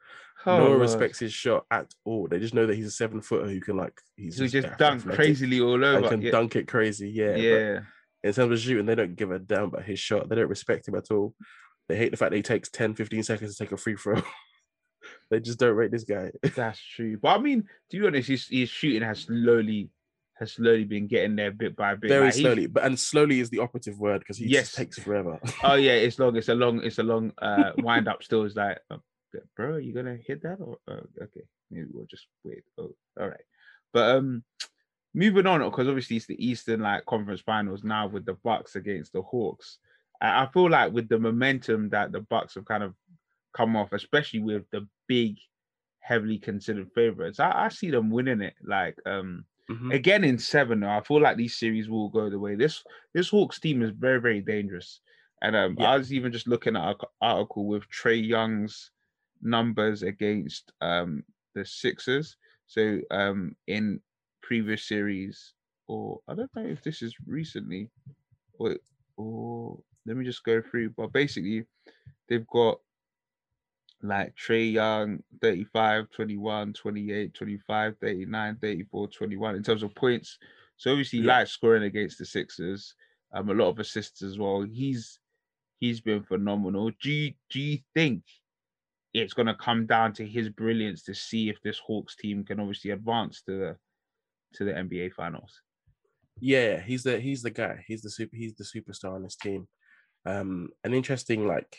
Oh, 0.47 0.59
no 0.59 0.71
one 0.71 0.81
respects 0.81 1.19
his 1.19 1.33
shot 1.33 1.65
at 1.71 1.93
all. 2.05 2.29
They 2.29 2.39
just 2.39 2.55
know 2.55 2.67
that 2.67 2.77
he's 2.77 2.87
a 2.87 2.91
seven 2.91 3.21
footer 3.21 3.49
who 3.49 3.61
can 3.61 3.77
like 3.77 3.99
he's 4.17 4.37
just, 4.37 4.53
just 4.53 4.77
dunk 4.79 5.05
crazily 5.05 5.61
all 5.61 5.83
over. 5.83 6.09
Can 6.09 6.23
yeah. 6.23 6.31
dunk 6.31 6.57
it 6.57 6.69
crazy. 6.69 7.11
Yeah. 7.11 7.37
Yeah. 7.37 7.81
in 8.23 8.33
terms 8.33 8.53
of 8.53 8.59
shooting, 8.59 8.87
they 8.87 8.95
don't 8.95 9.17
give 9.17 9.31
a 9.31 9.39
damn 9.39 9.65
about 9.65 9.85
his 9.85 9.99
shot. 9.99 10.29
They 10.29 10.37
don't 10.37 10.49
respect 10.49 10.89
him 10.89 10.97
at 10.97 11.11
all. 11.11 11.35
They 11.89 11.97
hate 11.97 12.11
the 12.11 12.17
fact 12.17 12.31
that 12.31 12.37
he 12.37 12.43
takes 12.43 12.71
10, 12.71 12.95
15 12.95 13.23
seconds 13.23 13.57
to 13.57 13.65
take 13.65 13.73
a 13.73 13.77
free 13.77 13.97
throw. 13.97 14.23
they 15.31 15.41
just 15.41 15.59
don't 15.59 15.77
rate 15.77 15.91
this 15.91 16.05
guy. 16.05 16.31
That's 16.55 16.81
true. 16.81 17.19
But 17.19 17.39
I 17.39 17.39
mean, 17.39 17.65
to 17.91 18.01
be 18.01 18.07
honest, 18.07 18.29
his, 18.29 18.47
his 18.49 18.69
shooting 18.69 19.03
has 19.03 19.21
slowly 19.21 19.91
has 20.39 20.53
slowly 20.53 20.85
been 20.85 21.07
getting 21.07 21.37
there 21.37 21.53
bit 21.53 21.77
by 21.77 21.95
bit. 21.95 22.09
Very 22.09 22.25
like 22.27 22.35
slowly, 22.35 22.67
but 22.67 22.85
and 22.85 22.99
slowly 22.99 23.41
is 23.41 23.51
the 23.51 23.61
operative 23.61 23.99
word 24.01 24.19
because 24.19 24.37
he 24.37 24.47
yes. 24.47 24.73
takes 24.73 24.99
forever. 24.99 25.39
oh 25.63 25.75
yeah, 25.75 25.93
it's 25.93 26.19
long. 26.19 26.37
It's 26.37 26.49
a 26.49 26.55
long. 26.55 26.83
It's 26.83 26.99
a 26.99 27.03
long 27.03 27.33
uh, 27.41 27.73
wind 27.79 28.09
up. 28.09 28.23
Still, 28.23 28.43
is 28.45 28.57
like, 28.57 28.79
bro, 29.57 29.72
are 29.72 29.80
you 29.80 29.93
gonna 29.93 30.16
hit 30.16 30.43
that 30.43 30.59
or 30.61 30.78
uh, 30.89 31.01
okay? 31.22 31.45
Maybe 31.70 31.87
we'll 31.93 32.07
just 32.07 32.26
wait. 32.45 32.64
Oh, 32.78 32.95
all 33.18 33.28
right. 33.28 33.45
But 33.93 34.16
um, 34.16 34.45
moving 35.14 35.47
on 35.47 35.62
because 35.62 35.89
obviously 35.89 36.16
it's 36.16 36.26
the 36.26 36.45
Eastern 36.45 36.80
like 36.80 37.07
conference 37.07 37.41
finals 37.41 37.85
now 37.85 38.07
with 38.07 38.24
the 38.24 38.35
Bucks 38.35 38.76
against 38.76 39.12
the 39.12 39.22
Hawks. 39.22 39.78
I, 40.20 40.45
I 40.45 40.49
feel 40.53 40.70
like 40.70 40.93
with 40.93 41.09
the 41.09 41.18
momentum 41.18 41.91
that 41.91 42.12
the 42.12 42.20
Bucks 42.20 42.55
have 42.55 42.64
kind 42.64 42.82
of 42.82 42.95
come 43.55 43.76
off, 43.76 43.93
especially 43.93 44.41
with 44.41 44.64
the 44.72 44.87
big, 45.07 45.37
heavily 46.01 46.39
considered 46.39 46.91
favorites, 46.95 47.41
I, 47.41 47.66
I 47.66 47.68
see 47.68 47.91
them 47.91 48.11
winning 48.11 48.43
it. 48.43 48.55
Like 48.64 48.97
um 49.07 49.45
Mm-hmm. 49.70 49.93
Again 49.93 50.24
in 50.24 50.39
seven, 50.39 50.80
though, 50.80 50.91
I 50.91 51.01
feel 51.01 51.22
like 51.22 51.37
these 51.37 51.57
series 51.57 51.89
will 51.89 52.11
go 52.11 52.28
the 52.28 52.39
way. 52.39 52.55
This 52.55 52.82
this 53.14 53.30
Hawks 53.30 53.59
team 53.59 53.82
is 53.82 53.93
very 53.93 54.20
very 54.20 54.41
dangerous, 54.43 55.01
and 55.41 55.57
um, 55.57 55.76
yeah. 55.78 55.91
I 55.91 55.97
was 55.97 56.12
even 56.12 56.32
just 56.32 56.47
looking 56.47 56.76
at 56.76 56.89
an 56.89 56.95
article 57.22 57.64
with 57.66 57.85
Trae 57.89 58.26
Young's 58.26 58.91
numbers 59.45 60.03
against 60.03 60.73
um 60.81 61.23
the 61.55 61.65
Sixers. 61.65 62.37
So 62.67 63.01
um 63.11 63.55
in 63.67 64.01
previous 64.43 64.85
series, 64.85 65.55
or 65.87 66.21
I 66.29 66.35
don't 66.35 66.51
know 66.55 66.67
if 66.67 66.83
this 66.83 67.03
is 67.03 67.15
recently, 67.27 67.91
or 68.59 68.77
or 69.17 69.79
let 70.07 70.17
me 70.17 70.25
just 70.25 70.45
go 70.45 70.61
through. 70.61 70.91
But 70.91 71.13
basically, 71.13 71.65
they've 72.29 72.47
got 72.49 72.79
like 74.03 74.35
Trae 74.37 74.73
Young, 74.73 75.23
35, 75.41 76.11
21, 76.11 76.73
28, 76.75 77.35
25, 77.35 77.95
39, 78.01 78.59
34, 78.61 79.09
21 79.09 79.57
in 79.57 79.63
terms 79.63 79.83
of 79.83 79.95
points. 79.95 80.39
So 80.77 80.91
obviously 80.91 81.21
yeah. 81.21 81.39
like 81.39 81.47
scoring 81.47 81.85
against 81.85 82.19
the 82.19 82.27
Sixers. 82.27 82.95
Um, 83.33 83.49
a 83.49 83.55
lot 83.55 83.69
of 83.69 83.79
assists 83.79 84.23
as 84.23 84.39
well. 84.39 84.63
He's 84.63 85.19
he's 85.81 86.01
been 86.01 86.23
phenomenal. 86.23 86.91
Do 87.03 87.11
you 87.11 87.33
do 87.51 87.61
you 87.61 87.79
think 87.95 88.23
it's 89.15 89.33
gonna 89.33 89.57
come 89.57 89.87
down 89.87 90.12
to 90.15 90.27
his 90.27 90.49
brilliance 90.49 91.03
to 91.05 91.15
see 91.15 91.49
if 91.49 91.62
this 91.62 91.79
Hawks 91.79 92.17
team 92.17 92.45
can 92.45 92.61
obviously 92.61 92.91
advance 92.91 93.43
to 93.43 93.59
the 93.59 93.77
to 94.55 94.65
the 94.65 94.73
NBA 94.73 95.12
finals? 95.15 95.61
Yeah, 96.41 96.81
he's 96.81 97.05
the 97.05 97.21
he's 97.21 97.43
the 97.43 97.51
guy. 97.51 97.85
He's 97.87 98.03
the 98.03 98.11
super 98.11 98.37
he's 98.37 98.55
the 98.55 98.65
superstar 98.65 99.15
on 99.15 99.23
this 99.23 99.37
team. 99.37 99.69
Um, 100.27 100.71
an 100.83 100.95
interesting 100.95 101.47
like 101.47 101.77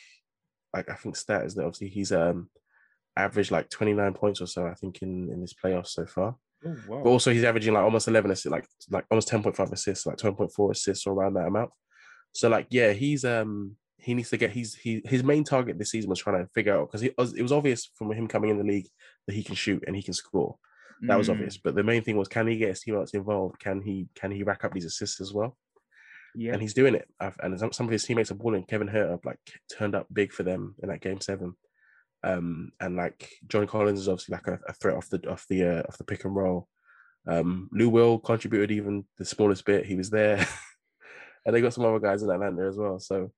like 0.73 0.89
I 0.89 0.95
think 0.95 1.15
stat 1.15 1.45
is 1.45 1.55
that 1.55 1.63
obviously 1.65 1.89
he's 1.89 2.11
um 2.11 2.49
averaged 3.17 3.51
like 3.51 3.69
29 3.69 4.13
points 4.13 4.41
or 4.41 4.47
so, 4.47 4.65
I 4.65 4.73
think, 4.73 5.01
in 5.01 5.29
in 5.31 5.41
this 5.41 5.53
playoffs 5.53 5.89
so 5.89 6.05
far. 6.05 6.35
Oh, 6.65 6.75
wow. 6.87 7.01
But 7.03 7.09
also 7.09 7.31
he's 7.31 7.43
averaging 7.43 7.73
like 7.73 7.83
almost 7.83 8.07
11 8.07 8.31
assists, 8.31 8.51
like 8.51 8.65
like 8.89 9.05
almost 9.11 9.29
10.5 9.29 9.71
assists, 9.71 10.05
like 10.05 10.17
12.4 10.17 10.71
assists 10.71 11.05
or 11.05 11.13
around 11.13 11.33
that 11.33 11.47
amount. 11.47 11.71
So 12.33 12.49
like 12.49 12.67
yeah, 12.69 12.93
he's 12.93 13.25
um 13.25 13.75
he 13.97 14.13
needs 14.13 14.29
to 14.29 14.37
get 14.37 14.51
he's 14.51 14.75
he 14.75 15.01
his 15.05 15.23
main 15.23 15.43
target 15.43 15.77
this 15.79 15.91
season 15.91 16.09
was 16.09 16.19
trying 16.19 16.43
to 16.43 16.51
figure 16.53 16.75
out 16.75 16.91
because 16.91 17.03
it 17.03 17.15
was, 17.17 17.51
obvious 17.51 17.89
from 17.95 18.11
him 18.11 18.27
coming 18.27 18.49
in 18.49 18.57
the 18.57 18.63
league 18.63 18.87
that 19.27 19.33
he 19.33 19.43
can 19.43 19.55
shoot 19.55 19.83
and 19.87 19.95
he 19.95 20.03
can 20.03 20.13
score. 20.13 20.57
That 21.01 21.15
mm. 21.15 21.17
was 21.17 21.29
obvious. 21.29 21.57
But 21.57 21.75
the 21.75 21.83
main 21.83 22.01
thing 22.01 22.17
was 22.17 22.27
can 22.27 22.47
he 22.47 22.57
get 22.57 22.69
his 22.69 22.81
teammates 22.81 23.13
involved? 23.13 23.59
Can 23.59 23.81
he 23.81 24.07
can 24.15 24.31
he 24.31 24.43
rack 24.43 24.63
up 24.63 24.73
these 24.73 24.85
assists 24.85 25.21
as 25.21 25.33
well? 25.33 25.57
Yeah. 26.35 26.53
And 26.53 26.61
he's 26.61 26.73
doing 26.73 26.95
it. 26.95 27.07
And 27.19 27.57
some, 27.59 27.71
some 27.71 27.85
of 27.85 27.91
his 27.91 28.03
teammates 28.03 28.29
are 28.29 28.35
balling. 28.35 28.65
Kevin 28.65 28.89
Huerter 28.89 29.23
like 29.23 29.39
turned 29.71 29.95
up 29.95 30.07
big 30.11 30.33
for 30.33 30.43
them 30.43 30.75
in 30.83 30.89
that 30.89 31.01
game 31.01 31.21
seven. 31.21 31.55
Um, 32.23 32.71
and 32.79 32.95
like 32.95 33.29
John 33.47 33.67
Collins 33.67 33.99
is 33.99 34.09
obviously 34.09 34.33
like 34.33 34.47
a, 34.47 34.59
a 34.67 34.73
threat 34.73 34.97
off 34.97 35.09
the 35.09 35.21
off 35.29 35.45
the 35.49 35.63
uh, 35.63 35.83
off 35.87 35.97
the 35.97 36.03
pick 36.03 36.25
and 36.25 36.35
roll. 36.35 36.67
Um, 37.27 37.69
Lou 37.71 37.89
Will 37.89 38.19
contributed 38.19 38.71
even 38.71 39.05
the 39.17 39.25
smallest 39.25 39.65
bit. 39.65 39.85
He 39.85 39.95
was 39.95 40.09
there, 40.09 40.37
and 41.45 41.55
they 41.55 41.61
got 41.61 41.73
some 41.73 41.85
other 41.85 41.99
guys 41.99 42.23
in 42.23 42.29
Atlanta 42.29 42.67
as 42.67 42.77
well. 42.77 42.99
So 42.99 43.31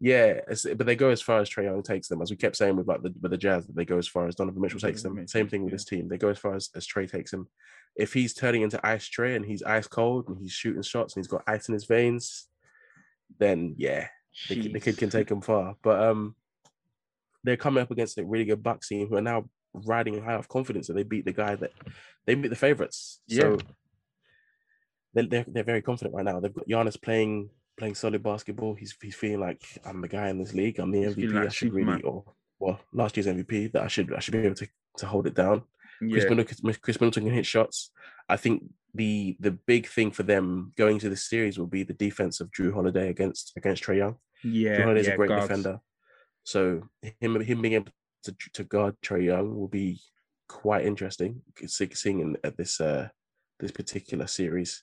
yeah, 0.00 0.40
but 0.76 0.86
they 0.86 0.96
go 0.96 1.10
as 1.10 1.22
far 1.22 1.40
as 1.40 1.48
Trae 1.48 1.64
Young 1.64 1.82
takes 1.82 2.08
them, 2.08 2.20
as 2.20 2.30
we 2.30 2.36
kept 2.36 2.56
saying 2.56 2.76
with 2.76 2.88
like 2.88 3.02
the 3.02 3.14
with 3.20 3.30
the 3.30 3.38
Jazz, 3.38 3.66
that 3.66 3.76
they 3.76 3.84
go 3.84 3.98
as 3.98 4.08
far 4.08 4.26
as 4.26 4.34
Donovan 4.34 4.60
Mitchell 4.60 4.80
takes 4.80 5.02
them. 5.02 5.26
Same 5.26 5.48
thing 5.48 5.62
with 5.62 5.72
yeah. 5.72 5.76
this 5.76 5.84
team; 5.84 6.08
they 6.08 6.18
go 6.18 6.28
as 6.28 6.38
far 6.38 6.54
as, 6.54 6.70
as 6.74 6.86
Trae 6.86 7.10
takes 7.10 7.30
them 7.30 7.48
if 7.96 8.12
he's 8.12 8.34
turning 8.34 8.62
into 8.62 8.84
ice 8.84 9.08
Trae 9.08 9.36
and 9.36 9.44
he's 9.44 9.62
ice 9.62 9.86
cold 9.86 10.28
and 10.28 10.38
he's 10.38 10.52
shooting 10.52 10.82
shots 10.82 11.14
and 11.14 11.22
he's 11.22 11.30
got 11.30 11.44
ice 11.46 11.68
in 11.68 11.74
his 11.74 11.84
veins, 11.84 12.48
then 13.38 13.74
yeah, 13.78 14.08
the, 14.48 14.68
the, 14.68 14.80
kid 14.80 14.98
can 14.98 15.10
take 15.10 15.30
him 15.30 15.40
far. 15.40 15.76
But 15.82 16.02
um, 16.02 16.34
they're 17.44 17.56
coming 17.56 17.82
up 17.82 17.90
against 17.90 18.18
a 18.18 18.24
really 18.24 18.44
good 18.44 18.62
Bucks 18.62 18.88
team 18.88 19.08
who 19.08 19.16
are 19.16 19.22
now 19.22 19.48
riding 19.72 20.22
high 20.22 20.34
off 20.34 20.48
confidence 20.48 20.86
that 20.86 20.94
they 20.94 21.02
beat 21.02 21.24
the 21.24 21.32
guy 21.32 21.54
that 21.56 21.70
they 22.26 22.34
beat 22.34 22.48
the 22.48 22.56
favorites. 22.56 23.20
Yeah. 23.28 23.40
So 23.42 23.58
they're, 25.14 25.26
they're, 25.26 25.46
they're 25.46 25.64
very 25.64 25.82
confident 25.82 26.14
right 26.14 26.24
now. 26.24 26.40
They've 26.40 26.54
got 26.54 26.68
Giannis 26.68 27.00
playing 27.00 27.50
playing 27.76 27.94
solid 27.94 28.22
basketball. 28.22 28.74
He's 28.74 28.94
he's 29.00 29.14
feeling 29.14 29.40
like 29.40 29.62
I'm 29.84 30.00
the 30.00 30.08
guy 30.08 30.28
in 30.28 30.38
this 30.38 30.54
league. 30.54 30.78
I'm 30.78 30.90
the 30.90 31.04
MVP. 31.04 31.32
Like 31.32 31.46
I 31.46 31.48
should 31.48 31.72
really 31.72 32.02
or 32.02 32.24
well 32.58 32.80
last 32.92 33.16
year's 33.16 33.26
MVP 33.26 33.72
that 33.72 33.82
I 33.82 33.88
should 33.88 34.12
I 34.12 34.20
should 34.20 34.32
be 34.32 34.38
able 34.38 34.54
to 34.56 34.68
to 34.98 35.06
hold 35.06 35.26
it 35.26 35.34
down. 35.34 35.62
Yeah. 36.00 36.18
Khris 36.18 36.30
Middleton, 36.30 36.74
Khris 36.82 37.00
Middleton 37.00 37.24
can 37.24 37.34
hit 37.34 37.46
shots. 37.46 37.90
I 38.28 38.36
think 38.36 38.64
the 38.94 39.36
the 39.40 39.52
big 39.52 39.86
thing 39.86 40.10
for 40.10 40.22
them 40.22 40.72
going 40.76 40.98
to 41.00 41.08
the 41.08 41.16
series 41.16 41.58
will 41.58 41.66
be 41.66 41.82
the 41.82 41.92
defense 41.92 42.40
of 42.40 42.50
Jrue 42.50 42.72
Holiday 42.72 43.08
against 43.08 43.52
against 43.56 43.82
Trae 43.82 43.98
Young. 43.98 44.16
Yeah, 44.42 44.78
Jrue 44.78 44.84
Holiday's 44.84 45.06
yeah, 45.08 45.14
a 45.14 45.16
great 45.16 45.28
guards. 45.28 45.48
defender, 45.48 45.80
so 46.44 46.82
him 47.20 47.40
him 47.40 47.62
being 47.62 47.74
able 47.74 47.92
to, 48.24 48.34
to 48.54 48.64
guard 48.64 48.96
Trae 49.02 49.24
Young 49.24 49.56
will 49.56 49.68
be 49.68 50.00
quite 50.48 50.84
interesting. 50.84 51.42
Seeing 51.66 52.20
in, 52.20 52.36
at 52.44 52.56
this 52.56 52.80
uh 52.80 53.08
this 53.60 53.70
particular 53.70 54.26
series, 54.26 54.82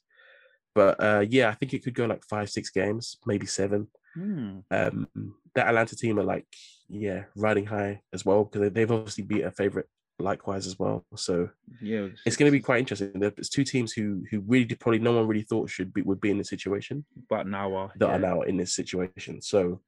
but 0.74 1.02
uh 1.04 1.26
yeah, 1.28 1.50
I 1.50 1.54
think 1.54 1.74
it 1.74 1.84
could 1.84 1.96
go 1.96 2.06
like 2.06 2.24
five 2.26 2.50
six 2.50 2.70
games, 2.70 3.18
maybe 3.26 3.46
seven. 3.46 3.88
Hmm. 4.14 4.60
Um, 4.70 5.08
that 5.56 5.68
Atlanta 5.68 5.96
team 5.96 6.20
are 6.20 6.24
like 6.24 6.46
yeah 6.90 7.24
riding 7.36 7.66
high 7.66 8.02
as 8.14 8.26
well 8.26 8.44
because 8.44 8.72
they've 8.72 8.92
obviously 8.92 9.24
beat 9.24 9.44
a 9.44 9.52
favorite 9.52 9.88
likewise 10.22 10.68
as 10.68 10.80
well. 10.80 11.06
So 11.16 11.50
yeah, 11.82 12.08
it's 12.26 12.36
going 12.36 12.52
to 12.52 12.58
be 12.58 12.62
quite 12.62 12.80
interesting. 12.80 13.12
There's 13.16 13.50
two 13.50 13.64
teams 13.64 13.92
who 13.92 14.24
who 14.30 14.42
really 14.42 14.76
probably 14.76 15.00
no 15.00 15.14
one 15.14 15.28
really 15.28 15.44
thought 15.44 15.70
should 15.70 15.94
be 15.94 16.02
would 16.02 16.22
be 16.22 16.32
in 16.32 16.38
this 16.38 16.50
situation, 16.50 17.06
but 17.30 17.48
now 17.48 17.74
are 17.76 17.92
that 17.98 18.08
yeah. 18.08 18.16
are 18.16 18.20
now 18.20 18.42
in 18.42 18.58
this 18.58 18.76
situation. 18.76 19.42
So 19.42 19.82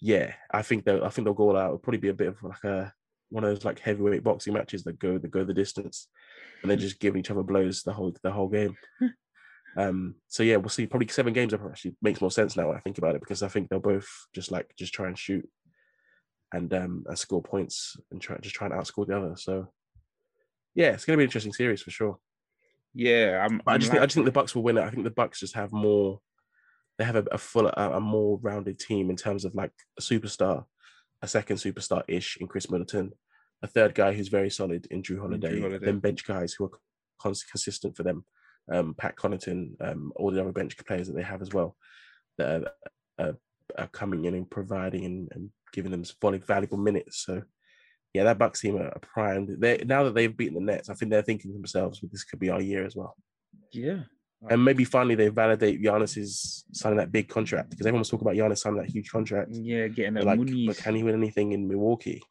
yeah, 0.00 0.34
I 0.50 0.62
think 0.62 0.84
they 0.84 1.00
I 1.00 1.08
think 1.08 1.24
they'll 1.24 1.34
go 1.34 1.50
all 1.50 1.56
out. 1.56 1.66
It'll 1.66 1.78
probably 1.78 1.98
be 1.98 2.08
a 2.08 2.14
bit 2.14 2.28
of 2.28 2.42
like 2.42 2.64
a 2.64 2.92
one 3.30 3.44
of 3.44 3.50
those 3.50 3.64
like 3.64 3.80
heavyweight 3.80 4.24
boxing 4.24 4.54
matches 4.54 4.84
that 4.84 4.98
go 4.98 5.18
that 5.18 5.30
go 5.30 5.44
the 5.44 5.54
distance, 5.54 6.08
and 6.62 6.70
then 6.70 6.78
just 6.78 7.00
giving 7.00 7.20
each 7.20 7.30
other 7.30 7.42
blows 7.42 7.82
the 7.82 7.92
whole 7.92 8.14
the 8.22 8.30
whole 8.30 8.48
game. 8.48 8.76
um. 9.78 10.16
So 10.28 10.42
yeah, 10.42 10.56
we'll 10.56 10.68
see. 10.68 10.86
Probably 10.86 11.08
seven 11.08 11.32
games 11.32 11.54
actually 11.54 11.96
makes 12.02 12.20
more 12.20 12.30
sense 12.30 12.56
now. 12.56 12.68
When 12.68 12.76
I 12.76 12.80
think 12.80 12.98
about 12.98 13.14
it 13.14 13.20
because 13.20 13.42
I 13.42 13.48
think 13.48 13.68
they'll 13.68 13.80
both 13.80 14.08
just 14.34 14.50
like 14.50 14.74
just 14.78 14.92
try 14.92 15.06
and 15.06 15.18
shoot 15.18 15.48
and 16.52 16.72
um 16.72 17.04
and 17.06 17.18
score 17.18 17.42
points 17.42 17.96
and 18.10 18.20
try 18.20 18.36
just 18.38 18.54
try 18.54 18.66
and 18.66 18.74
outscore 18.74 19.06
the 19.06 19.16
other. 19.16 19.34
So 19.36 19.68
yeah, 20.74 20.92
it's 20.92 21.04
gonna 21.04 21.16
be 21.16 21.24
an 21.24 21.28
interesting 21.28 21.52
series 21.52 21.82
for 21.82 21.90
sure. 21.90 22.18
Yeah, 22.94 23.46
I'm, 23.48 23.60
I 23.66 23.74
I'm 23.74 23.80
just 23.80 23.90
like, 23.90 23.96
think 23.96 24.02
I 24.02 24.06
just 24.06 24.14
think 24.14 24.26
the 24.26 24.32
Bucks 24.32 24.54
will 24.54 24.62
win 24.62 24.78
it. 24.78 24.82
I 24.82 24.90
think 24.90 25.04
the 25.04 25.10
Bucks 25.10 25.40
just 25.40 25.54
have 25.54 25.72
more. 25.72 26.20
They 26.98 27.04
have 27.04 27.16
a, 27.16 27.24
a 27.30 27.38
fuller, 27.38 27.72
a, 27.76 27.92
a 27.92 28.00
more 28.00 28.38
rounded 28.42 28.80
team 28.80 29.08
in 29.08 29.16
terms 29.16 29.44
of 29.44 29.54
like 29.54 29.72
a 29.98 30.02
superstar, 30.02 30.64
a 31.22 31.28
second 31.28 31.58
superstar 31.58 32.02
ish 32.08 32.36
in 32.40 32.48
Khris 32.48 32.70
Middleton, 32.70 33.12
a 33.62 33.68
third 33.68 33.94
guy 33.94 34.12
who's 34.12 34.28
very 34.28 34.50
solid 34.50 34.86
in 34.90 35.02
Jrue 35.02 35.20
Holiday, 35.20 35.60
Holiday. 35.60 35.84
then 35.84 36.00
bench 36.00 36.24
guys 36.24 36.54
who 36.54 36.64
are 36.64 36.70
cons- 37.20 37.44
consistent 37.44 37.96
for 37.96 38.02
them, 38.02 38.24
um, 38.70 38.94
Pat 38.94 39.16
Connaughton, 39.16 39.74
um, 39.80 40.12
all 40.16 40.30
the 40.30 40.40
other 40.40 40.52
bench 40.52 40.76
players 40.86 41.06
that 41.08 41.14
they 41.16 41.22
have 41.22 41.42
as 41.42 41.52
well, 41.52 41.76
that 42.38 42.64
are, 43.18 43.26
are, 43.26 43.36
are 43.78 43.88
coming 43.88 44.24
in 44.24 44.34
and 44.34 44.50
providing 44.50 45.04
and, 45.04 45.28
and 45.32 45.50
giving 45.72 45.90
them 45.90 46.04
valuable 46.46 46.78
minutes. 46.78 47.24
So 47.24 47.42
yeah, 48.14 48.24
that 48.24 48.38
Bucks 48.38 48.60
team 48.60 48.76
are 48.76 48.98
primed. 49.00 49.50
They 49.60 49.84
now 49.84 50.04
that 50.04 50.14
they've 50.14 50.34
beaten 50.36 50.54
the 50.54 50.60
Nets, 50.72 50.88
I 50.88 50.94
think 50.94 51.10
they're 51.10 51.22
thinking 51.22 51.50
to 51.50 51.56
themselves, 51.56 52.02
well, 52.02 52.08
this 52.12 52.24
could 52.24 52.40
be 52.40 52.50
our 52.50 52.60
year 52.60 52.84
as 52.86 52.96
well. 52.96 53.14
yeah, 53.72 54.00
And 54.48 54.64
maybe 54.64 54.84
finally 54.84 55.14
they 55.14 55.28
validate 55.28 55.82
Giannis's 55.82 56.64
signing 56.72 56.98
that 56.98 57.12
big 57.12 57.28
contract 57.28 57.70
because 57.70 57.86
everyone's 57.86 58.08
talking 58.08 58.26
about 58.26 58.36
Giannis 58.36 58.58
signing 58.58 58.80
that 58.80 58.88
huge 58.90 59.10
contract. 59.10 59.50
yeah, 59.52 59.88
getting 59.88 60.16
a 60.16 60.20
But 60.20 60.26
like, 60.26 60.38
money. 60.38 60.66
but 60.66 60.78
can 60.78 60.94
he 60.94 61.02
win 61.02 61.14
anything 61.14 61.52
in 61.52 61.68
Milwaukee? 61.68 62.22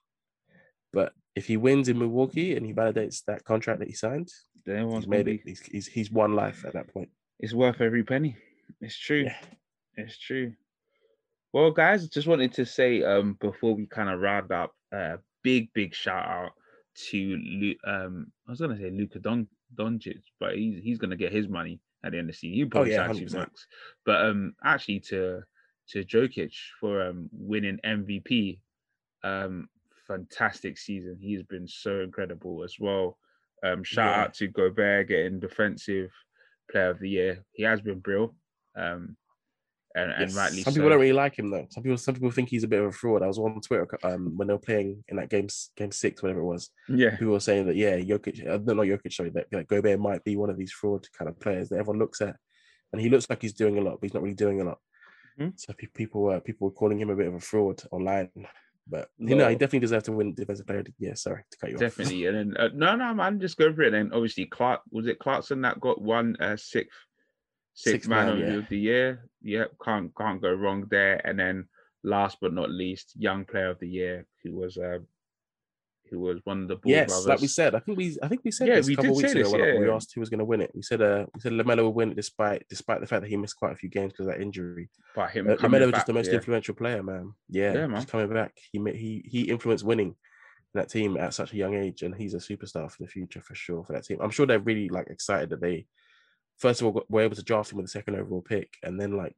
But 0.93 1.13
if 1.37 1.45
he 1.45 1.55
wins 1.55 1.87
in 1.87 1.99
Milwaukee 1.99 2.55
and 2.55 2.65
he 2.65 2.73
validates 2.73 3.23
that 3.25 3.43
contract 3.43 3.79
that 3.79 3.87
he 3.87 3.93
signed, 3.93 4.29
Then 4.65 4.77
everyone's 4.77 5.03
he's 5.03 5.09
made 5.09 5.27
it. 5.27 5.41
He's, 5.45 5.61
he's 5.61 5.87
he's 5.87 6.11
won 6.11 6.35
life 6.35 6.65
at 6.65 6.73
that 6.73 6.91
point. 6.91 7.09
It's 7.39 7.53
worth 7.53 7.79
every 7.79 8.03
penny. 8.03 8.35
It's 8.81 8.97
true. 8.97 9.25
Yeah. 9.25 9.37
It's 9.95 10.17
true. 10.17 10.53
Well, 11.53 11.69
guys, 11.69 12.07
just 12.09 12.27
wanted 12.27 12.53
to 12.53 12.65
say 12.65 13.03
um 13.03 13.37
before 13.39 13.75
we 13.75 13.85
kind 13.85 14.09
of 14.09 14.19
round 14.19 14.51
up, 14.51 14.71
uh, 14.91 15.17
big 15.43 15.71
big 15.73 15.93
shout 15.93 16.25
out 16.25 16.51
to 17.09 17.75
um 17.85 18.31
I 18.47 18.51
was 18.51 18.59
gonna 18.59 18.75
say 18.77 18.89
Luka 18.89 19.19
Don 19.19 19.47
Doncic, 19.75 20.23
but 20.39 20.55
he's 20.55 20.83
he's 20.83 20.97
gonna 20.97 21.15
get 21.15 21.31
his 21.31 21.47
money 21.47 21.79
at 22.03 22.13
the 22.13 22.17
end 22.17 22.29
of 22.29 22.33
the 22.35 22.39
season. 22.39 22.57
You 22.57 22.67
probably 22.67 22.93
yeah, 22.93 23.05
sign 23.05 23.15
two 23.15 23.25
100%. 23.25 23.33
max, 23.33 23.67
but 24.07 24.25
um 24.25 24.55
actually 24.63 25.01
to 25.11 25.43
to 25.89 26.03
Jokic 26.03 26.55
for 26.79 27.03
um 27.07 27.29
winning 27.31 27.79
MVP, 27.85 28.59
um 29.23 29.69
fantastic 30.07 30.77
season. 30.77 31.17
He's 31.19 31.43
been 31.43 31.67
so 31.67 32.01
incredible 32.01 32.63
as 32.63 32.75
well. 32.79 33.17
Um, 33.63 33.83
shout 33.83 34.15
Yeah. 34.15 34.23
out 34.23 34.33
to 34.35 34.47
Gobert 34.47 35.07
getting 35.07 35.39
defensive 35.39 36.11
player 36.71 36.89
of 36.91 36.99
the 36.99 37.09
year. 37.09 37.43
He 37.53 37.63
has 37.63 37.81
been 37.81 37.99
brilliant. 37.99 38.33
Um, 38.75 39.17
and, 39.95 40.11
and 40.11 40.21
Yes. 40.29 40.35
rightly 40.35 40.61
Some 40.61 40.73
so. 40.73 40.77
people 40.79 40.89
don't 40.91 40.99
really 40.99 41.13
like 41.13 41.39
him 41.39 41.49
though. 41.49 41.65
Some 41.71 41.81
people 41.81 41.97
some 41.97 42.13
people 42.13 42.29
think 42.29 42.49
he's 42.49 42.63
a 42.63 42.67
bit 42.67 42.81
of 42.81 42.87
a 42.87 42.91
fraud. 42.91 43.23
I 43.23 43.27
was 43.27 43.39
on 43.39 43.59
Twitter 43.61 43.87
um, 44.03 44.37
when 44.37 44.47
they 44.47 44.53
were 44.53 44.59
playing 44.59 45.03
in 45.07 45.17
that 45.17 45.29
game 45.29 45.47
game 45.75 45.91
six, 45.91 46.21
whatever 46.21 46.41
it 46.41 46.45
was. 46.45 46.69
yeah, 46.87 47.11
People 47.11 47.33
were 47.33 47.39
saying 47.39 47.65
that 47.65 47.75
yeah, 47.75 47.97
Jokic, 47.97 48.45
uh, 48.47 48.59
no, 48.63 48.73
not 48.73 48.85
Jokic, 48.85 49.13
sorry, 49.13 49.31
that, 49.31 49.47
that 49.51 49.67
Gobert 49.67 49.99
might 49.99 50.23
be 50.23 50.35
one 50.35 50.51
of 50.51 50.57
these 50.57 50.71
fraud 50.71 51.07
kind 51.17 51.27
of 51.29 51.39
players 51.39 51.69
that 51.69 51.79
everyone 51.79 51.97
looks 51.99 52.21
at, 52.21 52.35
and 52.93 53.01
he 53.01 53.09
looks 53.09 53.27
like 53.29 53.41
he's 53.41 53.53
doing 53.53 53.77
a 53.79 53.81
lot, 53.81 53.93
but 53.99 54.03
he's 54.03 54.13
not 54.13 54.21
really 54.21 54.35
doing 54.35 54.61
a 54.61 54.65
lot. 54.65 54.77
Mhm. 55.39 55.53
So 55.59 55.73
pe- 55.73 55.87
people 55.87 56.29
uh, 56.29 56.41
people 56.41 56.67
were 56.67 56.73
calling 56.75 56.99
him 56.99 57.09
a 57.09 57.15
bit 57.15 57.27
of 57.27 57.33
a 57.33 57.39
fraud 57.39 57.81
online, 57.91 58.29
but 58.89 59.09
you 59.17 59.35
know 59.35 59.49
he 59.49 59.55
definitely 59.55 59.79
deserves 59.79 60.05
to 60.05 60.11
win 60.11 60.33
defensive 60.33 60.65
player. 60.65 60.79
of 60.79 60.85
the 60.85 60.93
year. 60.97 61.15
sorry 61.15 61.43
to 61.51 61.57
cut 61.57 61.69
you 61.69 61.75
off. 61.75 61.79
definitely. 61.79 62.25
And 62.27 62.37
then 62.37 62.57
uh, 62.57 62.69
no, 62.73 62.95
no, 62.95 63.13
man, 63.13 63.39
just 63.39 63.57
go 63.57 63.73
for 63.73 63.83
it. 63.83 63.93
And 63.93 64.13
obviously, 64.13 64.45
Clark 64.45 64.81
was 64.91 65.07
it 65.07 65.19
Clarkson 65.19 65.61
that 65.61 65.79
got 65.79 66.01
one 66.01 66.35
uh, 66.39 66.57
sixth 66.57 66.97
sixth 67.73 67.93
Sixth 67.93 68.09
man, 68.09 68.39
man, 68.39 68.55
of 68.55 68.69
the 68.69 68.77
year. 68.77 69.29
Yep, 69.41 69.73
can't 69.83 70.11
can't 70.15 70.41
go 70.41 70.53
wrong 70.53 70.85
there. 70.89 71.21
And 71.25 71.39
then 71.39 71.67
last 72.03 72.37
but 72.41 72.53
not 72.53 72.69
least, 72.69 73.13
young 73.15 73.45
player 73.45 73.69
of 73.69 73.79
the 73.79 73.89
year, 73.89 74.25
who 74.43 74.55
was 74.55 74.77
uh, 74.77 74.99
who 76.09 76.19
was 76.19 76.39
one 76.43 76.63
of 76.63 76.67
the 76.67 76.75
Ball 76.75 76.91
Yes, 76.91 77.09
brothers. 77.09 77.27
like 77.27 77.41
we 77.41 77.47
said, 77.47 77.75
I 77.75 77.79
think 77.79 77.97
we 77.97 78.17
I 78.21 78.27
think 78.27 78.41
we 78.43 78.51
said 78.51 78.67
Yeah, 78.67 78.75
this 78.75 78.87
we 78.87 78.93
a 78.93 78.95
couple 78.97 79.15
weeks 79.15 79.31
ago 79.31 79.43
this, 79.43 79.51
when 79.51 79.81
we 79.81 79.89
asked 79.89 80.11
who 80.13 80.19
was 80.21 80.29
going 80.29 80.39
to 80.39 80.45
win 80.45 80.61
it. 80.61 80.71
We 80.73 80.81
said 80.81 81.01
uh 81.01 81.25
we 81.33 81.41
said 81.41 81.53
Lamelo 81.53 81.85
would 81.85 81.95
win 81.95 82.11
it 82.11 82.15
despite 82.15 82.65
despite 82.69 83.01
the 83.01 83.07
fact 83.07 83.21
that 83.21 83.29
he 83.29 83.37
missed 83.37 83.57
quite 83.57 83.73
a 83.73 83.75
few 83.75 83.89
games 83.89 84.13
because 84.13 84.27
of 84.27 84.33
that 84.33 84.41
injury. 84.41 84.89
but 85.15 85.29
him 85.31 85.49
Uh, 85.49 85.55
Lamelo 85.55 85.81
was 85.81 85.91
back, 85.91 85.95
just 85.95 86.07
the 86.07 86.13
most 86.13 86.27
yeah. 86.27 86.33
influential 86.35 86.75
player, 86.75 87.03
man. 87.03 87.33
Yeah, 87.49 87.73
Yeah, 87.73 87.87
man. 87.87 88.05
coming 88.05 88.31
back. 88.33 88.53
He 88.71 88.79
he 88.93 89.23
he 89.25 89.41
influenced 89.43 89.83
winning 89.85 90.15
that 90.73 90.89
team 90.89 91.17
at 91.17 91.33
such 91.33 91.53
a 91.53 91.57
young 91.57 91.73
age, 91.75 92.03
and 92.03 92.13
he's 92.15 92.33
a 92.33 92.37
superstar 92.37 92.91
for 92.91 93.03
the 93.03 93.07
future 93.09 93.41
for 93.41 93.55
sure 93.55 93.83
for 93.83 93.93
that 93.93 94.05
team. 94.05 94.19
I'm 94.21 94.29
sure 94.31 94.45
they're 94.45 94.59
really 94.59 94.89
like 94.89 95.07
excited 95.07 95.49
that 95.49 95.61
they 95.61 95.87
first 96.57 96.81
of 96.81 96.87
all 96.87 97.03
were 97.09 97.21
able 97.21 97.35
to 97.35 97.43
draft 97.43 97.71
him 97.71 97.77
with 97.77 97.85
the 97.85 97.91
second 97.91 98.15
overall 98.15 98.41
pick, 98.41 98.69
and 98.83 98.99
then 98.99 99.17
like 99.17 99.35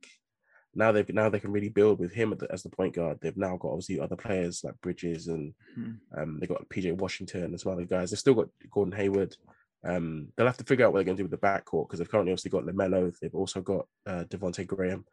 now 0.80 0.92
they've 0.92 1.08
now 1.14 1.30
they 1.30 1.40
can 1.40 1.52
really 1.52 1.70
build 1.70 2.00
with 2.00 2.12
him 2.14 2.32
at 2.34 2.40
the- 2.40 2.52
as 2.52 2.64
the 2.64 2.70
point 2.70 2.96
guard. 2.96 3.20
They've 3.22 3.38
now 3.38 3.58
got 3.58 3.70
obviously 3.70 4.00
other 4.00 4.16
players 4.16 4.64
like 4.64 4.80
Bridges 4.82 5.28
and 5.28 5.54
Mhm. 5.78 6.00
um, 6.18 6.40
they 6.40 6.48
got 6.48 6.68
PJ 6.70 6.92
Washington 6.94 7.44
and 7.44 7.60
some 7.60 7.72
other 7.74 7.86
guys. 7.86 8.10
They've 8.10 8.20
still 8.26 8.34
got 8.34 8.50
Gordon 8.72 8.94
Hayward. 8.94 9.36
Um, 9.84 10.32
they'll 10.36 10.48
have 10.48 10.58
to 10.58 10.64
figure 10.64 10.86
out 10.86 10.92
what 10.92 10.98
they're 11.00 11.06
going 11.06 11.18
to 11.18 11.24
do 11.24 11.30
with 11.30 11.40
the 11.40 11.46
backcourt 11.48 11.88
because 11.88 12.00
they've 12.00 12.10
currently 12.10 12.32
obviously 12.34 12.52
got 12.52 12.66
Lamelo. 12.66 13.18
They've 13.20 13.36
also 13.36 13.62
got 13.62 13.88
uh, 14.06 14.24
Devonte' 14.26 14.68
Graham, 14.68 15.06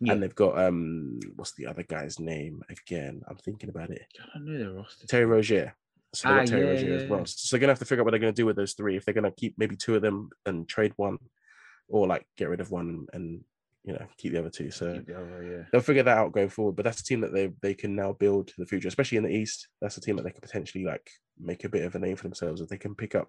Yeah. 0.00 0.12
and 0.12 0.22
they've 0.22 0.34
got 0.34 0.58
um, 0.58 1.20
what's 1.36 1.54
the 1.54 1.66
other 1.66 1.82
guy's 1.82 2.18
name 2.18 2.62
again? 2.68 3.22
I'm 3.28 3.36
thinking 3.36 3.68
about 3.70 3.90
it. 3.90 4.02
I 4.18 4.38
don't 4.38 4.46
know 4.46 4.58
their 4.58 4.72
roster. 4.72 5.06
Terry 5.06 5.24
Rozier. 5.26 5.74
So 6.14 6.28
they 6.28 6.34
Ah, 6.34 6.38
got 6.38 6.46
Terry 6.48 6.62
yeah, 6.62 6.70
Rozier 6.72 6.88
yeah, 6.90 7.00
as 7.02 7.08
well. 7.10 7.24
So 7.26 7.54
they're 7.56 7.60
gonna 7.60 7.70
have 7.72 7.78
to 7.78 7.84
figure 7.86 8.02
out 8.02 8.04
what 8.04 8.10
they're 8.10 8.20
gonna 8.20 8.32
do 8.32 8.46
with 8.46 8.56
those 8.56 8.74
three. 8.74 8.96
If 8.96 9.04
they're 9.04 9.14
gonna 9.14 9.32
keep 9.32 9.56
maybe 9.56 9.76
two 9.76 9.94
of 9.94 10.02
them 10.02 10.30
and 10.46 10.68
trade 10.68 10.92
one, 10.96 11.18
or 11.88 12.06
like 12.06 12.26
get 12.36 12.48
rid 12.50 12.60
of 12.60 12.70
one 12.70 13.06
and 13.14 13.44
you 13.84 13.92
know 13.92 14.06
keep 14.16 14.32
the 14.32 14.38
other 14.38 14.50
two. 14.50 14.70
So 14.70 15.02
the 15.06 15.16
other, 15.16 15.42
yeah. 15.42 15.64
they'll 15.72 15.80
figure 15.80 16.02
that 16.04 16.18
out 16.18 16.32
going 16.32 16.48
forward. 16.48 16.76
But 16.76 16.84
that's 16.84 17.00
a 17.00 17.04
team 17.04 17.20
that 17.20 17.32
they 17.32 17.52
they 17.62 17.74
can 17.74 17.94
now 17.94 18.12
build 18.12 18.48
to 18.48 18.54
the 18.58 18.66
future, 18.66 18.88
especially 18.88 19.18
in 19.18 19.24
the 19.24 19.34
East. 19.34 19.68
That's 19.80 19.96
a 19.96 20.00
team 20.00 20.16
that 20.16 20.22
they 20.22 20.30
could 20.30 20.42
potentially 20.42 20.84
like 20.84 21.10
make 21.38 21.64
a 21.64 21.68
bit 21.68 21.84
of 21.84 21.94
a 21.94 21.98
name 21.98 22.16
for 22.16 22.24
themselves 22.24 22.60
if 22.60 22.68
they 22.68 22.78
can 22.78 22.94
pick 22.94 23.14
up 23.14 23.28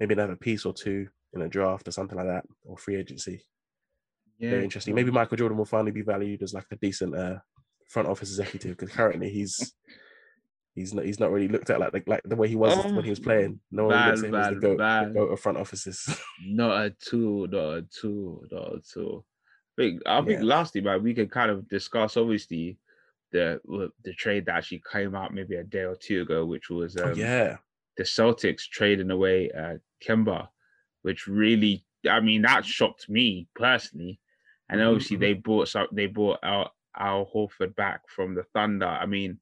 maybe 0.00 0.14
another 0.14 0.36
piece 0.36 0.64
or 0.64 0.72
two 0.72 1.08
in 1.34 1.42
a 1.42 1.48
draft 1.48 1.88
or 1.88 1.90
something 1.92 2.16
like 2.16 2.26
that 2.26 2.44
or 2.64 2.76
free 2.76 2.96
agency. 2.96 3.42
Yeah, 4.38 4.50
Very 4.50 4.64
interesting. 4.64 4.94
Maybe 4.94 5.10
Michael 5.10 5.36
Jordan 5.36 5.58
will 5.58 5.64
finally 5.64 5.92
be 5.92 6.02
valued 6.02 6.42
as 6.42 6.54
like 6.54 6.66
a 6.72 6.76
decent 6.76 7.16
uh, 7.16 7.36
front 7.88 8.08
office 8.08 8.30
executive 8.30 8.76
because 8.76 8.94
currently 8.94 9.28
he's 9.28 9.74
he's 10.74 10.94
not 10.94 11.04
he's 11.04 11.20
not 11.20 11.30
really 11.30 11.48
looked 11.48 11.70
at 11.70 11.78
like 11.78 11.92
the, 11.92 12.02
like 12.06 12.22
the 12.24 12.36
way 12.36 12.48
he 12.48 12.56
was 12.56 12.74
Oh, 12.76 12.92
when 12.94 13.04
he 13.04 13.10
was 13.10 13.20
playing. 13.20 13.60
No 13.70 13.84
one 13.84 13.92
bad, 13.92 14.08
looks 14.08 14.22
at 14.22 14.28
him 14.28 14.34
as 14.34 14.46
the 14.48 14.52
bad, 14.54 14.60
goat, 14.60 14.78
bad. 14.78 15.08
the 15.08 15.14
goat 15.14 15.32
of 15.32 15.40
front 15.40 15.58
offices. 15.58 16.20
Not 16.46 16.86
at 16.86 16.94
all, 17.12 17.46
not 17.46 17.74
at 17.78 17.84
all, 18.04 18.44
not 18.50 18.74
at 18.74 19.00
all. 19.02 19.24
I 19.78 19.82
think 19.82 20.02
I 20.06 20.22
think 20.22 20.40
Yeah. 20.40 20.44
lastly, 20.44 20.80
man, 20.80 21.02
we 21.02 21.14
could 21.14 21.30
kind 21.30 21.50
of 21.50 21.68
discuss 21.68 22.16
obviously 22.16 22.78
the 23.30 23.60
the 24.04 24.12
trade 24.14 24.46
that 24.46 24.56
actually 24.56 24.82
came 24.90 25.14
out 25.14 25.32
maybe 25.34 25.56
a 25.56 25.64
day 25.64 25.84
or 25.84 25.96
two 25.96 26.22
ago, 26.22 26.44
which 26.44 26.68
was 26.70 26.96
um, 26.96 27.04
Oh, 27.04 27.14
yeah, 27.14 27.58
the 27.96 28.04
Celtics 28.04 28.68
trading 28.68 29.10
away 29.10 29.50
uh, 29.52 29.78
Kemba, 30.02 30.48
which 31.02 31.26
really, 31.26 31.84
I 32.08 32.20
mean, 32.20 32.42
that 32.42 32.64
shocked 32.66 33.08
me 33.08 33.48
personally. 33.54 34.20
And 34.68 34.80
Mhm, 34.80 34.86
obviously, 34.88 35.16
mhm. 35.16 35.20
they 35.20 35.34
bought 35.34 35.68
some, 35.68 35.88
they 35.92 36.06
bought 36.06 36.38
Al 36.42 36.72
Al 36.96 37.26
Horford 37.26 37.74
back 37.74 38.08
from 38.08 38.34
the 38.34 38.44
Thunder. 38.44 38.86
I 38.86 39.06
mean, 39.06 39.40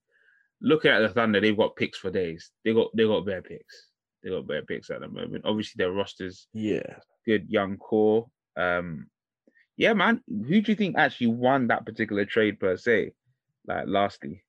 looking 0.61 0.91
at 0.93 1.01
the 1.01 1.09
Thunder, 1.09 1.41
they've 1.41 1.57
got 1.57 1.77
picks 1.77 1.99
for 1.99 2.11
days. 2.11 2.53
They 2.65 2.73
got 2.75 2.91
they 2.97 3.05
got 3.05 3.27
bare 3.27 3.43
picks. 3.43 3.89
They 4.23 4.31
got 4.31 4.47
bare 4.47 4.63
picks 4.63 4.91
at 4.91 5.01
the 5.01 5.09
moment. 5.09 5.45
Obviously, 5.47 5.79
their 5.83 5.93
rosters 5.93 6.49
yeah. 6.53 7.01
good 7.27 7.49
young 7.49 7.77
core. 7.79 8.31
Um, 8.57 9.09
yeah, 9.81 9.95
man. 9.95 10.21
Who 10.29 10.61
do 10.61 10.71
you 10.73 10.77
think 10.77 10.99
actually 10.99 11.29
won 11.29 11.69
that 11.69 11.87
particular 11.87 12.27
trade 12.27 12.61
per 12.61 12.77
se? 12.77 13.13
Like, 13.67 13.87
lastly, 13.87 14.45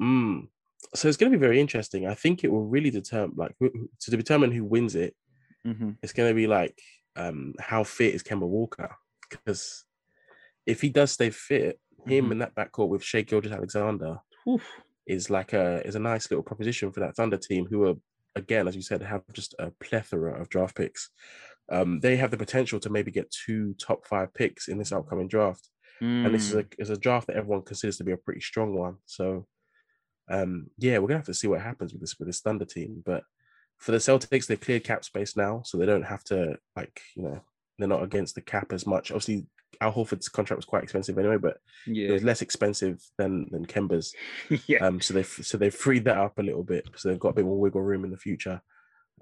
Mm. 0.00 0.48
so 0.94 1.08
it's 1.08 1.16
going 1.16 1.32
to 1.32 1.38
be 1.38 1.46
very 1.46 1.58
interesting. 1.58 2.06
I 2.06 2.14
think 2.14 2.44
it 2.44 2.52
will 2.52 2.66
really 2.66 2.90
determine, 2.90 3.34
like, 3.36 3.56
to 3.58 4.10
determine 4.10 4.52
who 4.52 4.62
wins 4.62 4.94
it. 4.94 5.16
Mm-hmm. 5.66 5.92
It's 6.02 6.12
going 6.12 6.30
to 6.30 6.34
be 6.34 6.46
like, 6.46 6.78
um, 7.16 7.54
how 7.58 7.82
fit 7.82 8.14
is 8.14 8.22
Kemba 8.22 8.46
Walker? 8.46 8.94
Because 9.28 9.84
if 10.64 10.80
he 10.80 10.90
does 10.90 11.10
stay 11.10 11.30
fit, 11.30 11.80
mm-hmm. 12.00 12.10
him 12.10 12.32
in 12.32 12.38
that 12.38 12.54
backcourt 12.54 12.88
with 12.88 13.02
Shai 13.02 13.22
Gilgeous-Alexander 13.22 14.18
is 15.06 15.28
like 15.28 15.54
a 15.54 15.84
is 15.84 15.96
a 15.96 15.98
nice 15.98 16.30
little 16.30 16.44
proposition 16.44 16.92
for 16.92 17.00
that 17.00 17.16
Thunder 17.16 17.36
team, 17.38 17.66
who 17.66 17.88
are 17.88 17.94
again, 18.36 18.68
as 18.68 18.76
you 18.76 18.82
said, 18.82 19.02
have 19.02 19.22
just 19.32 19.54
a 19.58 19.72
plethora 19.80 20.40
of 20.40 20.48
draft 20.50 20.76
picks. 20.76 21.10
Um, 21.70 22.00
they 22.00 22.16
have 22.16 22.30
the 22.30 22.36
potential 22.36 22.78
to 22.80 22.90
maybe 22.90 23.10
get 23.10 23.30
two 23.30 23.74
top 23.74 24.06
five 24.06 24.32
picks 24.34 24.68
in 24.68 24.78
this 24.78 24.92
upcoming 24.92 25.28
draft. 25.28 25.68
Mm. 26.00 26.26
And 26.26 26.34
this 26.34 26.48
is 26.48 26.54
a, 26.54 26.62
mm. 26.62 26.74
is 26.78 26.90
a 26.90 26.96
draft 26.96 27.26
that 27.26 27.36
everyone 27.36 27.62
considers 27.62 27.96
to 27.98 28.04
be 28.04 28.12
a 28.12 28.16
pretty 28.16 28.40
strong 28.40 28.74
one. 28.74 28.96
So 29.06 29.46
um, 30.28 30.68
yeah, 30.78 30.98
we're 30.98 31.08
gonna 31.08 31.18
have 31.18 31.26
to 31.26 31.34
see 31.34 31.48
what 31.48 31.60
happens 31.60 31.92
with 31.92 32.00
this 32.00 32.18
with 32.18 32.28
this 32.28 32.40
Thunder 32.40 32.64
team. 32.64 33.02
But 33.04 33.24
for 33.78 33.92
the 33.92 33.98
Celtics, 33.98 34.46
they've 34.46 34.60
cleared 34.60 34.84
cap 34.84 35.04
space 35.04 35.36
now, 35.36 35.62
so 35.64 35.78
they 35.78 35.86
don't 35.86 36.02
have 36.02 36.24
to 36.24 36.58
like 36.74 37.00
you 37.14 37.22
know 37.22 37.40
they're 37.78 37.88
not 37.88 38.02
against 38.02 38.34
the 38.34 38.40
cap 38.40 38.72
as 38.72 38.86
much. 38.86 39.10
Obviously, 39.10 39.46
Al 39.80 39.92
Horford's 39.92 40.28
contract 40.28 40.58
was 40.58 40.64
quite 40.64 40.82
expensive 40.82 41.18
anyway, 41.18 41.36
but 41.36 41.58
yeah. 41.86 42.08
it 42.08 42.12
was 42.12 42.24
less 42.24 42.42
expensive 42.42 43.00
than 43.18 43.46
than 43.50 43.66
Kemba's. 43.66 44.14
yeah. 44.66 44.78
Um, 44.78 45.00
so 45.00 45.14
they 45.14 45.22
so 45.22 45.56
they 45.56 45.70
freed 45.70 46.04
that 46.04 46.18
up 46.18 46.38
a 46.38 46.42
little 46.42 46.64
bit, 46.64 46.88
so 46.96 47.08
they've 47.08 47.18
got 47.18 47.30
a 47.30 47.34
bit 47.34 47.44
more 47.44 47.60
wiggle 47.60 47.82
room 47.82 48.04
in 48.04 48.10
the 48.10 48.16
future. 48.16 48.60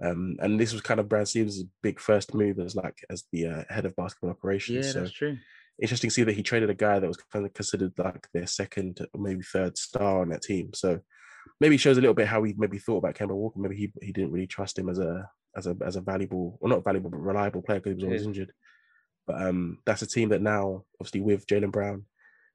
Um, 0.02 0.36
and 0.40 0.58
this 0.58 0.72
was 0.72 0.82
kind 0.82 1.00
of 1.00 1.08
Brad 1.08 1.28
Stevens' 1.28 1.64
big 1.82 2.00
first 2.00 2.34
move 2.34 2.58
as 2.58 2.74
like 2.74 2.98
as 3.10 3.24
the 3.32 3.46
uh, 3.46 3.64
head 3.68 3.86
of 3.86 3.96
basketball 3.96 4.30
operations. 4.30 4.86
Yeah, 4.86 4.92
so 4.92 5.00
that's 5.00 5.12
true. 5.12 5.38
Interesting 5.80 6.10
to 6.10 6.14
see 6.14 6.22
that 6.24 6.34
he 6.34 6.42
traded 6.42 6.70
a 6.70 6.74
guy 6.74 6.98
that 6.98 7.06
was 7.06 7.16
kind 7.32 7.46
of 7.46 7.52
considered 7.54 7.92
like 7.98 8.26
their 8.32 8.46
second 8.46 9.00
or 9.12 9.20
maybe 9.20 9.42
third 9.42 9.76
star 9.76 10.20
on 10.20 10.28
that 10.30 10.42
team. 10.42 10.70
So 10.74 11.00
maybe 11.60 11.76
shows 11.76 11.98
a 11.98 12.00
little 12.00 12.14
bit 12.14 12.28
how 12.28 12.42
he 12.42 12.54
maybe 12.56 12.78
thought 12.78 12.98
about 12.98 13.14
Kemba 13.14 13.34
Walker. 13.34 13.58
Maybe 13.58 13.76
he, 13.76 13.92
he 14.02 14.12
didn't 14.12 14.32
really 14.32 14.46
trust 14.46 14.78
him 14.78 14.88
as 14.88 14.98
a 14.98 15.28
as 15.56 15.66
a 15.66 15.76
as 15.84 15.96
a 15.96 16.00
valuable 16.00 16.58
or 16.60 16.68
not 16.68 16.84
valuable 16.84 17.10
but 17.10 17.20
reliable 17.20 17.62
player 17.62 17.80
because 17.80 17.92
he 17.92 17.94
was 17.96 18.04
always 18.04 18.22
yeah. 18.22 18.28
injured. 18.28 18.52
But 19.26 19.42
um, 19.42 19.78
that's 19.86 20.02
a 20.02 20.06
team 20.06 20.28
that 20.30 20.42
now, 20.42 20.84
obviously, 21.00 21.22
with 21.22 21.46
Jaylen 21.46 21.72
Brown, 21.72 22.04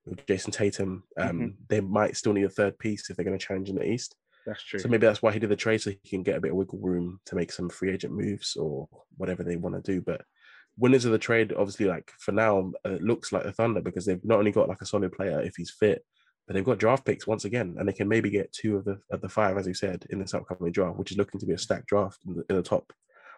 with 0.06 0.26
Jayson 0.26 0.52
Tatum, 0.52 1.04
um, 1.18 1.28
mm-hmm. 1.28 1.48
they 1.68 1.82
might 1.82 2.16
still 2.16 2.34
need 2.34 2.46
a 2.46 2.50
third 2.50 2.78
piece 2.78 3.10
if 3.10 3.16
they're 3.16 3.26
going 3.26 3.38
to 3.38 3.44
challenge 3.44 3.70
in 3.70 3.76
the 3.76 3.90
East. 3.90 4.16
That's 4.46 4.64
true. 4.64 4.80
So 4.80 4.90
maybe 4.90 5.06
that's 5.06 5.22
why 5.22 5.32
he 5.32 5.40
did 5.40 5.50
the 5.50 5.56
trade, 5.56 5.82
so 5.82 5.92
he 5.92 6.00
can 6.10 6.24
get 6.24 6.38
a 6.38 6.42
bit 6.42 6.52
of 6.52 6.58
wiggle 6.58 6.80
room 6.80 7.20
to 7.26 7.36
make 7.36 7.52
some 7.52 7.70
free 7.70 7.92
agent 7.92 8.14
moves 8.14 8.56
or 8.56 8.88
whatever 9.18 9.44
they 9.44 9.56
want 9.56 9.76
to 9.76 9.92
do. 9.92 10.02
But 10.02 10.22
winners 10.78 11.06
of 11.06 11.12
the 11.12 11.18
trade, 11.18 11.54
obviously, 11.54 11.86
like 11.86 12.12
for 12.20 12.32
now, 12.32 12.72
uh, 12.86 12.94
it 12.94 13.04
looks 13.04 13.32
like 13.32 13.44
the 13.44 13.52
Thunder 13.52 13.82
because 13.82 14.06
they've 14.06 14.24
not 14.24 14.40
only 14.40 14.52
got 14.52 14.70
like 14.70 14.82
a 14.82 14.86
solid 14.86 15.12
player 15.12 15.42
if 15.42 15.56
he's 15.56 15.72
fit, 15.72 16.04
but 16.48 16.54
they've 16.54 16.66
got 16.66 16.80
draft 16.80 17.06
picks 17.06 17.28
once 17.28 17.46
again, 17.46 17.76
and 17.78 17.88
they 17.88 17.94
can 17.94 18.08
maybe 18.08 18.30
get 18.30 18.52
two 18.52 18.76
of 18.78 18.86
the 18.86 19.00
of 19.12 19.22
the 19.22 19.30
five, 19.30 19.58
as 19.58 19.68
you 19.68 19.74
said, 19.74 20.06
in 20.10 20.20
this 20.20 20.34
upcoming 20.34 20.72
draft, 20.72 20.98
which 20.98 21.12
is 21.12 21.18
looking 21.18 21.40
to 21.40 21.46
be 21.46 21.54
a 21.54 21.58
stacked 21.58 21.88
draft 21.88 22.20
in 22.26 22.36
the, 22.36 22.46
in 22.50 22.56
the 22.56 22.64
top. 22.64 22.92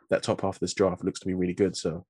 That 0.10 0.24
top 0.24 0.42
half 0.42 0.56
of 0.56 0.60
this 0.60 0.74
draft 0.74 1.04
looks 1.04 1.20
to 1.22 1.28
be 1.28 1.34
really 1.34 1.54
good. 1.54 1.76
So 1.76 2.06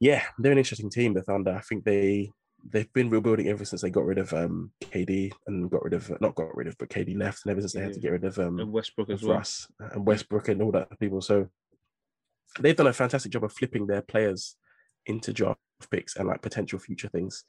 yeah, 0.00 0.22
they're 0.38 0.52
an 0.52 0.58
interesting 0.58 0.90
team, 0.90 1.14
the 1.14 1.22
Thunder. 1.22 1.54
I 1.54 1.60
think 1.60 1.84
they 1.84 2.30
they've 2.68 2.92
been 2.92 3.10
rebuilding 3.10 3.48
ever 3.48 3.64
since 3.64 3.82
they 3.82 3.90
got 3.90 4.04
rid 4.04 4.18
of 4.18 4.32
um, 4.32 4.70
KD 4.80 5.32
and 5.46 5.70
got 5.70 5.82
rid 5.82 5.94
of 5.94 6.20
not 6.20 6.34
got 6.34 6.54
rid 6.56 6.66
of, 6.66 6.76
but 6.78 6.88
KD 6.88 7.16
left, 7.16 7.44
and 7.44 7.52
ever 7.52 7.60
since 7.60 7.72
they 7.72 7.80
had 7.80 7.94
to 7.94 8.00
get 8.00 8.12
rid 8.12 8.24
of 8.24 8.38
um, 8.38 8.58
and 8.58 8.72
Westbrook 8.72 9.10
as 9.10 9.22
well, 9.22 9.36
Russ 9.36 9.68
and 9.78 10.06
Westbrook 10.06 10.48
and 10.48 10.62
all 10.62 10.72
that 10.72 10.98
people. 10.98 11.20
So 11.20 11.48
they've 12.60 12.76
done 12.76 12.86
a 12.86 12.92
fantastic 12.92 13.32
job 13.32 13.44
of 13.44 13.52
flipping 13.52 13.86
their 13.86 14.02
players 14.02 14.56
into 15.06 15.32
draft 15.32 15.60
picks 15.90 16.16
and 16.16 16.28
like 16.28 16.40
potential 16.40 16.78
future 16.78 17.08
things 17.08 17.44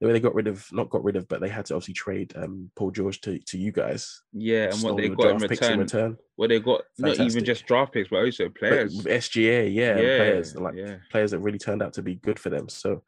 the 0.00 0.06
way 0.06 0.14
they 0.14 0.20
got 0.20 0.34
rid 0.34 0.46
of 0.46 0.66
not 0.72 0.88
got 0.88 1.04
rid 1.04 1.16
of, 1.16 1.28
but 1.28 1.40
they 1.40 1.48
had 1.48 1.66
to 1.66 1.74
obviously 1.74 1.94
trade 1.94 2.32
um, 2.34 2.70
Paul 2.74 2.90
George 2.90 3.20
to, 3.22 3.38
to 3.38 3.58
you 3.58 3.70
guys. 3.70 4.22
Yeah, 4.32 4.70
and 4.72 4.82
what 4.82 4.96
they 4.96 5.10
got 5.10 5.30
in 5.30 5.36
return, 5.36 5.72
in 5.74 5.78
return. 5.80 6.16
What 6.36 6.48
they 6.48 6.58
got 6.58 6.82
Fantastic. 6.98 7.18
not 7.18 7.30
even 7.30 7.44
just 7.44 7.66
draft 7.66 7.92
picks, 7.92 8.08
but 8.08 8.24
also 8.24 8.48
players. 8.48 8.96
But 9.02 9.12
SGA, 9.12 9.72
yeah, 9.72 9.98
yeah 10.00 10.16
players 10.16 10.56
like 10.56 10.74
yeah. 10.74 10.96
players 11.10 11.32
that 11.32 11.40
really 11.40 11.58
turned 11.58 11.82
out 11.82 11.92
to 11.94 12.02
be 12.02 12.14
good 12.14 12.38
for 12.38 12.48
them. 12.48 12.70
So, 12.70 13.02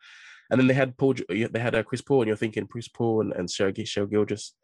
and 0.52 0.60
then 0.60 0.68
they 0.68 0.74
had 0.74 0.96
Paul, 0.98 1.14
they 1.28 1.58
had 1.58 1.74
uh, 1.74 1.82
Chris 1.82 2.02
Paul, 2.02 2.20
and 2.20 2.28
you're 2.28 2.36
thinking 2.36 2.66
Chris 2.66 2.86
Paul 2.86 3.22
and 3.22 3.32
and 3.32 3.50
Shai 3.50 3.72
just 3.72 4.54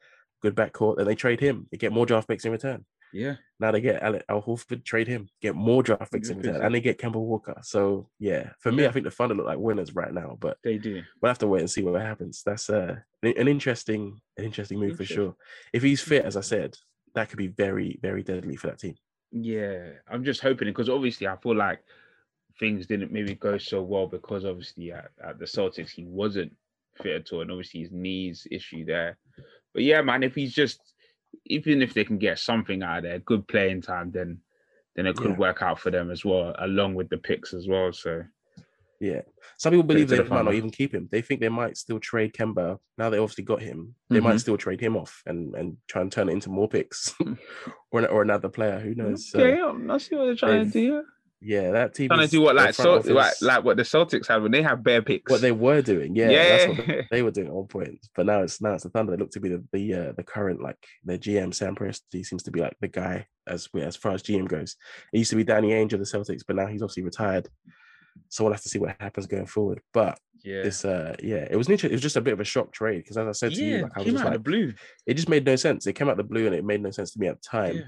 good 0.42 0.54
backcourt, 0.54 0.98
and 0.98 1.06
they 1.06 1.14
trade 1.14 1.40
him. 1.40 1.66
They 1.72 1.78
get 1.78 1.92
more 1.92 2.06
draft 2.06 2.28
picks 2.28 2.44
in 2.44 2.52
return. 2.52 2.84
Yeah. 3.12 3.36
Now 3.58 3.72
they 3.72 3.80
get 3.80 4.02
Al, 4.02 4.20
Al 4.28 4.42
Horford, 4.42 4.84
trade 4.84 5.08
him, 5.08 5.28
get 5.40 5.54
more 5.54 5.82
draft 5.82 6.12
picks 6.12 6.28
in 6.28 6.38
return, 6.38 6.62
and 6.62 6.74
they 6.74 6.82
get 6.82 6.98
Kemba 6.98 7.14
Walker. 7.16 7.58
So 7.62 8.10
yeah, 8.18 8.50
for 8.60 8.70
me, 8.70 8.86
I 8.86 8.90
think 8.90 9.04
the 9.04 9.10
Thunder 9.10 9.34
look 9.34 9.46
like 9.46 9.58
winners 9.58 9.94
right 9.94 10.12
now, 10.12 10.36
but 10.38 10.58
they 10.62 10.76
do. 10.76 11.02
We'll 11.20 11.30
have 11.30 11.38
to 11.38 11.46
wait 11.46 11.60
and 11.60 11.70
see 11.70 11.82
what 11.82 12.00
happens. 12.00 12.42
That's 12.44 12.68
uh, 12.68 12.96
an 13.22 13.48
interesting, 13.48 14.20
an 14.36 14.44
interesting 14.44 14.78
move 14.78 14.98
for 14.98 15.06
sure. 15.06 15.34
If 15.72 15.82
he's 15.82 16.02
fit, 16.02 16.26
as 16.26 16.36
I 16.36 16.42
said, 16.42 16.76
that 17.14 17.30
could 17.30 17.38
be 17.38 17.48
very, 17.48 17.98
very 18.02 18.22
deadly 18.22 18.56
for 18.56 18.66
that 18.66 18.78
team. 18.78 18.94
Yeah, 19.32 19.90
I'm 20.06 20.22
just 20.22 20.42
hoping 20.42 20.68
because 20.68 20.90
obviously 20.90 21.26
I 21.26 21.36
feel 21.36 21.56
like 21.56 21.80
things 22.58 22.86
didn't 22.86 23.12
maybe 23.12 23.34
go 23.34 23.58
so 23.58 23.82
well 23.82 24.06
because 24.06 24.44
obviously 24.44 24.92
at, 24.92 25.10
at 25.24 25.38
the 25.38 25.44
Celtics 25.44 25.90
he 25.90 26.04
wasn't 26.04 26.52
fit 27.02 27.16
at 27.16 27.32
all, 27.32 27.42
and 27.42 27.50
obviously 27.50 27.80
his 27.80 27.92
knees 27.92 28.46
issue 28.50 28.84
there. 28.84 29.18
But 29.74 29.84
yeah, 29.84 30.02
man, 30.02 30.22
if 30.22 30.34
he's 30.34 30.52
just 30.52 30.80
even 31.46 31.82
if 31.82 31.94
they 31.94 32.04
can 32.04 32.18
get 32.18 32.38
something 32.38 32.82
out 32.82 32.98
of 32.98 33.04
there, 33.04 33.18
good 33.18 33.46
playing 33.48 33.82
time, 33.82 34.10
then 34.10 34.38
then 34.96 35.06
it 35.06 35.16
could 35.16 35.30
yeah. 35.30 35.36
work 35.36 35.62
out 35.62 35.78
for 35.78 35.90
them 35.90 36.10
as 36.10 36.24
well, 36.24 36.54
along 36.58 36.94
with 36.94 37.08
the 37.08 37.18
picks 37.18 37.54
as 37.54 37.68
well. 37.68 37.92
So 37.92 38.24
yeah, 39.00 39.20
some 39.56 39.70
people 39.70 39.84
believe 39.84 40.08
they 40.08 40.22
might 40.24 40.44
not 40.44 40.54
even 40.54 40.70
keep 40.70 40.92
him. 40.92 41.08
They 41.10 41.22
think 41.22 41.40
they 41.40 41.48
might 41.48 41.76
still 41.76 42.00
trade 42.00 42.32
Kemba. 42.32 42.78
Now 42.96 43.10
they 43.10 43.18
obviously 43.18 43.44
got 43.44 43.62
him. 43.62 43.94
They 44.08 44.16
mm-hmm. 44.16 44.24
might 44.24 44.40
still 44.40 44.56
trade 44.56 44.80
him 44.80 44.96
off 44.96 45.22
and 45.26 45.54
and 45.54 45.76
try 45.86 46.02
and 46.02 46.10
turn 46.10 46.28
it 46.28 46.32
into 46.32 46.50
more 46.50 46.68
picks, 46.68 47.14
or 47.92 48.08
or 48.08 48.22
another 48.22 48.48
player. 48.48 48.80
Who 48.80 48.94
knows? 48.94 49.32
Okay, 49.34 49.56
so, 49.56 49.92
I 49.92 49.98
see 49.98 50.16
what 50.16 50.24
they're 50.24 50.34
trying 50.34 50.64
to 50.64 50.70
do. 50.70 51.04
Yeah, 51.40 51.70
that 51.70 51.94
team 51.94 52.08
trying 52.08 52.26
to 52.26 52.28
do 52.28 52.40
what 52.40 52.56
like 52.56 52.74
so 52.74 52.96
like, 52.96 53.34
like 53.40 53.64
what 53.64 53.76
the 53.76 53.84
Celtics 53.84 54.26
had 54.26 54.42
when 54.42 54.50
they 54.50 54.62
have 54.62 54.82
bare 54.82 55.02
picks. 55.02 55.30
What 55.30 55.40
they 55.40 55.52
were 55.52 55.82
doing, 55.82 56.16
yeah, 56.16 56.30
yeah. 56.30 56.66
that's 56.66 56.78
what 56.78 57.04
they 57.12 57.22
were 57.22 57.30
doing 57.30 57.46
at 57.46 57.52
one 57.52 57.68
point. 57.68 58.04
But 58.16 58.26
now 58.26 58.42
it's 58.42 58.60
now 58.60 58.74
it's 58.74 58.82
the 58.82 58.90
Thunder. 58.90 59.12
They 59.12 59.18
look 59.18 59.30
to 59.32 59.40
be 59.40 59.50
the 59.50 59.64
the 59.72 59.94
uh, 59.94 60.12
the 60.16 60.24
current 60.24 60.60
like 60.60 60.76
their 61.04 61.18
GM 61.18 61.54
Sam 61.54 61.76
Presti 61.76 62.24
seems 62.24 62.42
to 62.44 62.50
be 62.50 62.60
like 62.60 62.76
the 62.80 62.88
guy 62.88 63.26
as 63.46 63.68
as 63.80 63.94
far 63.94 64.12
as 64.12 64.22
GM 64.24 64.48
goes. 64.48 64.74
It 65.12 65.18
used 65.18 65.30
to 65.30 65.36
be 65.36 65.44
Danny 65.44 65.70
Ainge 65.70 65.92
of 65.92 66.00
the 66.00 66.06
Celtics, 66.06 66.42
but 66.46 66.56
now 66.56 66.66
he's 66.66 66.82
obviously 66.82 67.04
retired. 67.04 67.48
So 68.30 68.42
we'll 68.42 68.52
have 68.52 68.62
to 68.62 68.68
see 68.68 68.80
what 68.80 68.96
happens 68.98 69.26
going 69.26 69.46
forward. 69.46 69.80
But 69.94 70.18
yeah, 70.42 70.62
this 70.62 70.84
uh 70.84 71.14
yeah, 71.22 71.46
it 71.48 71.56
was 71.56 71.68
interesting. 71.68 71.92
It 71.92 71.94
was 71.94 72.02
just 72.02 72.16
a 72.16 72.20
bit 72.20 72.32
of 72.32 72.40
a 72.40 72.44
shock 72.44 72.72
trade 72.72 72.98
because 72.98 73.16
as 73.16 73.28
I 73.28 73.32
said 73.32 73.54
to 73.54 73.64
yeah, 73.64 73.76
you, 73.76 73.82
like 73.84 73.92
I 73.94 74.00
was 74.00 74.12
just 74.12 74.24
like 74.24 74.42
blue. 74.42 74.74
It 75.06 75.14
just 75.14 75.28
made 75.28 75.44
no 75.44 75.54
sense. 75.54 75.86
It 75.86 75.92
came 75.92 76.08
out 76.08 76.16
the 76.16 76.24
blue 76.24 76.46
and 76.46 76.54
it 76.54 76.64
made 76.64 76.82
no 76.82 76.90
sense 76.90 77.12
to 77.12 77.20
me 77.20 77.28
at 77.28 77.40
the 77.40 77.48
time. 77.48 77.76
Yeah. 77.76 77.82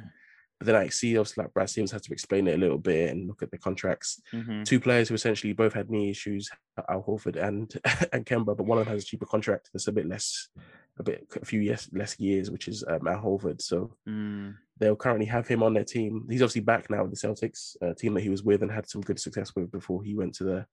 But 0.61 0.67
then 0.67 0.77
I 0.77 0.89
see 0.89 1.17
obviously 1.17 1.43
like 1.43 1.55
Brad 1.55 1.71
Stevens 1.71 1.91
had 1.91 2.03
to 2.03 2.13
explain 2.13 2.47
it 2.47 2.55
a 2.55 2.59
little 2.59 2.77
bit 2.77 3.11
and 3.11 3.27
look 3.27 3.43
at 3.43 3.51
the 3.51 3.57
contracts. 3.57 4.21
Mm-hmm. 4.31 4.65
Two 4.65 4.79
players 4.79 5.09
who 5.09 5.15
essentially 5.15 5.55
both 5.55 5.73
had 5.73 5.89
knee 5.89 6.11
issues, 6.11 6.51
Al 6.91 7.03
Horford 7.03 7.43
and 7.43 7.73
and 8.13 8.27
Kemba, 8.27 8.55
but 8.55 8.67
one 8.67 8.77
of 8.77 8.85
them 8.85 8.93
has 8.93 9.03
a 9.03 9.07
cheaper 9.07 9.25
contract 9.25 9.71
that's 9.73 9.89
a 9.89 9.93
bit 9.93 10.07
less, 10.07 10.51
a 10.99 11.03
bit 11.03 11.27
a 11.41 11.47
few 11.47 11.61
years 11.61 11.89
less 11.95 12.21
years, 12.21 12.51
which 12.51 12.69
is 12.69 12.85
um, 12.87 13.09
Al 13.09 13.23
Horford. 13.23 13.63
So 13.63 13.97
mm. 14.07 14.55
they'll 14.79 14.97
currently 14.97 15.25
have 15.27 15.49
him 15.49 15.63
on 15.63 15.73
their 15.73 15.85
team. 15.85 16.27
He's 16.29 16.43
obviously 16.43 16.61
back 16.61 16.91
now 16.91 17.05
with 17.05 17.19
the 17.19 17.27
Celtics, 17.27 17.77
a 17.81 17.95
team 17.95 18.13
that 18.13 18.23
he 18.23 18.29
was 18.29 18.43
with 18.43 18.61
and 18.61 18.71
had 18.71 18.87
some 18.87 19.01
good 19.01 19.19
success 19.19 19.57
with 19.57 19.73
before 19.73 20.03
he 20.03 20.15
went 20.15 20.35
to 20.35 20.45
the 20.45 20.67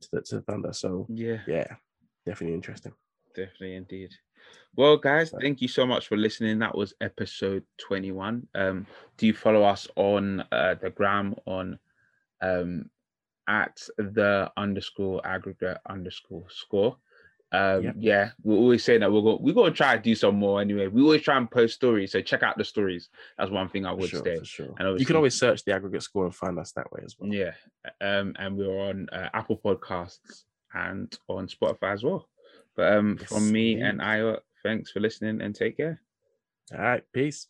to 0.00 0.08
the, 0.10 0.22
to 0.22 0.34
the 0.36 0.42
Thunder. 0.42 0.72
So 0.72 1.06
yeah, 1.10 1.40
yeah, 1.46 1.66
definitely 2.24 2.54
interesting. 2.54 2.94
Definitely 3.34 3.76
indeed. 3.76 4.10
Well, 4.74 4.96
guys, 4.96 5.34
thank 5.38 5.60
you 5.60 5.68
so 5.68 5.86
much 5.86 6.08
for 6.08 6.16
listening. 6.16 6.58
That 6.60 6.76
was 6.76 6.94
episode 7.02 7.62
21. 7.78 8.46
Um, 8.54 8.86
do 9.18 9.26
you 9.26 9.34
follow 9.34 9.64
us 9.64 9.86
on 9.96 10.44
uh, 10.50 10.76
the 10.80 10.88
gram 10.88 11.34
on 11.44 11.78
um, 12.40 12.88
at 13.46 13.86
the 13.98 14.50
underscore 14.56 15.20
aggregate 15.26 15.78
underscore 15.86 16.46
score? 16.48 16.96
Um, 17.52 17.82
yep. 17.82 17.94
Yeah, 17.98 18.30
we're 18.42 18.56
always 18.56 18.82
saying 18.82 19.00
that 19.00 19.12
we're 19.12 19.20
going 19.20 19.42
we're 19.42 19.52
going 19.52 19.72
to 19.72 19.76
try 19.76 19.94
to 19.94 20.02
do 20.02 20.14
some 20.14 20.36
more 20.36 20.62
anyway. 20.62 20.86
We 20.86 21.02
always 21.02 21.20
try 21.20 21.36
and 21.36 21.50
post 21.50 21.74
stories, 21.74 22.12
so 22.12 22.22
check 22.22 22.42
out 22.42 22.56
the 22.56 22.64
stories. 22.64 23.10
That's 23.36 23.50
one 23.50 23.68
thing 23.68 23.84
I 23.84 23.92
would 23.92 24.08
sure, 24.08 24.24
say. 24.24 24.38
Sure. 24.42 24.74
And 24.78 24.98
you 24.98 25.04
can 25.04 25.16
always 25.16 25.34
search 25.34 25.64
the 25.64 25.74
aggregate 25.74 26.02
score 26.02 26.24
and 26.24 26.34
find 26.34 26.58
us 26.58 26.72
that 26.72 26.90
way 26.92 27.02
as 27.04 27.14
well. 27.18 27.30
Yeah, 27.30 27.52
um, 28.00 28.34
and 28.38 28.56
we're 28.56 28.88
on 28.88 29.06
uh, 29.12 29.28
Apple 29.34 29.60
Podcasts 29.62 30.44
and 30.72 31.14
on 31.28 31.46
Spotify 31.46 31.92
as 31.92 32.02
well. 32.02 32.26
But 32.74 32.94
um, 32.94 33.18
yes, 33.20 33.28
from 33.28 33.52
me 33.52 33.72
indeed. 33.72 33.84
and 33.84 34.00
I, 34.00 34.36
thanks 34.62 34.90
for 34.90 35.00
listening 35.00 35.40
and 35.40 35.54
take 35.54 35.76
care. 35.76 36.00
All 36.72 36.78
right. 36.80 37.04
Peace. 37.12 37.46